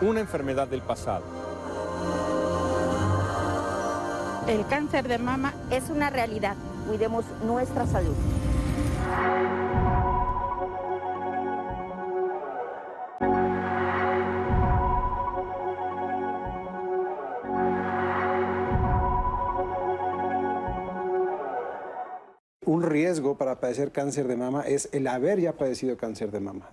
una 0.00 0.20
enfermedad 0.20 0.66
del 0.68 0.82
pasado. 0.82 1.24
El 4.48 4.66
cáncer 4.66 5.06
de 5.06 5.18
mama 5.18 5.54
es 5.70 5.88
una 5.88 6.10
realidad. 6.10 6.56
Cuidemos 6.88 7.24
nuestra 7.44 7.86
salud. 7.86 8.14
Un 22.64 22.82
riesgo 22.82 23.36
para 23.36 23.58
padecer 23.58 23.90
cáncer 23.90 24.28
de 24.28 24.36
mama 24.36 24.62
es 24.62 24.88
el 24.92 25.08
haber 25.08 25.40
ya 25.40 25.54
padecido 25.54 25.96
cáncer 25.96 26.30
de 26.30 26.38
mama. 26.38 26.70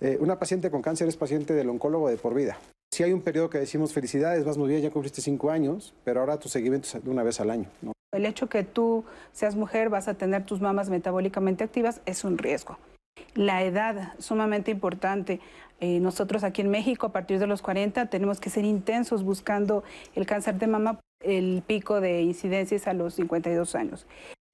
Eh, 0.00 0.18
una 0.20 0.40
paciente 0.40 0.68
con 0.68 0.82
cáncer 0.82 1.06
es 1.06 1.16
paciente 1.16 1.54
del 1.54 1.68
oncólogo 1.68 2.08
de 2.08 2.16
por 2.16 2.34
vida. 2.34 2.58
Si 2.90 3.04
hay 3.04 3.12
un 3.12 3.20
periodo 3.20 3.48
que 3.48 3.58
decimos 3.58 3.92
felicidades, 3.92 4.44
vas 4.44 4.58
muy 4.58 4.68
bien, 4.68 4.82
ya 4.82 4.90
cumpliste 4.90 5.20
cinco 5.20 5.52
años, 5.52 5.94
pero 6.02 6.20
ahora 6.20 6.38
tu 6.38 6.48
seguimiento 6.48 6.88
es 6.92 7.04
de 7.04 7.10
una 7.10 7.22
vez 7.22 7.38
al 7.38 7.50
año. 7.50 7.68
El 8.12 8.26
hecho 8.26 8.48
que 8.48 8.64
tú 8.64 9.04
seas 9.32 9.54
mujer, 9.54 9.90
vas 9.90 10.08
a 10.08 10.14
tener 10.14 10.44
tus 10.44 10.60
mamas 10.60 10.90
metabólicamente 10.90 11.62
activas, 11.62 12.00
es 12.04 12.24
un 12.24 12.36
riesgo. 12.36 12.76
La 13.34 13.62
edad, 13.62 14.14
sumamente 14.18 14.72
importante. 14.72 15.40
Eh, 15.78 16.00
nosotros 16.00 16.42
aquí 16.42 16.62
en 16.62 16.70
México, 16.70 17.06
a 17.06 17.12
partir 17.12 17.38
de 17.38 17.46
los 17.46 17.62
40, 17.62 18.06
tenemos 18.06 18.40
que 18.40 18.50
ser 18.50 18.64
intensos 18.64 19.22
buscando 19.22 19.84
el 20.16 20.26
cáncer 20.26 20.58
de 20.58 20.66
mama. 20.66 21.00
el 21.20 21.64
pico 21.66 22.00
de 22.00 22.22
incidencias 22.22 22.86
a 22.86 22.92
los 22.92 23.14
52 23.14 23.74
años. 23.74 24.06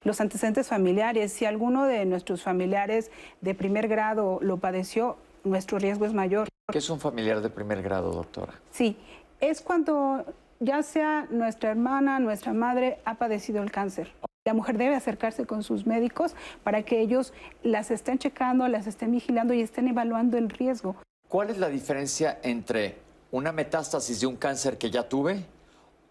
Los 0.05 0.21
antecedentes 0.21 0.67
familiares, 0.67 1.33
si 1.33 1.45
alguno 1.45 1.87
de 1.87 2.05
nuestros 2.05 2.43
familiares 2.43 3.09
de 3.41 3.55
primer 3.55 3.87
grado 3.87 4.37
lo 4.39 4.57
padeció, 4.57 5.17
nuestro 5.43 5.79
riesgo 5.79 6.05
es 6.05 6.13
mayor. 6.13 6.47
¿Qué 6.71 6.77
es 6.77 6.91
un 6.91 6.99
familiar 6.99 7.41
de 7.41 7.49
primer 7.49 7.81
grado, 7.81 8.11
doctora? 8.11 8.53
Sí, 8.69 8.97
es 9.39 9.61
cuando 9.61 10.23
ya 10.59 10.83
sea 10.83 11.25
nuestra 11.31 11.71
hermana, 11.71 12.19
nuestra 12.19 12.53
madre 12.53 12.99
ha 13.03 13.15
padecido 13.15 13.63
el 13.63 13.71
cáncer. 13.71 14.13
La 14.45 14.53
mujer 14.53 14.77
debe 14.77 14.93
acercarse 14.93 15.47
con 15.47 15.63
sus 15.63 15.87
médicos 15.87 16.35
para 16.63 16.83
que 16.83 17.01
ellos 17.01 17.33
las 17.63 17.89
estén 17.89 18.19
checando, 18.19 18.67
las 18.67 18.85
estén 18.85 19.09
vigilando 19.09 19.55
y 19.55 19.61
estén 19.61 19.87
evaluando 19.87 20.37
el 20.37 20.51
riesgo. 20.51 20.95
¿Cuál 21.27 21.49
es 21.49 21.57
la 21.57 21.69
diferencia 21.69 22.37
entre 22.43 22.99
una 23.31 23.51
metástasis 23.51 24.19
de 24.19 24.27
un 24.27 24.35
cáncer 24.35 24.77
que 24.77 24.91
ya 24.91 25.09
tuve 25.09 25.43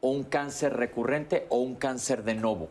o 0.01 0.11
un 0.11 0.25
cáncer 0.25 0.77
recurrente 0.77 1.47
o 1.49 1.59
un 1.59 1.77
cáncer 1.77 2.25
de 2.25 2.35
nuevo? 2.35 2.71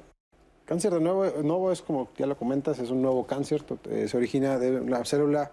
Cáncer 0.74 0.94
de 0.94 1.02
nuevo, 1.02 1.24
nuevo 1.44 1.72
es 1.72 1.84
como 1.84 2.10
ya 2.18 2.26
lo 2.26 2.36
comentas, 2.36 2.80
es 2.80 2.90
un 2.90 3.04
nuevo 3.04 3.28
cáncer, 3.28 3.64
eh, 3.92 4.08
se 4.08 4.18
origina 4.18 4.58
de 4.58 4.82
una 4.82 5.06
célula 5.06 5.52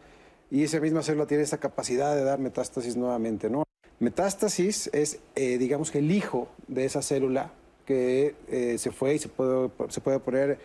y 0.50 0.62
esa 0.62 0.80
misma 0.80 1.02
célula 1.02 1.26
tiene 1.26 1.42
esa 1.42 1.58
capacidad 1.58 2.16
de 2.16 2.24
dar 2.24 2.38
metástasis 2.38 2.96
nuevamente, 2.96 3.50
¿no? 3.50 3.64
Metástasis 3.98 4.88
es, 4.94 5.18
eh, 5.34 5.58
digamos 5.58 5.90
que 5.90 5.98
el 5.98 6.10
hijo 6.10 6.48
de 6.68 6.86
esa 6.86 7.02
célula 7.02 7.52
que 7.84 8.34
eh, 8.48 8.78
se 8.78 8.92
fue 8.92 9.16
y 9.16 9.18
se 9.18 9.28
puede, 9.28 9.68
se 9.90 10.00
puede 10.00 10.20
poner 10.20 10.58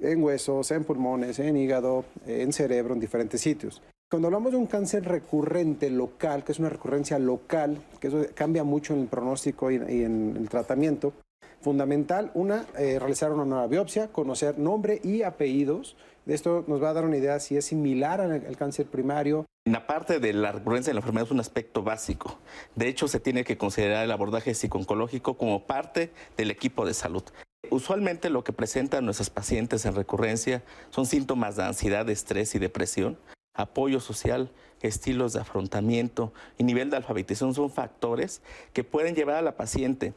en 0.00 0.24
huesos, 0.24 0.72
en 0.72 0.82
pulmones, 0.82 1.38
en 1.38 1.56
hígado, 1.56 2.04
en 2.26 2.52
cerebro, 2.52 2.94
en 2.94 2.98
diferentes 2.98 3.40
sitios. 3.40 3.80
Cuando 4.10 4.26
hablamos 4.26 4.50
de 4.50 4.58
un 4.58 4.66
cáncer 4.66 5.04
recurrente 5.04 5.88
local, 5.88 6.42
que 6.42 6.50
es 6.50 6.58
una 6.58 6.68
recurrencia 6.68 7.20
local, 7.20 7.78
que 8.00 8.08
eso 8.08 8.26
cambia 8.34 8.64
mucho 8.64 8.92
en 8.92 9.02
el 9.02 9.06
pronóstico 9.06 9.70
y, 9.70 9.76
en 9.76 10.36
el 10.36 10.48
tratamiento, 10.48 11.12
fundamental, 11.60 12.30
una, 12.34 12.66
eh, 12.78 12.98
realizar 12.98 13.32
una 13.32 13.44
nueva 13.44 13.66
biopsia, 13.66 14.08
conocer 14.08 14.58
nombre 14.58 15.00
y 15.02 15.22
apellidos. 15.22 15.96
Esto 16.26 16.64
nos 16.66 16.82
va 16.82 16.90
a 16.90 16.92
dar 16.92 17.04
una 17.04 17.16
idea 17.16 17.40
si 17.40 17.56
es 17.56 17.64
similar 17.64 18.20
al 18.20 18.56
cáncer 18.56 18.86
primario, 18.86 19.46
la 19.66 19.86
parte 19.86 20.20
de 20.20 20.32
la 20.32 20.52
recurrencia 20.52 20.90
de 20.90 20.94
la 20.94 21.00
enfermedad 21.00 21.26
es 21.26 21.32
un 21.32 21.38
aspecto 21.40 21.82
básico. 21.82 22.38
De 22.76 22.88
hecho, 22.88 23.08
se 23.08 23.20
tiene 23.20 23.44
que 23.44 23.58
considerar 23.58 24.02
el 24.02 24.10
abordaje 24.10 24.54
psicooncológico 24.54 25.36
como 25.36 25.66
parte 25.66 26.10
del 26.38 26.50
equipo 26.50 26.86
de 26.86 26.94
salud. 26.94 27.22
Usualmente 27.68 28.30
lo 28.30 28.42
que 28.42 28.54
presentan 28.54 29.04
nuestros 29.04 29.28
pacientes 29.28 29.84
en 29.84 29.94
recurrencia 29.94 30.62
son 30.88 31.04
síntomas 31.04 31.56
de 31.56 31.64
ansiedad, 31.64 32.08
estrés 32.08 32.54
y 32.54 32.58
depresión, 32.58 33.18
apoyo 33.54 34.00
social, 34.00 34.50
estilos 34.80 35.34
de 35.34 35.40
afrontamiento 35.40 36.32
y 36.56 36.64
nivel 36.64 36.88
de 36.88 36.96
alfabetización 36.96 37.52
son 37.52 37.70
factores 37.70 38.40
que 38.72 38.82
pueden 38.82 39.14
llevar 39.14 39.36
a 39.36 39.42
la 39.42 39.58
paciente 39.58 40.14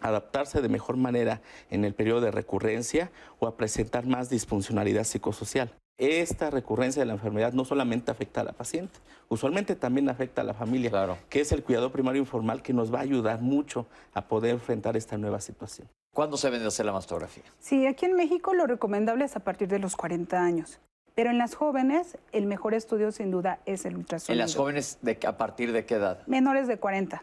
adaptarse 0.00 0.62
de 0.62 0.68
mejor 0.68 0.96
manera 0.96 1.40
en 1.70 1.84
el 1.84 1.94
periodo 1.94 2.20
de 2.20 2.30
recurrencia 2.30 3.10
o 3.38 3.46
a 3.46 3.56
presentar 3.56 4.06
más 4.06 4.30
disfuncionalidad 4.30 5.04
psicosocial 5.04 5.72
esta 5.98 6.50
recurrencia 6.50 7.00
de 7.00 7.06
la 7.06 7.14
enfermedad 7.14 7.52
no 7.52 7.64
solamente 7.64 8.10
afecta 8.10 8.42
a 8.42 8.44
la 8.44 8.52
paciente, 8.52 8.98
usualmente 9.28 9.76
también 9.76 10.08
afecta 10.08 10.42
a 10.42 10.44
la 10.44 10.54
familia, 10.54 10.92
que 11.28 11.40
es 11.40 11.52
el 11.52 11.62
cuidado 11.62 11.90
primario 11.90 12.20
informal 12.20 12.62
que 12.62 12.72
nos 12.72 12.92
va 12.92 12.98
a 12.98 13.02
ayudar 13.02 13.40
mucho 13.40 13.86
a 14.12 14.28
poder 14.28 14.50
enfrentar 14.52 14.96
esta 14.96 15.16
nueva 15.16 15.40
situación. 15.40 15.88
¿Cuándo 16.12 16.36
se 16.36 16.50
debe 16.50 16.66
hacer 16.66 16.86
la 16.86 16.92
mastografía? 16.92 17.44
Sí, 17.58 17.86
aquí 17.86 18.06
en 18.06 18.14
México 18.14 18.54
lo 18.54 18.66
recomendable 18.66 19.24
es 19.24 19.36
a 19.36 19.40
partir 19.40 19.68
de 19.68 19.78
los 19.78 19.96
40 19.96 20.42
años. 20.42 20.80
Pero 21.14 21.30
en 21.30 21.38
las 21.38 21.54
jóvenes, 21.54 22.18
el 22.32 22.46
mejor 22.46 22.74
estudio 22.74 23.10
sin 23.10 23.30
duda 23.30 23.60
es 23.64 23.86
el 23.86 23.96
ultrasonido. 23.96 24.34
¿En 24.34 24.38
las 24.38 24.54
jóvenes 24.54 24.98
de, 25.00 25.18
a 25.26 25.38
partir 25.38 25.72
de 25.72 25.86
qué 25.86 25.94
edad? 25.94 26.26
Menores 26.26 26.68
de 26.68 26.78
40. 26.78 27.22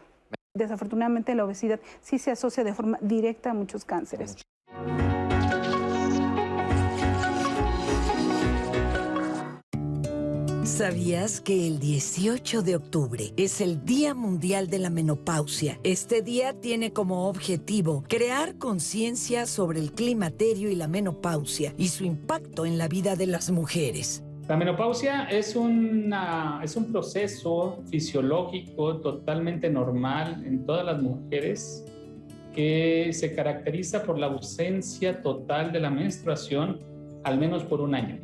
Desafortunadamente 0.56 1.34
la 1.34 1.44
obesidad 1.44 1.80
sí 2.00 2.20
se 2.20 2.30
asocia 2.30 2.62
de 2.62 2.72
forma 2.72 2.96
directa 3.00 3.50
a 3.50 3.54
muchos 3.54 3.84
cánceres. 3.84 4.36
¿Sabías 10.62 11.40
que 11.40 11.66
el 11.66 11.80
18 11.80 12.62
de 12.62 12.76
octubre 12.76 13.32
es 13.36 13.60
el 13.60 13.84
Día 13.84 14.14
Mundial 14.14 14.68
de 14.68 14.78
la 14.78 14.90
Menopausia? 14.90 15.80
Este 15.82 16.22
día 16.22 16.60
tiene 16.60 16.92
como 16.92 17.28
objetivo 17.28 18.04
crear 18.08 18.56
conciencia 18.56 19.46
sobre 19.46 19.80
el 19.80 19.92
climaterio 19.92 20.70
y 20.70 20.76
la 20.76 20.86
menopausia 20.86 21.74
y 21.76 21.88
su 21.88 22.04
impacto 22.04 22.64
en 22.64 22.78
la 22.78 22.86
vida 22.86 23.16
de 23.16 23.26
las 23.26 23.50
mujeres. 23.50 24.22
La 24.46 24.58
menopausia 24.58 25.24
es, 25.30 25.56
una, 25.56 26.60
es 26.62 26.76
un 26.76 26.92
proceso 26.92 27.82
fisiológico 27.90 28.98
totalmente 28.98 29.70
normal 29.70 30.44
en 30.44 30.66
todas 30.66 30.84
las 30.84 31.00
mujeres 31.00 31.86
que 32.54 33.10
se 33.14 33.34
caracteriza 33.34 34.02
por 34.02 34.18
la 34.18 34.26
ausencia 34.26 35.22
total 35.22 35.72
de 35.72 35.80
la 35.80 35.88
menstruación 35.88 36.78
al 37.24 37.38
menos 37.38 37.62
por 37.62 37.80
un 37.80 37.94
año. 37.94 38.18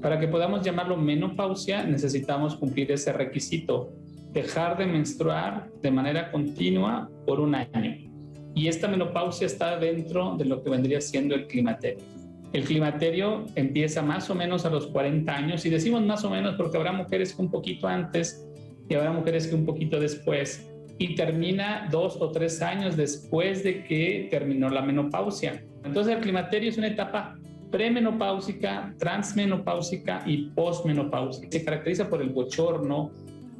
Para 0.00 0.20
que 0.20 0.28
podamos 0.28 0.64
llamarlo 0.64 0.96
menopausia, 0.96 1.82
necesitamos 1.82 2.54
cumplir 2.54 2.92
ese 2.92 3.12
requisito, 3.12 3.92
dejar 4.32 4.78
de 4.78 4.86
menstruar 4.86 5.68
de 5.82 5.90
manera 5.90 6.30
continua 6.30 7.10
por 7.26 7.40
un 7.40 7.56
año. 7.56 7.96
Y 8.54 8.68
esta 8.68 8.86
menopausia 8.86 9.48
está 9.48 9.76
dentro 9.78 10.36
de 10.36 10.44
lo 10.44 10.62
que 10.62 10.70
vendría 10.70 11.00
siendo 11.00 11.34
el 11.34 11.48
climaterio. 11.48 12.19
El 12.52 12.64
climaterio 12.64 13.46
empieza 13.54 14.02
más 14.02 14.28
o 14.28 14.34
menos 14.34 14.64
a 14.64 14.70
los 14.70 14.88
40 14.88 15.32
años 15.32 15.64
y 15.64 15.70
decimos 15.70 16.02
más 16.02 16.24
o 16.24 16.30
menos 16.30 16.56
porque 16.56 16.76
habrá 16.76 16.92
mujeres 16.92 17.34
que 17.34 17.42
un 17.42 17.50
poquito 17.50 17.86
antes 17.86 18.44
y 18.88 18.94
habrá 18.94 19.12
mujeres 19.12 19.46
que 19.46 19.54
un 19.54 19.64
poquito 19.64 20.00
después 20.00 20.68
y 20.98 21.14
termina 21.14 21.88
dos 21.90 22.18
o 22.20 22.30
tres 22.30 22.60
años 22.60 22.96
después 22.96 23.62
de 23.62 23.84
que 23.84 24.28
terminó 24.30 24.68
la 24.68 24.82
menopausia. 24.82 25.64
Entonces 25.84 26.14
el 26.16 26.20
climaterio 26.20 26.68
es 26.68 26.76
una 26.76 26.88
etapa 26.88 27.38
premenopáusica, 27.70 28.94
transmenopáusica 28.98 30.22
y 30.26 30.50
posmenopáusica. 30.50 31.48
Se 31.50 31.64
caracteriza 31.64 32.10
por 32.10 32.20
el 32.20 32.30
bochorno. 32.30 33.12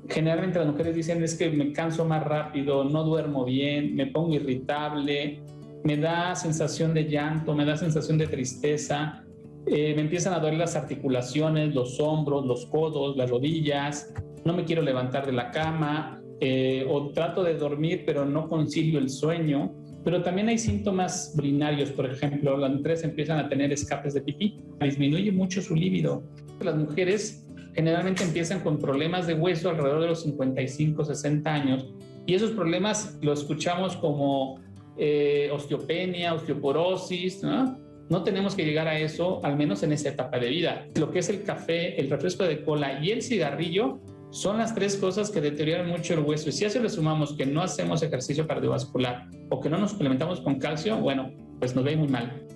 Generalmente 0.08 0.58
las 0.58 0.68
mujeres 0.68 0.96
dicen 0.96 1.22
es 1.22 1.36
que 1.36 1.48
me 1.48 1.72
canso 1.72 2.04
más 2.04 2.24
rápido, 2.24 2.84
no 2.84 3.04
duermo 3.04 3.44
bien, 3.44 3.94
me 3.94 4.06
pongo 4.06 4.34
irritable, 4.34 5.40
me 5.84 5.96
da 5.96 6.34
sensación 6.34 6.94
de 6.94 7.04
llanto, 7.04 7.54
me 7.54 7.64
da 7.64 7.76
sensación 7.76 8.18
de 8.18 8.26
tristeza, 8.26 9.24
eh, 9.66 9.94
me 9.94 10.02
empiezan 10.02 10.34
a 10.34 10.38
doler 10.38 10.58
las 10.58 10.76
articulaciones, 10.76 11.74
los 11.74 12.00
hombros, 12.00 12.46
los 12.46 12.66
codos, 12.66 13.16
las 13.16 13.30
rodillas, 13.30 14.12
no 14.44 14.52
me 14.52 14.64
quiero 14.64 14.82
levantar 14.82 15.26
de 15.26 15.32
la 15.32 15.50
cama 15.50 16.20
eh, 16.40 16.86
o 16.88 17.10
trato 17.10 17.42
de 17.42 17.54
dormir 17.54 18.04
pero 18.06 18.24
no 18.24 18.48
concilio 18.48 18.98
el 18.98 19.10
sueño. 19.10 19.74
Pero 20.02 20.22
también 20.22 20.48
hay 20.48 20.56
síntomas 20.56 21.34
urinarios, 21.36 21.90
por 21.90 22.06
ejemplo, 22.06 22.56
las 22.56 22.72
mujeres 22.72 23.04
empiezan 23.04 23.38
a 23.38 23.50
tener 23.50 23.70
escapes 23.70 24.14
de 24.14 24.22
pipí, 24.22 24.56
disminuye 24.80 25.30
mucho 25.30 25.60
su 25.60 25.74
líbido. 25.74 26.22
Las 26.62 26.74
mujeres 26.74 27.46
generalmente 27.74 28.24
empiezan 28.24 28.60
con 28.60 28.78
problemas 28.78 29.26
de 29.26 29.34
hueso 29.34 29.68
alrededor 29.68 30.00
de 30.00 30.06
los 30.08 30.22
55, 30.22 31.04
60 31.04 31.52
años 31.52 31.86
y 32.26 32.34
esos 32.34 32.52
problemas 32.52 33.18
los 33.22 33.40
escuchamos 33.40 33.96
como 33.96 34.60
eh, 34.96 35.50
osteopenia, 35.52 36.34
osteoporosis, 36.34 37.42
¿no? 37.42 38.24
Tenemos 38.24 38.56
que 38.56 38.64
llegar 38.64 38.88
a 38.88 38.98
eso, 38.98 39.40
al 39.44 39.56
menos 39.56 39.82
en 39.84 39.92
esa 39.92 40.08
etapa 40.08 40.38
de 40.38 40.48
vida. 40.48 40.86
Lo 40.98 41.12
que 41.12 41.20
es 41.20 41.28
el 41.28 41.44
café, 41.44 42.00
el 42.00 42.10
refresco 42.10 42.44
de 42.44 42.64
cola 42.64 42.98
y 43.00 43.10
el 43.10 43.22
cigarrillo 43.22 44.00
son 44.30 44.58
las 44.58 44.74
tres 44.74 44.96
cosas 44.96 45.30
que 45.30 45.40
deterioran 45.40 45.88
mucho 45.88 46.14
el 46.14 46.20
hueso. 46.20 46.48
Y 46.48 46.52
si 46.52 46.64
a 46.64 46.68
eso 46.68 46.80
le 46.80 46.88
sumamos 46.88 47.34
que 47.34 47.46
no 47.46 47.62
hacemos 47.62 48.02
ejercicio 48.02 48.46
cardiovascular 48.46 49.28
o 49.48 49.60
que 49.60 49.68
no 49.68 49.78
nos 49.78 49.92
suplementamos 49.92 50.40
con 50.40 50.58
calcio, 50.58 50.96
bueno, 50.98 51.30
pues 51.58 51.74
nos 51.74 51.84
ve 51.84 51.96
muy 51.96 52.08
mal. 52.08 52.46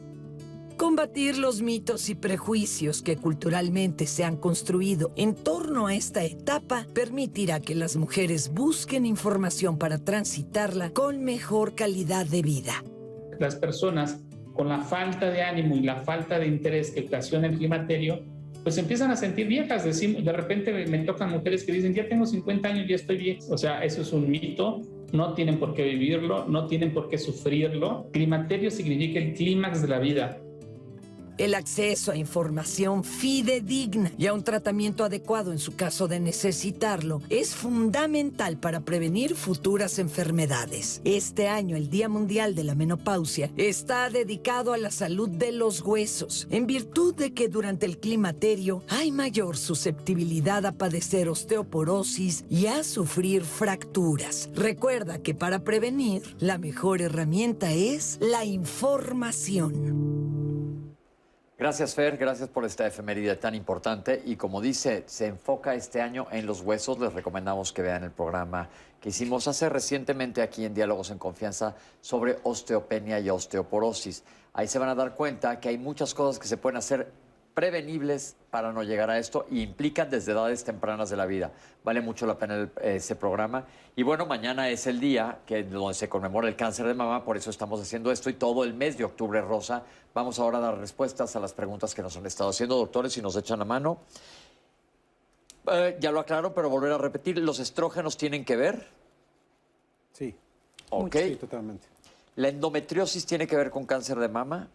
Combatir 0.77 1.39
los 1.39 1.63
mitos 1.63 2.11
y 2.11 2.17
prejuicios 2.17 3.01
que 3.01 3.17
culturalmente 3.17 4.07
se 4.07 4.25
han 4.25 4.37
construido 4.37 5.13
en 5.17 5.35
torno 5.35 5.87
a 5.87 5.95
esta 5.95 6.25
etapa 6.25 6.87
permitirá 6.93 7.61
que 7.61 7.77
las 7.77 7.97
mujeres 7.97 8.53
busquen 8.53 9.07
información 9.07 9.79
para 9.79 9.99
transitarla 9.99 10.91
con 10.91 11.23
mejor 11.23 11.77
calidad 11.77 12.27
de 12.27 12.43
vida. 12.43 12.85
Las 13.39 13.55
personas 13.55 14.21
con 14.53 14.69
la 14.69 14.81
falta 14.81 15.31
de 15.31 15.43
ánimo 15.43 15.77
y 15.77 15.81
la 15.81 15.97
falta 15.97 16.39
de 16.39 16.49
interés 16.49 16.91
que 16.91 17.03
ocasiona 17.03 17.47
el 17.47 17.57
climaterio 17.57 18.25
pues 18.65 18.79
empiezan 18.79 19.11
a 19.11 19.17
sentir 19.17 19.47
viejas. 19.47 19.85
De 19.85 20.33
repente 20.33 20.73
me 20.87 20.99
tocan 21.01 21.31
mujeres 21.31 21.65
que 21.65 21.73
dicen, 21.73 21.95
ya 21.95 22.09
tengo 22.09 22.25
50 22.25 22.67
años, 22.67 22.87
ya 22.89 22.97
estoy 22.97 23.19
bien. 23.19 23.39
O 23.51 23.59
sea, 23.59 23.85
eso 23.85 24.01
es 24.01 24.13
un 24.13 24.31
mito. 24.31 24.81
No 25.13 25.35
tienen 25.35 25.59
por 25.59 25.75
qué 25.75 25.85
vivirlo, 25.85 26.47
no 26.49 26.67
tienen 26.67 26.95
por 26.95 27.11
qué 27.11 27.19
sufrirlo. 27.19 28.09
Climaterio 28.11 28.71
significa 28.71 29.21
el 29.21 29.35
clímax 29.35 29.83
de 29.83 29.89
la 29.89 29.99
vida. 29.99 30.41
El 31.37 31.55
acceso 31.55 32.13
a 32.13 32.17
información 32.17 33.03
fidedigna 33.03 34.13
y 34.17 34.29
a 34.29 34.35
un 34.35 34.45
tratamiento 34.45 35.03
adecuado 35.03 35.51
en 35.51 35.59
su 35.59 35.75
caso 35.75 36.07
de 36.07 36.21
necesitarlo 36.21 37.23
es 37.29 37.57
fundamental 37.57 38.57
para 38.57 38.81
prevenir 38.81 39.35
futuras 39.35 39.99
enfermedades. 39.99 41.01
Este 41.05 41.49
año, 41.49 41.77
el 41.77 41.91
Día 41.91 42.09
Mundial 42.09 42.55
de 42.55 42.63
la 42.63 42.77
Menopausia 42.77 43.51
está 43.57 44.11
dedicado 44.11 44.73
a 44.73 44.79
la 44.79 44.93
salud 44.93 45.29
de 45.29 45.51
los 45.51 45.83
huesos, 45.83 46.47
en 46.51 46.69
virtud 46.69 47.17
de 47.17 47.35
que 47.35 47.49
durante 47.49 47.87
el 47.87 47.99
climaterio 47.99 48.85
hay 48.89 49.11
mayor 49.11 49.57
susceptibilidad 49.57 50.65
a 50.67 50.73
padecer 50.73 51.29
osteoporosis 51.29 52.45
y 52.49 52.67
a 52.67 52.85
sufrir 52.85 53.45
fracturas. 53.45 54.51
Recuerda 54.55 55.19
que 55.19 55.35
para 55.35 55.65
prevenir, 55.65 56.37
la 56.39 56.59
mejor 56.59 57.03
herramienta 57.03 57.73
es 57.73 58.19
la 58.21 58.45
información. 58.45 60.64
Gracias, 61.57 61.95
Fer. 61.95 62.17
Gracias 62.17 62.49
por 62.49 62.65
esta 62.65 62.85
efeméride 62.85 63.37
tan 63.37 63.55
importante. 63.55 64.21
Y 64.25 64.35
como 64.35 64.61
dice, 64.61 65.05
se 65.07 65.29
enfoca 65.29 65.77
este 65.77 66.01
año 66.01 66.27
en 66.33 66.47
los 66.47 66.63
huesos. 66.63 66.99
Les 66.99 67.13
recomendamos 67.13 67.73
que 67.73 67.81
vean 67.81 68.03
el 68.03 68.11
programa 68.11 68.69
que 69.01 69.11
hicimos 69.11 69.47
hace 69.47 69.69
recientemente 69.69 70.43
aquí 70.43 70.65
en 70.65 70.75
Diálogos 70.75 71.11
en 71.11 71.19
Confianza 71.19 71.77
sobre 72.01 72.39
osteopenia 72.43 73.21
y 73.21 73.31
osteoporosis. 73.31 74.25
Ahí 74.53 74.67
se 74.67 74.81
van 74.81 74.89
a 74.89 74.97
dar 74.97 75.15
cuenta 75.15 75.61
que 75.61 75.69
hay 75.69 75.79
muchas 75.79 76.13
cosas 76.13 76.41
que 76.41 76.49
se 76.49 76.57
pueden 76.57 76.77
hacer 76.77 77.13
prevenibles 77.55 78.37
para 78.51 78.73
no 78.73 78.83
llegar 78.83 79.11
a 79.11 79.19
esto 79.19 79.47
y 79.51 79.63
implican 79.63 80.11
desde 80.11 80.33
edades 80.33 80.65
tempranas 80.65 81.09
de 81.09 81.17
la 81.17 81.25
vida. 81.25 81.53
Vale 81.85 82.01
mucho 82.01 82.27
la 82.27 82.37
pena 82.37 82.57
el- 82.57 82.71
ese 82.83 83.15
programa. 83.17 83.65
Y 83.95 84.03
bueno, 84.03 84.27
mañana 84.27 84.69
es 84.69 84.87
el 84.89 84.99
día 85.01 85.39
que, 85.47 85.63
donde 85.63 85.95
se 85.95 86.09
conmemora 86.09 86.49
el 86.49 86.57
cáncer 86.57 86.87
de 86.87 86.95
mama, 86.95 87.25
por 87.25 87.37
eso 87.37 87.51
estamos 87.51 87.81
haciendo 87.81 88.11
esto 88.11 88.29
y 88.29 88.35
todo 88.35 88.65
el 88.65 88.75
mes 88.75 88.99
de 88.99 89.05
octubre 89.05 89.41
rosa. 89.41 89.85
Vamos 90.13 90.39
ahora 90.41 90.59
a 90.59 90.61
dar 90.63 90.79
respuestas 90.79 91.35
a 91.37 91.41
las 91.41 91.53
preguntas 91.53 91.95
que 91.95 92.03
nos 92.03 92.17
han 92.17 92.27
estado 92.27 92.51
haciendo, 92.51 92.77
doctores, 92.77 93.13
si 93.13 93.23
nos 93.23 93.37
echan 93.37 93.61
la 93.61 93.65
mano. 93.65 93.99
Eh, 95.71 95.97
ya 96.01 96.11
lo 96.11 96.21
aclaro, 96.21 96.53
pero 96.53 96.69
volver 96.69 96.93
a 96.93 96.99
repetir, 96.99 97.39
¿los 97.39 97.59
estrógenos 97.61 98.17
tienen 98.17 98.45
que 98.45 98.57
ver? 98.57 98.87
Sí. 100.13 100.35
Ok. 100.91 101.17
Sí, 101.17 101.37
totalmente. 101.37 101.87
¿La 102.37 102.49
endometriosis 102.49 103.25
tiene 103.27 103.47
que 103.47 103.57
ver 103.57 103.71
con 103.71 103.87
cáncer 103.87 104.19
de 104.19 104.29
mama? 104.29 104.69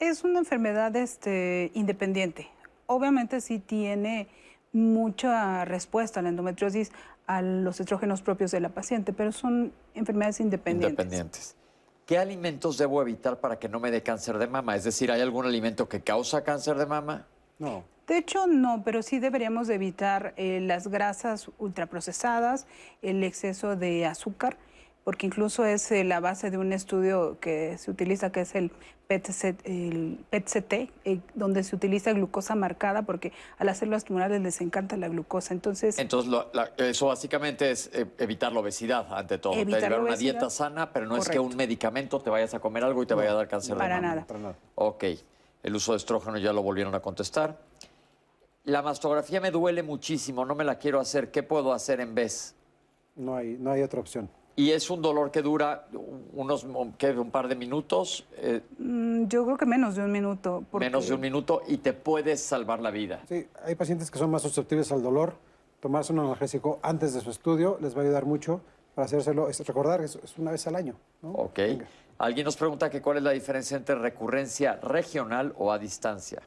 Es 0.00 0.24
una 0.24 0.38
enfermedad 0.38 0.96
este, 0.96 1.70
independiente. 1.74 2.48
Obviamente 2.86 3.42
sí 3.42 3.58
tiene 3.58 4.28
mucha 4.72 5.66
respuesta 5.66 6.22
la 6.22 6.30
endometriosis 6.30 6.90
a 7.26 7.42
los 7.42 7.80
estrógenos 7.80 8.22
propios 8.22 8.50
de 8.50 8.60
la 8.60 8.70
paciente, 8.70 9.12
pero 9.12 9.30
son 9.30 9.72
enfermedades 9.94 10.40
independientes. 10.40 11.04
Independientes. 11.04 11.56
¿Qué 12.06 12.16
alimentos 12.16 12.78
debo 12.78 13.02
evitar 13.02 13.40
para 13.40 13.58
que 13.58 13.68
no 13.68 13.78
me 13.78 13.90
dé 13.90 14.02
cáncer 14.02 14.38
de 14.38 14.46
mama? 14.48 14.74
Es 14.74 14.84
decir, 14.84 15.12
¿hay 15.12 15.20
algún 15.20 15.44
alimento 15.44 15.86
que 15.86 16.00
causa 16.00 16.42
cáncer 16.42 16.76
de 16.76 16.86
mama? 16.86 17.26
No. 17.58 17.84
De 18.06 18.16
hecho, 18.16 18.46
no, 18.46 18.82
pero 18.82 19.02
sí 19.02 19.20
deberíamos 19.20 19.68
de 19.68 19.74
evitar 19.74 20.32
eh, 20.36 20.60
las 20.62 20.88
grasas 20.88 21.50
ultraprocesadas, 21.58 22.66
el 23.02 23.22
exceso 23.22 23.76
de 23.76 24.06
azúcar, 24.06 24.56
porque 25.10 25.26
incluso 25.26 25.64
es 25.64 25.90
eh, 25.90 26.04
la 26.04 26.20
base 26.20 26.52
de 26.52 26.56
un 26.56 26.72
estudio 26.72 27.36
que 27.40 27.76
se 27.78 27.90
utiliza, 27.90 28.30
que 28.30 28.42
es 28.42 28.54
el 28.54 28.70
PET-CT, 29.08 30.72
eh, 31.04 31.18
donde 31.34 31.64
se 31.64 31.74
utiliza 31.74 32.12
glucosa 32.12 32.54
marcada, 32.54 33.02
porque 33.02 33.32
a 33.58 33.64
las 33.64 33.78
células 33.78 34.04
tumorales 34.04 34.40
les 34.40 34.60
encanta 34.60 34.96
la 34.96 35.08
glucosa. 35.08 35.52
Entonces, 35.52 35.98
Entonces, 35.98 36.30
lo- 36.30 36.48
la- 36.52 36.70
eso 36.76 37.06
básicamente 37.08 37.72
es 37.72 37.90
eh, 37.92 38.06
evitar 38.18 38.52
la 38.52 38.60
obesidad, 38.60 39.12
ante 39.12 39.38
todo. 39.38 39.54
Evitar 39.54 39.82
la 39.82 39.88
llevar 39.88 40.00
una 40.02 40.16
dieta 40.16 40.48
sana, 40.48 40.92
pero 40.92 41.06
no 41.06 41.16
es 41.16 41.28
que 41.28 41.40
un 41.40 41.56
medicamento 41.56 42.20
te 42.20 42.30
vayas 42.30 42.54
a 42.54 42.60
comer 42.60 42.84
algo 42.84 43.02
y 43.02 43.06
te 43.06 43.14
vaya 43.14 43.32
a 43.32 43.34
dar 43.34 43.48
cáncer 43.48 43.76
para 43.76 43.96
de 43.96 44.00
mama. 44.02 44.14
nada. 44.14 44.26
Para 44.28 44.38
nada. 44.38 44.54
Ok. 44.76 45.04
El 45.64 45.74
uso 45.74 45.90
de 45.90 45.96
estrógeno 45.98 46.38
ya 46.38 46.52
lo 46.52 46.62
volvieron 46.62 46.94
a 46.94 47.00
contestar. 47.00 47.58
La 48.62 48.80
mastografía 48.80 49.40
me 49.40 49.50
duele 49.50 49.82
muchísimo, 49.82 50.44
no 50.44 50.54
me 50.54 50.62
la 50.62 50.76
quiero 50.78 51.00
hacer. 51.00 51.32
¿Qué 51.32 51.42
puedo 51.42 51.72
hacer 51.72 51.98
en 52.00 52.14
vez? 52.14 52.54
No 53.16 53.34
hay, 53.34 53.56
no 53.58 53.72
hay 53.72 53.82
otra 53.82 53.98
opción. 53.98 54.30
Y 54.60 54.72
es 54.72 54.90
un 54.90 55.00
dolor 55.00 55.30
que 55.30 55.40
dura 55.40 55.86
unos 56.34 56.66
¿qué? 56.98 57.12
un 57.12 57.30
par 57.30 57.48
de 57.48 57.54
minutos, 57.56 58.26
eh, 58.36 58.60
mm, 58.78 59.24
yo 59.24 59.46
creo 59.46 59.56
que 59.56 59.64
menos 59.64 59.94
de 59.94 60.02
un 60.04 60.12
minuto. 60.12 60.62
porque- 60.70 60.84
menos 60.84 61.08
de 61.08 61.14
un 61.14 61.20
minuto, 61.22 61.62
y 61.66 61.78
te 61.78 61.94
puedes 61.94 62.42
salvar 62.42 62.78
la 62.80 62.90
vida. 62.90 63.22
Sí, 63.26 63.46
hay 63.64 63.74
pacientes 63.74 64.10
que 64.10 64.18
son 64.18 64.30
más 64.30 64.42
susceptibles 64.42 64.92
al 64.92 65.02
dolor. 65.02 65.32
Tomarse 65.80 66.12
un 66.12 66.18
analgésico 66.18 66.78
antes 66.82 67.14
de 67.14 67.22
su 67.22 67.30
estudio 67.30 67.78
les 67.80 67.96
va 67.96 68.00
a 68.00 68.04
ayudar 68.04 68.26
mucho 68.26 68.60
para 68.94 69.06
hacérselo. 69.06 69.48
Es 69.48 69.66
recordar, 69.66 70.02
es, 70.02 70.16
es 70.16 70.36
una 70.36 70.50
vez 70.50 70.66
al 70.66 70.76
año. 70.76 70.94
¿no? 71.22 71.30
Ok. 71.32 71.58
Alguien 72.18 72.44
nos 72.44 72.58
pregunta 72.58 72.90
que 72.90 73.00
cuál 73.00 73.16
es 73.16 73.22
la 73.22 73.30
diferencia 73.30 73.78
entre 73.78 73.94
recurrencia 73.94 74.76
regional 74.82 75.54
o 75.56 75.72
a 75.72 75.78
distancia. 75.78 76.42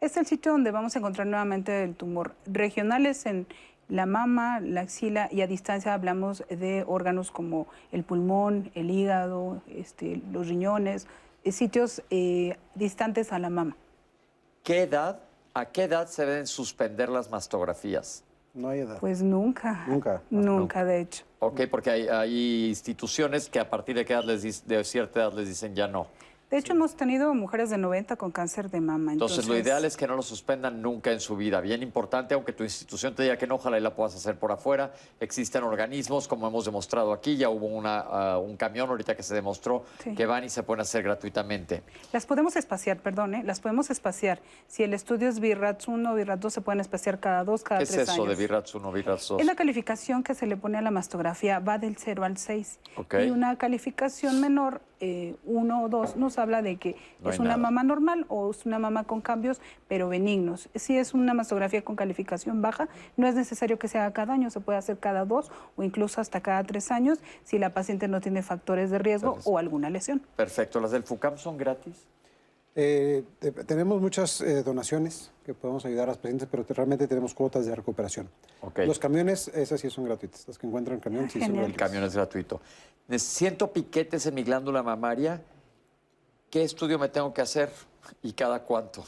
Es 0.00 0.16
el 0.16 0.24
sitio 0.24 0.52
donde 0.52 0.70
vamos 0.70 0.96
a 0.96 0.98
encontrar 1.00 1.26
nuevamente 1.26 1.84
el 1.84 1.94
tumor. 1.94 2.32
Regionales 2.46 3.26
en 3.26 3.46
la 3.88 4.06
mama, 4.06 4.60
la 4.60 4.82
axila 4.82 5.28
y 5.30 5.40
a 5.40 5.46
distancia 5.46 5.94
hablamos 5.94 6.44
de 6.48 6.84
órganos 6.86 7.30
como 7.30 7.66
el 7.90 8.04
pulmón, 8.04 8.70
el 8.74 8.90
hígado, 8.90 9.62
este, 9.68 10.20
los 10.30 10.48
riñones, 10.48 11.06
eh, 11.44 11.52
sitios 11.52 12.02
eh, 12.10 12.56
distantes 12.74 13.32
a 13.32 13.38
la 13.38 13.50
mama. 13.50 13.76
¿Qué 14.62 14.82
edad, 14.82 15.20
a 15.54 15.66
qué 15.66 15.84
edad 15.84 16.06
se 16.08 16.26
deben 16.26 16.46
suspender 16.46 17.08
las 17.08 17.30
mastografías? 17.30 18.24
No 18.54 18.70
hay 18.70 18.80
edad. 18.80 18.98
Pues 18.98 19.22
nunca. 19.22 19.84
Nunca. 19.86 20.22
Nunca, 20.30 20.84
de 20.84 21.00
hecho. 21.00 21.24
Ok, 21.38 21.62
porque 21.70 21.90
hay, 21.90 22.08
hay 22.08 22.68
instituciones 22.68 23.48
que 23.48 23.60
a 23.60 23.70
partir 23.70 23.94
de, 23.94 24.04
qué 24.04 24.14
edad 24.14 24.24
les 24.24 24.66
de 24.66 24.84
cierta 24.84 25.20
edad 25.20 25.32
les 25.32 25.48
dicen 25.48 25.74
ya 25.74 25.86
no. 25.86 26.08
De 26.50 26.56
hecho, 26.56 26.72
hemos 26.72 26.96
tenido 26.96 27.34
mujeres 27.34 27.68
de 27.68 27.76
90 27.76 28.16
con 28.16 28.30
cáncer 28.30 28.70
de 28.70 28.80
mama. 28.80 29.12
Entonces, 29.12 29.46
lo 29.46 29.56
ideal 29.58 29.84
es 29.84 29.98
que 29.98 30.06
no 30.06 30.16
lo 30.16 30.22
suspendan 30.22 30.80
nunca 30.80 31.12
en 31.12 31.20
su 31.20 31.36
vida. 31.36 31.60
Bien 31.60 31.82
importante, 31.82 32.32
aunque 32.32 32.54
tu 32.54 32.64
institución 32.64 33.14
te 33.14 33.22
diga 33.22 33.36
que 33.36 33.46
no, 33.46 33.56
ojalá 33.56 33.76
y 33.76 33.82
la 33.82 33.94
puedas 33.94 34.16
hacer 34.16 34.38
por 34.38 34.50
afuera. 34.50 34.92
Existen 35.20 35.62
organismos, 35.62 36.26
como 36.26 36.48
hemos 36.48 36.64
demostrado 36.64 37.12
aquí, 37.12 37.36
ya 37.36 37.50
hubo 37.50 37.66
una, 37.66 37.98
ah, 38.00 38.38
un 38.38 38.56
camión 38.56 38.88
ahorita 38.88 39.14
que 39.14 39.22
se 39.22 39.34
demostró 39.34 39.84
Sí. 40.02 40.14
que 40.14 40.24
van 40.24 40.42
y 40.44 40.48
se 40.48 40.62
pueden 40.62 40.80
hacer 40.80 41.02
gratuitamente. 41.02 41.82
Las 42.14 42.24
podemos 42.24 42.56
espaciar, 42.56 42.96
perdón, 43.00 43.34
¿eh? 43.34 43.42
las 43.44 43.60
podemos 43.60 43.90
espaciar. 43.90 44.40
Si 44.68 44.82
el 44.82 44.94
estudio 44.94 45.28
es 45.28 45.40
BIRATS 45.40 45.86
1 45.86 46.12
o 46.12 46.14
BIRATS 46.14 46.40
2, 46.40 46.52
se 46.54 46.60
pueden 46.62 46.80
espaciar 46.80 47.20
cada 47.20 47.44
dos, 47.44 47.62
cada 47.62 47.80
¿Qué 47.80 47.84
es 47.84 47.90
tres 47.90 48.02
eso 48.04 48.12
años. 48.22 48.28
de 48.28 48.34
VIRATS 48.36 48.74
1, 48.74 48.90
VIRATS 48.92 49.28
2? 49.28 49.40
Es 49.40 49.46
la 49.46 49.54
calificación 49.54 50.22
que 50.22 50.34
se 50.34 50.46
le 50.46 50.56
pone 50.56 50.78
a 50.78 50.82
la 50.82 50.90
mastografía, 50.90 51.58
va 51.58 51.76
del 51.76 51.96
0 51.98 52.24
al 52.24 52.38
6. 52.38 52.78
Ok. 52.96 53.16
Y 53.26 53.30
una 53.30 53.56
calificación 53.58 54.40
menor, 54.40 54.80
1 55.00 55.82
o 55.82 55.88
2, 55.88 56.16
nos 56.16 56.38
habla 56.38 56.62
de 56.62 56.76
que 56.76 56.96
No 57.22 57.30
es 57.30 57.38
una 57.38 57.50
nada. 57.50 57.58
mama 57.62 57.82
normal 57.82 58.26
o 58.28 58.50
es 58.50 58.66
una 58.66 58.78
mama 58.78 59.04
con 59.04 59.20
cambios, 59.20 59.60
pero 59.86 60.08
benignos. 60.08 60.68
Si 60.74 60.96
es 60.96 61.14
una 61.14 61.34
mastografía 61.34 61.82
con 61.82 61.96
calificación 61.96 62.62
baja, 62.62 62.88
no 63.16 63.26
es 63.26 63.34
necesario 63.34 63.78
que 63.78 63.88
se 63.88 63.98
haga 63.98 64.12
cada 64.12 64.34
año, 64.34 64.50
se 64.50 64.60
puede 64.60 64.78
hacer 64.78 64.98
cada 64.98 65.24
dos 65.24 65.50
o 65.76 65.82
incluso 65.82 66.20
hasta 66.20 66.40
cada 66.40 66.62
tres 66.64 66.90
años 66.90 67.20
si 67.44 67.58
la 67.58 67.74
paciente 67.74 68.08
no 68.08 68.20
tiene 68.20 68.42
factores 68.42 68.90
de 68.90 68.98
riesgo 68.98 69.38
o 69.44 69.58
alguna 69.58 69.90
lesión. 69.90 70.22
Perfecto. 70.36 70.80
¿Las 70.80 70.90
del 70.90 71.02
FUCAM 71.04 71.38
son 71.38 71.56
gratis? 71.56 72.06
Eh, 72.80 73.24
te- 73.40 73.50
tenemos 73.50 74.00
muchas 74.00 74.40
eh, 74.40 74.62
donaciones 74.62 75.32
que 75.44 75.52
podemos 75.52 75.84
ayudar 75.84 76.04
a 76.04 76.12
las 76.12 76.18
pacientes, 76.18 76.46
pero 76.48 76.64
te- 76.64 76.74
realmente 76.74 77.08
tenemos 77.08 77.34
cuotas 77.34 77.66
de 77.66 77.74
recuperación. 77.74 78.28
Los 78.86 79.00
camiones, 79.00 79.48
esas 79.48 79.80
sí 79.80 79.90
son 79.90 80.04
gratuitas. 80.04 80.46
Las 80.46 80.58
que 80.58 80.68
encuentran 80.68 80.94
en 80.94 81.00
camión 81.00 81.28
sí 81.28 81.40
son 81.40 81.50
El 81.50 81.56
gratuitas. 81.56 81.88
camión 81.88 82.04
es 82.04 82.14
gratuito. 82.14 82.60
Siento 83.16 83.72
piquetes 83.72 84.26
en 84.26 84.34
mi 84.34 84.44
glándula 84.44 84.84
mamaria. 84.84 85.42
¿Qué 86.50 86.62
estudio 86.62 87.00
me 87.00 87.08
tengo 87.08 87.34
que 87.34 87.40
hacer 87.42 87.68
y 88.22 88.32
cada 88.32 88.62
cuánto? 88.62 89.04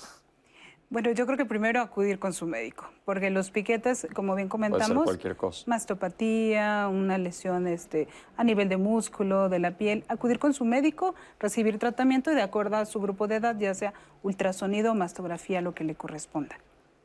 Bueno, 0.90 1.12
yo 1.12 1.24
creo 1.24 1.38
que 1.38 1.44
primero 1.44 1.80
acudir 1.80 2.18
con 2.18 2.32
su 2.32 2.48
médico, 2.48 2.90
porque 3.04 3.30
los 3.30 3.52
piquetes, 3.52 4.08
como 4.12 4.34
bien 4.34 4.48
comentamos, 4.48 5.04
cualquier 5.04 5.36
cosa. 5.36 5.62
mastopatía, 5.66 6.88
una 6.88 7.16
lesión 7.16 7.68
este, 7.68 8.08
a 8.36 8.42
nivel 8.42 8.68
de 8.68 8.76
músculo, 8.76 9.48
de 9.48 9.60
la 9.60 9.78
piel, 9.78 10.02
acudir 10.08 10.40
con 10.40 10.52
su 10.52 10.64
médico, 10.64 11.14
recibir 11.38 11.78
tratamiento 11.78 12.32
y 12.32 12.34
de 12.34 12.42
acuerdo 12.42 12.76
a 12.76 12.86
su 12.86 13.00
grupo 13.00 13.28
de 13.28 13.36
edad, 13.36 13.56
ya 13.56 13.72
sea 13.72 13.94
ultrasonido 14.24 14.90
o 14.90 14.94
mastografía, 14.96 15.60
lo 15.60 15.76
que 15.76 15.84
le 15.84 15.94
corresponda. 15.94 16.58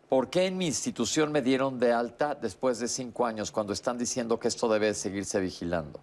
¿Por 0.10 0.32
qué 0.32 0.48
en 0.48 0.57
mi 0.57 0.66
institución 0.66 1.32
me 1.32 1.44
dieron 1.44 1.78
de 1.78 1.94
alta 1.94 2.34
después 2.34 2.80
de 2.80 2.88
cinco 2.88 3.28
años 3.28 3.52
cuando 3.52 3.72
están 3.72 3.99
diciendo 3.99 4.40
que 4.40 4.48
esto 4.48 4.68
debe 4.68 4.95
seguirse 4.95 5.40
vigilando? 5.40 5.99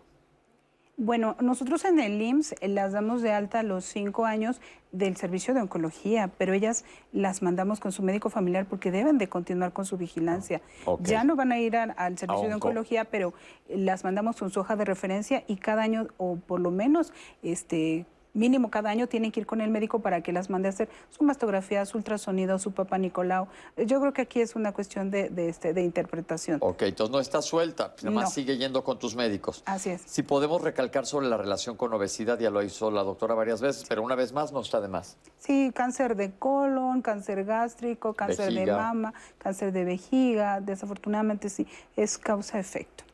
Bueno, 0.99 1.37
nosotros 1.41 1.85
en 1.87 1.99
el 1.99 2.21
IMSS 2.21 2.55
las 2.63 2.93
damos 2.93 3.23
de 3.23 3.33
alta 3.33 3.61
a 3.61 3.63
los 3.63 3.85
cinco 3.85 4.27
años 4.27 4.61
del 4.93 5.17
servicio 5.17 5.55
de 5.55 5.63
oncología, 5.63 6.31
pero 6.37 6.53
ellas 6.53 6.85
las 7.13 7.41
mandamos 7.41 7.81
con 7.81 7.93
su 7.93 8.03
médico 8.03 8.29
familiar 8.29 8.67
porque 8.67 8.91
deben 8.91 9.17
de 9.17 9.29
continuar 9.29 9.73
con 9.73 9.87
su 9.87 9.97
vigilancia. 9.97 10.61
Ya 11.01 11.25
no 11.25 11.35
van 11.35 11.51
a 11.51 11.59
ir 11.59 11.77
al, 11.77 11.95
al 11.97 12.19
servicio 12.19 12.47
de 12.47 12.55
onco. 12.55 12.69
oncología, 12.69 13.07
pero 13.07 13.33
las 13.69 14.05
mandamos 14.05 14.37
con 14.37 14.51
su 14.51 14.61
hoja 14.61 14.77
de 14.77 14.85
referencia 14.85 15.45
y 15.47 15.57
cada 15.57 15.83
año, 15.83 16.09
o 16.19 16.37
por 16.37 16.61
lo 16.61 16.71
menos, 16.71 17.13
este 17.43 18.05
mínimo 18.35 18.71
cada 18.71 18.91
año 18.91 19.07
tienen 19.07 19.33
que 19.33 19.41
ir 19.41 19.47
con 19.47 19.61
el 19.61 19.71
médico 19.71 20.01
para 20.01 20.23
que 20.23 20.33
las 20.33 20.51
mande 20.51 20.69
a 20.69 20.71
hacer 20.71 20.89
su 21.11 21.25
mastografía, 21.25 21.85
su 21.85 21.99
ultrasonido, 21.99 22.59
su 22.59 22.73
papá 22.73 22.99
Nicolau. 22.99 23.49
Yo 23.77 24.01
creo 24.01 24.13
que 24.13 24.23
aquí 24.23 24.41
es 24.41 24.55
una 24.57 24.73
cuestión 24.73 25.11
de, 25.11 25.31
este, 25.49 25.73
de 25.73 25.83
interpretación. 25.83 26.59
Ok, 26.63 26.83
entonces 26.83 27.13
no 27.13 27.21
está 27.21 27.43
suelta, 27.43 27.95
nada 28.03 28.15
más 28.15 28.33
sigue 28.33 28.57
yendo 28.57 28.85
con 28.85 28.99
tus 28.99 29.15
médicos. 29.15 29.63
Así 29.67 29.91
es. 29.91 30.03
Si 30.07 30.23
podemos 30.23 30.63
recalcar 30.63 31.07
sobre 31.07 31.27
la 31.29 31.37
relación 31.37 31.77
con 31.77 31.93
obesidad, 31.93 32.39
ya 32.39 32.51
lo 32.51 32.63
hizo 32.63 32.91
la 32.91 33.03
doctora 33.03 33.35
varias 33.35 33.61
veces, 33.61 33.85
pero 33.89 34.03
una 34.03 34.15
vez 34.15 34.33
más 34.33 34.53
no 34.53 34.61
está 34.61 34.81
de 34.81 34.89
más. 34.89 35.17
Sí, 35.39 35.73
cáncer 35.75 36.17
de 36.17 36.33
colon, 36.33 37.03
cáncer 37.03 37.45
gástrico, 37.45 38.15
cáncer 38.15 38.53
de 38.53 38.67
mama, 38.67 39.13
cáncer 39.39 39.73
de 39.73 39.85
vejiga, 39.85 40.61
desafortunadamente 40.61 41.49
sí, 41.49 41.67
es 41.97 42.19
causa-efecto. 42.19 43.05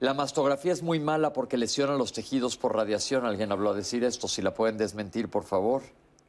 La 0.00 0.12
mastografía 0.12 0.72
es 0.72 0.82
muy 0.82 1.00
mala 1.00 1.32
porque 1.32 1.56
lesiona 1.56 1.94
los 1.94 2.12
tejidos 2.12 2.56
por 2.56 2.74
radiación. 2.74 3.24
Alguien 3.24 3.52
habló 3.52 3.70
a 3.70 3.74
decir 3.74 4.04
esto. 4.04 4.28
Si 4.28 4.42
la 4.42 4.52
pueden 4.52 4.76
desmentir, 4.76 5.28
por 5.28 5.44
favor. 5.44 5.82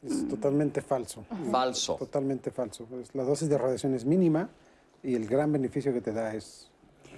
Es 0.03 0.27
totalmente 0.27 0.81
falso. 0.81 1.25
Falso. 1.51 1.95
Totalmente 1.95 2.51
falso. 2.51 2.85
Pues 2.85 3.13
la 3.15 3.23
dosis 3.23 3.49
de 3.49 3.57
radiación 3.57 3.95
es 3.95 4.05
mínima 4.05 4.49
y 5.01 5.15
el 5.15 5.27
gran 5.27 5.51
beneficio 5.51 5.91
que 5.93 6.01
te 6.01 6.11
da 6.11 6.33
es 6.35 6.69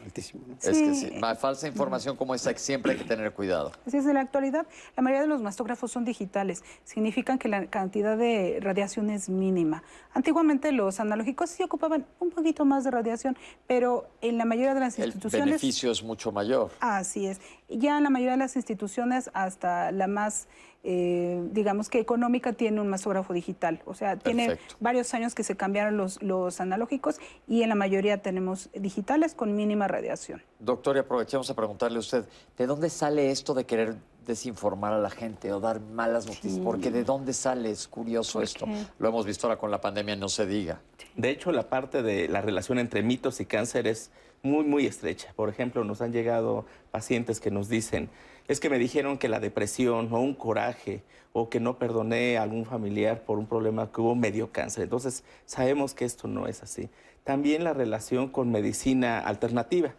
altísimo. 0.08 0.44
Es 0.62 0.78
que 0.78 0.96
sí, 0.96 1.12
falsa 1.40 1.68
información 1.68 2.16
como 2.16 2.34
esa 2.34 2.54
siempre 2.58 2.94
hay 2.94 2.98
que 2.98 3.04
tener 3.04 3.32
cuidado. 3.34 3.72
Así 3.86 3.98
es, 3.98 4.06
en 4.06 4.16
la 4.16 4.22
actualidad 4.22 4.66
la 4.96 5.04
mayoría 5.04 5.22
de 5.22 5.28
los 5.28 5.42
mastógrafos 5.42 5.92
son 5.92 6.06
digitales, 6.06 6.64
significan 6.84 7.38
que 7.38 7.48
la 7.48 7.68
cantidad 7.68 8.18
de 8.18 8.60
radiación 8.62 9.10
es 9.10 9.30
mínima. 9.30 9.84
Antiguamente 10.14 10.72
los 10.72 11.00
analógicos 11.00 11.50
sí 11.50 11.64
ocupaban 11.64 12.06
un 12.20 12.32
poquito 12.32 12.66
más 12.66 12.84
de 12.84 12.92
radiación, 12.92 13.38
pero 13.68 14.08
en 14.22 14.38
la 14.38 14.46
mayoría 14.46 14.74
de 14.74 14.80
las 14.80 14.98
instituciones... 14.98 15.46
El 15.46 15.52
beneficio 15.52 15.92
es 15.92 16.04
mucho 16.04 16.32
mayor. 16.32 16.72
Así 16.80 17.28
es. 17.28 17.40
Ya 17.70 17.98
en 17.98 18.04
la 18.04 18.10
mayoría 18.10 18.32
de 18.32 18.38
las 18.38 18.56
instituciones, 18.56 19.30
hasta 19.34 19.92
la 19.92 20.08
más 20.08 20.48
eh, 20.84 21.44
digamos 21.52 21.90
que 21.90 22.00
económica 22.00 22.54
tiene 22.54 22.80
un 22.82 22.88
mastógrafo 22.88 23.34
digital. 23.34 23.82
O 23.86 23.94
sea, 23.94 24.18
tiene 24.18 24.58
varios 24.80 25.14
años 25.14 25.36
que 25.36 25.44
se 25.44 25.56
cambiaron 25.56 25.98
los, 25.98 26.22
los 26.22 26.62
analógicos 26.62 27.20
y 27.48 27.64
en 27.64 27.70
la 27.70 27.76
mayoría 27.76 28.22
tenemos 28.22 28.70
digitales 28.74 29.34
con 29.34 29.56
mínima 29.56 29.88
radiación. 29.88 30.42
Doctor, 30.60 30.96
y 30.96 31.00
aprovechemos 31.00 31.50
a 31.50 31.56
preguntarle 31.56 31.98
a 31.98 32.00
usted, 32.00 32.26
¿de 32.58 32.68
dónde 32.68 32.90
sale 32.90 33.32
esto 33.32 33.54
de 33.54 33.66
querer 33.66 33.96
desinformar 34.26 34.94
a 34.94 35.00
la 35.00 35.10
gente 35.10 35.52
o 35.52 35.60
dar 35.60 35.80
malas 35.80 36.28
noticias? 36.28 36.60
Porque 36.60 36.92
¿de 36.92 37.04
dónde 37.04 37.34
sale? 37.34 37.72
Es 37.72 37.88
curioso 37.88 38.42
esto. 38.42 38.66
Lo 39.00 39.10
hemos 39.10 39.26
visto 39.26 39.48
ahora 39.48 39.60
con 39.60 39.72
la 39.72 39.82
pandemia, 39.82 40.16
no 40.16 40.30
se 40.30 40.46
diga. 40.46 40.82
De 41.16 41.30
hecho, 41.30 41.52
la 41.52 41.70
parte 41.70 42.04
de 42.04 42.28
la 42.28 42.42
relación 42.42 42.78
entre 42.78 43.02
mitos 43.02 43.40
y 43.40 43.46
cáncer 43.46 43.88
es 43.88 44.12
muy, 44.44 44.64
muy 44.64 44.86
estrecha. 44.86 45.34
Por 45.36 45.50
ejemplo, 45.50 45.84
nos 45.84 46.02
han 46.02 46.12
llegado 46.12 46.66
pacientes 46.92 47.40
que 47.40 47.50
nos 47.50 47.70
dicen, 47.70 48.10
es 48.48 48.60
que 48.60 48.70
me 48.70 48.80
dijeron 48.80 49.18
que 49.18 49.30
la 49.30 49.40
depresión 49.40 50.12
o 50.14 50.20
un 50.20 50.34
coraje 50.34 51.04
o 51.34 51.50
que 51.50 51.60
no 51.60 51.78
perdoné 51.78 52.38
a 52.38 52.44
algún 52.44 52.66
familiar 52.66 53.24
por 53.24 53.38
un 53.38 53.46
problema 53.46 53.92
que 53.92 54.02
hubo 54.02 54.16
medio 54.16 54.52
cáncer. 54.52 54.84
Entonces, 54.84 55.24
sabemos 55.46 55.94
que 55.94 56.06
esto 56.06 56.28
no 56.28 56.48
es 56.48 56.64
así. 56.64 56.90
También 57.24 57.66
la 57.66 57.74
relación 57.74 58.30
con 58.30 58.52
medicina 58.52 59.20
alternativa. 59.20 59.94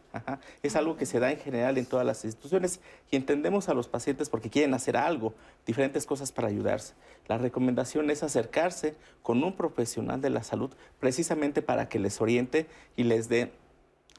Es 0.63 0.77
algo 0.77 0.97
que 0.97 1.05
se 1.05 1.21
da 1.21 1.31
en 1.31 1.39
general 1.39 1.77
en 1.77 1.85
todas 1.85 2.07
las 2.07 2.25
instituciones 2.25 2.81
y 3.11 3.17
entendemos 3.17 3.69
a 3.69 3.75
los 3.75 3.87
pacientes 3.87 4.31
porque 4.31 4.49
quieren 4.49 4.73
hacer 4.73 4.97
algo, 4.97 5.35
diferentes 5.67 6.07
cosas 6.07 6.33
para 6.33 6.49
ayudarse. 6.49 6.95
La 7.27 7.37
recomendación 7.37 8.11
es 8.11 8.23
acercarse 8.23 8.95
con 9.23 9.45
un 9.45 9.53
profesional 9.53 10.23
de 10.23 10.31
la 10.31 10.43
salud 10.43 10.71
precisamente 10.99 11.61
para 11.61 11.91
que 11.91 11.99
les 11.99 12.23
oriente 12.23 12.67
y 12.97 13.05
les 13.05 13.29
dé 13.29 13.53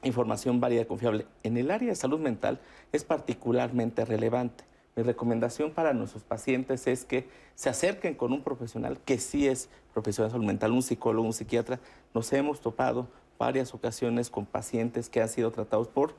información 0.02 0.60
válida 0.60 0.82
y 0.82 0.86
confiable. 0.86 1.26
En 1.42 1.56
el 1.56 1.70
área 1.70 1.88
de 1.88 1.94
salud 1.94 2.18
mental 2.18 2.60
es 2.92 3.04
particularmente 3.04 4.04
relevante. 4.04 4.64
Mi 4.96 5.02
recomendación 5.02 5.70
para 5.72 5.92
nuestros 5.92 6.24
pacientes 6.24 6.86
es 6.86 7.04
que 7.04 7.28
se 7.54 7.68
acerquen 7.68 8.14
con 8.14 8.32
un 8.32 8.42
profesional 8.42 8.98
que 9.04 9.18
sí 9.18 9.46
es 9.46 9.68
profesional 9.92 10.30
de 10.30 10.32
salud 10.32 10.46
mental, 10.46 10.72
un 10.72 10.82
psicólogo, 10.82 11.26
un 11.26 11.32
psiquiatra. 11.32 11.78
Nos 12.12 12.32
hemos 12.32 12.60
topado 12.60 13.08
varias 13.38 13.72
ocasiones 13.74 14.30
con 14.30 14.46
pacientes 14.46 15.08
que 15.08 15.22
han 15.22 15.28
sido 15.28 15.50
tratados 15.50 15.88
por 15.88 16.14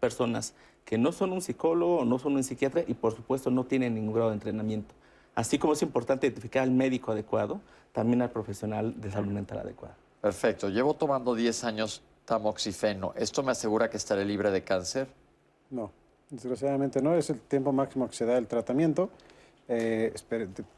personas 0.00 0.54
que 0.84 0.98
no 0.98 1.12
son 1.12 1.32
un 1.32 1.40
psicólogo, 1.40 2.04
no 2.04 2.18
son 2.18 2.36
un 2.36 2.44
psiquiatra 2.44 2.82
y 2.86 2.94
por 2.94 3.14
supuesto 3.14 3.50
no 3.50 3.64
tienen 3.64 3.94
ningún 3.94 4.14
grado 4.14 4.30
de 4.30 4.34
entrenamiento. 4.34 4.94
Así 5.34 5.58
como 5.58 5.72
es 5.72 5.82
importante 5.82 6.26
identificar 6.26 6.62
al 6.62 6.70
médico 6.70 7.12
adecuado, 7.12 7.60
también 7.92 8.22
al 8.22 8.30
profesional 8.30 9.00
de 9.00 9.10
salud 9.10 9.32
mental 9.32 9.58
adecuado. 9.58 9.94
Perfecto. 10.20 10.68
Llevo 10.68 10.94
tomando 10.94 11.34
10 11.34 11.64
años 11.64 12.02
tamoxifeno. 12.24 13.12
¿Esto 13.16 13.42
me 13.42 13.52
asegura 13.52 13.88
que 13.90 13.96
estaré 13.96 14.24
libre 14.24 14.50
de 14.50 14.62
cáncer? 14.62 15.08
No, 15.70 15.90
desgraciadamente 16.30 17.02
no. 17.02 17.14
Es 17.14 17.30
el 17.30 17.40
tiempo 17.40 17.72
máximo 17.72 18.08
que 18.08 18.14
se 18.14 18.26
da 18.26 18.36
el 18.36 18.46
tratamiento. 18.46 19.10
Eh, 19.68 20.12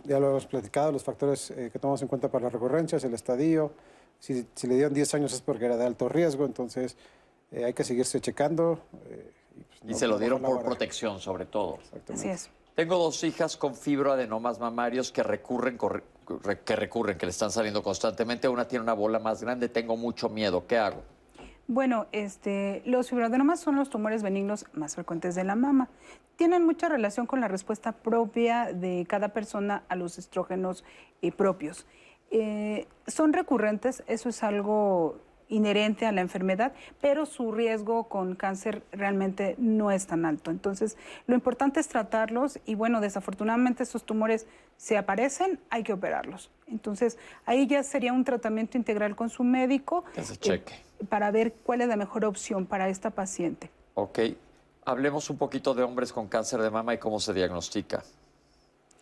ya 0.05 0.20
lo 0.20 0.31
hemos 0.31 0.47
platicado, 0.47 0.93
los 0.93 1.02
factores 1.02 1.51
eh, 1.51 1.70
que 1.73 1.78
tomamos 1.78 2.02
en 2.02 2.09
cuenta 2.09 2.31
para 2.31 2.44
las 2.44 2.52
recurrencias, 2.52 3.02
el 3.05 3.14
estadio. 3.14 3.73
Si, 4.18 4.47
le 4.62 4.74
dieron 4.74 4.94
10 4.94 5.14
años 5.14 5.32
es 5.32 5.40
porque 5.40 5.66
era 5.66 5.77
de 5.77 5.85
alto 5.85 6.09
riesgo, 6.09 6.44
entonces 6.47 6.97
eh, 7.51 7.64
hay 7.64 7.74
que 7.74 7.85
seguirse 7.85 8.20
checando. 8.20 8.81
y, 9.82 9.86
pues, 9.86 9.98
se 9.98 10.06
lo 10.06 10.18
dieron 10.18 10.40
por 10.40 10.62
protección, 10.62 11.20
sobre 11.20 11.47
todo. 11.47 11.78
Así 12.12 12.28
es. 12.28 12.48
Tengo 12.74 12.98
dos 12.98 13.24
hijas 13.24 13.56
con 13.56 13.74
fibroadenomas 13.74 14.60
mamarios 14.60 15.10
que 15.10 15.23
recurren, 15.23 15.78
que 15.78 16.77
recurren, 16.77 17.16
que 17.16 17.24
le 17.24 17.31
están 17.31 17.51
saliendo 17.51 17.82
constantemente. 17.82 18.48
Una 18.48 18.68
tiene 18.68 18.82
una 18.82 18.93
bola 18.93 19.18
más 19.18 19.43
grande, 19.43 19.70
tengo 19.70 19.97
mucho 19.97 20.28
miedo. 20.28 20.66
¿Qué 20.66 20.77
hago? 20.77 21.02
Bueno, 21.68 22.06
este, 22.12 22.82
los 22.84 23.10
fibroadenomas 23.10 23.59
son 23.59 23.74
los 23.74 23.90
tumores 23.90 24.22
benignos 24.22 24.66
más 24.72 24.94
frecuentes 24.94 25.34
de 25.34 25.43
la 25.43 25.56
mama. 25.56 25.88
Tienen 26.36 26.64
mucha 26.64 26.88
relación 26.88 27.26
con 27.26 27.40
la 27.40 27.48
respuesta 27.48 27.90
propia 27.90 28.72
de 28.72 29.05
cada 29.09 29.30
persona 29.30 29.82
a 29.88 29.97
los 29.97 30.16
estrógenos 30.16 30.84
eh, 31.22 31.32
propios. 31.32 31.86
Eh, 32.30 32.86
son 33.09 33.32
recurrentes, 33.32 34.05
eso 34.06 34.28
es 34.28 34.44
algo 34.44 35.18
inherente 35.48 36.06
a 36.06 36.12
la 36.12 36.20
enfermedad, 36.20 36.73
pero 37.01 37.27
su 37.27 37.52
riesgo 37.52 38.05
con 38.05 38.35
cáncer 38.35 38.82
realmente 38.93 39.55
no 39.59 39.90
es 39.90 40.06
tan 40.06 40.24
alto. 40.24 40.51
Entonces, 40.51 40.97
lo 41.27 41.35
importante 41.35 41.81
es 41.81 41.89
tratarlos 41.89 42.59
y 42.66 42.74
bueno, 42.74 43.01
desafortunadamente 43.01 43.82
estos 43.82 44.05
tumores 44.05 44.47
se 44.77 44.98
aparecen, 44.98 45.60
hay 45.70 45.82
que 45.82 45.93
operarlos. 45.93 46.51
Entonces, 46.66 47.18
ahí 47.44 47.66
ya 47.66 47.82
sería 47.82 48.12
un 48.12 48.24
tratamiento 48.24 48.77
integral 48.77 49.16
con 49.16 49.31
su 49.31 49.44
médico. 49.44 50.05
Que 50.14 50.23
se 50.23 50.36
cheque 50.36 50.86
para 51.09 51.31
ver 51.31 51.52
cuál 51.64 51.81
es 51.81 51.89
la 51.89 51.97
mejor 51.97 52.24
opción 52.24 52.66
para 52.66 52.89
esta 52.89 53.10
paciente. 53.10 53.70
Ok. 53.94 54.20
Hablemos 54.85 55.31
un 55.31 55.36
poquito 55.36 55.74
de 55.74 55.82
hombres 55.82 56.12
con 56.12 56.28
cáncer 56.28 56.60
de 56.62 56.70
mama 56.70 56.94
y 56.94 56.98
cómo 56.98 57.18
se 57.18 57.32
diagnostica. 57.32 58.05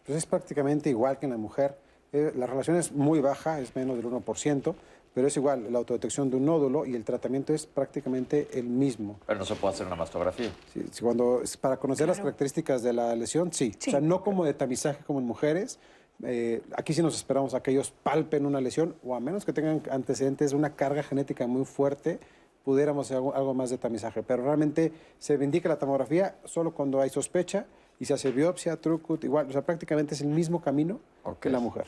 Pues 0.06 0.18
es 0.18 0.26
prácticamente 0.26 0.90
igual 0.90 1.18
que 1.18 1.26
en 1.26 1.32
la 1.32 1.38
mujer. 1.38 1.76
Eh, 2.12 2.32
la 2.36 2.46
relación 2.46 2.76
es 2.76 2.92
muy 2.92 3.20
baja, 3.20 3.60
es 3.60 3.74
menos 3.76 3.96
del 3.96 4.06
1%, 4.06 4.74
pero 5.14 5.28
es 5.28 5.36
igual 5.36 5.72
la 5.72 5.78
autodetección 5.78 6.28
de 6.28 6.36
un 6.36 6.44
nódulo 6.44 6.84
y 6.84 6.96
el 6.96 7.04
tratamiento 7.04 7.54
es 7.54 7.66
prácticamente 7.66 8.48
el 8.52 8.64
mismo. 8.64 9.20
Pero 9.26 9.38
no 9.38 9.44
se 9.44 9.54
puede 9.54 9.74
hacer 9.74 9.86
una 9.86 9.96
mastografía. 9.96 10.50
Sí, 10.72 11.00
cuando, 11.00 11.40
para 11.60 11.76
conocer 11.76 12.08
las 12.08 12.18
características 12.18 12.82
de 12.82 12.92
la 12.92 13.14
lesión, 13.14 13.52
sí. 13.52 13.72
O 13.78 13.90
sea, 13.90 14.00
no 14.00 14.22
como 14.22 14.44
de 14.44 14.54
tamizaje 14.54 15.04
como 15.04 15.20
en 15.20 15.26
mujeres, 15.26 15.78
eh, 16.24 16.62
aquí 16.76 16.92
sí 16.92 17.02
nos 17.02 17.14
esperamos 17.14 17.54
a 17.54 17.62
que 17.62 17.70
ellos 17.70 17.92
palpen 18.02 18.44
una 18.44 18.60
lesión 18.60 18.96
o 19.04 19.14
a 19.14 19.20
menos 19.20 19.44
que 19.44 19.52
tengan 19.52 19.82
antecedentes 19.88 20.50
de 20.50 20.56
una 20.56 20.74
carga 20.74 21.04
genética 21.04 21.46
muy 21.46 21.64
fuerte, 21.64 22.18
pudiéramos 22.64 23.06
hacer 23.06 23.18
algo, 23.18 23.54
más 23.54 23.70
de 23.70 23.78
tamizaje. 23.78 24.24
Pero 24.24 24.42
realmente 24.42 24.92
se 25.20 25.34
indica 25.34 25.68
la 25.68 25.78
tomografía 25.78 26.38
solo 26.44 26.74
cuando 26.74 27.00
hay 27.00 27.10
sospecha 27.10 27.66
y 28.00 28.06
se 28.06 28.14
hace 28.14 28.32
biopsia, 28.32 28.80
trucut, 28.80 29.22
igual. 29.22 29.48
O 29.48 29.52
sea, 29.52 29.62
prácticamente 29.62 30.14
es 30.14 30.22
el 30.22 30.28
mismo 30.28 30.60
camino 30.60 30.98
que 31.40 31.50
la 31.50 31.60
mujer. 31.60 31.86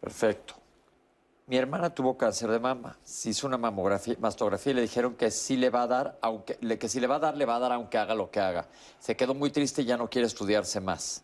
Perfecto. 0.00 0.63
Mi 1.46 1.58
hermana 1.58 1.90
tuvo 1.90 2.16
cáncer 2.16 2.50
de 2.50 2.58
mama. 2.58 2.96
Se 3.04 3.28
hizo 3.28 3.46
una 3.46 3.58
mamografía, 3.58 4.16
mastografía 4.18 4.72
y 4.72 4.76
le 4.76 4.82
dijeron 4.82 5.14
que 5.14 5.30
sí 5.30 5.58
le 5.58 5.68
va 5.68 5.82
a 5.82 5.86
dar, 5.86 6.18
aunque 6.22 6.56
que 6.78 6.88
si 6.88 7.00
le 7.00 7.06
va 7.06 7.16
a 7.16 7.18
dar, 7.18 7.36
le 7.36 7.44
va 7.44 7.56
a 7.56 7.58
dar 7.58 7.72
aunque 7.72 7.98
haga 7.98 8.14
lo 8.14 8.30
que 8.30 8.40
haga. 8.40 8.66
Se 8.98 9.14
quedó 9.14 9.34
muy 9.34 9.50
triste 9.50 9.82
y 9.82 9.84
ya 9.84 9.98
no 9.98 10.08
quiere 10.08 10.26
estudiarse 10.26 10.80
más. 10.80 11.22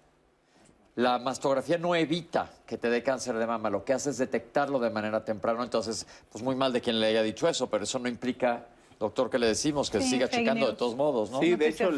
La 0.96 1.18
mastografía 1.18 1.78
no 1.78 1.94
evita 1.94 2.50
que 2.66 2.76
te 2.76 2.90
dé 2.90 3.02
cáncer 3.02 3.36
de 3.36 3.46
mama, 3.46 3.70
lo 3.70 3.82
que 3.82 3.94
hace 3.94 4.10
es 4.10 4.18
detectarlo 4.18 4.78
de 4.78 4.90
manera 4.90 5.24
temprana. 5.24 5.62
Entonces, 5.62 6.06
pues 6.30 6.44
muy 6.44 6.54
mal 6.54 6.74
de 6.74 6.82
quien 6.82 7.00
le 7.00 7.06
haya 7.06 7.22
dicho 7.22 7.48
eso, 7.48 7.70
pero 7.70 7.84
eso 7.84 7.98
no 7.98 8.06
implica, 8.06 8.66
doctor, 9.00 9.30
que 9.30 9.38
le 9.38 9.46
decimos 9.48 9.90
que 9.90 10.00
siga 10.00 10.28
checando 10.28 10.68
de 10.68 10.74
todos 10.74 10.94
modos, 10.94 11.30
¿no? 11.32 11.40
Sí, 11.40 11.56
de 11.56 11.68
hecho, 11.68 11.90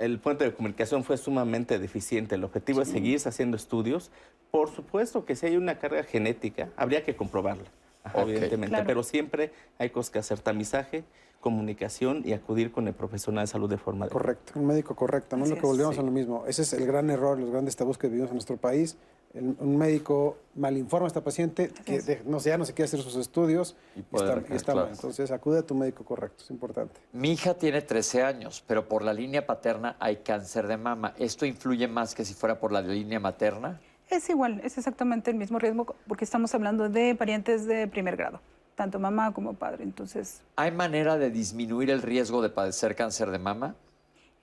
el 0.00 0.18
puente 0.18 0.44
de 0.44 0.52
comunicación 0.52 1.04
fue 1.04 1.16
sumamente 1.16 1.78
deficiente. 1.78 2.34
El 2.34 2.44
objetivo 2.44 2.82
es 2.82 2.88
seguir 2.88 3.18
haciendo 3.24 3.56
estudios. 3.56 4.10
Por 4.50 4.68
supuesto 4.68 5.24
que 5.24 5.36
si 5.36 5.46
hay 5.46 5.56
una 5.56 5.78
carga 5.78 6.02
genética, 6.02 6.68
habría 6.76 7.04
que 7.04 7.16
comprobarla, 7.16 7.70
evidentemente, 8.14 8.82
pero 8.84 9.02
siempre 9.02 9.52
hay 9.78 9.88
cosas 9.90 10.10
que 10.10 10.18
hacer 10.18 10.40
tamizaje 10.40 11.04
comunicación 11.40 12.22
y 12.24 12.34
acudir 12.34 12.70
con 12.70 12.86
el 12.86 12.94
profesional 12.94 13.44
de 13.44 13.48
salud 13.48 13.68
de 13.68 13.76
forma 13.76 14.04
adecuada. 14.04 14.26
Correcto, 14.26 14.52
un 14.54 14.66
médico 14.66 14.94
correcto, 14.94 15.36
no 15.36 15.44
es 15.44 15.50
lo 15.50 15.56
que 15.56 15.66
volvemos 15.66 15.98
a 15.98 16.02
lo 16.02 16.12
mismo. 16.12 16.44
Ese 16.46 16.62
es 16.62 16.72
el 16.72 16.86
gran 16.86 17.10
error, 17.10 17.36
los 17.38 17.50
grandes 17.50 17.74
tabús 17.74 17.98
que 17.98 18.06
vivimos 18.06 18.30
en 18.30 18.36
nuestro 18.36 18.56
país. 18.56 18.96
El- 19.34 19.56
un 19.60 19.76
médico 19.78 20.36
malinforma 20.56 21.06
a 21.06 21.08
esta 21.08 21.22
paciente, 21.22 21.70
que 21.86 22.00
de- 22.02 22.22
no 22.26 22.38
sé, 22.38 22.50
ya 22.50 22.58
no 22.58 22.66
se 22.66 22.74
quiere 22.74 22.86
hacer 22.86 23.00
sus 23.00 23.16
estudios 23.16 23.74
y, 23.96 24.00
está, 24.00 24.34
recaer, 24.34 24.52
y 24.52 24.56
está 24.56 24.72
claro. 24.72 24.86
mal. 24.88 24.94
Entonces 24.94 25.30
acude 25.30 25.60
a 25.60 25.62
tu 25.62 25.74
médico 25.74 26.04
correcto, 26.04 26.44
es 26.44 26.50
importante. 26.50 27.00
Mi 27.12 27.32
hija 27.32 27.54
tiene 27.54 27.80
13 27.80 28.22
años, 28.22 28.62
pero 28.66 28.86
por 28.88 29.02
la 29.02 29.14
línea 29.14 29.46
paterna 29.46 29.96
hay 29.98 30.16
cáncer 30.18 30.66
de 30.66 30.76
mama. 30.76 31.14
¿Esto 31.18 31.46
influye 31.46 31.88
más 31.88 32.14
que 32.14 32.24
si 32.26 32.34
fuera 32.34 32.60
por 32.60 32.72
la 32.72 32.82
línea 32.82 33.18
materna? 33.20 33.80
Es 34.10 34.28
igual, 34.28 34.60
es 34.62 34.76
exactamente 34.76 35.30
el 35.30 35.38
mismo 35.38 35.58
riesgo 35.58 35.96
porque 36.06 36.24
estamos 36.26 36.54
hablando 36.54 36.90
de 36.90 37.14
parientes 37.14 37.64
de 37.66 37.88
primer 37.88 38.16
grado, 38.16 38.40
tanto 38.74 38.98
mamá 38.98 39.32
como 39.32 39.54
padre. 39.54 39.84
Entonces, 39.84 40.42
¿Hay 40.56 40.72
manera 40.72 41.16
de 41.16 41.30
disminuir 41.30 41.88
el 41.88 42.02
riesgo 42.02 42.42
de 42.42 42.50
padecer 42.50 42.94
cáncer 42.94 43.30
de 43.30 43.38
mama? 43.38 43.76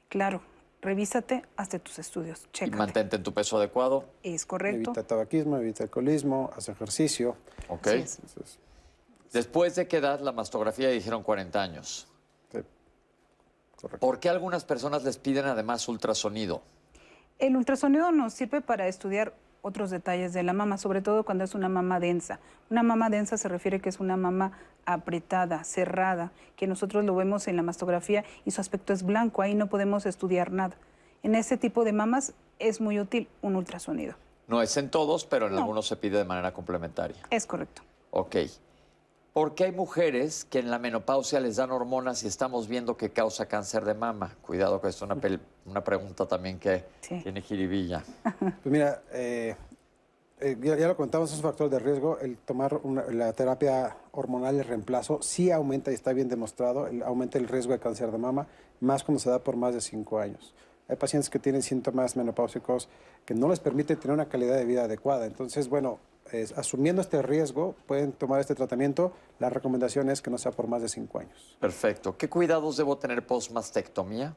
claro, 0.08 0.42
revísate, 0.82 1.44
hazte 1.58 1.80
tus 1.80 2.00
estudios, 2.00 2.44
Y 2.46 2.52
checa. 2.52 2.78
mantente 2.78 3.16
en 3.18 3.24
tu 3.24 3.34
peso 3.34 3.58
adecuado. 3.58 4.06
Es 4.24 4.46
correcto. 4.46 4.92
Evita 4.92 5.04
tabaquismo, 5.06 5.58
evita 5.58 5.84
alcoholismo, 5.84 6.52
haz 6.56 6.70
ejercicio. 6.70 7.36
Ok. 7.68 7.88
Entonces, 7.88 8.60
¿Después 9.34 9.76
de 9.76 9.88
qué 9.88 9.98
edad 9.98 10.20
la 10.22 10.32
mastografía 10.32 10.90
dijeron 10.90 11.22
40 11.24 11.62
años? 11.62 12.08
¿Por 14.00 14.20
qué 14.20 14.28
algunas 14.28 14.66
personas 14.66 15.04
les 15.04 15.18
piden 15.18 15.46
además 15.46 15.88
ultrasonido? 15.88 16.62
El 17.38 17.56
ultrasonido 17.56 18.12
nos 18.12 18.34
sirve 18.34 18.60
para 18.60 18.88
estudiar 18.88 19.34
otros 19.62 19.90
detalles 19.90 20.34
de 20.34 20.44
la 20.44 20.54
mama, 20.54 20.78
sobre 20.78 21.02
todo 21.02 21.24
cuando 21.24 21.44
es 21.44 21.56
una 21.56 21.70
mama 21.70 22.00
densa. 22.00 22.40
Una 22.70 22.84
mama 22.84 23.10
densa 23.10 23.38
se 23.38 23.48
refiere 23.50 23.80
que 23.80 23.90
es 23.90 24.00
una 24.00 24.18
mama 24.18 24.54
apretada, 24.86 25.64
cerrada, 25.64 26.32
que 26.56 26.68
nosotros 26.68 27.06
lo 27.06 27.16
vemos 27.16 27.48
en 27.48 27.56
la 27.56 27.62
mastografía 27.64 28.24
y 28.46 28.52
su 28.52 28.62
aspecto 28.62 28.94
es 28.94 29.04
blanco, 29.04 29.42
ahí 29.42 29.54
no 29.56 29.68
podemos 29.68 30.06
estudiar 30.06 30.52
nada. 30.52 30.76
En 31.24 31.36
ese 31.36 31.58
tipo 31.58 31.84
de 31.84 31.94
mamas 31.94 32.34
es 32.60 32.82
muy 32.82 33.00
útil 33.00 33.28
un 33.42 33.56
ultrasonido. 33.56 34.16
No 34.48 34.62
es 34.62 34.76
en 34.78 34.90
todos, 34.90 35.26
pero 35.26 35.48
en 35.48 35.54
algunos 35.56 35.88
se 35.88 35.96
pide 35.96 36.18
de 36.18 36.26
manera 36.26 36.54
complementaria. 36.54 37.18
Es 37.30 37.46
correcto. 37.46 37.84
Ok. 38.12 38.36
¿Por 39.34 39.54
qué 39.54 39.66
hay 39.66 39.72
mujeres 39.72 40.44
que 40.44 40.58
en 40.58 40.72
la 40.72 40.80
menopausia 40.80 41.40
les 41.40 41.58
dan 41.58 41.70
hormonas 41.72 42.24
y 42.24 42.28
estamos 42.28 42.68
viendo 42.68 42.98
que 42.98 43.12
causa 43.12 43.46
cáncer 43.46 43.86
de 43.86 43.94
mama? 43.94 44.36
Cuidado, 44.42 44.82
que 44.82 44.88
es 44.88 45.00
una, 45.04 45.16
pel- 45.16 45.40
una 45.70 45.84
pregunta 45.84 46.26
también 46.28 46.60
que 46.60 46.84
tiene 47.24 47.42
jiribilla. 47.42 48.04
Pues 48.40 48.66
mira, 48.66 49.02
eh, 49.12 49.56
eh, 50.42 50.58
ya, 50.62 50.78
ya 50.78 50.88
lo 50.88 50.96
comentamos, 50.96 51.30
es 51.32 51.38
un 51.38 51.44
factor 51.44 51.70
de 51.70 51.80
riesgo. 51.80 52.18
El 52.20 52.38
tomar 52.38 52.74
una- 52.84 53.04
la 53.12 53.34
terapia 53.34 53.96
hormonal 54.12 54.56
de 54.58 54.64
reemplazo 54.64 55.20
sí 55.22 55.52
aumenta 55.52 55.92
y 55.92 55.96
está 55.96 56.14
bien 56.14 56.30
demostrado, 56.30 56.88
el- 56.88 57.04
aumenta 57.04 57.38
el 57.38 57.48
riesgo 57.48 57.74
de 57.74 57.80
cáncer 57.80 58.12
de 58.12 58.18
mama, 58.18 58.48
más 58.80 59.04
cuando 59.04 59.20
se 59.20 59.30
da 59.30 59.40
por 59.44 59.56
más 59.58 59.74
de 59.74 59.82
cinco 59.82 60.20
años. 60.20 60.54
Hay 60.88 60.96
pacientes 60.96 61.30
que 61.30 61.40
tienen 61.40 61.62
síntomas 61.62 62.16
menopáusicos 62.16 62.90
que 63.26 63.36
no 63.36 63.48
les 63.50 63.60
permite 63.60 63.96
tener 63.96 64.14
una 64.16 64.28
calidad 64.30 64.56
de 64.56 64.66
vida 64.66 64.86
adecuada. 64.86 65.26
Entonces, 65.28 65.68
bueno, 65.70 66.00
es- 66.32 66.52
asumiendo 66.58 67.02
este 67.02 67.22
riesgo, 67.22 67.76
pueden 67.86 68.12
tomar 68.14 68.40
este 68.40 68.56
tratamiento. 68.56 69.12
La 69.40 69.50
recomendación 69.50 70.10
es 70.10 70.22
que 70.22 70.32
no 70.32 70.38
sea 70.38 70.52
por 70.52 70.68
más 70.68 70.82
de 70.82 70.90
cinco 70.90 71.20
años. 71.20 71.58
Perfecto. 71.60 72.18
¿Qué 72.18 72.28
cuidados 72.30 72.78
debo 72.78 72.98
tener 72.98 73.26
post-mastectomía? 73.28 74.36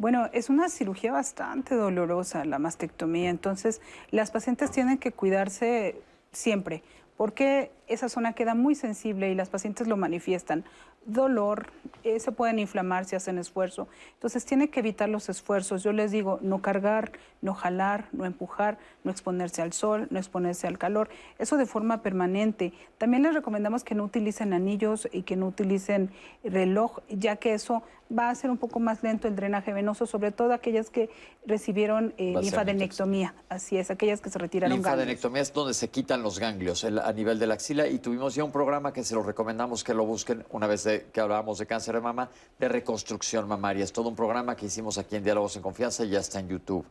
Bueno, 0.00 0.30
es 0.32 0.48
una 0.48 0.70
cirugía 0.70 1.12
bastante 1.12 1.74
dolorosa 1.74 2.46
la 2.46 2.58
mastectomía, 2.58 3.28
entonces 3.28 3.82
las 4.10 4.30
pacientes 4.30 4.70
tienen 4.70 4.96
que 4.96 5.12
cuidarse 5.12 6.00
siempre, 6.32 6.82
porque 7.18 7.70
esa 7.90 8.08
zona 8.08 8.32
queda 8.32 8.54
muy 8.54 8.74
sensible 8.74 9.30
y 9.30 9.34
las 9.34 9.48
pacientes 9.50 9.86
lo 9.88 9.96
manifiestan. 9.96 10.64
Dolor, 11.06 11.66
eh, 12.04 12.20
se 12.20 12.30
pueden 12.30 12.58
inflamar 12.58 13.04
si 13.06 13.16
hacen 13.16 13.38
esfuerzo, 13.38 13.88
entonces 14.14 14.44
tiene 14.44 14.68
que 14.68 14.80
evitar 14.80 15.08
los 15.08 15.28
esfuerzos. 15.30 15.82
Yo 15.82 15.92
les 15.92 16.10
digo, 16.10 16.38
no 16.42 16.60
cargar, 16.60 17.12
no 17.40 17.54
jalar, 17.54 18.06
no 18.12 18.26
empujar, 18.26 18.78
no 19.02 19.10
exponerse 19.10 19.62
al 19.62 19.72
sol, 19.72 20.08
no 20.10 20.18
exponerse 20.18 20.66
al 20.66 20.76
calor, 20.76 21.08
eso 21.38 21.56
de 21.56 21.64
forma 21.66 22.02
permanente. 22.02 22.72
También 22.98 23.22
les 23.22 23.34
recomendamos 23.34 23.82
que 23.82 23.94
no 23.94 24.04
utilicen 24.04 24.52
anillos 24.52 25.08
y 25.10 25.22
que 25.22 25.36
no 25.36 25.46
utilicen 25.46 26.10
reloj, 26.44 26.98
ya 27.08 27.36
que 27.36 27.54
eso 27.54 27.82
va 28.16 28.26
a 28.26 28.30
hacer 28.30 28.50
un 28.50 28.58
poco 28.58 28.80
más 28.80 29.02
lento 29.04 29.28
el 29.28 29.36
drenaje 29.36 29.72
venoso, 29.72 30.04
sobre 30.04 30.32
todo 30.32 30.52
aquellas 30.52 30.90
que 30.90 31.08
recibieron 31.46 32.12
eh, 32.18 32.34
linfadenectomía, 32.42 33.34
así 33.48 33.76
es, 33.78 33.90
aquellas 33.90 34.20
que 34.20 34.30
se 34.30 34.38
retiraron 34.38 34.70
ganglios. 34.76 34.90
Linfadenectomía 34.96 35.42
es 35.42 35.52
donde 35.52 35.74
se 35.74 35.88
quitan 35.88 36.22
los 36.22 36.38
ganglios 36.40 36.82
el- 36.84 36.98
a 36.98 37.12
nivel 37.12 37.38
de 37.38 37.46
la 37.46 37.54
axila 37.54 37.79
y 37.88 37.98
tuvimos 37.98 38.34
ya 38.34 38.44
un 38.44 38.52
programa 38.52 38.92
que 38.92 39.04
se 39.04 39.14
lo 39.14 39.22
recomendamos 39.22 39.84
que 39.84 39.94
lo 39.94 40.04
busquen 40.04 40.44
una 40.50 40.66
vez 40.66 40.88
que 41.12 41.20
hablábamos 41.20 41.58
de 41.58 41.66
cáncer 41.66 41.94
de 41.94 42.00
mama, 42.00 42.30
de 42.58 42.68
reconstrucción 42.68 43.46
mamaria. 43.46 43.84
Es 43.84 43.92
todo 43.92 44.08
un 44.08 44.16
programa 44.16 44.56
que 44.56 44.66
hicimos 44.66 44.98
aquí 44.98 45.16
en 45.16 45.24
Diálogos 45.24 45.56
en 45.56 45.62
Confianza 45.62 46.04
y 46.04 46.10
ya 46.10 46.20
está 46.20 46.40
en 46.40 46.48
YouTube. 46.48 46.84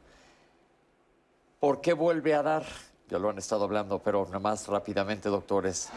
¿Por 1.60 1.82
qué 1.82 1.94
vuelve 1.94 2.34
a 2.34 2.42
dar? 2.42 2.64
Ya 3.10 3.20
lo 3.20 3.30
han 3.30 3.38
estado 3.38 3.66
hablando, 3.66 4.00
pero 4.00 4.26
nada 4.26 4.40
más 4.40 4.68
rápidamente, 4.68 5.30
doctores. 5.30 5.90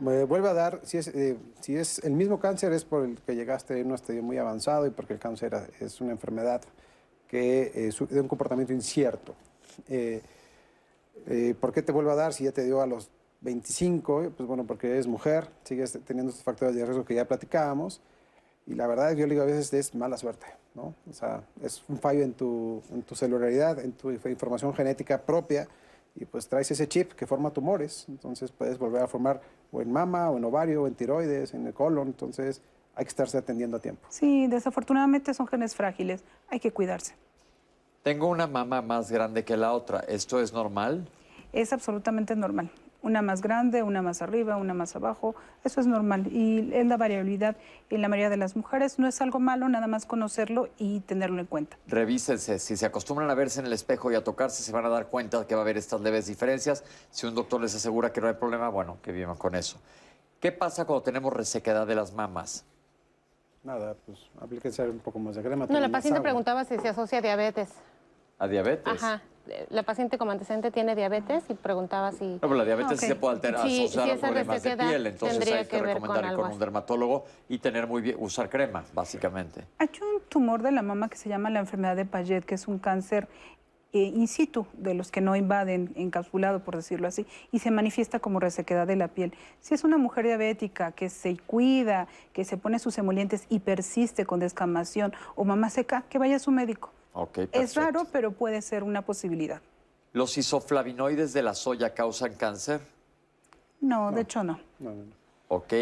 Me 0.00 0.24
vuelve 0.24 0.48
a 0.48 0.54
dar, 0.54 0.80
si 0.82 0.98
es, 0.98 1.08
eh, 1.08 1.36
si 1.60 1.76
es 1.76 2.00
el 2.00 2.12
mismo 2.12 2.40
cáncer 2.40 2.72
es 2.72 2.84
por 2.84 3.04
el 3.04 3.18
que 3.20 3.34
llegaste 3.34 3.78
en 3.78 3.88
un 3.88 3.94
estadio 3.94 4.22
muy 4.22 4.38
avanzado 4.38 4.86
y 4.86 4.90
porque 4.90 5.12
el 5.12 5.18
cáncer 5.18 5.70
es 5.78 6.00
una 6.00 6.12
enfermedad 6.12 6.62
que 7.28 7.70
eh, 7.74 8.06
de 8.08 8.20
un 8.20 8.28
comportamiento 8.28 8.72
incierto. 8.72 9.34
Eh, 9.88 10.22
¿Por 11.60 11.72
qué 11.72 11.82
te 11.82 11.92
vuelve 11.92 12.10
a 12.12 12.14
dar 12.14 12.32
si 12.32 12.44
ya 12.44 12.52
te 12.52 12.64
dio 12.64 12.80
a 12.80 12.86
los 12.86 13.10
25? 13.40 14.32
Pues 14.36 14.46
bueno, 14.48 14.64
porque 14.64 14.88
eres 14.90 15.06
mujer, 15.06 15.48
sigues 15.64 15.98
teniendo 16.06 16.30
estos 16.30 16.44
factores 16.44 16.74
de 16.74 16.84
riesgo 16.84 17.04
que 17.04 17.14
ya 17.14 17.26
platicábamos 17.26 18.00
y 18.66 18.74
la 18.74 18.86
verdad 18.86 19.12
yo 19.12 19.26
le 19.26 19.32
digo 19.34 19.42
a 19.42 19.46
veces 19.46 19.72
es 19.72 19.94
mala 19.94 20.16
suerte, 20.16 20.46
¿no? 20.74 20.94
O 21.08 21.12
sea, 21.12 21.42
es 21.62 21.82
un 21.88 21.98
fallo 21.98 22.22
en 22.22 22.34
tu, 22.34 22.82
en 22.92 23.02
tu 23.02 23.14
celularidad, 23.14 23.78
en 23.78 23.92
tu 23.92 24.10
inf- 24.10 24.30
información 24.30 24.74
genética 24.74 25.18
propia 25.22 25.66
y 26.14 26.24
pues 26.24 26.48
traes 26.48 26.70
ese 26.70 26.86
chip 26.88 27.12
que 27.12 27.26
forma 27.26 27.50
tumores, 27.50 28.04
entonces 28.08 28.52
puedes 28.52 28.78
volver 28.78 29.02
a 29.02 29.06
formar 29.06 29.40
o 29.72 29.80
en 29.80 29.90
mama, 29.92 30.28
o 30.30 30.36
en 30.36 30.44
ovario, 30.44 30.82
o 30.82 30.86
en 30.86 30.94
tiroides, 30.94 31.54
en 31.54 31.66
el 31.66 31.72
colon, 31.72 32.08
entonces 32.08 32.60
hay 32.94 33.04
que 33.04 33.08
estarse 33.10 33.38
atendiendo 33.38 33.76
a 33.78 33.80
tiempo. 33.80 34.06
Sí, 34.10 34.46
desafortunadamente 34.48 35.32
son 35.32 35.46
genes 35.46 35.74
frágiles, 35.74 36.22
hay 36.48 36.60
que 36.60 36.72
cuidarse. 36.72 37.14
Tengo 38.02 38.28
una 38.28 38.46
mama 38.46 38.82
más 38.82 39.10
grande 39.10 39.44
que 39.44 39.56
la 39.56 39.72
otra. 39.72 40.00
¿Esto 40.00 40.40
es 40.40 40.52
normal? 40.52 41.06
Es 41.52 41.72
absolutamente 41.72 42.34
normal. 42.34 42.70
Una 43.02 43.22
más 43.22 43.40
grande, 43.40 43.82
una 43.82 44.02
más 44.02 44.20
arriba, 44.20 44.56
una 44.56 44.74
más 44.74 44.94
abajo, 44.94 45.34
eso 45.64 45.80
es 45.80 45.86
normal. 45.86 46.26
Y 46.26 46.70
es 46.74 46.86
la 46.86 46.98
variabilidad 46.98 47.56
en 47.88 48.02
la 48.02 48.08
mayoría 48.08 48.28
de 48.28 48.36
las 48.36 48.56
mujeres. 48.56 48.98
No 48.98 49.08
es 49.08 49.20
algo 49.22 49.40
malo, 49.40 49.68
nada 49.68 49.86
más 49.86 50.04
conocerlo 50.04 50.68
y 50.76 51.00
tenerlo 51.00 51.40
en 51.40 51.46
cuenta. 51.46 51.78
Revísense. 51.86 52.58
Si 52.58 52.76
se 52.76 52.84
acostumbran 52.84 53.30
a 53.30 53.34
verse 53.34 53.60
en 53.60 53.66
el 53.66 53.72
espejo 53.72 54.12
y 54.12 54.16
a 54.16 54.22
tocarse, 54.22 54.62
se 54.62 54.72
van 54.72 54.84
a 54.84 54.90
dar 54.90 55.06
cuenta 55.06 55.46
que 55.46 55.54
va 55.54 55.62
a 55.62 55.64
haber 55.64 55.78
estas 55.78 56.00
leves 56.02 56.26
diferencias. 56.26 56.84
Si 57.10 57.26
un 57.26 57.34
doctor 57.34 57.60
les 57.60 57.74
asegura 57.74 58.12
que 58.12 58.20
no 58.20 58.28
hay 58.28 58.34
problema, 58.34 58.68
bueno, 58.68 58.98
que 59.02 59.12
vivan 59.12 59.36
con 59.36 59.54
eso. 59.54 59.80
¿Qué 60.38 60.52
pasa 60.52 60.84
cuando 60.84 61.02
tenemos 61.02 61.32
resequedad 61.32 61.86
de 61.86 61.94
las 61.94 62.12
mamas? 62.12 62.64
Nada, 63.62 63.94
pues 64.06 64.18
aplíquense 64.40 64.88
un 64.88 65.00
poco 65.00 65.18
más 65.18 65.36
de 65.36 65.42
crema. 65.42 65.66
No, 65.68 65.80
la 65.80 65.90
paciente 65.90 66.18
agua. 66.18 66.30
preguntaba 66.30 66.64
si 66.64 66.78
se 66.78 66.88
asocia 66.88 67.18
a 67.18 67.22
diabetes. 67.22 67.68
¿A 68.38 68.48
diabetes? 68.48 69.02
Ajá. 69.02 69.22
La 69.70 69.82
paciente 69.82 70.18
como 70.18 70.30
antecedente 70.30 70.70
tiene 70.70 70.94
diabetes 70.94 71.44
y 71.48 71.54
preguntaba 71.54 72.12
si... 72.12 72.24
No, 72.24 72.40
pero 72.40 72.54
la 72.54 72.64
diabetes 72.64 73.00
sí 73.00 73.06
Ok. 73.06 73.08
se 73.12 73.14
puede 73.16 73.34
alterar, 73.34 73.66
Sí, 73.68 73.84
asociar 73.84 74.04
si 74.06 74.10
a 74.12 74.20
problemas 74.28 74.62
de 74.62 74.76
piel, 74.76 75.06
entonces 75.06 75.52
hay 75.52 75.64
que, 75.64 75.68
que 75.68 75.82
ver 75.82 75.94
recomendar 75.94 76.34
con 76.34 76.44
con 76.44 76.52
un 76.52 76.58
dermatólogo 76.58 77.24
y 77.48 77.58
tener 77.58 77.86
muy 77.86 78.02
bien, 78.02 78.16
usar 78.18 78.48
crema, 78.48 78.84
básicamente. 78.94 79.64
Hay 79.78 79.88
un 80.02 80.22
tumor 80.28 80.62
de 80.62 80.72
la 80.72 80.82
mama 80.82 81.08
que 81.08 81.16
se 81.16 81.28
llama 81.28 81.50
la 81.50 81.60
enfermedad 81.60 81.96
de 81.96 82.04
Paget, 82.04 82.44
que 82.44 82.54
es 82.54 82.68
un 82.68 82.78
cáncer 82.78 83.28
eh, 83.92 84.02
in 84.04 84.28
situ, 84.28 84.66
de 84.74 84.94
los 84.94 85.10
que 85.10 85.20
no 85.20 85.34
invaden, 85.34 85.92
encapsulado, 85.96 86.60
por 86.62 86.76
decirlo 86.76 87.08
así, 87.08 87.26
y 87.50 87.58
se 87.58 87.72
manifiesta 87.72 88.20
como 88.20 88.38
resequedad 88.38 88.86
de 88.86 88.94
la 88.94 89.08
piel. 89.08 89.34
Si 89.58 89.74
es 89.74 89.82
una 89.82 89.98
mujer 89.98 90.26
diabética 90.26 90.92
que 90.92 91.10
se 91.10 91.36
cuida, 91.38 92.06
que 92.32 92.44
se 92.44 92.56
pone 92.56 92.78
sus 92.78 92.96
emolientes 92.98 93.46
y 93.48 93.58
persiste 93.58 94.24
con 94.24 94.38
descamación 94.38 95.12
o 95.34 95.44
mamá 95.44 95.70
seca, 95.70 96.04
que 96.08 96.18
vaya 96.18 96.36
a 96.36 96.38
su 96.38 96.52
médico. 96.52 96.92
Es 97.52 97.74
raro, 97.74 98.06
pero 98.12 98.32
puede 98.32 98.62
ser 98.62 98.82
una 98.82 99.02
posibilidad. 99.02 99.60
¿Los 100.12 100.36
isoflavinoides 100.38 101.32
de 101.32 101.42
la 101.42 101.54
soya 101.54 101.94
causan 101.94 102.34
cáncer? 102.34 102.80
No, 103.80 104.10
de 104.12 104.22
hecho 104.22 104.42
no. 104.42 104.58
Ok. 105.48 105.72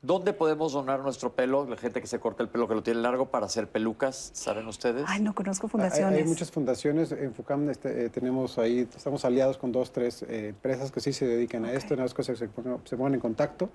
¿Dónde 0.00 0.32
podemos 0.32 0.72
donar 0.72 1.00
nuestro 1.00 1.32
pelo? 1.32 1.66
La 1.66 1.76
gente 1.76 2.00
que 2.00 2.06
se 2.06 2.20
corta 2.20 2.42
el 2.42 2.48
pelo, 2.48 2.68
que 2.68 2.74
lo 2.74 2.82
tiene 2.82 3.00
largo, 3.00 3.26
para 3.26 3.46
hacer 3.46 3.68
pelucas, 3.68 4.30
¿saben 4.32 4.68
ustedes? 4.68 5.04
Ay, 5.08 5.20
no 5.20 5.34
conozco 5.34 5.66
Hay- 5.66 5.70
fundaciones. 5.70 6.18
Hay, 6.20 6.24
muchas 6.24 6.52
fundaciones. 6.52 7.10
En 7.12 7.34
FUCAM 7.34 7.68
este, 7.68 8.04
eh, 8.04 8.08
tenemos 8.08 8.58
ahí, 8.58 8.80
estamos 8.80 9.24
aliados 9.24 9.58
con 9.58 9.72
dos, 9.72 9.92
tres 9.92 10.22
eh, 10.22 10.48
empresas 10.48 10.92
que 10.92 11.00
sí 11.00 11.12
se 11.12 11.26
dedican 11.26 11.64
a 11.64 11.72
esto. 11.72 11.94
Nada 11.94 12.04
más 12.04 12.14
que 12.14 12.22
se, 12.22 12.36
se 12.36 12.46
pongan 12.48 13.14
en 13.14 13.20
contacto 13.20 13.70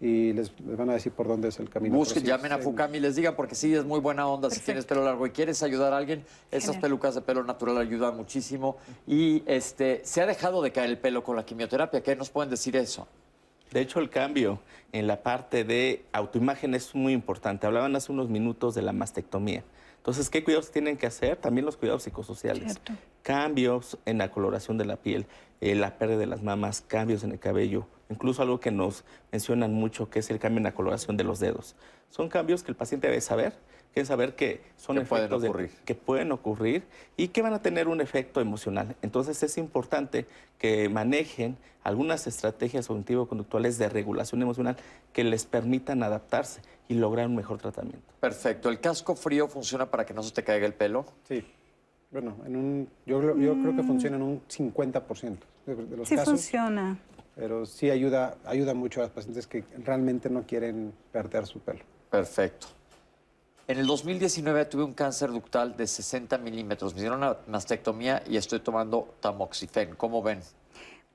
y 0.00 0.32
les, 0.32 0.52
les 0.66 0.76
van 0.76 0.90
a 0.90 0.94
decir 0.94 1.12
por 1.12 1.26
dónde 1.26 1.48
es 1.48 1.58
el 1.58 1.70
camino. 1.70 1.96
Busquen, 1.96 2.22
sí, 2.22 2.28
llamen 2.28 2.52
a 2.52 2.58
FUCAM 2.58 2.94
y 2.94 3.00
les 3.00 3.16
digan, 3.16 3.34
porque 3.34 3.54
sí 3.54 3.74
es 3.74 3.84
muy 3.84 4.00
buena 4.00 4.26
onda 4.26 4.50
si 4.50 4.60
tienes 4.60 4.84
pelo 4.84 5.04
largo 5.04 5.26
y 5.26 5.30
quieres 5.30 5.62
ayudar 5.62 5.92
a 5.92 5.96
alguien. 5.96 6.24
Esas 6.50 6.66
Genial. 6.70 6.82
pelucas 6.82 7.14
de 7.14 7.22
pelo 7.22 7.44
natural 7.44 7.78
ayudan 7.78 8.16
muchísimo. 8.16 8.76
Y 9.06 9.42
este, 9.46 10.02
se 10.04 10.20
ha 10.20 10.26
dejado 10.26 10.60
de 10.62 10.72
caer 10.72 10.90
el 10.90 10.98
pelo 10.98 11.24
con 11.24 11.36
la 11.36 11.44
quimioterapia. 11.44 12.02
¿Qué 12.02 12.14
nos 12.14 12.30
pueden 12.30 12.50
decir 12.50 12.76
eso? 12.76 13.08
De 13.72 13.80
hecho, 13.80 13.98
el 13.98 14.10
cambio 14.10 14.60
en 14.92 15.06
la 15.06 15.22
parte 15.22 15.64
de 15.64 16.04
autoimagen 16.12 16.74
es 16.74 16.94
muy 16.94 17.12
importante. 17.12 17.66
Hablaban 17.66 17.96
hace 17.96 18.12
unos 18.12 18.28
minutos 18.28 18.74
de 18.74 18.82
la 18.82 18.92
mastectomía. 18.92 19.64
Entonces, 19.96 20.30
¿qué 20.30 20.44
cuidados 20.44 20.70
tienen 20.70 20.96
que 20.96 21.06
hacer? 21.06 21.36
También 21.36 21.64
los 21.64 21.76
cuidados 21.76 22.04
psicosociales. 22.04 22.80
Cambios 23.22 23.98
en 24.04 24.18
la 24.18 24.30
coloración 24.30 24.78
de 24.78 24.84
la 24.84 24.96
piel, 24.96 25.26
eh, 25.60 25.74
la 25.74 25.98
pérdida 25.98 26.18
de 26.18 26.26
las 26.26 26.44
mamas, 26.44 26.80
cambios 26.86 27.24
en 27.24 27.32
el 27.32 27.40
cabello, 27.40 27.88
incluso 28.08 28.42
algo 28.42 28.60
que 28.60 28.70
nos 28.70 29.04
mencionan 29.32 29.72
mucho, 29.74 30.08
que 30.10 30.20
es 30.20 30.30
el 30.30 30.38
cambio 30.38 30.58
en 30.58 30.64
la 30.64 30.74
coloración 30.74 31.16
de 31.16 31.24
los 31.24 31.40
dedos. 31.40 31.74
Son 32.10 32.28
cambios 32.28 32.62
que 32.62 32.70
el 32.70 32.76
paciente 32.76 33.08
debe 33.08 33.20
saber, 33.20 33.54
que 33.92 34.00
es 34.02 34.08
saber 34.08 34.36
que 34.36 34.60
son 34.76 34.96
Que 34.96 35.04
pueden 35.04 35.24
efectos 35.26 35.42
de- 35.42 35.70
que 35.84 35.94
pueden 35.94 36.30
ocurrir 36.32 36.84
y 37.16 37.28
que 37.28 37.42
van 37.42 37.54
a 37.54 37.62
tener 37.62 37.88
un 37.88 38.00
efecto 38.00 38.40
emocional. 38.40 38.94
Entonces 39.02 39.42
es 39.42 39.56
importante 39.58 40.26
que 40.58 40.88
manejen 40.88 41.56
algunas 41.82 42.26
estrategias 42.26 42.88
cognitivo-conductuales 42.88 43.78
de 43.78 43.88
regulación 43.88 44.42
emocional 44.42 44.76
que 45.12 45.24
les 45.24 45.46
permitan 45.46 46.02
adaptarse 46.02 46.60
y 46.88 46.94
lograr 46.94 47.26
un 47.26 47.36
mejor 47.36 47.58
tratamiento. 47.58 48.12
Perfecto. 48.20 48.68
¿El 48.68 48.80
casco 48.80 49.16
frío 49.16 49.48
funciona 49.48 49.90
para 49.90 50.04
que 50.04 50.14
no 50.14 50.22
se 50.22 50.32
te 50.32 50.44
caiga 50.44 50.66
el 50.66 50.74
pelo? 50.74 51.06
Sí. 51.28 51.44
Bueno, 52.10 52.36
en 52.46 52.56
un, 52.56 52.88
yo, 53.04 53.18
creo- 53.20 53.36
yo 53.36 53.52
creo 53.60 53.74
que 53.76 53.82
funciona 53.82 54.16
en 54.16 54.22
un 54.22 54.42
50% 54.48 55.38
de, 55.66 55.74
de 55.74 55.96
los 55.96 56.08
Sí 56.08 56.14
casos. 56.14 56.34
funciona. 56.34 56.98
Pero 57.36 57.66
sí 57.66 57.90
ayuda, 57.90 58.38
ayuda 58.46 58.72
mucho 58.74 59.00
a 59.00 59.04
los 59.04 59.12
pacientes 59.12 59.46
que 59.46 59.62
realmente 59.84 60.30
no 60.30 60.44
quieren 60.44 60.92
perder 61.12 61.46
su 61.46 61.60
pelo. 61.60 61.80
Perfecto. 62.10 62.66
En 63.68 63.78
el 63.78 63.86
2019 63.86 64.64
tuve 64.64 64.84
un 64.84 64.94
cáncer 64.94 65.30
ductal 65.30 65.76
de 65.76 65.86
60 65.86 66.38
milímetros. 66.38 66.94
Me 66.94 67.00
hicieron 67.00 67.18
una 67.18 67.36
mastectomía 67.46 68.22
y 68.26 68.36
estoy 68.36 68.60
tomando 68.60 69.14
tamoxifen. 69.20 69.96
¿Cómo 69.96 70.22
ven? 70.22 70.40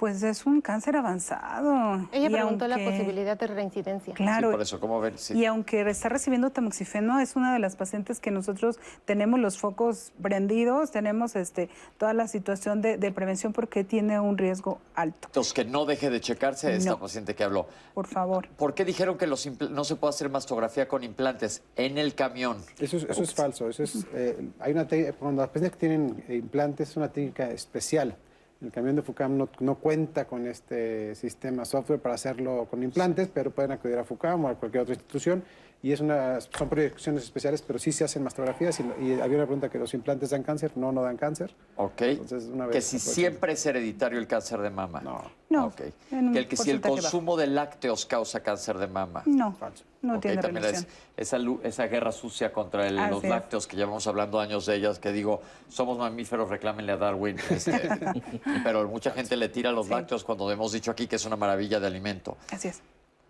Pues 0.01 0.23
es 0.23 0.47
un 0.47 0.61
cáncer 0.61 0.95
avanzado. 0.95 2.07
Ella 2.11 2.27
Y 2.27 2.31
preguntó 2.31 2.67
la 2.67 2.77
posibilidad 2.77 3.37
de 3.37 3.45
reincidencia. 3.45 4.15
Claro. 4.15 4.47
Sí, 4.47 4.51
por 4.53 4.61
eso, 4.63 4.79
¿cómo 4.79 4.99
ven? 4.99 5.15
Sí. 5.15 5.35
Y 5.37 5.45
aunque 5.45 5.87
está 5.87 6.09
recibiendo 6.09 6.49
tamoxifeno, 6.49 7.19
es 7.19 7.35
una 7.35 7.53
de 7.53 7.59
las 7.59 7.75
pacientes 7.75 8.19
que 8.19 8.31
nosotros 8.31 8.79
tenemos 9.05 9.39
los 9.39 9.59
focos 9.59 10.11
prendidos, 10.19 10.89
tenemos 10.89 11.35
este, 11.35 11.69
toda 11.99 12.13
la 12.13 12.27
situación 12.27 12.81
de, 12.81 12.97
de 12.97 13.11
prevención 13.11 13.53
porque 13.53 13.83
tiene 13.83 14.19
un 14.19 14.39
riesgo 14.39 14.79
alto. 14.95 15.27
Entonces, 15.27 15.53
que 15.53 15.65
no 15.65 15.85
deje 15.85 16.09
de 16.09 16.19
checarse 16.19 16.75
esta 16.75 16.97
paciente 16.97 17.35
que 17.35 17.43
habló. 17.43 17.67
Por 17.93 18.07
favor. 18.07 18.47
¿Por 18.57 18.73
qué 18.73 18.83
dijeron 18.85 19.19
que 19.19 19.27
los 19.27 19.45
impl- 19.45 19.69
no 19.69 19.83
se 19.83 19.97
puede 19.97 20.09
hacer 20.09 20.31
mastografía 20.31 20.87
con 20.87 21.03
implantes 21.03 21.61
en 21.75 21.99
el 21.99 22.15
camión? 22.15 22.57
Eso 22.79 22.97
es, 22.97 23.03
eso 23.03 23.21
es 23.21 23.35
falso. 23.35 23.69
Eso 23.69 23.83
es, 23.83 24.07
eh, 24.15 24.49
hay 24.61 24.71
una 24.71 24.87
te- 24.87 25.13
cuando 25.13 25.43
las 25.43 25.49
pacientes 25.51 25.73
que 25.73 25.77
tienen 25.87 26.23
implantes 26.27 26.89
es 26.89 26.97
una 26.97 27.09
técnica 27.11 27.51
especial. 27.51 28.17
El 28.61 28.71
camión 28.71 28.95
de 28.95 29.01
FUCAM 29.01 29.37
no, 29.37 29.49
no 29.59 29.75
cuenta 29.75 30.25
con 30.25 30.45
este 30.45 31.15
sistema 31.15 31.65
software 31.65 31.99
para 31.99 32.13
hacerlo 32.13 32.67
con 32.69 32.83
implantes, 32.83 33.27
pero 33.33 33.49
pueden 33.49 33.71
acudir 33.71 33.97
a 33.97 34.03
FUCAM 34.03 34.45
o 34.45 34.49
a 34.49 34.55
cualquier 34.55 34.83
otra 34.83 34.93
institución. 34.93 35.43
Y 35.83 35.91
es 35.91 35.99
una, 35.99 36.39
son 36.41 36.69
proyecciones 36.69 37.23
especiales, 37.23 37.63
pero 37.63 37.79
sí 37.79 37.91
se 37.91 38.03
hacen 38.03 38.21
mastografías. 38.23 38.79
Y, 38.79 38.83
y 39.03 39.19
había 39.19 39.37
una 39.37 39.45
pregunta 39.47 39.67
que 39.67 39.79
los 39.79 39.91
implantes 39.95 40.29
dan 40.29 40.43
cáncer. 40.43 40.73
No, 40.75 40.91
no 40.91 41.01
dan 41.01 41.17
cáncer. 41.17 41.55
Ok. 41.75 42.01
Entonces, 42.03 42.43
una 42.53 42.67
vez 42.67 42.75
que 42.75 42.81
si 42.81 42.99
siempre 42.99 43.53
es 43.53 43.65
hereditario 43.65 44.19
el 44.19 44.27
cáncer 44.27 44.59
de 44.61 44.69
mama. 44.69 45.01
No. 45.01 45.23
No, 45.49 45.65
Ok. 45.65 45.81
en 46.11 46.27
un 46.27 46.33
Que, 46.33 46.39
el, 46.39 46.47
que 46.47 46.55
si 46.55 46.69
el 46.69 46.77
bajo. 46.79 46.93
consumo 46.97 47.35
de 47.35 47.47
lácteos 47.47 48.05
causa 48.05 48.41
cáncer 48.41 48.77
de 48.77 48.85
mama. 48.87 49.23
No, 49.25 49.57
no 50.03 50.15
Ok, 50.17 50.21
tiene 50.21 50.37
también 50.41 50.63
relación. 50.63 50.85
es 51.17 51.33
esa, 51.33 51.37
esa 51.63 51.87
guerra 51.87 52.11
sucia 52.11 52.53
contra 52.53 52.85
el- 52.87 52.97
los 52.97 53.23
lácteos 53.23 53.65
que 53.65 53.75
llevamos 53.75 54.05
hablando 54.05 54.39
años 54.39 54.67
de 54.67 54.75
ellas, 54.75 54.99
que 54.99 55.11
digo, 55.11 55.41
somos 55.67 55.97
mamíferos, 55.97 56.47
reclámenle 56.47 56.91
a 56.91 56.97
Darwin. 56.97 57.37
este, 57.49 57.71
pero 58.63 58.87
mucha 58.87 59.11
gente 59.11 59.35
le 59.35 59.49
tira 59.49 59.71
a 59.71 59.73
los 59.73 59.89
lácteos 59.89 60.23
cuando 60.23 60.49
hemos 60.51 60.71
dicho 60.73 60.91
aquí 60.91 61.07
que 61.07 61.15
es 61.15 61.25
una 61.25 61.35
maravilla 61.37 61.79
de 61.79 61.87
alimento. 61.87 62.37
Así 62.51 62.67
es. 62.67 62.81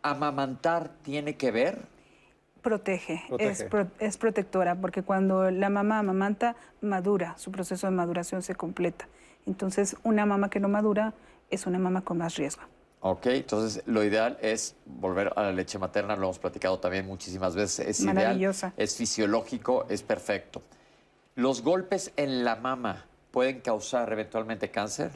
¿Amamantar 0.03 0.91
tiene 1.01 1.37
que 1.37 1.51
ver? 1.51 1.79
Protege, 2.61 3.23
Protege. 3.27 3.51
Es, 3.51 3.63
pro- 3.63 3.87
es 3.99 4.17
protectora, 4.17 4.75
porque 4.75 5.01
cuando 5.03 5.49
la 5.49 5.69
mamá 5.69 5.99
amamanta, 5.99 6.55
madura, 6.81 7.35
su 7.37 7.51
proceso 7.51 7.87
de 7.87 7.91
maduración 7.91 8.41
se 8.43 8.55
completa. 8.55 9.07
Entonces, 9.47 9.95
una 10.03 10.25
mamá 10.25 10.49
que 10.49 10.59
no 10.59 10.69
madura 10.69 11.13
es 11.49 11.65
una 11.65 11.79
mamá 11.79 12.01
con 12.01 12.19
más 12.19 12.35
riesgo. 12.35 12.61
Ok, 13.03 13.25
entonces 13.27 13.81
lo 13.87 14.03
ideal 14.03 14.37
es 14.41 14.75
volver 14.85 15.33
a 15.35 15.41
la 15.41 15.51
leche 15.51 15.79
materna, 15.79 16.15
lo 16.15 16.23
hemos 16.25 16.37
platicado 16.37 16.77
también 16.79 17.07
muchísimas 17.07 17.55
veces, 17.55 17.87
es 17.87 17.99
ideal, 18.01 18.15
Maravillosa. 18.15 18.73
es 18.77 18.95
fisiológico, 18.95 19.87
es 19.89 20.03
perfecto. 20.03 20.61
¿Los 21.33 21.63
golpes 21.63 22.11
en 22.15 22.43
la 22.43 22.57
mama 22.57 23.05
pueden 23.31 23.61
causar 23.61 24.13
eventualmente 24.13 24.69
cáncer? 24.69 25.09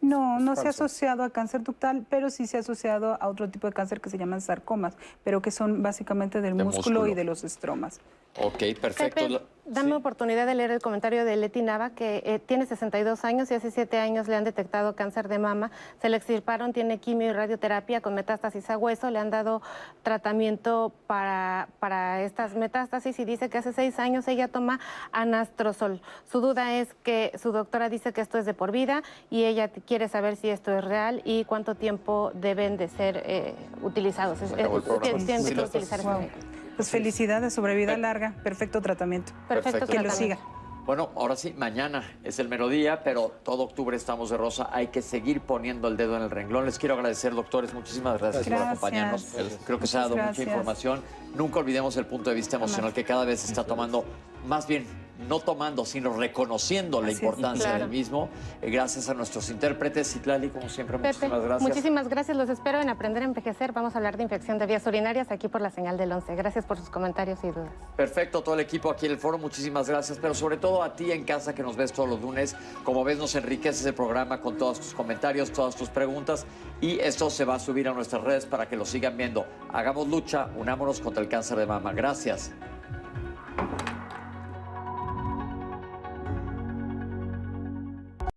No, 0.00 0.40
no 0.40 0.56
se 0.56 0.66
ha 0.66 0.70
asociado 0.70 1.22
a 1.22 1.30
cáncer 1.30 1.62
ductal, 1.62 2.06
pero 2.08 2.30
sí 2.30 2.46
se 2.46 2.56
ha 2.56 2.60
asociado 2.60 3.18
a 3.20 3.28
otro 3.28 3.50
tipo 3.50 3.66
de 3.66 3.72
cáncer 3.74 4.00
que 4.00 4.08
se 4.08 4.16
llaman 4.16 4.40
sarcomas, 4.40 4.96
pero 5.24 5.42
que 5.42 5.50
son 5.50 5.82
básicamente 5.82 6.40
del 6.40 6.56
De 6.56 6.64
músculo, 6.64 7.00
músculo. 7.00 7.06
y 7.08 7.14
de 7.14 7.24
los 7.24 7.44
estromas. 7.44 8.00
Ok, 8.38 8.58
perfecto. 8.80 9.20
Pepe, 9.20 9.40
dame 9.66 9.94
oportunidad 9.94 10.46
de 10.46 10.54
leer 10.54 10.70
el 10.70 10.80
comentario 10.80 11.24
de 11.24 11.36
Leti 11.36 11.62
Nava, 11.62 11.90
que 11.90 12.22
eh, 12.24 12.38
tiene 12.38 12.64
62 12.66 13.24
años 13.24 13.50
y 13.50 13.54
hace 13.54 13.70
7 13.70 13.98
años 13.98 14.28
le 14.28 14.36
han 14.36 14.44
detectado 14.44 14.94
cáncer 14.94 15.28
de 15.28 15.38
mama. 15.38 15.70
Se 16.00 16.08
le 16.08 16.16
extirparon, 16.16 16.72
tiene 16.72 16.98
quimio 16.98 17.28
y 17.28 17.32
radioterapia 17.32 18.00
con 18.00 18.14
metástasis 18.14 18.70
a 18.70 18.78
hueso. 18.78 19.10
Le 19.10 19.18
han 19.18 19.30
dado 19.30 19.62
tratamiento 20.02 20.92
para, 21.06 21.68
para 21.80 22.22
estas 22.22 22.54
metástasis 22.54 23.18
y 23.18 23.24
dice 23.24 23.48
que 23.50 23.58
hace 23.58 23.72
6 23.72 23.98
años 23.98 24.28
ella 24.28 24.48
toma 24.48 24.80
anastrozol. 25.12 26.00
Su 26.30 26.40
duda 26.40 26.74
es 26.74 26.94
que 27.02 27.32
su 27.40 27.52
doctora 27.52 27.88
dice 27.88 28.12
que 28.12 28.20
esto 28.20 28.38
es 28.38 28.46
de 28.46 28.54
por 28.54 28.70
vida 28.70 29.02
y 29.28 29.44
ella 29.44 29.68
quiere 29.68 30.08
saber 30.08 30.36
si 30.36 30.50
esto 30.50 30.72
es 30.76 30.84
real 30.84 31.20
y 31.24 31.44
cuánto 31.44 31.74
tiempo 31.74 32.30
deben 32.34 32.76
de 32.76 32.88
ser 32.88 33.22
eh, 33.26 33.54
utilizados. 33.82 34.38
Tienen 34.54 35.42
Sí, 35.42 35.54
que 35.54 36.69
Pues 36.80 36.90
felicidades, 36.90 37.52
sobrevida 37.52 37.96
larga, 37.98 38.34
perfecto 38.42 38.80
tratamiento. 38.80 39.32
Perfecto 39.48 39.86
Que 39.86 39.98
lo 39.98 40.10
siga. 40.10 40.38
Bueno, 40.86 41.10
ahora 41.14 41.36
sí, 41.36 41.54
mañana 41.56 42.02
es 42.24 42.38
el 42.38 42.48
merodía, 42.48 43.04
pero 43.04 43.32
todo 43.44 43.64
octubre 43.64 43.94
estamos 43.96 44.30
de 44.30 44.38
rosa. 44.38 44.70
Hay 44.72 44.86
que 44.86 45.02
seguir 45.02 45.42
poniendo 45.42 45.88
el 45.88 45.98
dedo 45.98 46.16
en 46.16 46.22
el 46.22 46.30
renglón. 46.30 46.64
Les 46.64 46.78
quiero 46.78 46.94
agradecer, 46.94 47.34
doctores. 47.34 47.74
Muchísimas 47.74 48.18
gracias, 48.18 48.44
por 48.44 48.52
Gracias. 48.52 48.68
acompañarnos. 48.70 49.26
Creo 49.66 49.78
que 49.78 49.86
se 49.86 49.98
ha 49.98 50.00
dado 50.00 50.16
mucha 50.16 50.42
información. 50.42 51.02
Nunca 51.34 51.58
olvidemos 51.58 51.96
el 51.98 52.06
punto 52.06 52.30
de 52.30 52.36
vista 52.36 52.56
emocional 52.56 52.94
que 52.94 53.04
cada 53.04 53.26
vez 53.26 53.40
se 53.40 53.48
está 53.48 53.64
tomando, 53.64 54.04
más 54.46 54.66
bien 54.66 54.86
no 55.28 55.40
tomando, 55.40 55.84
sino 55.84 56.12
reconociendo 56.16 57.00
la 57.02 57.10
importancia 57.12 57.64
Claro. 57.70 57.84
del 57.84 57.90
mismo. 57.90 58.28
Eh, 58.62 58.70
gracias 58.70 59.08
a 59.08 59.14
nuestros 59.14 59.48
intérpretes. 59.50 60.12
Citlali, 60.12 60.48
como 60.48 60.68
siempre, 60.68 60.96
Pepe, 60.98 61.08
muchísimas 61.08 61.42
gracias. 61.42 61.68
muchísimas 61.68 62.08
gracias. 62.08 62.36
Los 62.36 62.48
espero 62.48 62.80
en 62.80 62.88
Aprender 62.88 63.22
a 63.22 63.26
Envejecer. 63.26 63.72
Vamos 63.72 63.94
a 63.94 63.98
hablar 63.98 64.16
de 64.16 64.22
infección 64.22 64.58
de 64.58 64.66
vías 64.66 64.86
urinarias 64.86 65.30
aquí 65.30 65.48
por 65.48 65.60
la 65.60 65.70
señal 65.70 65.96
del 65.96 66.12
11. 66.12 66.34
Gracias 66.34 66.64
por 66.64 66.78
sus 66.78 66.90
comentarios 66.90 67.38
y 67.44 67.48
dudas. 67.50 67.70
Perfecto, 67.96 68.42
todo 68.42 68.54
el 68.54 68.60
equipo 68.60 68.90
aquí 68.90 69.06
en 69.06 69.12
el 69.12 69.18
foro, 69.18 69.38
muchísimas 69.38 69.88
gracias, 69.88 70.18
pero 70.20 70.34
sobre 70.34 70.56
todo 70.56 70.82
a 70.82 70.94
ti 70.94 71.12
en 71.12 71.24
casa 71.24 71.54
que 71.54 71.62
nos 71.62 71.76
ves 71.76 71.92
todos 71.92 72.08
los 72.08 72.20
lunes. 72.20 72.56
Como 72.84 73.04
ves, 73.04 73.18
nos 73.18 73.34
enriqueces 73.34 73.84
el 73.86 73.94
programa 73.94 74.40
con 74.40 74.56
todos 74.56 74.80
tus 74.80 74.94
comentarios, 74.94 75.52
todas 75.52 75.76
tus 75.76 75.88
preguntas 75.88 76.46
y 76.80 76.98
esto 77.00 77.30
se 77.30 77.44
va 77.44 77.56
a 77.56 77.58
subir 77.60 77.88
a 77.88 77.92
nuestras 77.92 78.22
redes 78.22 78.46
para 78.46 78.68
que 78.68 78.76
lo 78.76 78.84
sigan 78.84 79.16
viendo. 79.16 79.46
Hagamos 79.72 80.08
lucha, 80.08 80.48
unámonos 80.56 81.00
contra 81.00 81.22
el 81.22 81.28
cáncer 81.28 81.58
de 81.58 81.66
mama. 81.66 81.92
Gracias. 81.92 82.52